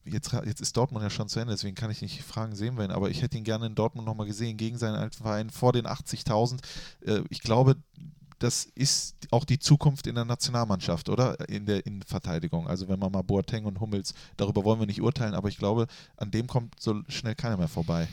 Jetzt, 0.07 0.33
jetzt 0.33 0.61
ist 0.61 0.77
Dortmund 0.77 1.03
ja 1.03 1.09
schon 1.09 1.29
zu 1.29 1.41
Ende, 1.41 1.55
deswegen 1.55 1.75
kann 1.75 1.91
ich 1.91 2.03
nicht 2.03 2.23
fragen, 2.23 2.55
sehen 2.55 2.77
wir 2.77 2.85
ihn, 2.85 2.91
aber 2.91 3.09
ich 3.09 3.23
hätte 3.23 3.39
ihn 3.39 3.45
gerne 3.45 3.67
in 3.67 3.75
Dortmund 3.75 4.07
nochmal 4.07 4.27
gesehen, 4.27 4.59
gegen 4.59 4.77
seinen 4.77 4.97
alten 4.97 5.17
Verein 5.17 5.49
vor 5.49 5.73
den 5.73 5.87
80.000. 5.87 6.59
Äh, 7.07 7.23
ich 7.31 7.41
glaube, 7.41 7.77
das 8.39 8.67
ist 8.75 9.17
auch 9.31 9.45
die 9.45 9.59
Zukunft 9.59 10.07
in 10.07 10.15
der 10.17 10.27
Nationalmannschaft, 10.27 11.09
oder? 11.09 11.49
In 11.49 11.65
der 11.65 11.87
Innenverteidigung. 11.87 12.69
Also 12.69 12.89
wenn 12.89 12.99
man 12.99 13.13
mal 13.13 13.23
Boateng 13.23 13.65
und 13.65 13.81
Hummels, 13.81 14.13
darüber 14.37 14.65
wollen 14.65 14.81
wir 14.81 14.87
nicht 14.87 15.01
urteilen, 15.01 15.35
aber 15.35 15.49
ich 15.49 15.57
glaube, 15.57 15.87
an 16.17 16.31
dem 16.31 16.47
kommt 16.47 16.79
so 16.79 17.03
schnell 17.09 17.35
keiner 17.35 17.57
mehr 17.57 17.69
vorbei 17.69 18.09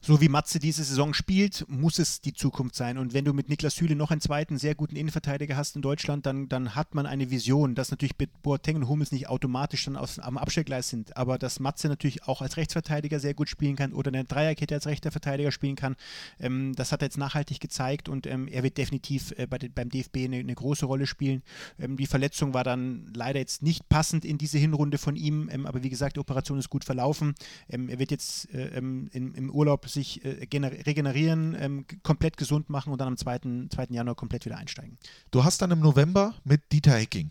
so 0.00 0.20
wie 0.20 0.28
Matze 0.28 0.58
diese 0.58 0.84
Saison 0.84 1.12
spielt, 1.12 1.64
muss 1.68 1.98
es 1.98 2.20
die 2.20 2.32
Zukunft 2.32 2.76
sein. 2.76 2.98
Und 2.98 3.14
wenn 3.14 3.24
du 3.24 3.32
mit 3.32 3.48
Niklas 3.48 3.74
Süle 3.74 3.96
noch 3.96 4.10
einen 4.10 4.20
zweiten 4.20 4.56
sehr 4.56 4.74
guten 4.74 4.96
Innenverteidiger 4.96 5.56
hast 5.56 5.74
in 5.76 5.82
Deutschland, 5.82 6.24
dann, 6.24 6.48
dann 6.48 6.74
hat 6.74 6.94
man 6.94 7.06
eine 7.06 7.30
Vision, 7.30 7.74
dass 7.74 7.90
natürlich 7.90 8.16
Boateng 8.42 8.76
und 8.76 8.88
Hummels 8.88 9.10
nicht 9.10 9.28
automatisch 9.28 9.84
dann 9.86 9.96
aus, 9.96 10.18
am 10.18 10.38
Abstellgleis 10.38 10.88
sind, 10.88 11.16
aber 11.16 11.38
dass 11.38 11.58
Matze 11.58 11.88
natürlich 11.88 12.24
auch 12.24 12.42
als 12.42 12.56
Rechtsverteidiger 12.56 13.18
sehr 13.18 13.34
gut 13.34 13.48
spielen 13.48 13.76
kann 13.76 13.92
oder 13.92 14.08
eine 14.08 14.24
Dreierkette 14.24 14.74
als 14.74 14.86
rechter 14.86 15.10
Verteidiger 15.10 15.50
spielen 15.50 15.76
kann, 15.76 15.96
ähm, 16.38 16.74
das 16.76 16.92
hat 16.92 17.02
er 17.02 17.06
jetzt 17.06 17.18
nachhaltig 17.18 17.58
gezeigt 17.60 18.08
und 18.08 18.26
ähm, 18.26 18.46
er 18.48 18.62
wird 18.62 18.78
definitiv 18.78 19.32
äh, 19.36 19.46
bei, 19.46 19.58
beim 19.58 19.90
DFB 19.90 20.16
eine, 20.24 20.36
eine, 20.36 20.54
große 20.54 20.86
Rolle 20.86 21.06
spielen. 21.06 21.42
Ähm, 21.78 21.96
die 21.96 22.06
Verletzung 22.06 22.54
war 22.54 22.64
dann 22.64 23.10
leider 23.14 23.40
jetzt 23.40 23.62
nicht 23.62 23.88
passend 23.88 24.24
in 24.24 24.38
diese 24.38 24.58
Hinrunde 24.58 24.98
von 24.98 25.16
ihm, 25.16 25.48
ähm, 25.52 25.66
aber 25.66 25.82
wie 25.82 25.90
gesagt, 25.90 26.16
die 26.16 26.20
Operation 26.20 26.58
ist 26.58 26.70
gut 26.70 26.84
verlaufen. 26.84 27.34
Ähm, 27.68 27.88
er 27.88 27.98
wird 27.98 28.10
jetzt 28.10 28.52
äh, 28.54 28.68
ähm, 28.76 29.08
im, 29.12 29.34
im 29.34 29.50
Urlaub 29.50 29.87
sich 29.88 30.24
äh, 30.24 30.46
regenerieren, 30.52 31.56
ähm, 31.58 31.86
komplett 32.02 32.36
gesund 32.36 32.70
machen 32.70 32.92
und 32.92 33.00
dann 33.00 33.08
am 33.08 33.16
2. 33.16 33.68
2. 33.70 33.86
Januar 33.90 34.14
komplett 34.14 34.44
wieder 34.44 34.56
einsteigen. 34.56 34.98
Du 35.30 35.44
hast 35.44 35.60
dann 35.62 35.70
im 35.70 35.80
November 35.80 36.34
mit 36.44 36.70
Dieter 36.72 36.96
Hecking 36.96 37.30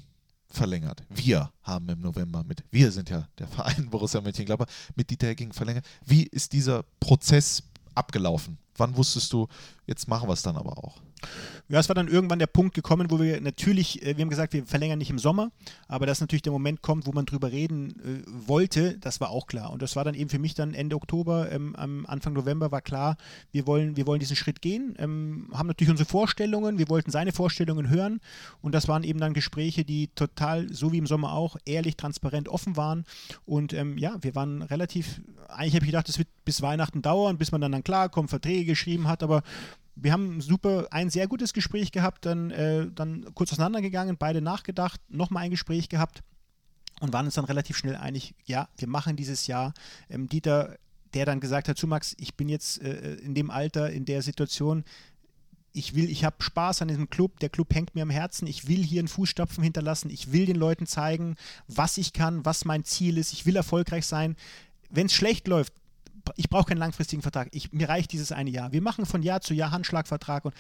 verlängert. 0.49 1.03
Wir 1.09 1.51
haben 1.63 1.89
im 1.89 1.99
November 1.99 2.43
mit, 2.43 2.63
wir 2.71 2.91
sind 2.91 3.09
ja 3.09 3.27
der 3.37 3.47
Verein 3.47 3.89
Borussia 3.91 4.21
Mönchengladbach, 4.21 4.67
mit 4.95 5.09
Dieter 5.09 5.27
Hecking 5.27 5.53
verlängert. 5.53 5.85
Wie 6.05 6.23
ist 6.23 6.53
dieser 6.53 6.83
Prozess 6.99 7.63
abgelaufen? 7.95 8.57
Wann 8.77 8.95
wusstest 8.95 9.33
du, 9.33 9.47
jetzt 9.85 10.07
machen 10.07 10.29
wir 10.29 10.33
es 10.33 10.41
dann 10.43 10.55
aber 10.55 10.77
auch? 10.77 11.01
Ja, 11.69 11.79
es 11.79 11.89
war 11.89 11.95
dann 11.95 12.07
irgendwann 12.07 12.39
der 12.39 12.47
Punkt 12.47 12.73
gekommen, 12.73 13.11
wo 13.11 13.19
wir 13.19 13.41
natürlich, 13.41 14.01
äh, 14.01 14.15
wir 14.15 14.21
haben 14.21 14.29
gesagt, 14.29 14.53
wir 14.53 14.65
verlängern 14.65 14.99
nicht 14.99 15.09
im 15.09 15.19
Sommer, 15.19 15.51
aber 15.87 16.05
dass 16.05 16.21
natürlich 16.21 16.43
der 16.43 16.53
Moment 16.53 16.81
kommt, 16.81 17.07
wo 17.07 17.11
man 17.11 17.25
drüber 17.25 17.51
reden 17.51 17.89
äh, 17.99 18.47
wollte, 18.47 18.97
das 18.99 19.19
war 19.19 19.31
auch 19.31 19.47
klar. 19.47 19.71
Und 19.71 19.81
das 19.81 19.95
war 19.95 20.05
dann 20.05 20.15
eben 20.15 20.29
für 20.29 20.39
mich 20.39 20.53
dann 20.53 20.73
Ende 20.73 20.95
Oktober, 20.95 21.51
ähm, 21.51 21.75
am 21.75 22.05
Anfang 22.05 22.33
November 22.33 22.71
war 22.71 22.81
klar, 22.81 23.17
wir 23.51 23.67
wollen, 23.67 23.97
wir 23.97 24.07
wollen 24.07 24.19
diesen 24.19 24.37
Schritt 24.37 24.61
gehen, 24.61 24.95
ähm, 24.97 25.49
haben 25.53 25.67
natürlich 25.67 25.91
unsere 25.91 26.07
Vorstellungen, 26.07 26.77
wir 26.77 26.87
wollten 26.87 27.11
seine 27.11 27.33
Vorstellungen 27.33 27.89
hören 27.89 28.21
und 28.61 28.73
das 28.73 28.87
waren 28.87 29.03
eben 29.03 29.19
dann 29.19 29.33
Gespräche, 29.33 29.83
die 29.83 30.07
total, 30.15 30.71
so 30.71 30.93
wie 30.93 30.99
im 30.99 31.07
Sommer 31.07 31.33
auch, 31.33 31.57
ehrlich, 31.65 31.97
transparent, 31.97 32.47
offen 32.47 32.77
waren. 32.77 33.03
Und 33.45 33.73
ähm, 33.73 33.97
ja, 33.97 34.15
wir 34.21 34.35
waren 34.35 34.61
relativ, 34.61 35.21
eigentlich 35.49 35.75
habe 35.75 35.83
ich 35.83 35.91
gedacht, 35.91 36.07
das 36.07 36.17
wird 36.17 36.29
bis 36.45 36.61
Weihnachten 36.61 37.01
dauern, 37.01 37.37
bis 37.37 37.51
man 37.51 37.59
dann, 37.59 37.73
dann 37.73 37.83
klarkommt, 37.83 38.29
Verträge 38.29 38.66
geschrieben 38.67 39.07
hat, 39.07 39.23
aber 39.23 39.41
wir 39.95 40.11
haben 40.11 40.41
super, 40.41 40.87
ein 40.91 41.09
sehr 41.09 41.27
gutes 41.27 41.53
Gespräch 41.53 41.91
gehabt, 41.91 42.25
dann, 42.25 42.51
äh, 42.51 42.87
dann 42.93 43.25
kurz 43.33 43.51
auseinandergegangen, 43.51 44.17
beide 44.17 44.41
nachgedacht, 44.41 45.01
nochmal 45.09 45.43
ein 45.43 45.51
Gespräch 45.51 45.89
gehabt 45.89 46.21
und 46.99 47.13
waren 47.13 47.25
uns 47.25 47.35
dann 47.35 47.45
relativ 47.45 47.77
schnell 47.77 47.95
einig, 47.95 48.35
ja, 48.45 48.69
wir 48.77 48.87
machen 48.87 49.15
dieses 49.15 49.47
Jahr. 49.47 49.73
Ähm, 50.09 50.29
Dieter, 50.29 50.77
der 51.13 51.25
dann 51.25 51.39
gesagt 51.39 51.67
hat, 51.67 51.77
zu 51.77 51.87
Max, 51.87 52.15
ich 52.19 52.35
bin 52.35 52.49
jetzt 52.49 52.81
äh, 52.81 53.15
in 53.15 53.33
dem 53.33 53.49
Alter, 53.49 53.89
in 53.91 54.05
der 54.05 54.21
Situation, 54.21 54.83
ich 55.73 55.95
will, 55.95 56.09
ich 56.09 56.23
habe 56.23 56.37
Spaß 56.39 56.81
an 56.81 56.87
diesem 56.87 57.09
Club, 57.09 57.39
der 57.39 57.49
Club 57.49 57.73
hängt 57.73 57.93
mir 57.93 58.01
am 58.01 58.09
Herzen, 58.09 58.47
ich 58.47 58.67
will 58.67 58.83
hier 58.83 58.99
einen 58.99 59.07
Fußstapfen 59.07 59.63
hinterlassen, 59.63 60.09
ich 60.09 60.31
will 60.31 60.45
den 60.45 60.55
Leuten 60.55 60.87
zeigen, 60.87 61.35
was 61.67 61.97
ich 61.97 62.13
kann, 62.13 62.45
was 62.45 62.65
mein 62.65 62.83
Ziel 62.83 63.17
ist, 63.17 63.33
ich 63.33 63.45
will 63.45 63.55
erfolgreich 63.55 64.05
sein. 64.05 64.35
Wenn 64.89 65.05
es 65.05 65.13
schlecht 65.13 65.47
läuft, 65.47 65.73
ich 66.35 66.49
brauche 66.49 66.69
keinen 66.69 66.77
langfristigen 66.77 67.21
Vertrag. 67.21 67.49
Ich, 67.51 67.71
mir 67.71 67.89
reicht 67.89 68.11
dieses 68.11 68.31
eine 68.31 68.49
Jahr. 68.49 68.71
Wir 68.71 68.81
machen 68.81 69.05
von 69.05 69.23
Jahr 69.23 69.41
zu 69.41 69.53
Jahr 69.53 69.71
Handschlagvertrag 69.71 70.45
und, 70.45 70.53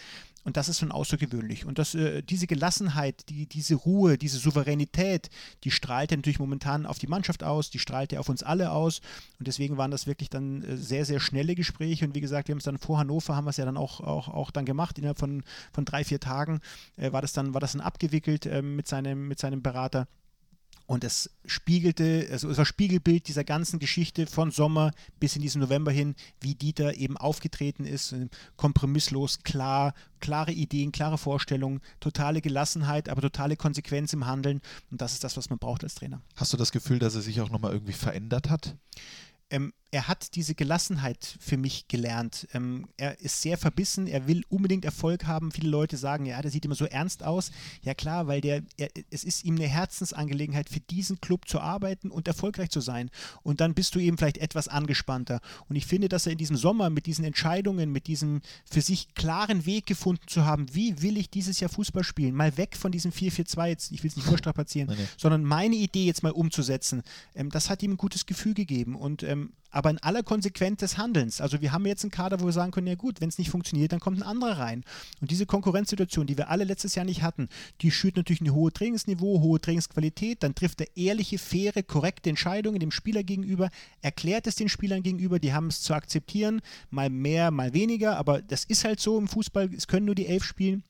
und 0.43 0.57
das 0.57 0.69
ist 0.69 0.79
schon 0.79 0.91
außergewöhnlich. 0.91 1.65
Und 1.65 1.79
das, 1.79 1.95
äh, 1.95 2.21
diese 2.23 2.47
Gelassenheit, 2.47 3.29
die, 3.29 3.47
diese 3.47 3.75
Ruhe, 3.75 4.17
diese 4.17 4.37
Souveränität, 4.37 5.29
die 5.63 5.71
strahlt 5.71 6.11
natürlich 6.11 6.39
momentan 6.39 6.85
auf 6.85 6.99
die 6.99 7.07
Mannschaft 7.07 7.43
aus, 7.43 7.69
die 7.69 7.79
strahlt 7.79 8.15
auf 8.17 8.29
uns 8.29 8.43
alle 8.43 8.71
aus. 8.71 9.01
Und 9.39 9.47
deswegen 9.47 9.77
waren 9.77 9.91
das 9.91 10.07
wirklich 10.07 10.29
dann 10.29 10.63
äh, 10.63 10.77
sehr, 10.77 11.05
sehr 11.05 11.19
schnelle 11.19 11.55
Gespräche. 11.55 12.05
Und 12.05 12.15
wie 12.15 12.21
gesagt, 12.21 12.47
wir 12.47 12.53
haben 12.53 12.59
es 12.59 12.65
dann 12.65 12.77
vor 12.77 12.99
Hannover, 12.99 13.35
haben 13.35 13.45
wir 13.45 13.51
es 13.51 13.57
ja 13.57 13.65
dann 13.65 13.77
auch, 13.77 13.99
auch, 13.99 14.29
auch 14.29 14.51
dann 14.51 14.65
gemacht. 14.65 14.97
Innerhalb 14.97 15.19
von, 15.19 15.43
von 15.73 15.85
drei, 15.85 16.03
vier 16.03 16.19
Tagen 16.19 16.61
äh, 16.95 17.11
war, 17.11 17.21
das 17.21 17.33
dann, 17.33 17.53
war 17.53 17.61
das 17.61 17.73
dann 17.73 17.81
abgewickelt 17.81 18.45
äh, 18.45 18.61
mit, 18.61 18.87
seinem, 18.87 19.27
mit 19.27 19.39
seinem 19.39 19.61
Berater. 19.61 20.07
Und 20.87 21.03
es 21.03 21.29
spiegelte, 21.45 22.29
also 22.31 22.49
es 22.49 22.57
war 22.57 22.65
Spiegelbild 22.65 23.27
dieser 23.27 23.43
ganzen 23.43 23.77
Geschichte 23.77 24.25
von 24.25 24.51
Sommer 24.51 24.91
bis 25.19 25.35
in 25.35 25.41
diesen 25.41 25.59
November 25.59 25.91
hin, 25.91 26.15
wie 26.39 26.55
Dieter 26.55 26.95
eben 26.95 27.17
aufgetreten 27.17 27.83
ist, 27.83 28.15
kompromisslos, 28.55 29.43
klar, 29.43 29.93
klare 30.21 30.53
Ideen, 30.53 30.93
klare 30.93 31.17
Vorstellungen, 31.17 31.81
totale 31.99 32.41
Gelassenheit, 32.41 33.09
aber 33.09 33.21
totale 33.21 33.57
Konsequenz 33.57 34.13
im 34.13 34.25
Handeln. 34.25 34.61
Und 34.89 35.01
das 35.01 35.11
ist 35.11 35.25
das, 35.25 35.35
was 35.35 35.49
man 35.49 35.59
braucht 35.59 35.83
als 35.83 35.95
Trainer. 35.95 36.21
Hast 36.37 36.53
du 36.53 36.57
das 36.57 36.71
Gefühl, 36.71 36.99
dass 36.99 37.15
er 37.15 37.21
sich 37.21 37.41
auch 37.41 37.49
nochmal 37.49 37.73
irgendwie 37.73 37.93
verändert 37.93 38.49
hat? 38.49 38.77
Ähm, 39.49 39.73
er 39.91 40.07
hat 40.07 40.35
diese 40.35 40.53
Gelassenheit 40.53 41.37
für 41.39 41.55
mich 41.55 41.87
gelernt. 41.87 42.47
Ähm, 42.53 42.89
er 42.97 43.19
ist 43.21 43.41
sehr 43.41 43.57
verbissen, 43.57 44.07
er 44.07 44.27
will 44.27 44.43
unbedingt 44.49 44.83
Erfolg 44.83 45.25
haben. 45.25 45.51
Viele 45.51 45.69
Leute 45.69 45.95
sagen, 45.95 46.25
ja, 46.25 46.41
der 46.41 46.51
sieht 46.51 46.65
immer 46.65 46.75
so 46.75 46.85
ernst 46.85 47.23
aus. 47.23 47.51
Ja 47.83 47.93
klar, 47.93 48.27
weil 48.27 48.41
der, 48.41 48.63
er, 48.75 48.89
es 49.11 49.23
ist 49.23 49.45
ihm 49.45 49.55
eine 49.55 49.67
Herzensangelegenheit, 49.67 50.67
für 50.69 50.81
diesen 50.81 51.21
Club 51.21 51.47
zu 51.47 51.61
arbeiten 51.61 52.11
und 52.11 52.27
erfolgreich 52.27 52.69
zu 52.69 52.81
sein. 52.81 53.09
Und 53.43 53.61
dann 53.61 53.73
bist 53.73 53.95
du 53.95 53.99
eben 53.99 54.17
vielleicht 54.17 54.39
etwas 54.39 54.67
angespannter. 54.67 55.39
Und 55.69 55.77
ich 55.77 55.85
finde, 55.85 56.09
dass 56.09 56.25
er 56.25 56.33
in 56.33 56.37
diesem 56.37 56.57
Sommer 56.57 56.89
mit 56.89 57.05
diesen 57.05 57.23
Entscheidungen, 57.23 57.91
mit 57.91 58.07
diesem 58.07 58.41
für 58.69 58.81
sich 58.81 59.13
klaren 59.15 59.65
Weg 59.65 59.85
gefunden 59.85 60.27
zu 60.27 60.43
haben, 60.43 60.73
wie 60.73 61.01
will 61.01 61.17
ich 61.17 61.29
dieses 61.29 61.61
Jahr 61.61 61.69
Fußball 61.69 62.03
spielen, 62.03 62.35
mal 62.35 62.57
weg 62.57 62.75
von 62.75 62.91
diesem 62.91 63.11
4-4-2, 63.11 63.67
jetzt, 63.67 63.91
ich 63.93 64.03
will 64.03 64.09
es 64.09 64.17
nicht 64.17 64.27
vorstrapazieren, 64.27 64.93
sondern 65.17 65.43
meine 65.43 65.75
Idee 65.75 66.05
jetzt 66.05 66.23
mal 66.23 66.31
umzusetzen, 66.31 67.03
ähm, 67.35 67.49
das 67.49 67.69
hat 67.69 67.81
ihm 67.83 67.91
ein 67.91 67.97
gutes 67.97 68.25
Gefühl 68.25 68.53
gegeben. 68.53 68.95
Und 68.95 69.23
ähm, 69.23 69.53
aber 69.69 69.89
in 69.89 69.97
aller 69.99 70.23
Konsequenz 70.23 70.79
des 70.79 70.97
Handelns. 70.97 71.41
Also 71.41 71.61
wir 71.61 71.71
haben 71.71 71.85
jetzt 71.85 72.03
einen 72.03 72.11
Kader, 72.11 72.39
wo 72.39 72.45
wir 72.45 72.51
sagen 72.51 72.71
können, 72.71 72.87
ja 72.87 72.95
gut, 72.95 73.21
wenn 73.21 73.29
es 73.29 73.37
nicht 73.37 73.49
funktioniert, 73.49 73.91
dann 73.91 73.99
kommt 73.99 74.19
ein 74.19 74.23
anderer 74.23 74.59
rein. 74.59 74.83
Und 75.21 75.31
diese 75.31 75.45
Konkurrenzsituation, 75.45 76.27
die 76.27 76.37
wir 76.37 76.49
alle 76.49 76.63
letztes 76.63 76.95
Jahr 76.95 77.05
nicht 77.05 77.21
hatten, 77.21 77.49
die 77.81 77.91
schürt 77.91 78.15
natürlich 78.15 78.41
ein 78.41 78.53
hohes 78.53 78.73
Trainingsniveau, 78.73 79.41
hohe 79.41 79.59
Trainingsqualität, 79.59 80.43
dann 80.43 80.55
trifft 80.55 80.81
er 80.81 80.95
ehrliche, 80.95 81.37
faire, 81.37 81.83
korrekte 81.83 82.29
Entscheidungen 82.29 82.79
dem 82.79 82.91
Spieler 82.91 83.23
gegenüber, 83.23 83.69
erklärt 84.01 84.47
es 84.47 84.55
den 84.55 84.69
Spielern 84.69 85.03
gegenüber, 85.03 85.39
die 85.39 85.53
haben 85.53 85.67
es 85.67 85.81
zu 85.81 85.93
akzeptieren, 85.93 86.61
mal 86.89 87.09
mehr, 87.09 87.51
mal 87.51 87.73
weniger, 87.73 88.17
aber 88.17 88.41
das 88.41 88.63
ist 88.63 88.83
halt 88.83 88.99
so 88.99 89.17
im 89.17 89.27
Fußball, 89.27 89.69
es 89.75 89.87
können 89.87 90.05
nur 90.05 90.15
die 90.15 90.27
elf 90.27 90.43
spielen 90.43 90.83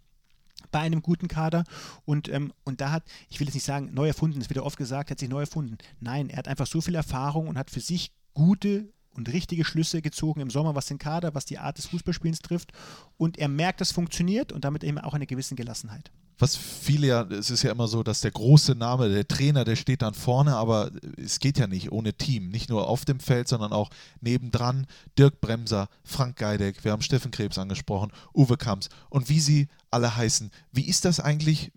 bei 0.72 0.80
einem 0.80 1.02
guten 1.02 1.28
Kader. 1.28 1.64
Und, 2.06 2.30
ähm, 2.30 2.54
und 2.64 2.82
da 2.82 2.92
hat, 2.92 3.04
ich 3.30 3.40
will 3.40 3.48
jetzt 3.48 3.56
nicht 3.56 3.64
sagen, 3.64 3.94
neu 3.94 4.08
erfunden, 4.08 4.42
es 4.42 4.50
wird 4.50 4.58
ja 4.58 4.64
oft 4.64 4.78
gesagt, 4.78 5.12
hat 5.12 5.20
sich 5.20 5.30
neu 5.30 5.42
erfunden. 5.42 5.78
Nein, 6.00 6.30
er 6.30 6.38
hat 6.38 6.48
einfach 6.48 6.68
so 6.68 6.82
viel 6.82 6.96
Erfahrung 6.96 7.48
und 7.48 7.58
hat 7.58 7.72
für 7.72 7.80
sich 7.80 8.12
gute 8.38 8.94
und 9.10 9.34
richtige 9.34 9.66
Schlüsse 9.66 10.04
gezogen 10.04 10.42
im 10.42 10.52
Sommer, 10.52 10.76
was 10.76 10.86
den 10.86 11.00
Kader, 11.00 11.34
was 11.34 11.46
die 11.46 11.58
Art 11.58 11.80
des 11.80 11.88
Fußballspielens 11.88 12.40
trifft. 12.40 12.72
Und 13.18 13.40
er 13.40 13.48
merkt, 13.48 13.82
das 13.82 13.92
funktioniert 13.92 14.52
und 14.52 14.64
damit 14.64 14.84
eben 14.84 15.00
auch 15.00 15.16
eine 15.16 15.26
gewisse 15.26 15.56
Gelassenheit 15.56 16.12
was 16.40 16.56
viele 16.56 17.08
ja, 17.08 17.22
es 17.24 17.50
ist 17.50 17.64
ja 17.64 17.72
immer 17.72 17.88
so, 17.88 18.04
dass 18.04 18.22
der 18.22 18.32
große 18.32 18.76
Name, 18.76 19.10
der 19.10 19.28
Trainer, 19.28 19.64
der 19.64 19.76
steht 19.76 20.02
dann 20.02 20.14
vorne, 20.14 20.56
aber 20.56 20.92
es 21.18 21.40
geht 21.40 21.58
ja 21.58 21.68
nicht 21.68 21.92
ohne 21.92 22.14
Team. 22.14 22.50
Nicht 22.50 22.70
nur 22.70 22.88
auf 22.88 23.06
dem 23.06 23.20
Feld, 23.20 23.48
sondern 23.48 23.74
auch 23.74 23.90
nebendran. 24.22 24.86
Dirk 25.18 25.42
Bremser, 25.42 25.90
Frank 26.04 26.38
Geideck, 26.38 26.84
wir 26.84 26.92
haben 26.92 27.02
Steffen 27.02 27.32
Krebs 27.32 27.58
angesprochen, 27.58 28.12
Uwe 28.36 28.58
Kamps 28.58 28.90
und 29.10 29.30
wie 29.30 29.40
sie 29.40 29.68
alle 29.90 30.16
heißen. 30.16 30.52
Wie 30.72 30.88
ist 30.88 31.06
das 31.06 31.20
eigentlich, 31.20 31.72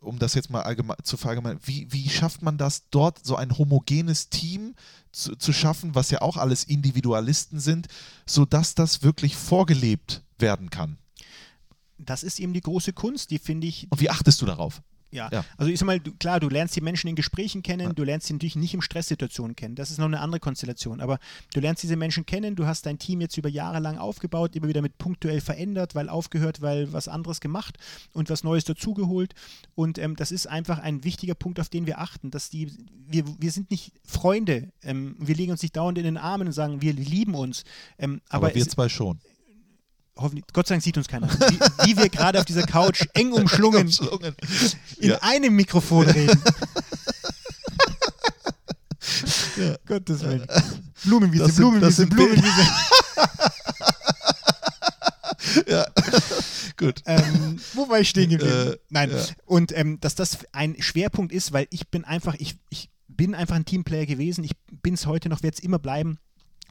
um 0.00 0.18
das 0.18 0.34
jetzt 0.34 0.50
mal 0.50 0.62
allgemein, 0.62 0.96
zu 1.04 1.16
verallgemeinern, 1.16 1.60
wie, 1.64 1.86
wie 1.90 2.08
schafft 2.08 2.42
man 2.42 2.58
das 2.58 2.88
dort, 2.90 3.24
so 3.24 3.36
ein 3.36 3.56
homogenes 3.56 4.30
Team 4.30 4.74
zu, 5.12 5.36
zu 5.36 5.52
schaffen, 5.52 5.94
was 5.94 6.10
ja 6.10 6.22
auch 6.22 6.36
alles 6.36 6.64
Individualisten 6.64 7.60
sind, 7.60 7.86
sodass 8.26 8.74
das 8.74 9.02
wirklich 9.02 9.36
vorgelebt 9.36 10.22
werden 10.38 10.70
kann? 10.70 10.98
Das 12.04 12.22
ist 12.22 12.40
eben 12.40 12.52
die 12.52 12.60
große 12.60 12.92
Kunst, 12.92 13.30
die 13.30 13.38
finde 13.38 13.66
ich. 13.66 13.86
Und 13.90 14.00
wie 14.00 14.10
achtest 14.10 14.40
du 14.42 14.46
darauf? 14.46 14.82
Ja. 15.12 15.28
ja. 15.30 15.44
also 15.58 15.70
ich 15.70 15.78
sag 15.78 15.86
mal, 15.86 16.00
du, 16.00 16.12
klar, 16.12 16.40
du 16.40 16.48
lernst 16.48 16.74
die 16.74 16.80
Menschen 16.80 17.08
in 17.08 17.14
Gesprächen 17.14 17.62
kennen, 17.62 17.88
ja. 17.88 17.92
du 17.92 18.02
lernst 18.02 18.26
sie 18.26 18.32
natürlich 18.32 18.56
nicht 18.56 18.74
in 18.74 18.80
Stresssituationen 18.80 19.54
kennen. 19.54 19.74
Das 19.74 19.90
ist 19.90 19.98
noch 19.98 20.06
eine 20.06 20.20
andere 20.20 20.40
Konstellation. 20.40 21.00
Aber 21.00 21.18
du 21.52 21.60
lernst 21.60 21.82
diese 21.82 21.96
Menschen 21.96 22.24
kennen, 22.26 22.56
du 22.56 22.66
hast 22.66 22.86
dein 22.86 22.98
Team 22.98 23.20
jetzt 23.20 23.36
über 23.36 23.48
Jahre 23.48 23.78
lang 23.78 23.98
aufgebaut, 23.98 24.56
immer 24.56 24.68
wieder 24.68 24.80
mit 24.80 24.98
punktuell 24.98 25.40
verändert, 25.40 25.94
weil 25.94 26.08
aufgehört, 26.08 26.62
weil 26.62 26.92
was 26.92 27.08
anderes 27.08 27.40
gemacht 27.40 27.78
und 28.14 28.30
was 28.30 28.42
Neues 28.42 28.64
dazugeholt. 28.64 29.34
Und 29.74 29.98
ähm, 29.98 30.16
das 30.16 30.32
ist 30.32 30.46
einfach 30.46 30.78
ein 30.78 31.04
wichtiger 31.04 31.34
Punkt, 31.34 31.60
auf 31.60 31.68
den 31.68 31.86
wir 31.86 32.00
achten, 32.00 32.30
dass 32.30 32.48
die, 32.48 32.72
wir, 33.06 33.24
wir 33.38 33.52
sind 33.52 33.70
nicht 33.70 33.92
Freunde, 34.04 34.72
ähm, 34.82 35.16
wir 35.18 35.34
legen 35.34 35.52
uns 35.52 35.62
nicht 35.62 35.76
dauernd 35.76 35.98
in 35.98 36.04
den 36.04 36.16
Armen 36.16 36.48
und 36.48 36.52
sagen, 36.54 36.80
wir 36.80 36.94
lieben 36.94 37.34
uns. 37.34 37.64
Ähm, 37.98 38.22
aber, 38.30 38.46
aber 38.46 38.54
wir 38.54 38.62
es, 38.62 38.68
zwei 38.68 38.88
schon 38.88 39.20
hoffentlich, 40.16 40.44
Gott 40.52 40.66
sei 40.66 40.74
Dank 40.74 40.82
sieht 40.82 40.96
uns 40.96 41.08
keiner, 41.08 41.28
wie, 41.28 41.58
wie 41.86 41.96
wir 41.96 42.08
gerade 42.08 42.38
auf 42.38 42.44
dieser 42.44 42.66
Couch 42.66 43.04
eng 43.14 43.32
umschlungen, 43.32 43.86
umschlungen. 43.86 44.34
in 44.98 45.10
ja. 45.10 45.18
einem 45.22 45.54
Mikrofon 45.54 46.06
reden. 46.08 46.42
ja. 49.56 49.76
Gottes 49.86 50.20
Willen. 50.22 50.46
Blumenwiese, 51.04 51.44
das 51.44 51.56
sind, 51.56 51.64
Blumenwiese, 51.64 52.06
Blumenwiese. 52.06 52.68
ja, 55.66 55.86
gut. 56.76 57.02
Ähm, 57.06 57.60
wo 57.74 57.88
war 57.88 58.00
ich 58.00 58.08
stehen 58.08 58.30
geblieben? 58.30 58.72
Äh, 58.72 58.78
Nein. 58.90 59.10
Ja. 59.10 59.24
Und 59.46 59.76
ähm, 59.76 59.98
dass 60.00 60.14
das 60.14 60.38
ein 60.52 60.80
Schwerpunkt 60.80 61.32
ist, 61.32 61.52
weil 61.52 61.66
ich 61.70 61.88
bin 61.88 62.04
einfach, 62.04 62.34
ich, 62.38 62.56
ich 62.70 62.90
bin 63.08 63.34
einfach 63.34 63.56
ein 63.56 63.64
Teamplayer 63.64 64.06
gewesen. 64.06 64.44
Ich 64.44 64.52
bin 64.70 64.94
es 64.94 65.06
heute 65.06 65.28
noch, 65.28 65.42
werde 65.42 65.56
es 65.56 65.62
immer 65.62 65.78
bleiben. 65.78 66.18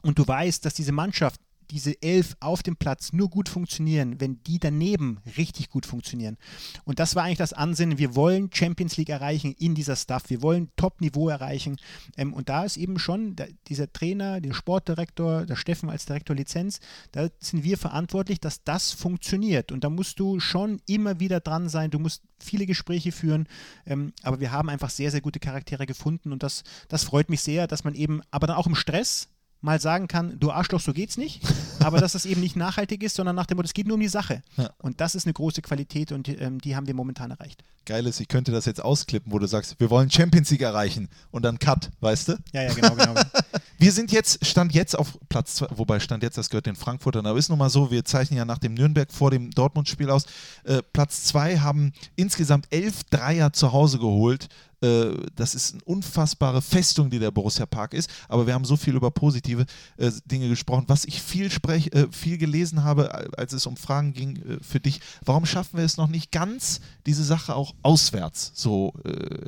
Und 0.02 0.18
du 0.18 0.26
weißt, 0.26 0.64
dass 0.64 0.74
diese 0.74 0.92
Mannschaft 0.92 1.40
diese 1.72 2.00
elf 2.02 2.36
auf 2.40 2.62
dem 2.62 2.76
Platz 2.76 3.12
nur 3.12 3.30
gut 3.30 3.48
funktionieren, 3.48 4.20
wenn 4.20 4.42
die 4.44 4.58
daneben 4.58 5.20
richtig 5.38 5.70
gut 5.70 5.86
funktionieren. 5.86 6.36
Und 6.84 6.98
das 6.98 7.16
war 7.16 7.24
eigentlich 7.24 7.38
das 7.38 7.54
Ansinnen. 7.54 7.98
Wir 7.98 8.14
wollen 8.14 8.50
Champions 8.52 8.98
League 8.98 9.08
erreichen 9.08 9.54
in 9.58 9.74
dieser 9.74 9.96
Stuff. 9.96 10.24
Wir 10.28 10.42
wollen 10.42 10.70
Top-Niveau 10.76 11.30
erreichen. 11.30 11.76
Ähm, 12.18 12.34
und 12.34 12.50
da 12.50 12.64
ist 12.64 12.76
eben 12.76 12.98
schon 12.98 13.36
der, 13.36 13.48
dieser 13.68 13.90
Trainer, 13.90 14.40
der 14.40 14.52
Sportdirektor, 14.52 15.46
der 15.46 15.56
Steffen 15.56 15.88
als 15.88 16.04
Direktor 16.04 16.36
Lizenz, 16.36 16.80
da 17.12 17.28
sind 17.40 17.64
wir 17.64 17.78
verantwortlich, 17.78 18.38
dass 18.38 18.62
das 18.64 18.92
funktioniert. 18.92 19.72
Und 19.72 19.82
da 19.82 19.90
musst 19.90 20.20
du 20.20 20.40
schon 20.40 20.80
immer 20.86 21.20
wieder 21.20 21.40
dran 21.40 21.70
sein. 21.70 21.90
Du 21.90 21.98
musst 21.98 22.22
viele 22.38 22.66
Gespräche 22.66 23.12
führen. 23.12 23.48
Ähm, 23.86 24.12
aber 24.22 24.40
wir 24.40 24.52
haben 24.52 24.68
einfach 24.68 24.90
sehr, 24.90 25.10
sehr 25.10 25.22
gute 25.22 25.40
Charaktere 25.40 25.86
gefunden. 25.86 26.32
Und 26.32 26.42
das, 26.42 26.64
das 26.88 27.04
freut 27.04 27.30
mich 27.30 27.40
sehr, 27.40 27.66
dass 27.66 27.84
man 27.84 27.94
eben, 27.94 28.20
aber 28.30 28.46
dann 28.46 28.56
auch 28.56 28.66
im 28.66 28.74
Stress, 28.74 29.28
mal 29.62 29.80
sagen 29.80 30.08
kann, 30.08 30.38
du 30.38 30.50
Arschloch, 30.50 30.80
so 30.80 30.92
geht's 30.92 31.16
nicht, 31.16 31.40
aber 31.80 31.98
dass 31.98 32.12
das 32.12 32.26
eben 32.26 32.40
nicht 32.40 32.56
nachhaltig 32.56 33.02
ist, 33.02 33.16
sondern 33.16 33.36
nach 33.36 33.46
dem 33.46 33.56
Motto, 33.56 33.66
es 33.66 33.74
geht 33.74 33.86
nur 33.86 33.94
um 33.94 34.00
die 34.00 34.08
Sache. 34.08 34.42
Ja. 34.56 34.70
Und 34.78 35.00
das 35.00 35.14
ist 35.14 35.26
eine 35.26 35.32
große 35.32 35.62
Qualität 35.62 36.12
und 36.12 36.28
ähm, 36.28 36.60
die 36.60 36.76
haben 36.76 36.86
wir 36.86 36.94
momentan 36.94 37.30
erreicht. 37.30 37.64
Geil 37.84 38.06
ist, 38.06 38.20
ich 38.20 38.28
könnte 38.28 38.52
das 38.52 38.64
jetzt 38.64 38.82
ausklippen, 38.82 39.32
wo 39.32 39.38
du 39.38 39.46
sagst, 39.46 39.80
wir 39.80 39.90
wollen 39.90 40.10
Champions 40.10 40.50
League 40.50 40.62
erreichen 40.62 41.08
und 41.30 41.42
dann 41.44 41.58
Cut, 41.58 41.90
weißt 42.00 42.28
du? 42.28 42.32
Ja, 42.52 42.62
ja, 42.62 42.74
genau, 42.74 42.94
genau. 42.94 43.14
wir 43.78 43.92
sind 43.92 44.12
jetzt, 44.12 44.44
Stand 44.46 44.72
jetzt 44.72 44.96
auf 44.96 45.18
Platz 45.28 45.56
2, 45.56 45.66
wobei 45.76 45.98
Stand 45.98 46.22
jetzt, 46.22 46.38
das 46.38 46.48
gehört 46.48 46.66
den 46.66 46.76
Frankfurtern, 46.76 47.26
aber 47.26 47.38
ist 47.38 47.48
nun 47.48 47.58
mal 47.58 47.70
so, 47.70 47.90
wir 47.90 48.04
zeichnen 48.04 48.38
ja 48.38 48.44
nach 48.44 48.58
dem 48.58 48.74
Nürnberg 48.74 49.10
vor 49.12 49.32
dem 49.32 49.50
Dortmund-Spiel 49.50 50.10
aus. 50.10 50.26
Äh, 50.62 50.82
Platz 50.92 51.24
2 51.24 51.58
haben 51.58 51.92
insgesamt 52.14 52.66
elf 52.70 53.02
Dreier 53.04 53.52
zu 53.52 53.72
Hause 53.72 53.98
geholt. 53.98 54.48
Äh, 54.82 55.16
das 55.36 55.54
ist 55.54 55.74
eine 55.74 55.84
unfassbare 55.84 56.60
Festung, 56.60 57.10
die 57.10 57.18
der 57.18 57.30
Borussia 57.30 57.66
Park 57.66 57.94
ist. 57.94 58.10
Aber 58.28 58.46
wir 58.46 58.54
haben 58.54 58.64
so 58.64 58.76
viel 58.76 58.94
über 58.94 59.10
positive 59.10 59.66
äh, 59.96 60.10
Dinge 60.26 60.48
gesprochen. 60.48 60.84
Was 60.88 61.04
ich 61.04 61.22
viel, 61.22 61.50
sprech, 61.50 61.94
äh, 61.94 62.08
viel 62.10 62.38
gelesen 62.38 62.84
habe, 62.84 63.38
als 63.38 63.52
es 63.52 63.66
um 63.66 63.76
Fragen 63.76 64.12
ging 64.12 64.58
für 64.60 64.80
dich, 64.80 65.00
warum 65.24 65.46
schaffen 65.46 65.78
wir 65.78 65.84
es 65.84 65.96
noch 65.96 66.08
nicht 66.08 66.32
ganz, 66.32 66.80
diese 67.06 67.24
Sache 67.24 67.54
auch 67.54 67.74
auswärts 67.82 68.52
so 68.54 68.92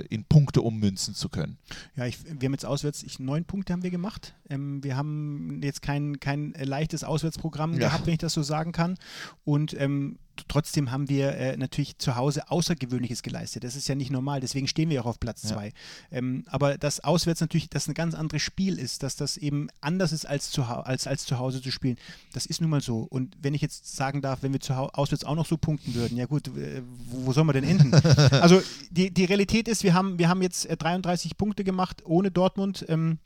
in 0.08 0.24
Punkte 0.24 0.62
ummünzen 0.62 1.14
zu 1.14 1.28
können? 1.28 1.58
Ja, 1.96 2.06
ich, 2.06 2.18
wir 2.24 2.46
haben 2.46 2.52
jetzt 2.52 2.66
auswärts, 2.66 3.02
ich, 3.02 3.18
neun 3.18 3.44
Punkte 3.44 3.72
haben 3.72 3.82
wir 3.82 3.90
gemacht. 3.90 4.34
Ähm, 4.48 4.82
wir 4.82 4.96
haben 4.96 5.60
jetzt 5.62 5.82
kein, 5.82 6.20
kein 6.20 6.52
leichtes 6.52 7.04
Auswärtsprogramm 7.04 7.72
ja. 7.74 7.88
gehabt, 7.88 8.06
wenn 8.06 8.14
ich 8.14 8.18
das 8.18 8.32
so 8.32 8.42
sagen 8.42 8.72
kann. 8.72 8.96
Und 9.44 9.78
ähm, 9.80 10.18
trotzdem 10.48 10.90
haben 10.90 11.08
wir 11.08 11.36
äh, 11.36 11.56
natürlich 11.56 11.98
zu 11.98 12.16
Hause 12.16 12.50
Außergewöhnliches 12.50 13.22
geleistet. 13.22 13.64
Das 13.64 13.76
ist 13.76 13.88
ja 13.88 13.94
nicht 13.94 14.10
normal, 14.10 14.40
deswegen 14.40 14.66
stehen 14.66 14.90
wir 14.90 15.02
auch 15.02 15.06
auf 15.06 15.20
Platz 15.20 15.42
zwei. 15.42 15.68
Ja. 16.10 16.18
Ähm, 16.18 16.44
aber 16.46 16.78
dass 16.78 17.00
auswärts 17.00 17.40
natürlich 17.40 17.68
das 17.68 17.88
ein 17.88 17.94
ganz 17.94 18.14
anderes 18.14 18.42
Spiel 18.42 18.78
ist, 18.78 19.02
dass 19.02 19.16
das 19.16 19.36
eben 19.36 19.68
anders 19.80 20.12
ist 20.12 20.26
als 20.26 20.50
zu, 20.50 20.62
als, 20.64 21.06
als 21.06 21.24
zu 21.24 21.38
Hause 21.38 21.62
zu 21.62 21.70
spielen, 21.70 21.96
das 22.32 22.46
ist 22.46 22.60
nun 22.60 22.70
mal 22.70 22.80
so. 22.80 22.98
Und 22.98 23.36
wenn 23.40 23.54
ich 23.54 23.62
jetzt 23.62 23.96
sagen 23.96 24.22
darf, 24.22 24.42
wenn 24.42 24.52
wir 24.52 24.60
zu 24.60 24.74
auswärts 24.74 25.24
auch 25.24 25.36
noch 25.36 25.46
so 25.46 25.56
punkten 25.56 25.94
würden, 25.94 26.16
ja 26.16 26.26
gut, 26.26 26.48
äh, 26.48 26.82
wo, 27.10 27.26
wo 27.26 27.32
soll 27.32 27.44
man 27.44 27.54
denn 27.54 27.64
enden? 27.64 27.94
also 28.32 28.62
die, 28.90 29.12
die 29.12 29.24
Realität 29.24 29.68
ist, 29.68 29.82
wir 29.82 29.94
haben, 29.94 30.18
wir 30.18 30.28
haben 30.28 30.42
jetzt 30.42 30.68
33 30.70 31.30
äh, 31.30 31.34
Punkte 31.34 31.64
gemacht 31.64 32.02
ohne 32.04 32.30
Dortmund. 32.30 32.84
Ähm, 32.88 33.18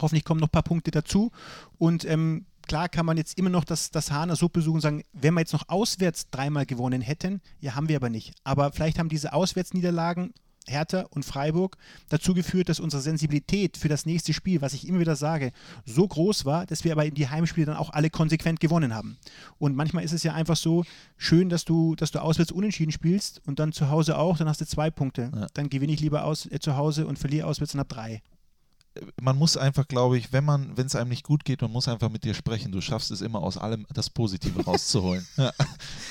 hoffentlich 0.00 0.24
kommen 0.24 0.40
noch 0.40 0.48
ein 0.48 0.52
paar 0.52 0.62
Punkte 0.62 0.90
dazu. 0.90 1.30
Und 1.78 2.04
ähm, 2.04 2.46
klar 2.70 2.88
kann 2.88 3.04
man 3.04 3.16
jetzt 3.16 3.36
immer 3.36 3.50
noch 3.50 3.64
das, 3.64 3.90
das 3.90 4.12
Hahner 4.12 4.36
Suppe 4.36 4.62
suchen 4.62 4.76
und 4.76 4.80
sagen, 4.80 5.02
wenn 5.12 5.34
wir 5.34 5.40
jetzt 5.40 5.52
noch 5.52 5.68
auswärts 5.68 6.30
dreimal 6.30 6.66
gewonnen 6.66 7.02
hätten, 7.02 7.40
ja, 7.58 7.74
haben 7.74 7.88
wir 7.88 7.96
aber 7.96 8.10
nicht. 8.10 8.32
Aber 8.44 8.70
vielleicht 8.70 9.00
haben 9.00 9.08
diese 9.08 9.32
Auswärtsniederlagen 9.32 10.32
Hertha 10.68 11.06
und 11.10 11.24
Freiburg 11.24 11.76
dazu 12.10 12.32
geführt, 12.32 12.68
dass 12.68 12.78
unsere 12.78 13.02
Sensibilität 13.02 13.76
für 13.76 13.88
das 13.88 14.06
nächste 14.06 14.32
Spiel, 14.32 14.60
was 14.60 14.72
ich 14.72 14.86
immer 14.86 15.00
wieder 15.00 15.16
sage, 15.16 15.50
so 15.84 16.06
groß 16.06 16.44
war, 16.44 16.64
dass 16.64 16.84
wir 16.84 16.92
aber 16.92 17.04
in 17.06 17.14
die 17.14 17.28
Heimspiele 17.28 17.66
dann 17.66 17.76
auch 17.76 17.90
alle 17.90 18.08
konsequent 18.08 18.60
gewonnen 18.60 18.94
haben. 18.94 19.18
Und 19.58 19.74
manchmal 19.74 20.04
ist 20.04 20.12
es 20.12 20.22
ja 20.22 20.34
einfach 20.34 20.56
so 20.56 20.84
schön, 21.16 21.48
dass 21.48 21.64
du, 21.64 21.96
dass 21.96 22.12
du 22.12 22.22
auswärts 22.22 22.52
unentschieden 22.52 22.92
spielst 22.92 23.42
und 23.46 23.58
dann 23.58 23.72
zu 23.72 23.88
Hause 23.88 24.16
auch, 24.16 24.38
dann 24.38 24.48
hast 24.48 24.60
du 24.60 24.66
zwei 24.66 24.92
Punkte. 24.92 25.32
Ja. 25.34 25.48
Dann 25.54 25.70
gewinne 25.70 25.92
ich 25.92 25.98
lieber 25.98 26.22
aus, 26.22 26.46
äh, 26.46 26.60
zu 26.60 26.76
Hause 26.76 27.08
und 27.08 27.18
verliere 27.18 27.48
auswärts 27.48 27.74
und 27.74 27.80
habe 27.80 27.92
drei. 27.92 28.22
Man 29.20 29.36
muss 29.36 29.56
einfach, 29.56 29.86
glaube 29.86 30.18
ich, 30.18 30.32
wenn 30.32 30.44
man, 30.44 30.76
wenn 30.76 30.86
es 30.86 30.96
einem 30.96 31.10
nicht 31.10 31.24
gut 31.24 31.44
geht, 31.44 31.62
man 31.62 31.70
muss 31.70 31.88
einfach 31.88 32.10
mit 32.10 32.24
dir 32.24 32.34
sprechen. 32.34 32.72
Du 32.72 32.80
schaffst 32.80 33.10
es 33.10 33.20
immer 33.20 33.40
aus 33.40 33.56
allem 33.56 33.86
das 33.92 34.10
Positive 34.10 34.64
rauszuholen. 34.64 35.26
ja. 35.36 35.52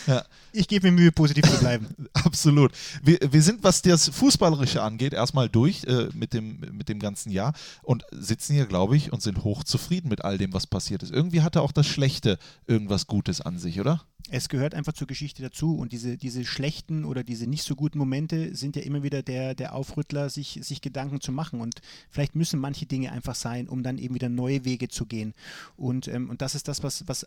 Ja. 0.08 0.24
Ich 0.54 0.68
gebe 0.68 0.90
mir 0.90 0.94
Mühe, 0.94 1.12
positiv 1.12 1.44
zu 1.50 1.60
bleiben. 1.60 1.88
Absolut. 2.14 2.72
Wir, 3.04 3.20
wir 3.30 3.42
sind, 3.42 3.64
was 3.64 3.82
das 3.82 4.10
Fußballerische 4.10 4.82
angeht, 4.82 5.14
erstmal 5.14 5.50
durch 5.50 5.84
äh, 5.84 6.10
mit, 6.14 6.34
dem, 6.34 6.60
mit 6.72 6.90
dem 6.90 7.00
ganzen 7.00 7.32
Jahr 7.32 7.54
und 7.84 8.04
sitzen 8.12 8.54
hier, 8.54 8.66
glaube 8.66 8.96
ich, 8.96 9.12
und 9.12 9.22
sind 9.22 9.44
hochzufrieden 9.44 10.10
mit 10.10 10.24
all 10.24 10.38
dem, 10.38 10.54
was 10.54 10.66
passiert 10.66 11.04
ist. 11.04 11.12
Irgendwie 11.12 11.42
hatte 11.42 11.62
auch 11.62 11.72
das 11.72 11.86
Schlechte 11.86 12.40
irgendwas 12.66 13.08
Gutes 13.08 13.42
an 13.42 13.60
sich, 13.60 13.80
oder? 13.80 14.02
Es 14.32 14.50
gehört 14.50 14.76
einfach 14.76 14.94
zur 14.94 15.08
Geschichte 15.08 15.42
dazu 15.42 15.76
und 15.78 15.92
diese, 15.92 16.18
diese 16.18 16.46
schlechten 16.46 17.04
oder 17.04 17.24
diese 17.24 17.48
nicht 17.48 17.64
so 17.64 17.76
guten 17.76 17.98
Momente 17.98 18.56
sind 18.56 18.76
ja 18.76 18.84
immer 18.84 19.04
wieder 19.04 19.24
der, 19.24 19.56
der 19.56 19.74
Aufrüttler, 19.74 20.30
sich, 20.30 20.60
sich 20.62 20.82
Gedanken 20.82 21.20
zu 21.20 21.32
machen 21.32 21.62
und 21.62 21.82
vielleicht 22.10 22.36
müssen 22.36 22.60
manche 22.60 22.86
Dinge 22.86 23.12
einfach 23.12 23.36
sein, 23.36 23.68
um 23.68 23.82
dann 23.84 23.98
eben 23.98 24.16
wieder 24.16 24.30
neue 24.30 24.66
Wege 24.66 24.88
zu 24.88 25.06
gehen. 25.06 25.34
Und, 25.78 26.08
ähm, 26.08 26.30
und 26.30 26.42
das 26.42 26.56
ist 26.56 26.68
das, 26.68 26.84
was, 26.84 27.08
was 27.08 27.26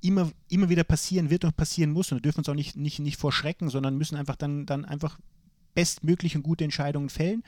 immer, 0.00 0.30
immer 0.48 0.68
wieder 0.68 0.84
passieren 0.84 1.30
wird 1.30 1.44
und 1.44 1.56
passieren 1.56 1.90
muss. 1.90 2.12
Und 2.12 2.18
da 2.18 2.22
dürfen 2.22 2.40
uns 2.40 2.48
auch 2.48 2.54
nicht, 2.54 2.76
nicht, 2.76 2.98
nicht 2.98 3.18
vorschrecken, 3.18 3.70
sondern 3.70 3.96
müssen 3.96 4.16
einfach 4.16 4.36
dann, 4.36 4.66
dann 4.66 4.84
einfach 4.84 5.18
bestmöglich 5.74 6.36
und 6.36 6.42
gute 6.42 6.64
Entscheidungen 6.64 7.08
fällen. 7.08 7.42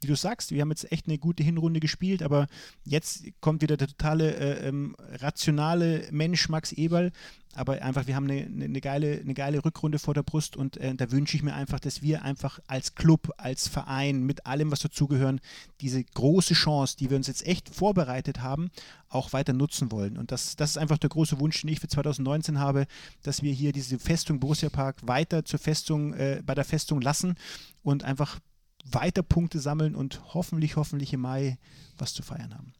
Wie 0.00 0.06
du 0.06 0.14
sagst, 0.14 0.52
wir 0.52 0.60
haben 0.60 0.70
jetzt 0.70 0.90
echt 0.92 1.06
eine 1.06 1.18
gute 1.18 1.42
Hinrunde 1.42 1.80
gespielt, 1.80 2.22
aber 2.22 2.46
jetzt 2.84 3.24
kommt 3.40 3.62
wieder 3.62 3.76
der 3.76 3.88
totale 3.88 4.34
äh, 4.36 4.68
ähm, 4.68 4.94
rationale 5.00 6.08
Mensch 6.10 6.48
Max 6.48 6.72
Eberl, 6.72 7.12
aber 7.54 7.82
einfach, 7.82 8.06
wir 8.06 8.16
haben 8.16 8.30
eine, 8.30 8.44
eine, 8.44 8.80
geile, 8.80 9.20
eine 9.20 9.34
geile 9.34 9.64
Rückrunde 9.64 9.98
vor 9.98 10.14
der 10.14 10.22
Brust 10.22 10.56
und 10.56 10.76
äh, 10.78 10.94
da 10.94 11.10
wünsche 11.10 11.36
ich 11.36 11.42
mir 11.42 11.54
einfach, 11.54 11.80
dass 11.80 12.02
wir 12.02 12.22
einfach 12.22 12.60
als 12.66 12.94
Club, 12.94 13.32
als 13.36 13.68
Verein, 13.68 14.22
mit 14.24 14.46
allem, 14.46 14.70
was 14.70 14.80
dazugehören, 14.80 15.40
diese 15.80 16.02
große 16.02 16.54
Chance, 16.54 16.96
die 16.96 17.10
wir 17.10 17.16
uns 17.16 17.26
jetzt 17.26 17.46
echt 17.46 17.74
vorbereitet 17.74 18.40
haben, 18.40 18.70
auch 19.08 19.32
weiter 19.32 19.52
nutzen 19.52 19.92
wollen. 19.92 20.16
Und 20.16 20.32
das, 20.32 20.56
das 20.56 20.70
ist 20.70 20.78
einfach 20.78 20.98
der 20.98 21.10
große 21.10 21.38
Wunsch, 21.40 21.60
den 21.60 21.70
ich 21.70 21.80
für 21.80 21.88
2019 21.88 22.58
habe, 22.58 22.86
dass 23.22 23.42
wir 23.42 23.52
hier 23.52 23.72
diese 23.72 23.98
Festung 23.98 24.40
Borussia 24.40 24.70
Park 24.70 24.96
weiter 25.06 25.44
zur 25.44 25.58
Festung, 25.58 26.14
äh, 26.14 26.42
bei 26.44 26.54
der 26.54 26.64
Festung 26.64 27.00
lassen 27.00 27.34
und 27.82 28.04
einfach 28.04 28.40
weiter 28.84 29.22
Punkte 29.22 29.60
sammeln 29.60 29.94
und 29.94 30.34
hoffentlich, 30.34 30.76
hoffentlich 30.76 31.12
im 31.12 31.20
Mai 31.20 31.58
was 31.98 32.14
zu 32.14 32.22
feiern 32.22 32.54
haben 32.54 32.72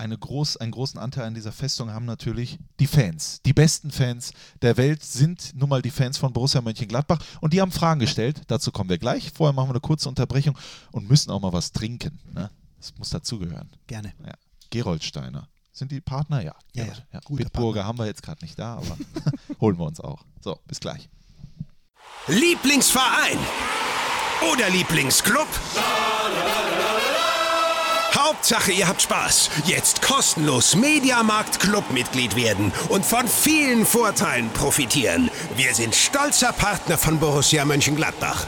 eine 0.00 0.18
groß, 0.18 0.56
einen 0.56 0.72
großen 0.72 0.98
Anteil 0.98 1.26
an 1.26 1.34
dieser 1.34 1.52
Festung 1.52 1.92
haben 1.92 2.06
natürlich 2.06 2.58
die 2.80 2.86
Fans. 2.86 3.40
Die 3.44 3.52
besten 3.52 3.90
Fans 3.90 4.32
der 4.62 4.76
Welt 4.76 5.04
sind 5.04 5.54
nun 5.54 5.68
mal 5.68 5.82
die 5.82 5.90
Fans 5.90 6.18
von 6.18 6.32
Borussia 6.32 6.60
Mönchengladbach 6.60 7.18
und 7.40 7.52
die 7.52 7.60
haben 7.60 7.70
Fragen 7.70 8.00
gestellt. 8.00 8.40
Dazu 8.48 8.72
kommen 8.72 8.88
wir 8.88 8.98
gleich. 8.98 9.30
Vorher 9.32 9.52
machen 9.52 9.68
wir 9.68 9.74
eine 9.74 9.80
kurze 9.80 10.08
Unterbrechung 10.08 10.58
und 10.90 11.08
müssen 11.08 11.30
auch 11.30 11.40
mal 11.40 11.52
was 11.52 11.72
trinken. 11.72 12.18
Ne? 12.32 12.50
Das 12.78 12.96
muss 12.96 13.10
dazugehören. 13.10 13.68
Gerne. 13.86 14.12
Ja. 14.24 14.32
Geroldsteiner. 14.70 15.48
Sind 15.70 15.92
die 15.92 16.00
Partner? 16.00 16.42
Ja. 16.42 16.54
Ja, 16.72 16.86
ja. 16.86 16.92
ja. 17.12 17.20
Bitburger 17.28 17.84
haben 17.84 17.98
wir 17.98 18.06
jetzt 18.06 18.22
gerade 18.22 18.42
nicht 18.42 18.58
da, 18.58 18.76
aber 18.76 18.96
holen 19.60 19.78
wir 19.78 19.84
uns 19.84 20.00
auch. 20.00 20.24
So, 20.40 20.58
bis 20.66 20.80
gleich. 20.80 21.08
Lieblingsverein 22.26 23.38
oder 24.52 24.70
Lieblingsclub? 24.70 25.48
Hauptsache, 28.14 28.72
ihr 28.72 28.88
habt 28.88 29.02
Spaß. 29.02 29.50
Jetzt 29.66 30.02
kostenlos 30.02 30.74
Mediamarkt 30.74 31.60
Clubmitglied 31.60 32.36
werden 32.36 32.72
und 32.88 33.04
von 33.04 33.26
vielen 33.28 33.86
Vorteilen 33.86 34.50
profitieren. 34.50 35.30
Wir 35.56 35.74
sind 35.74 35.94
stolzer 35.94 36.52
Partner 36.52 36.98
von 36.98 37.18
Borussia 37.20 37.64
Mönchengladbach. 37.64 38.46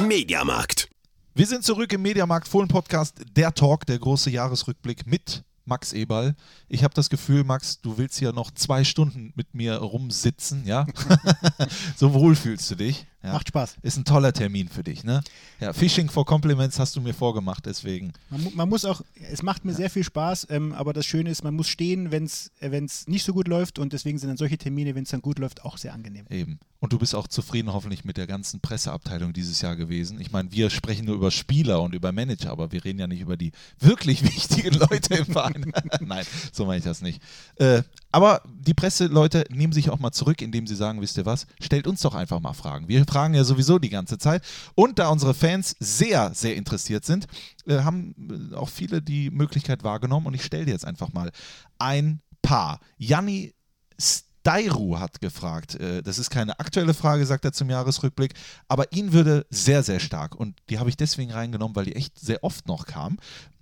Mediamarkt. 0.00 0.88
Wir 1.34 1.46
sind 1.46 1.64
zurück 1.64 1.92
im 1.92 2.02
Mediamarkt 2.02 2.48
Fohlen 2.48 2.68
Podcast, 2.68 3.16
der 3.36 3.54
Talk, 3.54 3.86
der 3.86 3.98
große 3.98 4.30
Jahresrückblick 4.30 5.06
mit 5.06 5.42
Max 5.64 5.92
Eberl. 5.92 6.34
Ich 6.68 6.84
habe 6.84 6.94
das 6.94 7.10
Gefühl, 7.10 7.44
Max, 7.44 7.80
du 7.80 7.98
willst 7.98 8.18
hier 8.18 8.32
noch 8.32 8.50
zwei 8.50 8.84
Stunden 8.84 9.32
mit 9.36 9.54
mir 9.54 9.76
rumsitzen, 9.76 10.64
ja? 10.66 10.86
so 11.96 12.12
wohl 12.14 12.34
fühlst 12.34 12.70
du 12.70 12.74
dich. 12.76 13.06
Ja. 13.22 13.34
Macht 13.34 13.48
Spaß. 13.48 13.76
Ist 13.82 13.98
ein 13.98 14.04
toller 14.04 14.32
Termin 14.32 14.68
für 14.68 14.82
dich, 14.82 15.04
ne? 15.04 15.22
Ja, 15.60 15.74
Fishing 15.74 16.08
for 16.08 16.24
Compliments 16.24 16.78
hast 16.78 16.96
du 16.96 17.02
mir 17.02 17.12
vorgemacht, 17.12 17.66
deswegen. 17.66 18.12
Man, 18.30 18.48
man 18.54 18.68
muss 18.68 18.86
auch, 18.86 19.02
es 19.30 19.42
macht 19.42 19.64
mir 19.66 19.72
ja. 19.72 19.76
sehr 19.76 19.90
viel 19.90 20.04
Spaß, 20.04 20.46
ähm, 20.48 20.72
aber 20.72 20.94
das 20.94 21.04
Schöne 21.04 21.28
ist, 21.28 21.44
man 21.44 21.54
muss 21.54 21.68
stehen, 21.68 22.10
wenn 22.12 22.24
es 22.24 22.50
äh, 22.60 22.80
nicht 23.06 23.24
so 23.24 23.34
gut 23.34 23.46
läuft 23.46 23.78
und 23.78 23.92
deswegen 23.92 24.18
sind 24.18 24.30
dann 24.30 24.38
solche 24.38 24.56
Termine, 24.56 24.94
wenn 24.94 25.02
es 25.02 25.10
dann 25.10 25.20
gut 25.20 25.38
läuft, 25.38 25.64
auch 25.66 25.76
sehr 25.76 25.92
angenehm. 25.92 26.24
Eben. 26.30 26.60
Und 26.80 26.94
du 26.94 26.98
bist 26.98 27.14
auch 27.14 27.28
zufrieden 27.28 27.74
hoffentlich 27.74 28.06
mit 28.06 28.16
der 28.16 28.26
ganzen 28.26 28.60
Presseabteilung 28.60 29.34
dieses 29.34 29.60
Jahr 29.60 29.76
gewesen. 29.76 30.18
Ich 30.18 30.32
meine, 30.32 30.50
wir 30.50 30.70
sprechen 30.70 31.04
nur 31.04 31.14
über 31.14 31.30
Spieler 31.30 31.82
und 31.82 31.94
über 31.94 32.10
Manager, 32.10 32.50
aber 32.50 32.72
wir 32.72 32.82
reden 32.82 32.98
ja 32.98 33.06
nicht 33.06 33.20
über 33.20 33.36
die 33.36 33.52
wirklich 33.78 34.22
wichtigen 34.34 34.72
Leute 34.78 35.16
im 35.16 35.26
Verein. 35.26 35.72
Nein, 36.00 36.24
so 36.52 36.64
meine 36.64 36.78
ich 36.78 36.84
das 36.84 37.02
nicht. 37.02 37.20
Äh, 37.56 37.82
aber 38.12 38.42
die 38.46 38.74
Presseleute 38.74 39.44
nehmen 39.50 39.72
sich 39.72 39.90
auch 39.90 39.98
mal 39.98 40.12
zurück, 40.12 40.42
indem 40.42 40.66
sie 40.66 40.74
sagen, 40.74 41.00
wisst 41.00 41.16
ihr 41.16 41.26
was, 41.26 41.46
stellt 41.60 41.86
uns 41.86 42.00
doch 42.02 42.14
einfach 42.14 42.40
mal 42.40 42.52
Fragen. 42.52 42.88
Wir 42.88 43.04
fragen 43.04 43.34
ja 43.34 43.44
sowieso 43.44 43.78
die 43.78 43.90
ganze 43.90 44.18
Zeit. 44.18 44.42
Und 44.74 44.98
da 44.98 45.08
unsere 45.08 45.34
Fans 45.34 45.76
sehr, 45.78 46.34
sehr 46.34 46.56
interessiert 46.56 47.04
sind, 47.04 47.26
äh, 47.66 47.80
haben 47.80 48.50
äh, 48.52 48.54
auch 48.56 48.68
viele 48.68 49.00
die 49.00 49.30
Möglichkeit 49.30 49.84
wahrgenommen. 49.84 50.26
Und 50.26 50.34
ich 50.34 50.44
stelle 50.44 50.66
dir 50.66 50.72
jetzt 50.72 50.86
einfach 50.86 51.12
mal 51.12 51.30
ein 51.78 52.20
paar. 52.42 52.80
Janni 52.98 53.54
Steiru 53.98 54.98
hat 54.98 55.20
gefragt. 55.20 55.76
Äh, 55.76 56.02
das 56.02 56.18
ist 56.18 56.30
keine 56.30 56.58
aktuelle 56.58 56.94
Frage, 56.94 57.26
sagt 57.26 57.44
er 57.44 57.52
zum 57.52 57.70
Jahresrückblick, 57.70 58.34
aber 58.68 58.92
ihn 58.92 59.12
würde 59.12 59.46
sehr, 59.50 59.82
sehr 59.82 60.00
stark, 60.00 60.34
und 60.34 60.56
die 60.68 60.78
habe 60.78 60.90
ich 60.90 60.96
deswegen 60.96 61.30
reingenommen, 61.30 61.76
weil 61.76 61.84
die 61.84 61.96
echt 61.96 62.18
sehr 62.18 62.42
oft 62.42 62.66
noch 62.66 62.86
kam, 62.86 63.18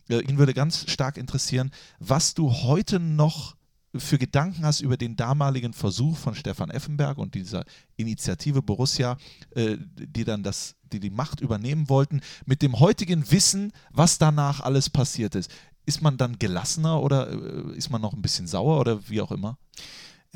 ihn 0.09 0.39
würde 0.39 0.55
ganz 0.55 0.91
stark 0.91 1.19
interessieren, 1.19 1.71
was 1.99 2.33
du 2.33 2.51
heute 2.51 2.99
noch 2.99 3.58
für 3.97 4.19
Gedanken 4.19 4.65
hast 4.65 4.81
über 4.81 4.97
den 4.97 5.17
damaligen 5.17 5.73
Versuch 5.73 6.17
von 6.17 6.35
Stefan 6.35 6.71
Effenberg 6.71 7.19
und 7.19 7.35
dieser 7.35 7.65
Initiative 7.97 8.63
Borussia, 8.63 9.17
äh, 9.55 9.77
die 9.79 10.25
dann 10.25 10.43
das, 10.43 10.77
die 10.93 11.01
die 11.01 11.11
Macht 11.11 11.41
übernehmen 11.41 11.89
wollten, 11.89 12.21
mit 12.45 12.63
dem 12.63 12.79
heutigen 12.81 13.31
Wissen, 13.31 13.73
was 13.91 14.19
danach 14.19 14.61
alles 14.61 14.91
passiert 14.91 15.35
ist. 15.35 15.51
Ist 15.87 16.03
man 16.03 16.19
dann 16.19 16.39
gelassener 16.39 17.01
oder 17.03 17.31
äh, 17.31 17.77
ist 17.77 17.91
man 17.91 18.03
noch 18.03 18.13
ein 18.13 18.23
bisschen 18.23 18.47
sauer 18.47 18.79
oder 18.79 19.09
wie 19.09 19.23
auch 19.23 19.33
immer? 19.33 19.57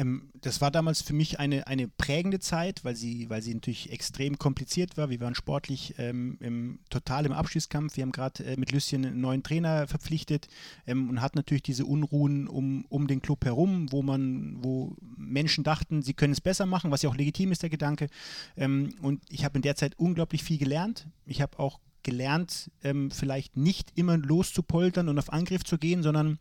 Ähm, 0.02 0.30
das 0.40 0.60
war 0.60 0.70
damals 0.70 1.02
für 1.02 1.12
mich 1.12 1.38
eine, 1.38 1.66
eine 1.66 1.88
prägende 1.88 2.40
Zeit, 2.40 2.84
weil 2.84 2.96
sie, 2.96 3.30
weil 3.30 3.42
sie 3.42 3.54
natürlich 3.54 3.92
extrem 3.92 4.38
kompliziert 4.38 4.96
war. 4.96 5.08
Wir 5.10 5.20
waren 5.20 5.34
sportlich 5.34 5.94
ähm, 5.98 6.36
im, 6.40 6.80
total 6.90 7.26
im 7.26 7.32
Abschießkampf. 7.32 7.96
Wir 7.96 8.02
haben 8.02 8.12
gerade 8.12 8.44
äh, 8.44 8.56
mit 8.56 8.72
Lucien 8.72 9.06
einen 9.06 9.20
neuen 9.20 9.42
Trainer 9.42 9.86
verpflichtet 9.86 10.48
ähm, 10.86 11.08
und 11.08 11.20
hatten 11.20 11.38
natürlich 11.38 11.62
diese 11.62 11.86
Unruhen 11.86 12.48
um, 12.48 12.84
um 12.88 13.06
den 13.06 13.22
Club 13.22 13.44
herum, 13.44 13.90
wo 13.92 14.02
man, 14.02 14.56
wo 14.62 14.96
Menschen 15.16 15.64
dachten, 15.64 16.02
sie 16.02 16.14
können 16.14 16.32
es 16.32 16.40
besser 16.40 16.66
machen, 16.66 16.90
was 16.90 17.02
ja 17.02 17.10
auch 17.10 17.16
legitim 17.16 17.52
ist, 17.52 17.62
der 17.62 17.70
Gedanke. 17.70 18.08
Ähm, 18.56 18.94
und 19.00 19.22
ich 19.28 19.44
habe 19.44 19.56
in 19.56 19.62
der 19.62 19.76
Zeit 19.76 19.98
unglaublich 19.98 20.42
viel 20.42 20.58
gelernt. 20.58 21.06
Ich 21.24 21.40
habe 21.40 21.58
auch 21.58 21.78
gelernt, 22.02 22.70
ähm, 22.82 23.12
vielleicht 23.12 23.56
nicht 23.56 23.92
immer 23.94 24.16
loszupoltern 24.16 25.08
und 25.08 25.18
auf 25.20 25.32
Angriff 25.32 25.62
zu 25.62 25.78
gehen, 25.78 26.02
sondern 26.02 26.40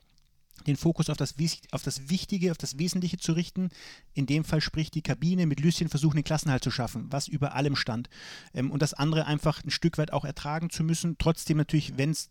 den 0.68 0.76
Fokus 0.76 1.10
auf 1.10 1.18
das, 1.18 1.36
auf 1.72 1.84
das 1.84 2.10
Wichtige, 2.10 2.52
auf 2.52 2.58
das 2.58 2.78
Wesentliche 2.78 3.18
zu 3.18 3.34
richten. 3.34 3.70
In 4.14 4.26
dem 4.26 4.44
Fall 4.44 4.62
spricht 4.62 4.96
die 4.96 5.02
Kabine 5.02 5.46
mit 5.46 5.60
Lucien 5.60 5.90
versuchen, 5.90 6.18
den 6.18 6.24
Klassenhalt 6.24 6.64
zu 6.64 6.72
schaffen, 6.72 7.08
was 7.10 7.28
über 7.28 7.56
allem 7.56 7.76
stand. 7.76 8.10
Ähm, 8.54 8.72
und 8.72 8.82
das 8.82 8.94
andere 8.94 9.26
einfach 9.26 9.64
ein 9.64 9.72
Stück 9.72 9.98
weit 9.98 10.14
auch 10.14 10.26
ertragen 10.26 10.70
zu 10.70 10.84
müssen. 10.84 11.18
Trotzdem 11.18 11.58
natürlich, 11.58 11.98
wenn 11.98 12.12
es 12.12 12.30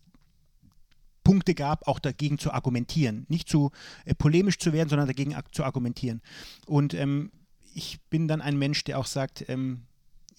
Punkte 1.23 1.53
gab, 1.53 1.87
auch 1.87 1.99
dagegen 1.99 2.39
zu 2.39 2.51
argumentieren. 2.51 3.25
Nicht 3.29 3.47
zu 3.47 3.71
äh, 4.05 4.15
polemisch 4.15 4.57
zu 4.57 4.73
werden, 4.73 4.89
sondern 4.89 5.07
dagegen 5.07 5.35
zu 5.51 5.63
argumentieren. 5.63 6.21
Und 6.65 6.93
ähm, 6.93 7.31
ich 7.73 8.01
bin 8.09 8.27
dann 8.27 8.41
ein 8.41 8.57
Mensch, 8.57 8.83
der 8.83 8.99
auch 8.99 9.05
sagt, 9.05 9.45
ähm, 9.47 9.83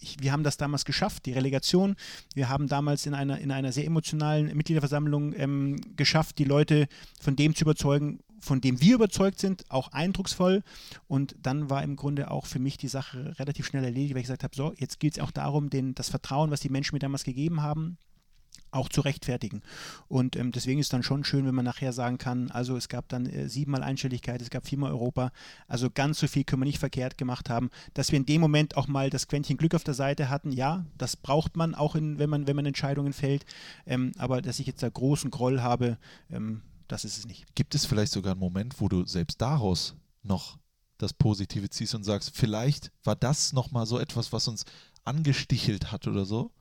ich, 0.03 0.17
wir 0.21 0.33
haben 0.33 0.43
das 0.43 0.57
damals 0.57 0.85
geschafft, 0.85 1.27
die 1.27 1.33
Relegation. 1.33 1.97
Wir 2.35 2.49
haben 2.49 2.69
damals 2.69 3.07
in 3.07 3.15
einer, 3.15 3.39
in 3.39 3.51
einer 3.51 3.73
sehr 3.73 3.87
emotionalen 3.87 4.55
Mitgliederversammlung 4.57 5.33
ähm, 5.37 5.81
geschafft, 5.97 6.39
die 6.39 6.45
Leute 6.45 6.89
von 7.21 7.37
dem 7.37 7.55
zu 7.55 7.65
überzeugen, 7.65 8.21
von 8.41 8.61
dem 8.61 8.81
wir 8.81 8.97
überzeugt 8.97 9.39
sind, 9.39 9.65
auch 9.71 9.93
eindrucksvoll. 9.93 10.63
Und 11.07 11.37
dann 11.41 11.71
war 11.71 11.83
im 11.83 11.97
Grunde 11.97 12.31
auch 12.31 12.47
für 12.47 12.59
mich 12.59 12.77
die 12.77 12.89
Sache 12.89 13.39
relativ 13.39 13.67
schnell 13.67 13.85
erledigt, 13.85 14.15
weil 14.15 14.21
ich 14.21 14.27
gesagt 14.27 14.43
habe, 14.43 14.57
so, 14.57 14.75
jetzt 14.77 14.99
geht 14.99 15.15
es 15.15 15.23
auch 15.23 15.31
darum, 15.31 15.71
den, 15.71 15.95
das 15.95 16.11
Vertrauen, 16.11 16.51
was 16.51 16.61
die 16.61 16.69
Menschen 16.69 16.97
mir 16.97 17.01
damals 17.01 17.25
gegeben 17.25 17.63
haben, 17.63 17.99
auch 18.73 18.89
zu 18.89 19.03
rechtfertigen. 19.03 19.63
Und 20.09 20.37
ähm, 20.37 20.53
deswegen 20.53 20.81
ist 20.81 20.93
dann 20.93 21.03
schon 21.03 21.25
schön, 21.25 21.47
wenn 21.47 21.55
man 21.55 21.65
nachher 21.65 21.93
sagen 21.93 22.19
kann, 22.19 22.51
also 22.51 22.77
es 22.77 22.89
gab 22.89 23.09
dann 23.09 23.27
äh, 23.27 23.49
siebenmal 23.49 23.83
Einstelligkeit, 23.83 24.43
es 24.43 24.51
gab 24.51 24.67
viermal 24.67 24.91
Europa, 24.91 25.31
also 25.69 25.91
ganz 25.91 26.19
so 26.19 26.27
viel 26.27 26.45
können 26.45 26.63
wir 26.63 26.67
nicht 26.67 26.79
verkehrt 26.79 27.19
gemacht 27.19 27.51
haben, 27.51 27.71
dass 27.95 28.11
wir 28.11 28.17
in 28.19 28.27
dem 28.27 28.41
Moment 28.41 28.77
auch 28.77 28.89
mal 28.89 29.11
das 29.11 29.29
Quäntchen 29.29 29.57
Glück 29.57 29.75
auf 29.75 29.85
der 29.85 29.95
Seite 29.95 30.29
hatten, 30.29 30.53
ja, 30.53 30.85
das 30.99 31.17
braucht 31.17 31.57
man 31.57 31.75
auch, 31.75 31.95
in, 31.95 32.19
wenn, 32.19 32.31
man, 32.31 32.47
wenn 32.47 32.57
man 32.57 32.67
Entscheidungen 32.67 33.13
fällt, 33.13 33.45
ähm, 33.87 34.13
aber 34.19 34.43
dass 34.43 34.59
ich 34.59 34.67
jetzt 34.67 34.83
da 34.83 34.89
großen 34.89 35.31
Groll 35.31 35.61
habe, 35.61 35.99
ähm, 36.31 36.63
das 36.89 37.05
ist 37.05 37.19
es 37.19 37.27
nicht. 37.27 37.47
Gibt 37.55 37.75
es 37.75 37.87
vielleicht 37.87 38.13
sogar 38.13 38.33
einen 38.33 38.41
Moment, 38.41 38.81
wo 38.81 38.89
du 38.89 39.07
selbst 39.07 39.41
daraus 39.41 39.95
noch 40.23 40.59
das 40.99 41.13
Positive 41.13 41.69
ziehst 41.69 41.95
und 41.95 42.05
sagst, 42.05 42.31
vielleicht 42.35 42.93
war 43.03 43.17
das 43.17 43.53
nochmal 43.53 43.87
so 43.87 43.99
etwas, 43.99 44.33
was 44.33 44.47
uns 44.49 44.65
angestichelt 45.05 45.91
hat 45.91 46.07
oder 46.07 46.25
so? 46.25 46.53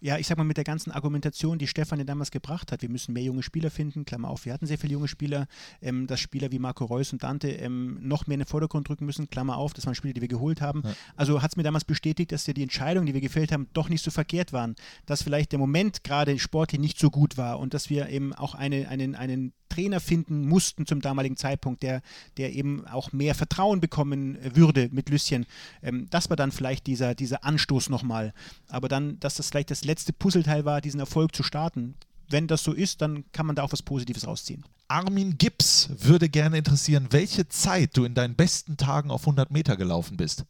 Ja, 0.00 0.18
ich 0.18 0.26
sag 0.26 0.38
mal, 0.38 0.44
mit 0.44 0.56
der 0.56 0.64
ganzen 0.64 0.90
Argumentation, 0.90 1.58
die 1.58 1.66
Stefan 1.66 1.98
ja 1.98 2.04
damals 2.04 2.30
gebracht 2.30 2.72
hat, 2.72 2.82
wir 2.82 2.88
müssen 2.88 3.12
mehr 3.12 3.22
junge 3.22 3.42
Spieler 3.42 3.70
finden, 3.70 4.04
Klammer 4.04 4.28
auf, 4.28 4.44
wir 4.44 4.52
hatten 4.52 4.66
sehr 4.66 4.78
viele 4.78 4.92
junge 4.92 5.08
Spieler, 5.08 5.46
ähm, 5.82 6.06
dass 6.06 6.20
Spieler 6.20 6.50
wie 6.52 6.58
Marco 6.58 6.84
Reus 6.84 7.12
und 7.12 7.22
Dante 7.22 7.48
ähm, 7.48 7.98
noch 8.00 8.26
mehr 8.26 8.34
in 8.34 8.40
den 8.40 8.46
Vordergrund 8.46 8.88
drücken 8.88 9.06
müssen, 9.06 9.30
Klammer 9.30 9.56
auf, 9.56 9.74
das 9.74 9.86
waren 9.86 9.94
Spieler, 9.94 10.14
die 10.14 10.20
wir 10.20 10.28
geholt 10.28 10.60
haben. 10.60 10.82
Ja. 10.84 10.94
Also 11.16 11.42
hat 11.42 11.52
es 11.52 11.56
mir 11.56 11.62
damals 11.62 11.84
bestätigt, 11.84 12.32
dass 12.32 12.46
ja 12.46 12.52
die 12.52 12.62
Entscheidungen, 12.62 13.06
die 13.06 13.14
wir 13.14 13.20
gefällt 13.20 13.52
haben, 13.52 13.68
doch 13.72 13.88
nicht 13.88 14.04
so 14.04 14.10
verkehrt 14.10 14.52
waren, 14.52 14.76
dass 15.06 15.22
vielleicht 15.22 15.52
der 15.52 15.58
Moment 15.58 16.04
gerade 16.04 16.38
sportlich 16.38 16.80
nicht 16.80 16.98
so 16.98 17.10
gut 17.10 17.36
war 17.36 17.58
und 17.58 17.74
dass 17.74 17.90
wir 17.90 18.08
eben 18.08 18.32
auch 18.34 18.54
eine, 18.54 18.88
einen, 18.88 19.14
einen 19.14 19.52
Trainer 19.78 20.00
finden 20.00 20.48
mussten 20.48 20.86
zum 20.86 21.00
damaligen 21.00 21.36
Zeitpunkt, 21.36 21.84
der, 21.84 22.02
der 22.36 22.52
eben 22.52 22.84
auch 22.88 23.12
mehr 23.12 23.36
Vertrauen 23.36 23.80
bekommen 23.80 24.36
würde 24.42 24.88
mit 24.90 25.08
Lüsschen. 25.08 25.46
Ähm, 25.82 26.08
das 26.10 26.28
war 26.30 26.36
dann 26.36 26.50
vielleicht 26.50 26.88
dieser, 26.88 27.14
dieser 27.14 27.44
Anstoß 27.44 27.88
nochmal. 27.88 28.34
Aber 28.68 28.88
dann, 28.88 29.20
dass 29.20 29.34
das 29.34 29.50
vielleicht 29.50 29.70
das 29.70 29.84
letzte 29.84 30.12
Puzzleteil 30.12 30.64
war, 30.64 30.80
diesen 30.80 30.98
Erfolg 30.98 31.32
zu 31.32 31.44
starten. 31.44 31.94
Wenn 32.28 32.48
das 32.48 32.64
so 32.64 32.72
ist, 32.72 33.00
dann 33.00 33.24
kann 33.30 33.46
man 33.46 33.54
da 33.54 33.62
auch 33.62 33.70
was 33.70 33.82
Positives 33.82 34.26
rausziehen. 34.26 34.64
Armin 34.88 35.38
Gibbs 35.38 35.90
würde 35.96 36.28
gerne 36.28 36.58
interessieren, 36.58 37.06
welche 37.10 37.48
Zeit 37.48 37.96
du 37.96 38.04
in 38.04 38.14
deinen 38.14 38.34
besten 38.34 38.76
Tagen 38.76 39.12
auf 39.12 39.22
100 39.22 39.52
Meter 39.52 39.76
gelaufen 39.76 40.16
bist. 40.16 40.44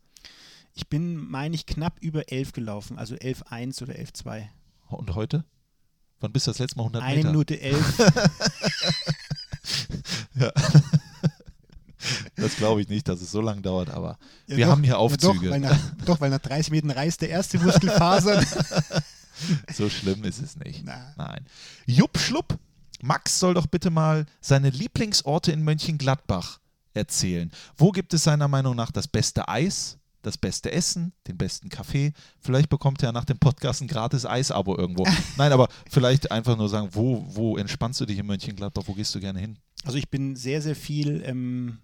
Ich 0.73 0.89
bin, 0.89 1.17
meine 1.17 1.55
ich, 1.55 1.67
knapp 1.67 1.99
über 2.01 2.33
11 2.33 2.53
gelaufen, 2.53 2.99
also 2.99 3.15
11,1 3.15 3.83
oder 3.83 3.93
11,2. 3.95 4.47
Und 4.89 5.15
heute? 5.15 5.45
Wann 6.21 6.33
bist 6.33 6.47
du 6.47 6.51
das 6.51 6.59
letzte 6.59 6.79
Mal 6.79 6.83
100 6.85 7.03
Eine 7.03 7.17
Meter? 7.17 7.29
Eine 7.29 7.33
Minute 7.33 7.61
11. 7.61 7.99
ja. 10.39 10.53
Das 12.37 12.57
glaube 12.57 12.81
ich 12.81 12.89
nicht, 12.89 13.09
dass 13.09 13.21
es 13.21 13.33
so 13.33 13.41
lange 13.41 13.61
dauert, 13.61 13.91
aber 13.91 14.19
ja, 14.47 14.57
wir 14.57 14.65
doch, 14.67 14.73
haben 14.73 14.85
hier 14.85 14.99
Aufzüge. 14.99 15.27
Ja 15.27 15.33
doch, 15.33 15.51
weil 15.51 15.61
nach, 15.61 15.79
doch, 16.05 16.21
weil 16.21 16.31
nach 16.31 16.39
30 16.39 16.71
Minuten 16.71 16.91
reißt 16.91 17.21
der 17.21 17.31
erste 17.31 17.59
Muskelfaser. 17.59 18.41
so 19.75 19.91
schlimm 19.91 20.23
ist 20.25 20.41
es 20.41 20.57
nicht. 20.57 20.85
Na. 20.85 21.13
Nein. 21.17 21.45
Jupp 21.87 22.19
Schlupp, 22.19 22.57
Max 23.03 23.39
soll 23.41 23.55
doch 23.55 23.67
bitte 23.67 23.91
mal 23.91 24.27
seine 24.41 24.71
Lieblingsorte 24.71 25.51
in 25.51 25.63
Mönchengladbach 25.63 26.61
erzählen. 26.95 27.51
Wo 27.77 27.91
gibt 27.91 28.15
es 28.15 28.25
seiner 28.25 28.49
Meinung 28.49 28.77
nach 28.77 28.93
das 28.93 29.09
beste 29.09 29.49
Eis, 29.49 29.98
das 30.23 30.39
beste 30.39 30.73
Essen, 30.73 31.13
den 31.27 31.37
besten 31.37 31.69
Kaffee? 31.69 32.13
Vielleicht 32.41 32.69
bekommt 32.69 33.03
er 33.03 33.13
nach 33.13 33.25
dem 33.25 33.39
Podcast 33.39 33.81
ein 33.81 33.89
gratis 33.89 34.27
Eisabo 34.27 34.77
irgendwo. 34.77 35.07
Nein, 35.37 35.53
aber 35.53 35.69
vielleicht 35.91 36.31
einfach 36.31 36.57
nur 36.57 36.69
sagen, 36.69 36.89
wo, 36.93 37.25
wo 37.29 37.57
entspannst 37.57 38.01
du 38.01 38.07
dich 38.07 38.19
in 38.19 38.27
Mönchengladbach? 38.27 38.85
Wo 38.87 38.95
gehst 38.95 39.15
du 39.15 39.21
gerne 39.21 39.39
hin? 39.39 39.59
Also 39.85 39.99
ich 39.99 40.09
bin 40.09 40.37
sehr, 40.37 40.61
sehr 40.61 40.77
viel 40.77 41.23
ähm, 41.25 41.79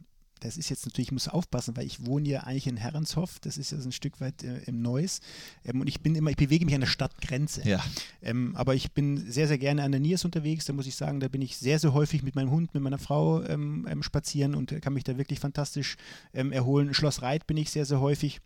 das 0.44 0.58
ist 0.58 0.68
jetzt 0.68 0.84
natürlich, 0.84 1.08
ich 1.08 1.12
muss 1.12 1.28
aufpassen, 1.28 1.74
weil 1.76 1.86
ich 1.86 2.04
wohne 2.04 2.28
ja 2.28 2.40
eigentlich 2.40 2.66
in 2.66 2.76
Herrenshof, 2.76 3.40
das 3.40 3.56
ist 3.56 3.72
ja 3.72 3.80
so 3.80 3.88
ein 3.88 3.92
Stück 3.92 4.20
weit 4.20 4.44
äh, 4.44 4.58
im 4.66 4.82
Neuss 4.82 5.20
ähm, 5.64 5.80
und 5.80 5.86
ich 5.86 6.00
bin 6.00 6.14
immer, 6.14 6.30
ich 6.30 6.36
bewege 6.36 6.66
mich 6.66 6.74
an 6.74 6.82
der 6.82 6.88
Stadtgrenze. 6.88 7.66
Ja. 7.66 7.82
Ähm, 8.20 8.54
aber 8.54 8.74
ich 8.74 8.92
bin 8.92 9.30
sehr, 9.30 9.48
sehr 9.48 9.58
gerne 9.58 9.82
an 9.82 9.92
der 9.92 10.00
Niers 10.00 10.24
unterwegs, 10.24 10.66
da 10.66 10.74
muss 10.74 10.86
ich 10.86 10.96
sagen, 10.96 11.20
da 11.20 11.28
bin 11.28 11.40
ich 11.40 11.56
sehr, 11.56 11.78
sehr 11.78 11.94
häufig 11.94 12.22
mit 12.22 12.34
meinem 12.34 12.50
Hund, 12.50 12.74
mit 12.74 12.82
meiner 12.82 12.98
Frau 12.98 13.42
ähm, 13.42 13.86
ähm 13.90 14.02
spazieren 14.02 14.54
und 14.54 14.82
kann 14.82 14.92
mich 14.92 15.04
da 15.04 15.16
wirklich 15.16 15.40
fantastisch 15.40 15.96
ähm, 16.34 16.52
erholen. 16.52 16.92
Schloss 16.92 17.22
Reit 17.22 17.46
bin 17.46 17.56
ich 17.56 17.70
sehr, 17.70 17.86
sehr 17.86 18.00
häufig 18.00 18.40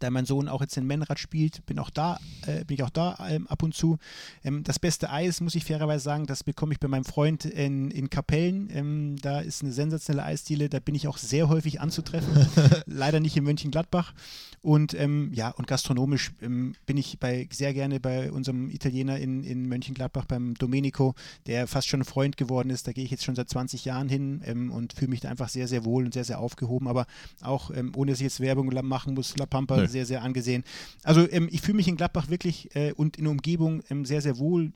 da 0.00 0.10
mein 0.10 0.24
Sohn 0.24 0.48
auch 0.48 0.60
jetzt 0.60 0.76
in 0.76 0.86
Menrad 0.86 1.18
spielt, 1.18 1.64
bin 1.66 1.78
auch 1.78 1.90
da, 1.90 2.18
äh, 2.46 2.64
bin 2.64 2.74
ich 2.76 2.82
auch 2.82 2.90
da 2.90 3.16
ähm, 3.28 3.46
ab 3.46 3.62
und 3.62 3.74
zu. 3.74 3.98
Ähm, 4.42 4.64
das 4.64 4.78
beste 4.78 5.10
Eis, 5.10 5.40
muss 5.40 5.54
ich 5.54 5.64
fairerweise 5.64 6.02
sagen, 6.02 6.26
das 6.26 6.42
bekomme 6.42 6.72
ich 6.72 6.80
bei 6.80 6.88
meinem 6.88 7.04
Freund 7.04 7.44
in, 7.44 7.90
in 7.90 8.10
Kapellen. 8.10 8.68
Ähm, 8.72 9.16
da 9.20 9.40
ist 9.40 9.62
eine 9.62 9.72
sensationelle 9.72 10.26
Eisdiele, 10.26 10.68
da 10.68 10.80
bin 10.80 10.94
ich 10.94 11.06
auch 11.06 11.18
sehr 11.18 11.48
häufig 11.48 11.80
anzutreffen. 11.80 12.46
Leider 12.86 13.20
nicht 13.20 13.36
in 13.36 13.44
Mönchengladbach. 13.44 14.14
Und 14.62 14.92
ähm, 14.94 15.30
ja, 15.32 15.50
und 15.50 15.66
gastronomisch 15.66 16.32
ähm, 16.42 16.74
bin 16.84 16.98
ich 16.98 17.18
bei, 17.18 17.48
sehr 17.50 17.72
gerne 17.72 17.98
bei 17.98 18.30
unserem 18.30 18.68
Italiener 18.70 19.18
in, 19.18 19.42
in 19.42 19.66
Mönchengladbach, 19.68 20.26
beim 20.26 20.54
Domenico, 20.54 21.14
der 21.46 21.66
fast 21.66 21.88
schon 21.88 22.00
ein 22.00 22.04
Freund 22.04 22.36
geworden 22.36 22.68
ist. 22.70 22.86
Da 22.86 22.92
gehe 22.92 23.04
ich 23.04 23.10
jetzt 23.10 23.24
schon 23.24 23.36
seit 23.36 23.48
20 23.48 23.84
Jahren 23.84 24.08
hin 24.08 24.42
ähm, 24.44 24.70
und 24.70 24.92
fühle 24.92 25.10
mich 25.10 25.20
da 25.20 25.30
einfach 25.30 25.48
sehr, 25.48 25.68
sehr 25.68 25.84
wohl 25.84 26.04
und 26.04 26.12
sehr, 26.12 26.24
sehr 26.24 26.40
aufgehoben. 26.40 26.88
Aber 26.88 27.06
auch, 27.40 27.70
ohne 27.96 28.12
dass 28.12 28.20
ich 28.20 28.24
jetzt 28.24 28.40
Werbung 28.40 28.70
machen 28.82 29.14
muss, 29.14 29.36
La 29.36 29.46
Pampa, 29.46 29.76
nee 29.78 29.86
sehr, 29.90 30.06
sehr 30.06 30.22
angesehen. 30.22 30.64
Also 31.02 31.28
ähm, 31.30 31.48
ich 31.50 31.60
fühle 31.60 31.76
mich 31.76 31.88
in 31.88 31.96
Gladbach 31.96 32.28
wirklich 32.28 32.74
äh, 32.74 32.92
und 32.92 33.16
in 33.16 33.24
der 33.24 33.32
Umgebung 33.32 33.82
ähm, 33.90 34.04
sehr, 34.04 34.22
sehr 34.22 34.38
wohl. 34.38 34.72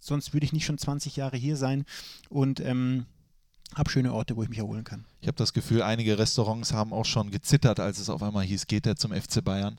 Sonst 0.00 0.32
würde 0.32 0.44
ich 0.44 0.52
nicht 0.52 0.64
schon 0.64 0.78
20 0.78 1.16
Jahre 1.16 1.36
hier 1.36 1.56
sein 1.56 1.84
und 2.28 2.60
ähm, 2.60 3.06
habe 3.74 3.90
schöne 3.90 4.12
Orte, 4.12 4.36
wo 4.36 4.42
ich 4.42 4.48
mich 4.48 4.58
erholen 4.58 4.84
kann. 4.84 5.04
Ich 5.20 5.28
habe 5.28 5.36
das 5.36 5.52
Gefühl, 5.52 5.82
einige 5.82 6.18
Restaurants 6.18 6.72
haben 6.72 6.92
auch 6.92 7.04
schon 7.04 7.30
gezittert, 7.30 7.80
als 7.80 7.98
es 7.98 8.10
auf 8.10 8.22
einmal 8.22 8.44
hieß, 8.44 8.66
geht 8.66 8.86
er 8.86 8.96
zum 8.96 9.12
FC 9.12 9.42
Bayern? 9.42 9.78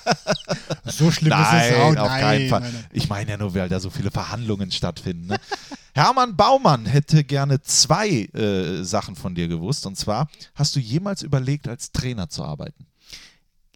so 0.84 1.10
schlimm 1.10 1.30
nein, 1.30 1.60
ist 1.60 1.70
es 1.70 1.76
auch. 1.76 1.92
Nein, 1.92 1.98
auf 1.98 2.08
keinen 2.08 2.48
Fall. 2.48 2.60
Nein. 2.60 2.86
Ich 2.92 3.08
meine 3.08 3.30
ja 3.30 3.36
nur, 3.36 3.54
weil 3.54 3.68
da 3.68 3.80
so 3.80 3.90
viele 3.90 4.10
Verhandlungen 4.10 4.70
stattfinden. 4.70 5.28
Ne? 5.28 5.36
Hermann 5.94 6.36
Baumann 6.36 6.86
hätte 6.86 7.24
gerne 7.24 7.60
zwei 7.62 8.26
äh, 8.26 8.84
Sachen 8.84 9.16
von 9.16 9.34
dir 9.34 9.48
gewusst. 9.48 9.86
Und 9.86 9.96
zwar, 9.96 10.28
hast 10.54 10.76
du 10.76 10.80
jemals 10.80 11.22
überlegt, 11.22 11.68
als 11.68 11.92
Trainer 11.92 12.28
zu 12.28 12.44
arbeiten? 12.44 12.86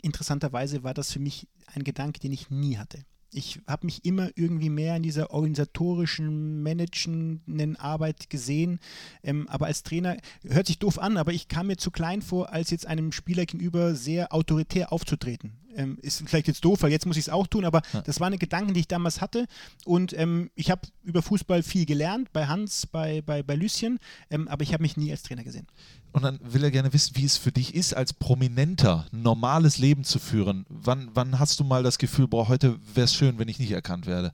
Interessanterweise 0.04 0.84
war 0.84 0.94
das 0.94 1.12
für 1.12 1.18
mich 1.18 1.48
ein 1.74 1.82
Gedanke, 1.84 2.20
den 2.20 2.32
ich 2.32 2.50
nie 2.50 2.76
hatte. 2.76 3.04
Ich 3.32 3.60
habe 3.66 3.86
mich 3.86 4.04
immer 4.04 4.30
irgendwie 4.36 4.70
mehr 4.70 4.96
in 4.96 5.02
dieser 5.02 5.32
organisatorischen, 5.32 6.62
managenden 6.62 7.74
Arbeit 7.74 8.30
gesehen. 8.30 8.78
Ähm, 9.24 9.48
aber 9.48 9.66
als 9.66 9.82
Trainer, 9.82 10.16
hört 10.46 10.68
sich 10.68 10.78
doof 10.78 11.00
an, 11.00 11.16
aber 11.16 11.32
ich 11.32 11.48
kam 11.48 11.66
mir 11.66 11.76
zu 11.76 11.90
klein 11.90 12.22
vor, 12.22 12.52
als 12.52 12.70
jetzt 12.70 12.86
einem 12.86 13.10
Spieler 13.10 13.44
gegenüber 13.44 13.96
sehr 13.96 14.32
autoritär 14.32 14.92
aufzutreten. 14.92 15.63
Ähm, 15.76 15.98
ist 16.02 16.22
vielleicht 16.26 16.48
jetzt 16.48 16.64
doof, 16.64 16.82
weil 16.82 16.90
jetzt 16.90 17.06
muss 17.06 17.16
ich 17.16 17.24
es 17.24 17.28
auch 17.28 17.46
tun, 17.46 17.64
aber 17.64 17.82
ja. 17.92 18.02
das 18.02 18.20
waren 18.20 18.36
Gedanken, 18.38 18.74
die 18.74 18.80
ich 18.80 18.88
damals 18.88 19.20
hatte. 19.20 19.46
Und 19.84 20.12
ähm, 20.18 20.50
ich 20.54 20.70
habe 20.70 20.82
über 21.02 21.22
Fußball 21.22 21.62
viel 21.62 21.86
gelernt, 21.86 22.32
bei 22.32 22.46
Hans, 22.46 22.86
bei, 22.86 23.22
bei, 23.22 23.42
bei 23.42 23.54
Lüsschen, 23.54 23.98
ähm, 24.30 24.48
aber 24.48 24.62
ich 24.62 24.72
habe 24.72 24.82
mich 24.82 24.96
nie 24.96 25.10
als 25.10 25.22
Trainer 25.22 25.44
gesehen. 25.44 25.66
Und 26.12 26.22
dann 26.22 26.38
will 26.42 26.62
er 26.62 26.70
gerne 26.70 26.92
wissen, 26.92 27.16
wie 27.16 27.24
es 27.24 27.36
für 27.36 27.52
dich 27.52 27.74
ist, 27.74 27.94
als 27.94 28.12
Prominenter 28.12 29.06
ein 29.12 29.22
normales 29.22 29.78
Leben 29.78 30.04
zu 30.04 30.18
führen. 30.18 30.64
Wann, 30.68 31.10
wann 31.14 31.38
hast 31.38 31.58
du 31.58 31.64
mal 31.64 31.82
das 31.82 31.98
Gefühl, 31.98 32.28
boah, 32.28 32.48
heute 32.48 32.78
wäre 32.94 33.04
es 33.04 33.14
schön, 33.14 33.38
wenn 33.38 33.48
ich 33.48 33.58
nicht 33.58 33.72
erkannt 33.72 34.06
werde? 34.06 34.32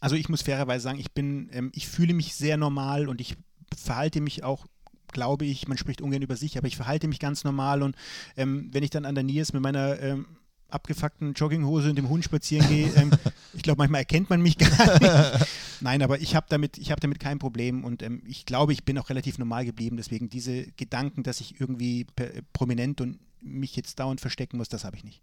Also 0.00 0.16
ich 0.16 0.28
muss 0.28 0.42
fairerweise 0.42 0.82
sagen, 0.82 0.98
ich 0.98 1.12
bin, 1.12 1.48
ähm, 1.52 1.70
ich 1.74 1.88
fühle 1.88 2.12
mich 2.12 2.34
sehr 2.34 2.56
normal 2.56 3.08
und 3.08 3.20
ich 3.20 3.36
verhalte 3.74 4.20
mich 4.20 4.44
auch 4.44 4.66
glaube 5.14 5.46
ich, 5.46 5.66
man 5.66 5.78
spricht 5.78 6.02
ungern 6.02 6.20
über 6.20 6.36
sich, 6.36 6.58
aber 6.58 6.66
ich 6.66 6.76
verhalte 6.76 7.08
mich 7.08 7.20
ganz 7.20 7.44
normal 7.44 7.82
und 7.82 7.96
ähm, 8.36 8.68
wenn 8.72 8.82
ich 8.82 8.90
dann 8.90 9.06
an 9.06 9.14
der 9.14 9.24
ist 9.24 9.54
mit 9.54 9.62
meiner 9.62 9.98
ähm, 10.00 10.26
abgefuckten 10.74 11.32
Jogginghose 11.34 11.90
und 11.90 11.96
dem 11.96 12.08
Hund 12.08 12.24
spazieren 12.24 12.68
gehe. 12.68 12.92
Ähm, 12.96 13.10
ich 13.54 13.62
glaube, 13.62 13.78
manchmal 13.78 14.00
erkennt 14.00 14.28
man 14.30 14.42
mich 14.42 14.58
gar 14.58 14.68
nicht. 14.98 15.46
Nein, 15.80 16.02
aber 16.02 16.20
ich 16.20 16.34
habe 16.34 16.46
damit, 16.48 16.76
hab 16.90 17.00
damit 17.00 17.20
kein 17.20 17.38
Problem 17.38 17.84
und 17.84 18.02
ähm, 18.02 18.22
ich 18.26 18.44
glaube, 18.44 18.72
ich 18.72 18.84
bin 18.84 18.98
auch 18.98 19.08
relativ 19.08 19.38
normal 19.38 19.64
geblieben. 19.64 19.96
Deswegen 19.96 20.28
diese 20.28 20.66
Gedanken, 20.72 21.22
dass 21.22 21.40
ich 21.40 21.60
irgendwie 21.60 22.06
prominent 22.52 23.00
und 23.00 23.18
mich 23.40 23.76
jetzt 23.76 23.98
dauernd 24.00 24.20
verstecken 24.20 24.56
muss, 24.56 24.68
das 24.68 24.84
habe 24.84 24.96
ich 24.96 25.04
nicht. 25.04 25.22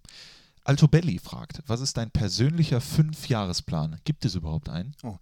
Alto 0.63 0.87
Belli 0.87 1.17
fragt, 1.17 1.63
was 1.65 1.81
ist 1.81 1.97
dein 1.97 2.11
persönlicher 2.11 2.81
Fünfjahresplan? 2.81 3.99
Gibt 4.03 4.25
es 4.25 4.35
überhaupt 4.35 4.69
einen? 4.69 4.95
Oh. 5.03 5.17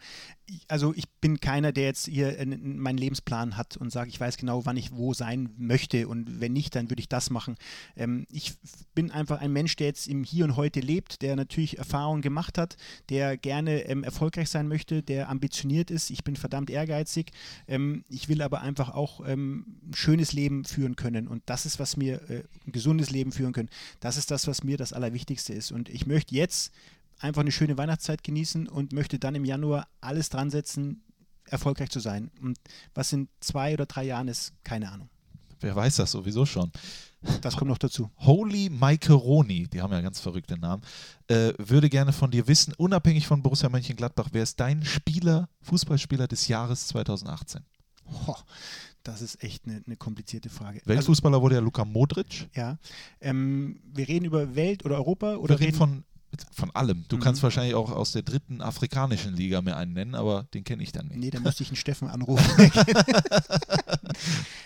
Also 0.67 0.93
ich 0.95 1.07
bin 1.21 1.39
keiner, 1.39 1.71
der 1.71 1.85
jetzt 1.85 2.07
hier 2.07 2.35
meinen 2.45 2.97
Lebensplan 2.97 3.55
hat 3.55 3.77
und 3.77 3.91
sagt, 3.91 4.09
ich 4.09 4.19
weiß 4.19 4.37
genau, 4.37 4.65
wann 4.65 4.77
ich 4.77 4.91
wo 4.91 5.13
sein 5.13 5.53
möchte 5.57 6.07
und 6.07 6.41
wenn 6.41 6.53
nicht, 6.53 6.75
dann 6.75 6.89
würde 6.89 7.01
ich 7.01 7.07
das 7.07 7.29
machen. 7.29 7.55
Ähm, 7.95 8.25
ich 8.31 8.55
bin 8.95 9.11
einfach 9.11 9.39
ein 9.39 9.53
Mensch, 9.53 9.75
der 9.75 9.87
jetzt 9.87 10.07
im 10.07 10.23
Hier 10.23 10.45
und 10.45 10.55
Heute 10.55 10.79
lebt, 10.79 11.21
der 11.21 11.35
natürlich 11.35 11.77
Erfahrungen 11.77 12.23
gemacht 12.23 12.57
hat, 12.57 12.77
der 13.09 13.37
gerne 13.37 13.83
ähm, 13.83 14.03
erfolgreich 14.03 14.49
sein 14.49 14.67
möchte, 14.67 15.03
der 15.03 15.29
ambitioniert 15.29 15.91
ist. 15.91 16.09
Ich 16.09 16.23
bin 16.23 16.35
verdammt 16.35 16.71
ehrgeizig. 16.71 17.31
Ähm, 17.67 18.03
ich 18.09 18.27
will 18.27 18.41
aber 18.41 18.61
einfach 18.61 18.89
auch 18.89 19.21
ähm, 19.27 19.77
ein 19.87 19.93
schönes 19.93 20.33
Leben 20.33 20.65
führen 20.65 20.95
können 20.95 21.27
und 21.27 21.43
das 21.45 21.67
ist, 21.67 21.79
was 21.79 21.95
mir 21.95 22.27
äh, 22.29 22.43
ein 22.65 22.71
gesundes 22.71 23.11
Leben 23.11 23.31
führen 23.31 23.53
können. 23.53 23.69
Das 23.99 24.17
ist 24.17 24.31
das, 24.31 24.47
was 24.47 24.63
mir 24.63 24.77
das 24.77 24.93
Allerwichtigste 24.93 25.28
Wichtigste 25.29 25.53
ist. 25.53 25.71
Und 25.71 25.89
ich 25.89 26.07
möchte 26.07 26.33
jetzt 26.33 26.73
einfach 27.19 27.41
eine 27.41 27.51
schöne 27.51 27.77
Weihnachtszeit 27.77 28.23
genießen 28.23 28.67
und 28.67 28.93
möchte 28.93 29.19
dann 29.19 29.35
im 29.35 29.45
Januar 29.45 29.87
alles 30.01 30.29
dran 30.29 30.49
setzen, 30.49 31.03
erfolgreich 31.45 31.91
zu 31.91 31.99
sein. 31.99 32.31
Und 32.41 32.57
was 32.95 33.13
in 33.13 33.27
zwei 33.39 33.73
oder 33.73 33.85
drei 33.85 34.05
Jahren 34.05 34.27
ist, 34.27 34.53
keine 34.63 34.91
Ahnung. 34.91 35.09
Wer 35.59 35.75
weiß 35.75 35.97
das 35.97 36.11
sowieso 36.11 36.45
schon. 36.45 36.71
Das 37.41 37.57
kommt 37.57 37.69
noch 37.69 37.77
dazu. 37.77 38.09
Holy 38.17 38.69
Macaroni, 38.69 39.67
die 39.67 39.81
haben 39.81 39.91
ja 39.91 40.01
ganz 40.01 40.19
verrückte 40.19 40.57
Namen, 40.57 40.81
äh, 41.27 41.53
würde 41.57 41.89
gerne 41.89 42.13
von 42.13 42.31
dir 42.31 42.47
wissen, 42.47 42.73
unabhängig 42.77 43.27
von 43.27 43.43
Borussia 43.43 43.67
Mönchengladbach, 43.67 44.29
wer 44.31 44.43
ist 44.43 44.59
dein 44.59 44.85
Spieler, 44.85 45.49
Fußballspieler 45.63 46.27
des 46.27 46.47
Jahres 46.47 46.87
2018? 46.87 47.65
Oh, 48.25 48.35
das 49.09 49.21
ist 49.21 49.43
echt 49.43 49.65
eine, 49.65 49.81
eine 49.85 49.95
komplizierte 49.95 50.49
Frage. 50.49 50.81
Weltfußballer 50.85 51.35
also, 51.35 51.43
wurde 51.43 51.55
ja 51.55 51.61
Luka 51.61 51.85
Modric. 51.85 52.49
Ja. 52.55 52.77
Ähm, 53.21 53.81
wir 53.93 54.07
reden 54.07 54.25
über 54.25 54.55
Welt 54.55 54.85
oder 54.85 54.95
Europa 54.95 55.35
oder 55.35 55.59
wir 55.59 55.67
reden 55.67 55.77
von 55.77 56.03
von 56.51 56.71
allem. 56.71 57.05
Du 57.07 57.17
Mhm. 57.17 57.21
kannst 57.21 57.43
wahrscheinlich 57.43 57.75
auch 57.75 57.91
aus 57.91 58.11
der 58.11 58.21
dritten 58.23 58.61
afrikanischen 58.61 59.35
Liga 59.35 59.61
mir 59.61 59.75
einen 59.77 59.93
nennen, 59.93 60.15
aber 60.15 60.43
den 60.53 60.63
kenne 60.63 60.83
ich 60.83 60.91
dann 60.91 61.07
nicht. 61.07 61.19
Nee, 61.19 61.29
da 61.31 61.39
müsste 61.39 61.63
ich 61.63 61.69
einen 61.69 61.75
Steffen 61.77 62.07
anrufen. 62.07 62.45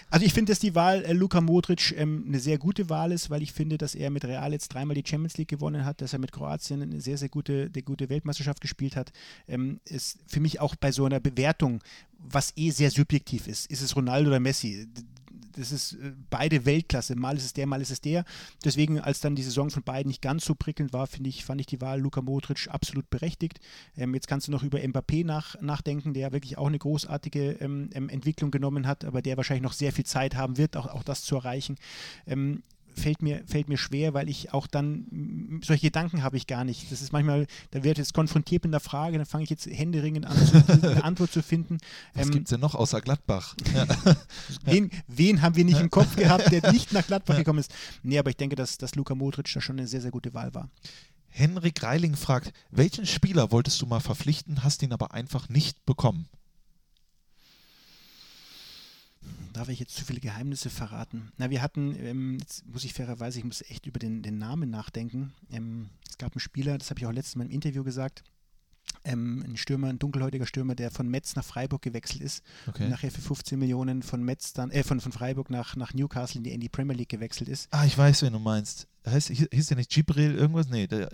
also 0.10 0.26
ich 0.26 0.34
finde, 0.34 0.52
dass 0.52 0.60
die 0.60 0.76
Wahl 0.76 1.04
äh, 1.04 1.14
Luka 1.14 1.42
Modric 1.42 1.94
ähm, 1.98 2.26
eine 2.28 2.40
sehr 2.40 2.58
gute 2.58 2.90
Wahl 2.90 3.12
ist, 3.12 3.30
weil 3.30 3.42
ich 3.42 3.54
finde, 3.54 3.78
dass 3.78 3.96
er 3.96 4.10
mit 4.10 4.26
Real 4.26 4.52
jetzt 4.52 4.70
dreimal 4.74 4.96
die 4.96 5.04
Champions 5.08 5.38
League 5.38 5.50
gewonnen 5.50 5.86
hat, 5.86 6.02
dass 6.02 6.14
er 6.14 6.20
mit 6.20 6.32
Kroatien 6.32 6.82
eine 6.82 7.02
sehr, 7.02 7.18
sehr 7.18 7.30
gute, 7.30 7.70
eine 7.74 7.84
gute 7.84 8.10
Weltmeisterschaft 8.10 8.62
gespielt 8.62 8.96
hat. 8.96 9.12
Ähm, 9.48 9.80
ist 9.86 10.18
für 10.28 10.40
mich 10.40 10.60
auch 10.60 10.76
bei 10.76 10.92
so 10.92 11.06
einer 11.06 11.20
Bewertung, 11.20 11.80
was 12.20 12.54
eh 12.56 12.70
sehr 12.72 12.90
subjektiv 12.92 13.48
ist, 13.48 13.70
ist 13.70 13.82
es 13.82 13.96
Ronaldo 13.96 14.30
oder 14.30 14.40
Messi? 14.40 14.88
Das 15.56 15.72
ist 15.72 15.94
äh, 15.94 16.14
beide 16.30 16.66
Weltklasse. 16.66 17.16
Mal 17.16 17.38
ist 17.38 17.46
es 17.46 17.54
der, 17.54 17.68
mal 17.68 17.82
ist 17.82 17.92
es 17.92 18.02
der. 18.02 18.26
Deswegen, 18.64 19.00
als 19.00 19.20
dann 19.20 19.36
die 19.36 19.44
Saison 19.44 19.70
von 19.70 19.84
beiden 19.84 20.08
nicht 20.10 20.22
ganz 20.22 20.46
so 20.46 20.56
prickelnd 20.56 20.94
war, 20.94 21.08
finde 21.08 21.30
ich, 21.30 21.46
fand 21.46 21.62
ich 21.62 21.68
die 21.68 21.82
Wahl 21.82 22.00
Luka 22.00 22.22
Modric 22.22 22.68
absolut 22.70 23.10
berechtigt. 23.10 23.60
Ähm, 23.96 24.14
jetzt 24.14 24.28
kannst 24.28 24.48
du 24.48 24.52
noch 24.52 24.64
über 24.64 24.80
Mbappé 24.80 25.26
nach, 25.26 25.60
nachdenken, 25.62 26.14
der 26.14 26.32
wirklich 26.32 26.58
auch 26.58 26.68
eine 26.68 26.80
großartige 26.80 27.54
ähm, 27.54 27.90
Entwicklung 27.94 28.52
genommen 28.52 28.88
hat, 28.88 29.06
aber 29.06 29.22
der 29.22 29.38
wahrscheinlich 29.38 29.64
noch 29.64 29.74
sehr 29.74 29.92
viel 29.92 30.06
Zeit 30.06 30.36
haben 30.36 30.58
wird, 30.58 30.76
auch, 30.76 30.88
auch 30.88 31.04
das 31.04 31.24
zu 31.24 31.36
erreichen. 31.36 31.78
Ähm, 32.28 32.64
fällt 32.96 33.22
mir, 33.22 33.44
fällt 33.46 33.70
mir 33.70 33.78
schwer, 33.78 34.14
weil 34.14 34.30
ich 34.30 34.54
auch 34.54 34.68
dann, 34.68 35.62
solche 35.64 35.88
Gedanken 35.88 36.24
habe 36.24 36.38
ich 36.38 36.48
gar 36.48 36.64
nicht. 36.64 36.92
Das 36.92 37.02
ist 37.02 37.12
manchmal, 37.12 37.48
da 37.72 37.84
wird 37.84 37.98
jetzt 37.98 38.14
konfrontiert 38.14 38.64
mit 38.64 38.74
einer 38.74 38.80
Frage, 38.80 39.18
dann 39.18 39.26
fange 39.26 39.44
ich 39.44 39.50
jetzt 39.50 39.66
händeringend 39.66 40.26
an, 40.26 40.38
eine 40.82 41.04
Antwort 41.04 41.32
zu 41.32 41.42
finden. 41.44 41.78
Was 42.14 42.28
Ähm, 42.28 42.32
gibt 42.32 42.46
es 42.46 42.50
denn 42.52 42.60
noch 42.60 42.76
außer 42.76 43.02
Gladbach? 43.02 43.56
Wen, 44.66 44.92
wen 45.08 45.42
haben 45.42 45.56
wir 45.56 45.66
nicht 45.66 45.80
im 45.80 45.90
Kopf 45.90 46.16
gehabt, 46.16 46.52
der 46.52 46.72
nicht 46.72 46.94
nach 46.94 47.06
Gladbach 47.06 47.38
gekommen 47.38 47.60
ist? 47.60 47.74
Nee, 48.04 48.18
aber 48.20 48.30
ich 48.30 48.38
denke, 48.38 48.56
dass, 48.56 48.78
dass 48.78 48.96
Luka 48.96 49.16
Modric 49.16 49.52
da 49.54 49.62
schon 49.62 49.78
eine 49.78 49.88
sehr, 49.88 50.02
sehr 50.02 50.12
gute 50.12 50.34
Wahl 50.34 50.54
war. 50.54 50.70
Henrik 51.30 51.82
Reiling 51.82 52.16
fragt, 52.16 52.54
welchen 52.70 53.06
Spieler 53.08 53.52
wolltest 53.52 53.82
du 53.82 53.88
mal 53.88 54.00
verpflichten, 54.00 54.64
hast 54.64 54.84
ihn 54.84 54.94
aber 54.94 55.14
einfach 55.14 55.50
nicht 55.50 55.84
bekommen? 55.86 56.28
Darf 59.54 59.70
ich 59.70 59.80
jetzt 59.80 59.96
zu 59.96 60.04
viele 60.04 60.20
Geheimnisse 60.20 60.70
verraten? 60.70 61.32
Na, 61.38 61.50
wir 61.50 61.62
hatten, 61.62 61.96
ähm, 62.00 62.38
jetzt 62.40 62.66
muss 62.66 62.84
ich 62.84 62.94
fairerweise, 62.94 63.38
ich 63.40 63.46
muss 63.46 63.62
echt 63.70 63.86
über 63.86 64.00
den, 64.00 64.24
den 64.24 64.38
Namen 64.40 64.70
nachdenken. 64.70 65.34
Ähm, 65.52 65.90
es 66.10 66.18
gab 66.18 66.34
einen 66.34 66.40
Spieler, 66.40 66.78
das 66.78 66.90
habe 66.90 67.00
ich 67.00 67.06
auch 67.06 67.12
letztes 67.12 67.36
Mal 67.36 67.46
im 67.46 67.52
Interview 67.52 67.84
gesagt, 67.84 68.24
ähm, 69.06 69.44
ein 69.48 69.58
Stürmer, 69.58 69.88
ein 69.90 70.00
dunkelhäutiger 70.00 70.46
Stürmer, 70.46 70.76
der 70.76 70.90
von 70.92 71.08
Metz 71.08 71.36
nach 71.36 71.44
Freiburg 71.44 71.82
gewechselt 71.82 72.22
ist 72.22 72.44
Okay. 72.68 72.86
und 72.86 72.90
nachher 72.90 73.12
für 73.12 73.22
15 73.22 73.58
Millionen 73.60 74.02
von 74.02 74.24
Metz 74.24 74.54
dann, 74.54 74.72
äh, 74.72 74.84
von, 74.84 75.00
von 75.02 75.12
Freiburg 75.12 75.50
nach, 75.50 75.76
nach 75.76 75.94
Newcastle 75.94 76.40
in 76.40 76.44
die, 76.44 76.52
in 76.52 76.60
die 76.60 76.70
Premier 76.70 76.96
League 76.96 77.10
gewechselt 77.10 77.50
ist. 77.50 77.68
Ah, 77.72 77.86
ich 77.86 77.98
weiß, 77.98 78.22
wen 78.24 78.34
du 78.34 78.40
meinst. 78.40 78.88
Heißt, 79.06 79.30
hieß 79.30 79.68
der 79.68 79.78
nicht 79.78 79.92
Gibril 79.92 80.36
irgendwas? 80.36 80.68
Nee, 80.68 80.88
der, 80.88 81.10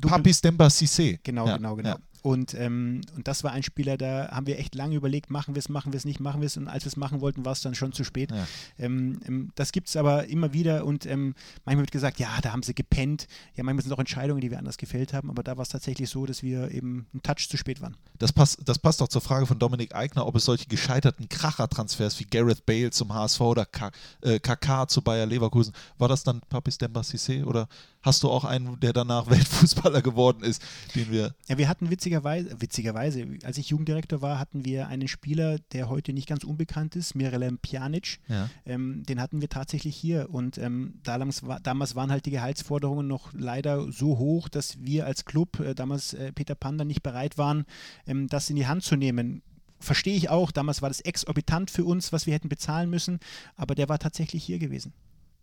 Papis 0.00 0.40
Demba 0.40 0.66
Cissé. 0.68 1.18
Genau, 1.22 1.46
Ja, 1.46 1.56
genau, 1.58 1.76
genau. 1.76 1.88
ja. 1.90 1.98
Und, 2.24 2.54
ähm, 2.54 3.02
und 3.14 3.28
das 3.28 3.44
war 3.44 3.52
ein 3.52 3.62
Spieler, 3.62 3.98
da 3.98 4.30
haben 4.30 4.46
wir 4.46 4.58
echt 4.58 4.74
lange 4.74 4.94
überlegt, 4.94 5.28
machen 5.28 5.54
wir 5.54 5.58
es, 5.58 5.68
machen 5.68 5.92
wir 5.92 5.98
es 5.98 6.06
nicht, 6.06 6.20
machen 6.20 6.40
wir 6.40 6.46
es. 6.46 6.56
Und 6.56 6.68
als 6.68 6.84
wir 6.84 6.88
es 6.88 6.96
machen 6.96 7.20
wollten, 7.20 7.44
war 7.44 7.52
es 7.52 7.60
dann 7.60 7.74
schon 7.74 7.92
zu 7.92 8.02
spät. 8.02 8.30
Ja. 8.30 8.46
Ähm, 8.78 9.20
ähm, 9.28 9.50
das 9.56 9.72
gibt 9.72 9.88
es 9.88 9.96
aber 9.96 10.26
immer 10.28 10.54
wieder 10.54 10.86
und 10.86 11.04
ähm, 11.04 11.34
manchmal 11.66 11.82
wird 11.82 11.92
gesagt, 11.92 12.18
ja, 12.18 12.30
da 12.40 12.52
haben 12.52 12.62
sie 12.62 12.74
gepennt. 12.74 13.28
Ja, 13.56 13.62
manchmal 13.62 13.82
sind 13.82 13.92
es 13.92 13.94
auch 13.94 14.00
Entscheidungen, 14.00 14.40
die 14.40 14.50
wir 14.50 14.56
anders 14.56 14.78
gefällt 14.78 15.12
haben, 15.12 15.28
aber 15.28 15.42
da 15.42 15.58
war 15.58 15.64
es 15.64 15.68
tatsächlich 15.68 16.08
so, 16.08 16.24
dass 16.24 16.42
wir 16.42 16.70
eben 16.70 17.04
einen 17.12 17.22
Touch 17.22 17.46
zu 17.46 17.58
spät 17.58 17.82
waren. 17.82 17.94
Das 18.18 18.32
passt, 18.32 18.58
das 18.64 18.78
passt 18.78 19.02
auch 19.02 19.08
zur 19.08 19.20
Frage 19.20 19.44
von 19.44 19.58
Dominik 19.58 19.94
Eigner, 19.94 20.26
ob 20.26 20.34
es 20.36 20.46
solche 20.46 20.64
gescheiterten 20.64 21.28
Kracher-Transfers 21.28 22.18
wie 22.20 22.24
Gareth 22.24 22.64
Bale 22.64 22.90
zum 22.90 23.12
HSV 23.12 23.40
oder 23.42 23.66
Ka 23.66 23.90
äh, 24.22 24.38
KK 24.38 24.88
zu 24.88 25.02
Bayer 25.02 25.26
Leverkusen, 25.26 25.74
war 25.98 26.08
das 26.08 26.22
dann 26.22 26.40
Papis 26.48 26.78
Demba 26.78 27.02
Cissé 27.02 27.44
oder 27.44 27.68
hast 28.04 28.22
du 28.22 28.30
auch 28.30 28.44
einen, 28.44 28.78
der 28.80 28.92
danach 28.92 29.26
Weltfußballer 29.30 30.02
geworden 30.02 30.42
ist, 30.42 30.62
den 30.94 31.10
wir 31.10 31.34
Ja, 31.48 31.58
wir 31.58 31.68
hatten 31.68 31.90
witzigerweise, 32.14 32.60
witzigerweise, 32.60 33.26
als 33.44 33.58
ich 33.58 33.70
Jugenddirektor 33.70 34.22
war, 34.22 34.38
hatten 34.38 34.64
wir 34.64 34.88
einen 34.88 35.08
Spieler, 35.08 35.58
der 35.72 35.88
heute 35.88 36.12
nicht 36.12 36.28
ganz 36.28 36.44
unbekannt 36.44 36.96
ist, 36.96 37.14
Mirelem 37.14 37.58
Pjanic. 37.58 38.20
Ja. 38.28 38.48
Ähm, 38.64 39.02
den 39.04 39.20
hatten 39.20 39.40
wir 39.40 39.48
tatsächlich 39.48 39.96
hier 39.96 40.30
und 40.30 40.58
ähm, 40.58 41.00
damals, 41.02 41.42
damals 41.62 41.94
waren 41.94 42.10
halt 42.10 42.26
die 42.26 42.30
Gehaltsforderungen 42.30 43.06
noch 43.06 43.32
leider 43.32 43.90
so 43.90 44.18
hoch, 44.18 44.48
dass 44.48 44.80
wir 44.80 45.06
als 45.06 45.24
Club, 45.24 45.60
äh, 45.60 45.74
damals 45.74 46.14
äh, 46.14 46.32
Peter 46.32 46.54
Panda, 46.54 46.84
nicht 46.84 47.02
bereit 47.02 47.38
waren, 47.38 47.64
ähm, 48.06 48.28
das 48.28 48.50
in 48.50 48.56
die 48.56 48.66
Hand 48.66 48.84
zu 48.84 48.96
nehmen. 48.96 49.42
Verstehe 49.80 50.16
ich 50.16 50.30
auch, 50.30 50.50
damals 50.50 50.82
war 50.82 50.88
das 50.88 51.00
exorbitant 51.00 51.70
für 51.70 51.84
uns, 51.84 52.12
was 52.12 52.26
wir 52.26 52.34
hätten 52.34 52.48
bezahlen 52.48 52.88
müssen, 52.88 53.18
aber 53.56 53.74
der 53.74 53.88
war 53.88 53.98
tatsächlich 53.98 54.44
hier 54.44 54.58
gewesen. 54.58 54.92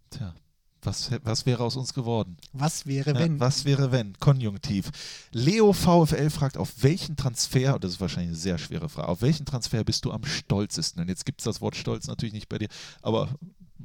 Tja, 0.10 0.34
was, 0.84 1.12
was 1.24 1.46
wäre 1.46 1.64
aus 1.64 1.76
uns 1.76 1.94
geworden? 1.94 2.38
Was 2.54 2.86
wäre, 2.86 3.14
Ja, 3.14 3.20
wenn? 3.20 3.40
was 3.40 3.66
wäre 3.66 3.92
wenn? 3.92 4.14
Konjunktiv. 4.20 4.90
Leo 5.32 5.74
VfL 5.74 6.30
fragt, 6.30 6.58
auf 6.58 6.72
welchen 6.82 7.16
Transfer, 7.16 7.76
und 7.76 7.84
das 7.84 7.94
ist 7.94 8.02
wahrscheinlich 8.02 8.30
eine 8.30 8.38
sehr 8.38 8.58
schwere 8.58 8.90
Frage, 8.90 9.08
auf 9.08 9.22
welchen 9.22 9.46
Transfer 9.46 9.84
bist 9.84 10.06
du 10.06 10.12
am 10.12 10.24
stolzesten? 10.26 11.02
Und 11.02 11.10
jetzt 11.10 11.26
gibt 11.26 11.42
es 11.42 11.46
das 11.46 11.62
Wort 11.62 11.76
Stolz 11.76 12.08
natürlich 12.08 12.34
nicht 12.34 12.50
bei 12.50 12.58
dir, 12.58 12.68
aber 13.02 13.30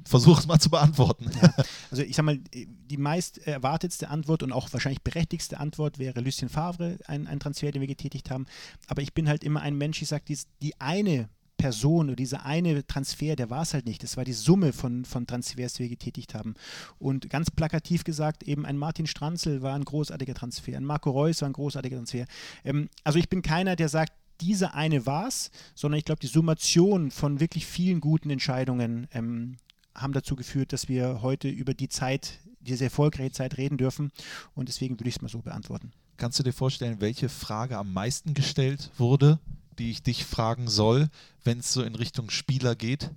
versuch 0.04 0.38
es 0.38 0.46
mal 0.46 0.58
zu 0.60 0.70
beantworten. 0.70 1.30
Ja, 1.42 1.54
also 1.90 2.02
ich 2.02 2.16
sag 2.16 2.24
mal, 2.24 2.38
die 2.38 2.96
meist 2.96 3.38
erwartetste 3.38 4.08
Antwort 4.08 4.42
und 4.42 4.52
auch 4.52 4.72
wahrscheinlich 4.72 5.02
berechtigste 5.02 5.58
Antwort 5.58 5.98
wäre 5.98 6.20
Lucien 6.20 6.48
Favre, 6.48 6.98
ein, 7.06 7.26
ein 7.26 7.40
Transfer, 7.40 7.72
den 7.72 7.80
wir 7.80 7.88
getätigt 7.88 8.30
haben. 8.30 8.46
Aber 8.86 9.02
ich 9.02 9.14
bin 9.14 9.28
halt 9.28 9.42
immer 9.42 9.60
ein 9.62 9.76
Mensch, 9.76 10.00
ich 10.02 10.08
sage, 10.08 10.24
die, 10.28 10.38
die 10.62 10.80
eine 10.80 11.28
Person 11.56 12.08
oder 12.08 12.16
dieser 12.16 12.44
eine 12.44 12.86
Transfer, 12.86 13.36
der 13.36 13.50
war 13.50 13.62
es 13.62 13.74
halt 13.74 13.86
nicht. 13.86 14.02
Das 14.02 14.16
war 14.16 14.24
die 14.24 14.32
Summe 14.32 14.72
von, 14.72 15.04
von 15.04 15.26
Transfers, 15.26 15.74
die 15.74 15.84
wir 15.84 15.88
getätigt 15.88 16.34
haben. 16.34 16.54
Und 16.98 17.30
ganz 17.30 17.50
plakativ 17.50 18.04
gesagt, 18.04 18.42
eben 18.42 18.66
ein 18.66 18.76
Martin 18.76 19.06
Stranzel 19.06 19.62
war 19.62 19.74
ein 19.74 19.84
großartiger 19.84 20.34
Transfer, 20.34 20.76
ein 20.76 20.84
Marco 20.84 21.10
Reus 21.10 21.40
war 21.42 21.48
ein 21.48 21.54
großartiger 21.54 21.96
Transfer. 21.96 22.26
Ähm, 22.64 22.88
also 23.04 23.18
ich 23.18 23.28
bin 23.28 23.42
keiner, 23.42 23.76
der 23.76 23.88
sagt, 23.88 24.12
dieser 24.40 24.74
eine 24.74 25.06
war's, 25.06 25.50
sondern 25.74 25.98
ich 25.98 26.04
glaube, 26.04 26.20
die 26.20 26.26
Summation 26.26 27.10
von 27.10 27.40
wirklich 27.40 27.66
vielen 27.66 28.00
guten 28.00 28.30
Entscheidungen 28.30 29.08
ähm, 29.12 29.56
haben 29.94 30.12
dazu 30.12 30.36
geführt, 30.36 30.72
dass 30.72 30.88
wir 30.88 31.22
heute 31.22 31.48
über 31.48 31.74
die 31.74 31.88
Zeit, 31.88 32.38
diese 32.60 32.84
erfolgreiche 32.84 33.32
Zeit 33.32 33.56
reden 33.56 33.78
dürfen. 33.78 34.12
Und 34.54 34.68
deswegen 34.68 34.98
würde 35.00 35.08
ich 35.08 35.16
es 35.16 35.22
mal 35.22 35.28
so 35.28 35.40
beantworten. 35.40 35.92
Kannst 36.18 36.38
du 36.38 36.42
dir 36.42 36.52
vorstellen, 36.52 37.00
welche 37.00 37.28
Frage 37.28 37.76
am 37.76 37.92
meisten 37.92 38.34
gestellt 38.34 38.90
wurde, 38.96 39.38
die 39.78 39.90
ich 39.90 40.02
dich 40.02 40.24
fragen 40.24 40.68
soll, 40.68 41.08
wenn 41.44 41.58
es 41.60 41.72
so 41.72 41.82
in 41.82 41.94
Richtung 41.94 42.30
Spieler 42.30 42.74
geht? 42.76 43.10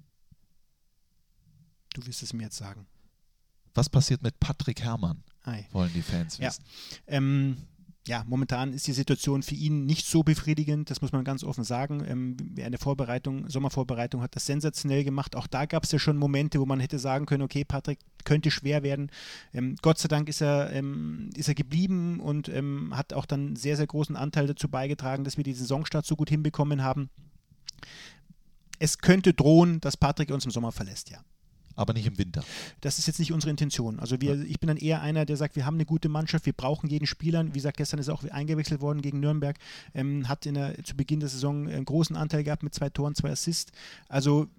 Du 1.94 2.06
wirst 2.06 2.22
es 2.24 2.34
mir 2.34 2.44
jetzt 2.44 2.58
sagen. 2.58 2.86
Was 3.74 3.90
passiert 3.90 4.22
mit 4.22 4.40
Patrick 4.40 4.82
Herrmann, 4.82 5.24
wollen 5.72 5.92
die 5.94 6.02
Fans 6.02 6.38
Ja. 6.38 6.50
wissen. 6.50 6.64
Ähm, 7.08 7.58
ja, 8.08 8.24
momentan 8.28 8.74
ist 8.74 8.88
die 8.88 8.94
Situation 8.94 9.44
für 9.44 9.56
ihn 9.56 9.86
nicht 9.86 10.08
so 10.08 10.24
befriedigend, 10.24 10.90
das 10.90 11.02
muss 11.02 11.12
man 11.12 11.24
ganz 11.24 11.44
offen 11.44 11.64
sagen. 11.64 12.04
Ähm, 12.08 12.38
in 12.56 12.72
der 12.72 12.80
Vorbereitung, 12.80 13.48
Sommervorbereitung 13.50 14.22
hat 14.22 14.36
das 14.36 14.46
sensationell 14.46 15.04
gemacht. 15.04 15.36
Auch 15.36 15.48
da 15.48 15.66
gab 15.66 15.84
es 15.84 15.92
ja 15.92 16.00
schon 16.00 16.18
Momente, 16.18 16.60
wo 16.60 16.66
man 16.66 16.80
hätte 16.80 16.98
sagen 16.98 17.26
können, 17.26 17.44
okay, 17.44 17.66
Patrick 17.66 18.00
könnte 18.24 18.52
schwer 18.52 18.84
werden. 18.84 19.12
Ähm, 19.54 19.76
Gott 19.82 20.00
sei 20.00 20.08
Dank 20.08 20.30
ist 20.30 20.42
er, 20.42 20.72
ähm, 20.72 21.30
ist 21.36 21.50
er 21.50 21.56
geblieben 21.56 22.20
und 22.20 22.50
ähm, 22.50 22.96
hat 22.96 23.14
auch 23.14 23.26
dann 23.26 23.56
sehr, 23.56 23.78
sehr 23.78 23.88
großen 23.88 24.16
Anteil 24.16 24.48
dazu 24.48 24.70
beigetragen, 24.70 25.24
dass 25.24 25.38
wir 25.38 25.44
die 25.44 25.54
Saisonstart 25.54 26.06
so 26.06 26.16
gut 26.16 26.30
hinbekommen 26.30 26.82
haben. 26.82 27.10
Es 28.80 29.00
könnte 29.00 29.34
drohen, 29.34 29.82
dass 29.82 29.98
Patrick 29.98 30.32
uns 30.32 30.46
im 30.46 30.52
Sommer 30.52 30.72
verlässt, 30.72 31.10
ja 31.10 31.20
Aber 31.80 31.94
nicht 31.94 32.08
im 32.08 32.18
Winter. 32.18 32.44
das 32.82 33.00
ist 33.00 33.08
jetzt 33.08 33.20
nicht 33.20 33.32
unsere 33.32 33.52
Intention. 33.52 34.02
Also 34.02 34.20
wir, 34.20 34.42
ich 34.42 34.60
bin 34.60 34.68
dann 34.68 34.76
eher 34.76 35.02
einer, 35.02 35.26
der 35.26 35.38
sagt, 35.38 35.56
wir 35.56 35.66
haben 35.66 35.76
eine 35.76 35.86
gute 35.86 36.10
Mannschaft, 36.10 36.46
wir 36.46 36.52
brauchen 36.52 36.90
jeden 36.90 37.08
Spieler. 37.08 37.46
Wie 37.46 37.52
gesagt, 37.52 37.78
gestern 37.78 38.02
ist 38.02 38.10
er 38.10 38.16
auch 38.16 38.24
eingewechselt 38.26 38.82
worden 38.82 39.02
gegen 39.02 39.22
Nürnberg, 39.22 39.58
ähm, 39.94 40.28
hat 40.28 40.44
der, 40.44 40.84
zu 40.84 40.98
Beginn 40.98 41.22
der 41.22 41.30
Saison 41.30 41.70
einen 41.70 41.86
großen 41.86 42.18
Anteil 42.18 42.44
gehabt 42.44 42.64
mit 42.64 42.74
zwei 42.74 42.90
Toren, 42.90 43.16
zwei 43.16 43.32
Assists. 43.32 43.72
Also 44.10 44.50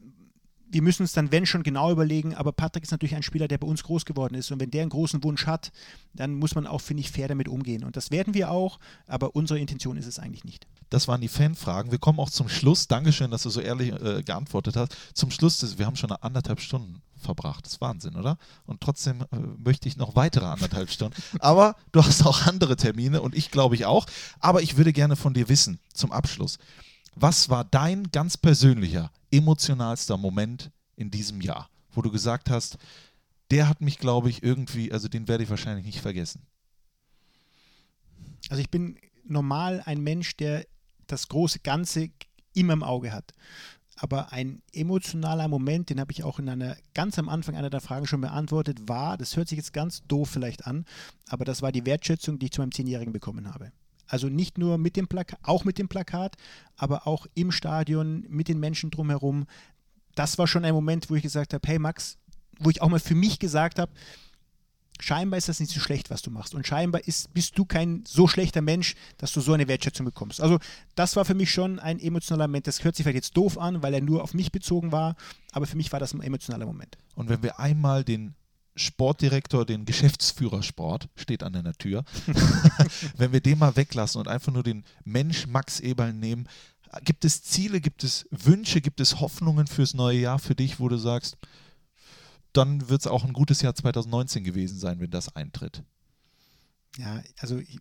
wir 0.71 0.83
müssen 0.83 1.03
uns 1.03 1.13
dann, 1.13 1.33
wenn 1.33 1.47
schon, 1.47 1.63
genau 1.63 1.91
überlegen, 1.91 2.35
aber 2.35 2.53
Patrick 2.53 2.85
ist 2.85 2.93
natürlich 2.93 3.17
ein 3.17 3.23
Spieler, 3.23 3.49
der 3.49 3.59
bei 3.59 3.67
uns 3.67 3.83
groß 3.83 4.05
geworden 4.05 4.35
ist 4.35 4.51
und 4.51 4.61
wenn 4.61 4.71
der 4.71 4.83
einen 4.83 4.91
großen 4.91 5.23
Wunsch 5.25 5.47
hat, 5.47 5.73
dann 6.15 6.35
muss 6.35 6.55
man 6.55 6.67
auch, 6.67 6.81
finde 6.81 7.03
ich, 7.03 7.11
fair 7.11 7.29
damit 7.29 7.49
umgehen. 7.49 7.85
Und 7.85 7.97
das 7.97 8.11
werden 8.11 8.35
wir 8.35 8.51
auch, 8.51 8.79
aber 9.07 9.35
unsere 9.35 9.59
Intention 9.59 9.97
ist 9.97 10.07
es 10.07 10.19
eigentlich 10.19 10.45
nicht. 10.45 10.67
Das 10.89 11.09
waren 11.09 11.21
die 11.21 11.29
Fanfragen. 11.29 11.91
Wir 11.91 11.99
kommen 11.99 12.19
auch 12.19 12.31
zum 12.31 12.49
Schluss. 12.49 12.89
Dankeschön, 12.89 13.31
dass 13.31 13.43
du 13.43 13.51
so 13.51 13.61
ehrlich 13.61 13.93
äh, 13.93 14.23
geantwortet 14.23 14.77
hast. 14.77 14.97
Zum 15.15 15.31
Schluss, 15.31 15.79
wir 15.79 15.87
haben 15.87 15.97
schon 15.97 16.13
anderthalb 16.13 16.61
Stunden 16.61 17.03
verbracht. 17.21 17.67
Das 17.67 17.75
ist 17.75 17.81
Wahnsinn, 17.81 18.17
oder? 18.17 18.39
Und 18.67 18.81
trotzdem 18.81 19.23
äh, 19.23 19.37
möchte 19.59 19.89
ich 19.89 19.97
noch 19.97 20.17
weitere 20.17 20.47
anderthalb 20.47 20.91
Stunden. 20.91 21.23
Aber 21.39 21.77
du 21.93 22.03
hast 22.03 22.25
auch 22.27 22.47
andere 22.47 22.77
Termine 22.77 23.23
und 23.23 23.35
ich 23.35 23.51
glaube 23.51 23.75
ich 23.75 23.87
auch. 23.87 24.07
Aber 24.41 24.63
ich 24.63 24.77
würde 24.77 24.93
gerne 24.93 25.17
von 25.17 25.35
dir 25.35 25.49
wissen, 25.49 25.79
zum 25.93 26.13
Abschluss, 26.13 26.59
was 27.15 27.49
war 27.49 27.65
dein 27.65 28.11
ganz 28.11 28.37
persönlicher, 28.37 29.11
emotionalster 29.31 30.17
Moment 30.17 30.71
in 30.97 31.11
diesem 31.11 31.41
Jahr, 31.41 31.69
wo 31.93 32.03
du 32.03 32.11
gesagt 32.11 32.51
hast, 32.51 32.79
der 33.51 33.69
hat 33.69 33.81
mich, 33.81 33.99
glaube 33.99 34.31
ich, 34.31 34.43
irgendwie, 34.43 34.93
also 34.93 35.09
den 35.09 35.29
werde 35.29 35.45
ich 35.45 35.51
wahrscheinlich 35.51 35.85
nicht 35.85 36.01
vergessen. 36.01 36.43
Also 38.49 38.61
ich 38.61 38.71
bin 38.71 38.97
normal 39.25 39.83
ein 39.85 40.01
Mensch, 40.01 40.37
der 40.37 40.67
das 41.07 41.29
große 41.29 41.61
Ganze 41.61 42.11
immer 42.55 42.73
im 42.73 42.83
Auge 42.83 43.13
hat. 43.13 43.33
Aber 44.03 44.33
ein 44.33 44.63
emotionaler 44.73 45.47
Moment, 45.47 45.91
den 45.91 46.01
habe 46.01 46.11
ich 46.13 46.25
auch 46.25 46.39
in 46.39 46.49
einer 46.49 46.77
ganz 46.95 47.19
am 47.19 47.29
Anfang 47.29 47.55
einer 47.55 47.69
der 47.69 47.83
Fragen 47.83 48.07
schon 48.07 48.23
beantwortet, 48.23 48.89
war, 48.89 49.19
das 49.19 49.37
hört 49.37 49.49
sich 49.49 49.59
jetzt 49.59 49.75
ganz 49.75 50.03
doof 50.09 50.31
vielleicht 50.31 50.67
an, 50.67 50.87
aber 51.29 51.45
das 51.45 51.61
war 51.61 51.71
die 51.71 51.85
Wertschätzung, 51.85 52.39
die 52.39 52.47
ich 52.47 52.53
zu 52.53 52.63
meinem 52.63 52.73
Zehnjährigen 52.73 53.13
bekommen 53.13 53.53
habe. 53.53 53.73
Also 54.07 54.29
nicht 54.29 54.57
nur 54.57 54.79
mit 54.79 54.97
dem 54.97 55.07
Plakat, 55.07 55.39
auch 55.43 55.65
mit 55.65 55.79
dem 55.79 55.89
Plakat, 55.89 56.37
aber 56.77 57.07
auch 57.07 57.27
im 57.35 57.53
Stadion, 57.53 58.25
mit 58.29 58.49
den 58.49 58.59
Menschen 58.59 58.91
drumherum. 58.91 59.47
Das 60.15 60.39
war 60.39 60.47
schon 60.47 60.65
ein 60.65 60.75
Moment, 60.75 61.11
wo 61.11 61.15
ich 61.15 61.23
gesagt 61.23 61.53
habe, 61.53 61.69
hey 61.69 61.79
Max, 61.79 62.17
wo 62.59 62.71
ich 62.71 62.81
auch 62.81 62.89
mal 62.89 63.01
für 63.01 63.15
mich 63.15 63.39
gesagt 63.39 63.79
habe, 63.79 63.93
scheinbar 65.01 65.39
ist 65.39 65.49
das 65.49 65.61
nicht 65.61 65.73
so 65.73 65.81
schlecht, 65.81 66.11
was 66.11 66.23
du 66.23 66.31
machst. 66.31 66.55
Und 66.55 66.67
scheinbar 66.67 67.03
ist, 67.07 67.33
bist 67.35 67.59
du 67.59 67.65
kein 67.65 68.05
so 68.07 68.29
schlechter 68.29 68.63
Mensch, 68.63 68.95
dass 69.19 69.33
du 69.33 69.41
so 69.41 69.53
eine 69.53 69.69
Wertschätzung 69.69 70.07
bekommst. 70.07 70.41
Also 70.41 70.59
das 70.95 71.17
war 71.17 71.25
für 71.25 71.35
mich 71.35 71.51
schon 71.51 71.79
ein 71.79 71.99
emotionaler 71.99 72.49
Moment. 72.49 72.67
Das 72.67 72.85
hört 72.85 72.97
sich 72.97 73.05
vielleicht 73.05 73.17
jetzt 73.17 73.37
doof 73.37 73.59
an, 73.59 73.83
weil 73.83 73.95
er 73.95 74.01
nur 74.01 74.23
auf 74.23 74.35
mich 74.35 74.53
bezogen 74.53 74.93
war, 74.93 75.17
aber 75.53 75.67
für 75.67 75.77
mich 75.77 75.93
war 75.93 76.01
das 76.01 76.15
ein 76.15 76.23
emotionaler 76.23 76.67
Moment. 76.67 76.99
Und 77.15 77.29
wenn 77.29 77.43
wir 77.43 77.59
einmal 77.59 78.05
den 78.05 78.35
Sportdirektor, 78.77 79.67
den 79.67 79.85
Geschäftsführer 79.85 80.63
Sport, 80.63 81.09
steht 81.17 81.43
an 81.43 81.53
der 81.53 81.73
Tür, 81.75 82.05
wenn 83.17 83.33
wir 83.33 83.41
den 83.41 83.59
mal 83.59 83.77
weglassen 83.77 84.21
und 84.21 84.29
einfach 84.29 84.53
nur 84.53 84.63
den 84.63 84.85
Mensch 85.05 85.47
Max 85.47 85.81
Eberl 85.81 86.13
nehmen, 86.13 86.49
gibt 87.05 87.25
es 87.25 87.43
Ziele, 87.43 87.81
gibt 87.81 88.05
es 88.05 88.27
Wünsche, 88.31 88.81
gibt 88.81 89.01
es 89.01 89.21
Hoffnungen 89.21 89.67
fürs 89.67 89.95
neue 89.95 90.19
Jahr 90.19 90.39
für 90.39 90.55
dich, 90.55 90.81
wo 90.81 90.89
du 90.89 90.97
sagst, 90.97 91.37
dann 92.53 92.89
wird 92.89 93.01
es 93.01 93.07
auch 93.07 93.25
ein 93.25 93.33
gutes 93.33 93.63
Jahr 93.63 93.75
2019 93.75 94.45
gewesen 94.45 94.79
sein, 94.79 95.01
wenn 95.01 95.11
das 95.11 95.35
eintritt. 95.37 95.83
Ja, 96.97 97.23
also 97.39 97.59
ich, 97.59 97.79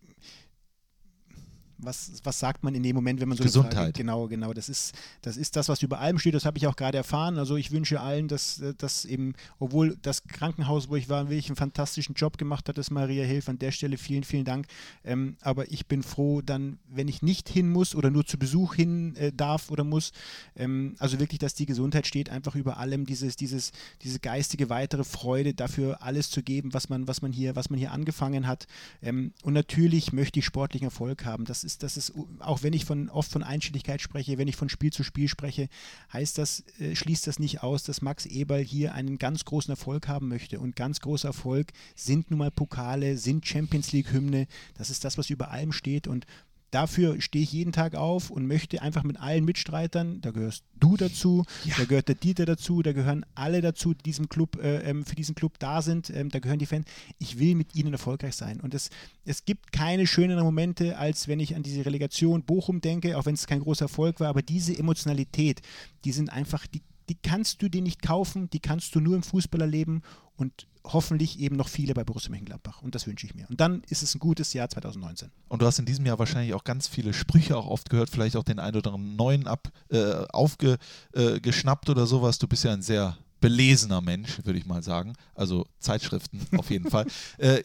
was, 1.82 2.12
was 2.24 2.38
sagt 2.38 2.62
man 2.64 2.74
in 2.74 2.82
dem 2.82 2.94
Moment, 2.94 3.20
wenn 3.20 3.28
man 3.28 3.38
so 3.38 3.44
Gesundheit. 3.44 3.74
Frage, 3.74 3.92
genau, 3.92 4.28
genau, 4.28 4.52
das 4.52 4.68
ist, 4.68 4.94
das 5.22 5.36
ist 5.36 5.56
das, 5.56 5.68
was 5.68 5.82
über 5.82 6.00
allem 6.00 6.18
steht, 6.18 6.34
das 6.34 6.44
habe 6.44 6.58
ich 6.58 6.66
auch 6.66 6.76
gerade 6.76 6.98
erfahren. 6.98 7.38
Also 7.38 7.56
ich 7.56 7.70
wünsche 7.70 8.00
allen, 8.00 8.28
dass, 8.28 8.62
dass 8.78 9.04
eben, 9.04 9.34
obwohl 9.58 9.96
das 10.02 10.24
Krankenhaus, 10.24 10.88
wo 10.88 10.96
ich 10.96 11.08
war, 11.08 11.28
wirklich 11.28 11.48
einen 11.48 11.56
fantastischen 11.56 12.14
Job 12.14 12.38
gemacht 12.38 12.68
hat, 12.68 12.78
das 12.78 12.90
Maria 12.90 13.24
Hilf. 13.24 13.48
An 13.48 13.58
der 13.58 13.72
Stelle 13.72 13.96
vielen, 13.96 14.24
vielen 14.24 14.44
Dank. 14.44 14.66
Ähm, 15.04 15.36
aber 15.40 15.70
ich 15.70 15.86
bin 15.86 16.02
froh, 16.02 16.40
dann, 16.40 16.78
wenn 16.88 17.08
ich 17.08 17.22
nicht 17.22 17.48
hin 17.48 17.70
muss 17.70 17.94
oder 17.94 18.10
nur 18.10 18.26
zu 18.26 18.38
Besuch 18.38 18.74
hin 18.74 19.16
äh, 19.16 19.32
darf 19.32 19.70
oder 19.70 19.84
muss, 19.84 20.12
ähm, 20.56 20.94
also 20.98 21.18
wirklich, 21.18 21.38
dass 21.38 21.54
die 21.54 21.66
Gesundheit 21.66 22.06
steht, 22.06 22.30
einfach 22.30 22.54
über 22.54 22.78
allem, 22.78 23.06
dieses, 23.06 23.36
dieses, 23.36 23.72
diese 24.02 24.18
geistige 24.18 24.68
weitere 24.68 25.04
Freude 25.04 25.54
dafür 25.54 26.02
alles 26.02 26.30
zu 26.30 26.42
geben, 26.42 26.74
was 26.74 26.88
man, 26.88 27.08
was 27.08 27.22
man 27.22 27.32
hier, 27.32 27.56
was 27.56 27.70
man 27.70 27.78
hier 27.78 27.92
angefangen 27.92 28.46
hat. 28.46 28.66
Ähm, 29.02 29.32
und 29.42 29.52
natürlich 29.52 30.12
möchte 30.12 30.38
ich 30.38 30.44
sportlichen 30.44 30.86
Erfolg 30.86 31.24
haben. 31.24 31.44
Das 31.44 31.64
ist 31.64 31.69
ist, 31.70 31.82
dass 31.82 31.96
es, 31.96 32.12
auch 32.40 32.62
wenn 32.62 32.72
ich 32.72 32.84
von, 32.84 33.08
oft 33.08 33.30
von 33.30 33.42
Einstelligkeit 33.42 34.00
spreche, 34.00 34.38
wenn 34.38 34.48
ich 34.48 34.56
von 34.56 34.68
Spiel 34.68 34.92
zu 34.92 35.04
Spiel 35.04 35.28
spreche, 35.28 35.68
heißt 36.12 36.38
das, 36.38 36.64
äh, 36.78 36.94
schließt 36.94 37.26
das 37.26 37.38
nicht 37.38 37.62
aus, 37.62 37.82
dass 37.84 38.02
Max 38.02 38.26
Eberl 38.26 38.62
hier 38.62 38.94
einen 38.94 39.18
ganz 39.18 39.44
großen 39.44 39.70
Erfolg 39.70 40.08
haben 40.08 40.28
möchte. 40.28 40.60
Und 40.60 40.76
ganz 40.76 41.00
großer 41.00 41.28
Erfolg 41.28 41.72
sind 41.94 42.30
nun 42.30 42.38
mal 42.38 42.50
Pokale, 42.50 43.16
sind 43.16 43.46
Champions 43.46 43.92
League-Hymne. 43.92 44.46
Das 44.76 44.90
ist 44.90 45.04
das, 45.04 45.18
was 45.18 45.30
über 45.30 45.50
allem 45.50 45.72
steht. 45.72 46.06
Und 46.06 46.26
dafür 46.70 47.20
stehe 47.20 47.42
ich 47.42 47.52
jeden 47.52 47.72
Tag 47.72 47.94
auf 47.94 48.30
und 48.30 48.46
möchte 48.46 48.82
einfach 48.82 49.02
mit 49.02 49.20
allen 49.20 49.44
Mitstreitern, 49.44 50.20
da 50.20 50.30
gehörst 50.30 50.64
du 50.78 50.96
dazu, 50.96 51.44
ja. 51.64 51.74
da 51.78 51.84
gehört 51.84 52.08
der 52.08 52.14
Dieter 52.14 52.46
dazu, 52.46 52.82
da 52.82 52.92
gehören 52.92 53.24
alle 53.34 53.60
dazu, 53.60 53.94
die 53.94 54.10
diesem 54.10 54.28
Club, 54.28 54.60
äh, 54.62 54.78
ähm, 54.88 55.04
für 55.04 55.14
diesen 55.14 55.34
Club 55.34 55.58
da 55.58 55.82
sind, 55.82 56.10
ähm, 56.10 56.30
da 56.30 56.40
gehören 56.40 56.58
die 56.58 56.66
Fans. 56.66 56.86
Ich 57.18 57.38
will 57.38 57.54
mit 57.54 57.76
ihnen 57.76 57.92
erfolgreich 57.92 58.34
sein. 58.34 58.60
Und 58.60 58.74
es, 58.74 58.90
es 59.24 59.44
gibt 59.44 59.72
keine 59.72 60.06
schöneren 60.06 60.42
Momente, 60.42 60.98
als 60.98 61.28
wenn 61.28 61.38
ich 61.38 61.54
an 61.54 61.62
diese 61.62 61.86
Relegation 61.86 62.42
Bochum 62.42 62.80
denke, 62.80 63.16
auch 63.16 63.26
wenn 63.26 63.34
es 63.34 63.46
kein 63.46 63.60
großer 63.60 63.84
Erfolg 63.84 64.20
war, 64.20 64.28
aber 64.28 64.42
diese 64.42 64.76
Emotionalität, 64.76 65.62
die 66.04 66.12
sind 66.12 66.30
einfach, 66.30 66.66
die, 66.66 66.82
die 67.10 67.16
kannst 67.16 67.60
du 67.60 67.68
dir 67.68 67.82
nicht 67.82 68.02
kaufen, 68.02 68.48
die 68.50 68.60
kannst 68.60 68.94
du 68.94 69.00
nur 69.00 69.16
im 69.16 69.24
Fußball 69.24 69.60
erleben 69.60 70.02
und 70.36 70.68
hoffentlich 70.84 71.40
eben 71.40 71.56
noch 71.56 71.68
viele 71.68 71.92
bei 71.92 72.04
Borussia 72.04 72.30
Mönchengladbach. 72.30 72.82
Und 72.82 72.94
das 72.94 73.08
wünsche 73.08 73.26
ich 73.26 73.34
mir. 73.34 73.50
Und 73.50 73.60
dann 73.60 73.82
ist 73.88 74.04
es 74.04 74.14
ein 74.14 74.20
gutes 74.20 74.52
Jahr 74.52 74.68
2019. 74.68 75.28
Und 75.48 75.60
du 75.60 75.66
hast 75.66 75.80
in 75.80 75.86
diesem 75.86 76.06
Jahr 76.06 76.20
wahrscheinlich 76.20 76.54
auch 76.54 76.62
ganz 76.62 76.86
viele 76.86 77.12
Sprüche 77.12 77.56
auch 77.56 77.66
oft 77.66 77.90
gehört, 77.90 78.10
vielleicht 78.10 78.36
auch 78.36 78.44
den 78.44 78.60
einen 78.60 78.76
oder 78.76 78.92
anderen 78.92 79.16
neuen 79.16 79.48
ab, 79.48 79.72
äh, 79.88 80.24
aufgeschnappt 80.32 81.88
äh, 81.88 81.90
oder 81.90 82.06
sowas. 82.06 82.38
Du 82.38 82.46
bist 82.46 82.62
ja 82.62 82.72
ein 82.72 82.82
sehr 82.82 83.18
belesener 83.40 84.00
Mensch, 84.00 84.38
würde 84.44 84.60
ich 84.60 84.66
mal 84.66 84.84
sagen. 84.84 85.14
Also 85.34 85.66
Zeitschriften 85.80 86.46
auf 86.56 86.70
jeden 86.70 86.88
Fall. 86.88 87.06
Äh, 87.38 87.64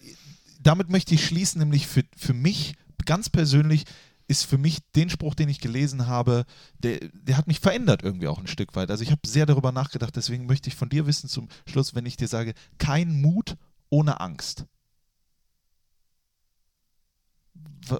damit 0.63 0.89
möchte 0.89 1.13
ich 1.13 1.23
schließen, 1.23 1.59
nämlich 1.59 1.85
für, 1.85 2.03
für 2.17 2.34
mich 2.34 2.73
ganz 3.05 3.30
persönlich 3.30 3.84
ist 4.27 4.43
für 4.43 4.57
mich 4.57 4.80
den 4.95 5.10
Spruch, 5.10 5.35
den 5.35 5.49
ich 5.49 5.60
gelesen 5.60 6.07
habe, 6.07 6.45
der, 6.80 6.99
der 7.14 7.38
hat 7.38 7.47
mich 7.47 7.60
verändert 7.60 8.03
irgendwie 8.03 8.27
auch 8.27 8.39
ein 8.39 8.47
Stück 8.47 8.76
weit. 8.76 8.89
Also 8.89 9.03
ich 9.03 9.11
habe 9.11 9.22
sehr 9.26 9.45
darüber 9.45 9.72
nachgedacht, 9.72 10.15
deswegen 10.15 10.45
möchte 10.45 10.69
ich 10.69 10.76
von 10.76 10.89
dir 10.89 11.06
wissen 11.06 11.30
zum 11.30 11.47
Schluss, 11.68 11.95
wenn 11.95 12.06
ich 12.06 12.18
dir 12.18 12.27
sage, 12.27 12.53
kein 12.77 13.22
Mut 13.22 13.57
ohne 13.89 14.19
Angst. 14.19 14.65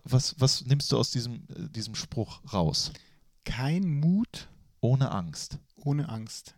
Was, 0.04 0.36
was 0.40 0.66
nimmst 0.66 0.92
du 0.92 0.98
aus 0.98 1.12
diesem, 1.12 1.48
äh, 1.50 1.70
diesem 1.70 1.94
Spruch 1.94 2.42
raus? 2.52 2.92
Kein 3.44 4.00
Mut 4.00 4.50
ohne 4.82 5.12
Angst. 5.12 5.60
Ohne 5.76 6.10
Angst. 6.10 6.56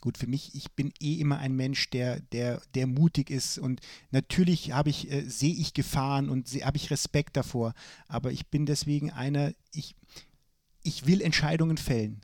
Gut, 0.00 0.16
für 0.16 0.28
mich, 0.28 0.54
ich 0.54 0.72
bin 0.72 0.92
eh 1.00 1.14
immer 1.14 1.38
ein 1.38 1.56
Mensch, 1.56 1.90
der, 1.90 2.20
der, 2.20 2.62
der 2.74 2.86
mutig 2.86 3.30
ist 3.30 3.58
und 3.58 3.80
natürlich 4.10 4.72
habe 4.72 4.90
ich, 4.90 5.10
äh, 5.10 5.28
sehe 5.28 5.54
ich 5.54 5.74
Gefahren 5.74 6.28
und 6.28 6.48
habe 6.62 6.76
ich 6.76 6.90
Respekt 6.90 7.36
davor, 7.36 7.74
aber 8.06 8.30
ich 8.30 8.46
bin 8.46 8.64
deswegen 8.64 9.10
einer, 9.10 9.52
ich, 9.72 9.96
ich 10.82 11.06
will 11.06 11.20
Entscheidungen 11.20 11.78
fällen 11.78 12.20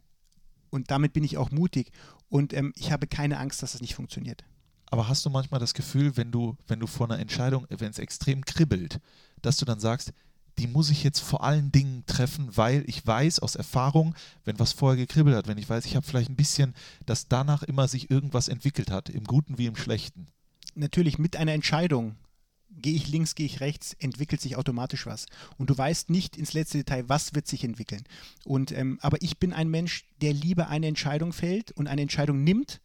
und 0.71 0.91
damit 0.93 1.13
bin 1.13 1.25
ich 1.25 1.37
auch 1.37 1.51
mutig 1.51 1.91
und 2.29 2.53
ähm, 2.53 2.73
ich 2.77 2.93
habe 2.93 3.09
keine 3.09 3.39
Angst, 3.39 3.63
dass 3.63 3.73
das 3.73 3.81
nicht 3.81 3.95
funktioniert. 3.95 4.45
Aber 4.87 5.09
hast 5.09 5.27
du 5.27 5.31
manchmal 5.31 5.59
das 5.59 5.75
Gefühl, 5.75 6.17
wenn 6.17 6.31
du, 6.31 6.57
wenn 6.69 6.79
du 6.79 6.87
vor 6.87 7.11
einer 7.11 7.19
Entscheidung, 7.19 7.67
wenn 7.69 7.91
es 7.91 7.99
extrem 7.99 8.45
kribbelt, 8.45 9.01
dass 9.43 9.57
du 9.57 9.65
dann 9.65 9.81
sagst, 9.81 10.13
die 10.59 10.67
muss 10.67 10.91
ich 10.91 11.03
jetzt 11.03 11.21
vor 11.21 11.43
allen 11.43 11.73
Dingen 11.73 12.05
treffen, 12.07 12.57
weil 12.57 12.85
ich 12.87 13.07
weiß 13.07 13.41
aus 13.41 13.57
Erfahrung, 13.57 14.15
wenn 14.45 14.59
was 14.59 14.73
vorher 14.73 14.97
gekribbelt 14.97 15.37
hat, 15.37 15.49
wenn 15.49 15.59
ich 15.59 15.69
weiß, 15.69 15.85
ich 15.85 15.97
habe 15.97 16.07
vielleicht 16.07 16.31
ein 16.31 16.37
bisschen, 16.37 16.75
dass 17.07 17.29
danach 17.29 17.63
immer 17.63 17.89
sich 17.89 18.11
irgendwas 18.11 18.49
entwickelt 18.49 18.91
hat, 18.91 19.09
im 19.09 19.25
Guten 19.25 19.59
wie 19.59 19.67
im 19.67 19.77
Schlechten. 19.77 20.27
Natürlich 20.75 21.19
mit 21.19 21.37
einer 21.37 21.53
Entscheidung, 21.53 22.17
gehe 22.71 22.95
ich 22.95 23.09
links, 23.09 23.35
gehe 23.35 23.47
ich 23.47 23.61
rechts, 23.61 23.95
entwickelt 23.99 24.41
sich 24.41 24.57
automatisch 24.57 25.07
was. 25.07 25.27
Und 25.59 25.71
du 25.71 25.79
weißt 25.79 26.11
nicht 26.11 26.37
ins 26.37 26.53
letzte 26.53 26.79
Detail, 26.79 27.09
was 27.09 27.35
wird 27.35 27.47
sich 27.47 27.65
entwickeln. 27.65 28.03
Und, 28.45 28.73
ähm, 28.73 28.99
aber 29.01 29.23
ich 29.23 29.39
bin 29.39 29.53
ein 29.53 29.69
Mensch, 29.69 30.05
der 30.21 30.33
lieber 30.33 30.69
eine 30.69 30.87
Entscheidung 30.87 31.33
fällt 31.33 31.73
und 31.73 31.87
eine 31.87 32.03
Entscheidung 32.03 32.43
nimmt, 32.45 32.81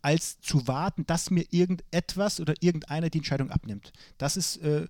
als 0.00 0.40
zu 0.40 0.66
warten, 0.66 1.06
dass 1.06 1.30
mir 1.30 1.44
irgendetwas 1.50 2.40
oder 2.40 2.54
irgendeiner 2.60 3.08
die 3.08 3.18
Entscheidung 3.18 3.50
abnimmt. 3.50 3.92
Das 4.18 4.36
ist 4.36 4.56
äh, 4.58 4.88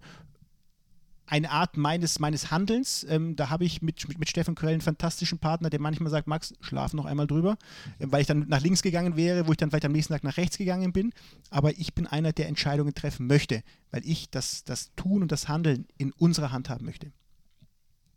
eine 1.32 1.50
Art 1.50 1.78
meines, 1.78 2.18
meines 2.18 2.50
Handelns. 2.50 3.06
Ähm, 3.09 3.36
da 3.36 3.48
habe 3.48 3.64
ich 3.64 3.80
mit, 3.80 4.06
mit, 4.18 4.28
Steffen 4.28 4.54
Körell 4.54 4.74
einen 4.74 4.82
fantastischen 4.82 5.38
Partner, 5.38 5.70
der 5.70 5.80
manchmal 5.80 6.10
sagt, 6.10 6.28
Max, 6.28 6.52
schlaf 6.60 6.92
noch 6.92 7.06
einmal 7.06 7.26
drüber, 7.26 7.56
äh, 7.98 8.06
weil 8.10 8.20
ich 8.20 8.26
dann 8.26 8.44
nach 8.48 8.60
links 8.60 8.82
gegangen 8.82 9.16
wäre, 9.16 9.46
wo 9.46 9.52
ich 9.52 9.56
dann 9.56 9.70
vielleicht 9.70 9.86
am 9.86 9.92
nächsten 9.92 10.12
Tag 10.12 10.24
nach 10.24 10.36
rechts 10.36 10.59
gegangen 10.59 10.92
bin. 10.92 11.10
Aber 11.48 11.70
ich 11.78 11.94
bin 11.94 12.06
einer, 12.06 12.34
der 12.34 12.48
Entscheidungen 12.48 12.92
treffen 12.92 13.26
möchte, 13.26 13.62
weil 13.90 14.02
ich 14.04 14.28
das, 14.30 14.64
das 14.64 14.94
Tun 14.94 15.22
und 15.22 15.32
das 15.32 15.48
Handeln 15.48 15.86
in 15.96 16.12
unserer 16.12 16.52
Hand 16.52 16.68
haben 16.68 16.84
möchte. 16.84 17.12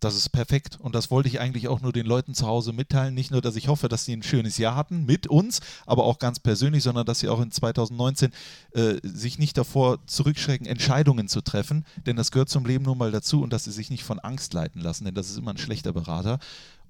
Das 0.06 0.16
ist 0.16 0.30
perfekt 0.30 0.78
und 0.80 0.94
das 0.94 1.10
wollte 1.10 1.30
ich 1.30 1.40
eigentlich 1.40 1.68
auch 1.68 1.82
nur 1.82 1.92
den 1.92 2.06
Leuten 2.06 2.36
zu 2.36 2.46
Hause 2.46 2.74
mitteilen. 2.74 3.16
Nicht 3.16 3.32
nur, 3.32 3.42
dass 3.42 3.56
ich 3.56 3.70
hoffe, 3.70 3.90
dass 3.90 4.06
sie 4.06 4.16
ein 4.16 4.22
schönes 4.22 4.60
Jahr 4.60 4.76
hatten 4.76 5.04
mit 5.08 5.26
uns, 5.26 5.62
aber 5.88 6.04
auch 6.04 6.20
ganz 6.20 6.40
persönlich, 6.40 6.84
sondern 6.84 7.08
dass 7.08 7.22
sie 7.22 7.28
auch 7.28 7.42
in 7.42 7.50
2019 7.50 8.32
äh, 8.74 8.98
sich 9.02 9.40
nicht 9.40 9.58
davor 9.58 9.98
zurückschrecken, 10.06 10.68
Entscheidungen 10.68 11.28
zu 11.28 11.42
treffen, 11.42 11.88
denn 12.06 12.18
das 12.18 12.30
gehört 12.30 12.50
zum 12.50 12.68
Leben 12.68 12.86
nun 12.86 13.00
mal 13.00 13.10
dazu 13.10 13.42
und 13.42 13.52
dass 13.52 13.64
sie 13.64 13.72
sich 13.72 13.90
nicht 13.90 14.04
von 14.04 14.20
Angst 14.20 14.54
leiten 14.54 14.80
lassen, 14.80 15.06
denn 15.06 15.16
das 15.16 15.32
ist 15.32 15.40
immer 15.40 15.50
ein 15.50 15.58
schlechter 15.58 15.92
Berater. 15.92 16.38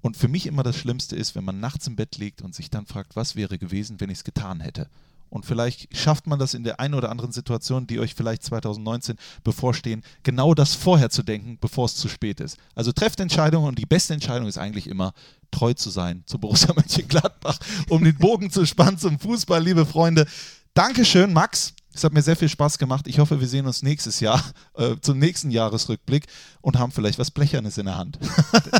Und 0.02 0.18
für 0.18 0.28
mich 0.28 0.44
immer 0.44 0.62
das 0.62 0.76
Schlimmste 0.76 1.16
ist, 1.16 1.34
wenn 1.34 1.44
man 1.44 1.58
nachts 1.58 1.86
im 1.86 1.96
Bett 1.96 2.18
liegt 2.18 2.42
und 2.42 2.54
sich 2.54 2.68
dann 2.68 2.84
fragt, 2.84 3.16
was 3.16 3.34
wäre 3.34 3.56
gewesen, 3.56 3.98
wenn 3.98 4.10
ich 4.10 4.18
es 4.18 4.24
getan 4.24 4.60
hätte. 4.60 4.90
Und 5.28 5.44
vielleicht 5.44 5.96
schafft 5.96 6.26
man 6.26 6.38
das 6.38 6.54
in 6.54 6.64
der 6.64 6.80
einen 6.80 6.94
oder 6.94 7.10
anderen 7.10 7.32
Situation, 7.32 7.86
die 7.86 8.00
euch 8.00 8.14
vielleicht 8.14 8.42
2019 8.44 9.16
bevorstehen, 9.44 10.02
genau 10.22 10.54
das 10.54 10.74
vorher 10.74 11.10
zu 11.10 11.22
denken, 11.22 11.58
bevor 11.60 11.86
es 11.86 11.96
zu 11.96 12.08
spät 12.08 12.40
ist. 12.40 12.56
Also 12.74 12.92
trefft 12.92 13.20
Entscheidungen 13.20 13.68
und 13.68 13.78
die 13.78 13.86
beste 13.86 14.14
Entscheidung 14.14 14.46
ist 14.48 14.58
eigentlich 14.58 14.86
immer, 14.86 15.12
treu 15.50 15.74
zu 15.74 15.90
sein 15.90 16.22
zu 16.26 16.38
Borussia 16.38 16.72
Mönchengladbach, 16.76 17.58
um 17.88 18.04
den 18.04 18.16
Bogen 18.16 18.50
zu 18.50 18.66
spannen 18.66 18.98
zum 18.98 19.18
Fußball, 19.18 19.62
liebe 19.62 19.86
Freunde. 19.86 20.26
Dankeschön, 20.74 21.32
Max. 21.32 21.72
Es 21.94 22.04
hat 22.04 22.12
mir 22.12 22.20
sehr 22.20 22.36
viel 22.36 22.50
Spaß 22.50 22.76
gemacht. 22.76 23.06
Ich 23.08 23.18
hoffe, 23.18 23.40
wir 23.40 23.48
sehen 23.48 23.66
uns 23.66 23.82
nächstes 23.82 24.20
Jahr 24.20 24.42
äh, 24.74 24.96
zum 25.00 25.18
nächsten 25.18 25.50
Jahresrückblick 25.50 26.26
und 26.60 26.78
haben 26.78 26.92
vielleicht 26.92 27.18
was 27.18 27.30
Blechernes 27.30 27.78
in 27.78 27.86
der 27.86 27.96
Hand. 27.96 28.18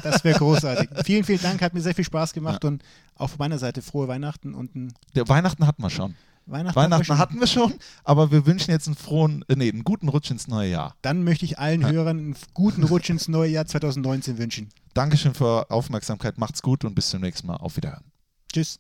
Das 0.03 0.23
wäre 0.23 0.39
großartig. 0.39 0.91
vielen, 1.05 1.25
vielen 1.25 1.41
Dank. 1.41 1.63
Hat 1.63 1.75
mir 1.75 1.81
sehr 1.81 1.95
viel 1.95 2.05
Spaß 2.05 2.33
gemacht 2.33 2.63
ja. 2.63 2.69
und 2.69 2.83
auch 3.17 3.29
von 3.29 3.39
meiner 3.39 3.59
Seite 3.59 3.83
frohe 3.83 4.09
Weihnachten 4.09 4.55
und 4.55 4.75
ein 4.75 4.93
Der 5.15 5.29
Weihnachten 5.29 5.67
hatten 5.67 5.83
wir 5.83 5.91
schon. 5.91 6.15
Weihnachten, 6.47 6.77
Weihnachten 6.77 7.19
hatten 7.19 7.41
wir 7.41 7.49
schon, 7.49 7.75
aber 8.05 8.31
wir 8.31 8.47
wünschen 8.47 8.71
jetzt 8.71 8.87
einen 8.87 8.95
frohen, 8.95 9.45
äh, 9.49 9.57
nee, 9.57 9.69
einen 9.69 9.83
guten 9.83 10.09
Rutsch 10.09 10.31
ins 10.31 10.47
neue 10.47 10.71
Jahr. 10.71 10.95
Dann 11.03 11.25
möchte 11.25 11.45
ich 11.45 11.59
allen 11.59 11.85
Hörern 11.85 12.19
einen 12.19 12.37
guten 12.55 12.85
Rutsch 12.85 13.11
ins 13.11 13.27
neue 13.27 13.51
Jahr 13.51 13.67
2019 13.67 14.39
wünschen. 14.39 14.69
Dankeschön 14.95 15.35
für 15.35 15.71
Aufmerksamkeit, 15.71 16.39
macht's 16.39 16.63
gut 16.63 16.85
und 16.85 16.95
bis 16.95 17.11
zum 17.11 17.21
nächsten 17.21 17.49
Mal. 17.49 17.57
Auf 17.57 17.77
Wiederhören. 17.77 18.05
Tschüss. 18.53 18.79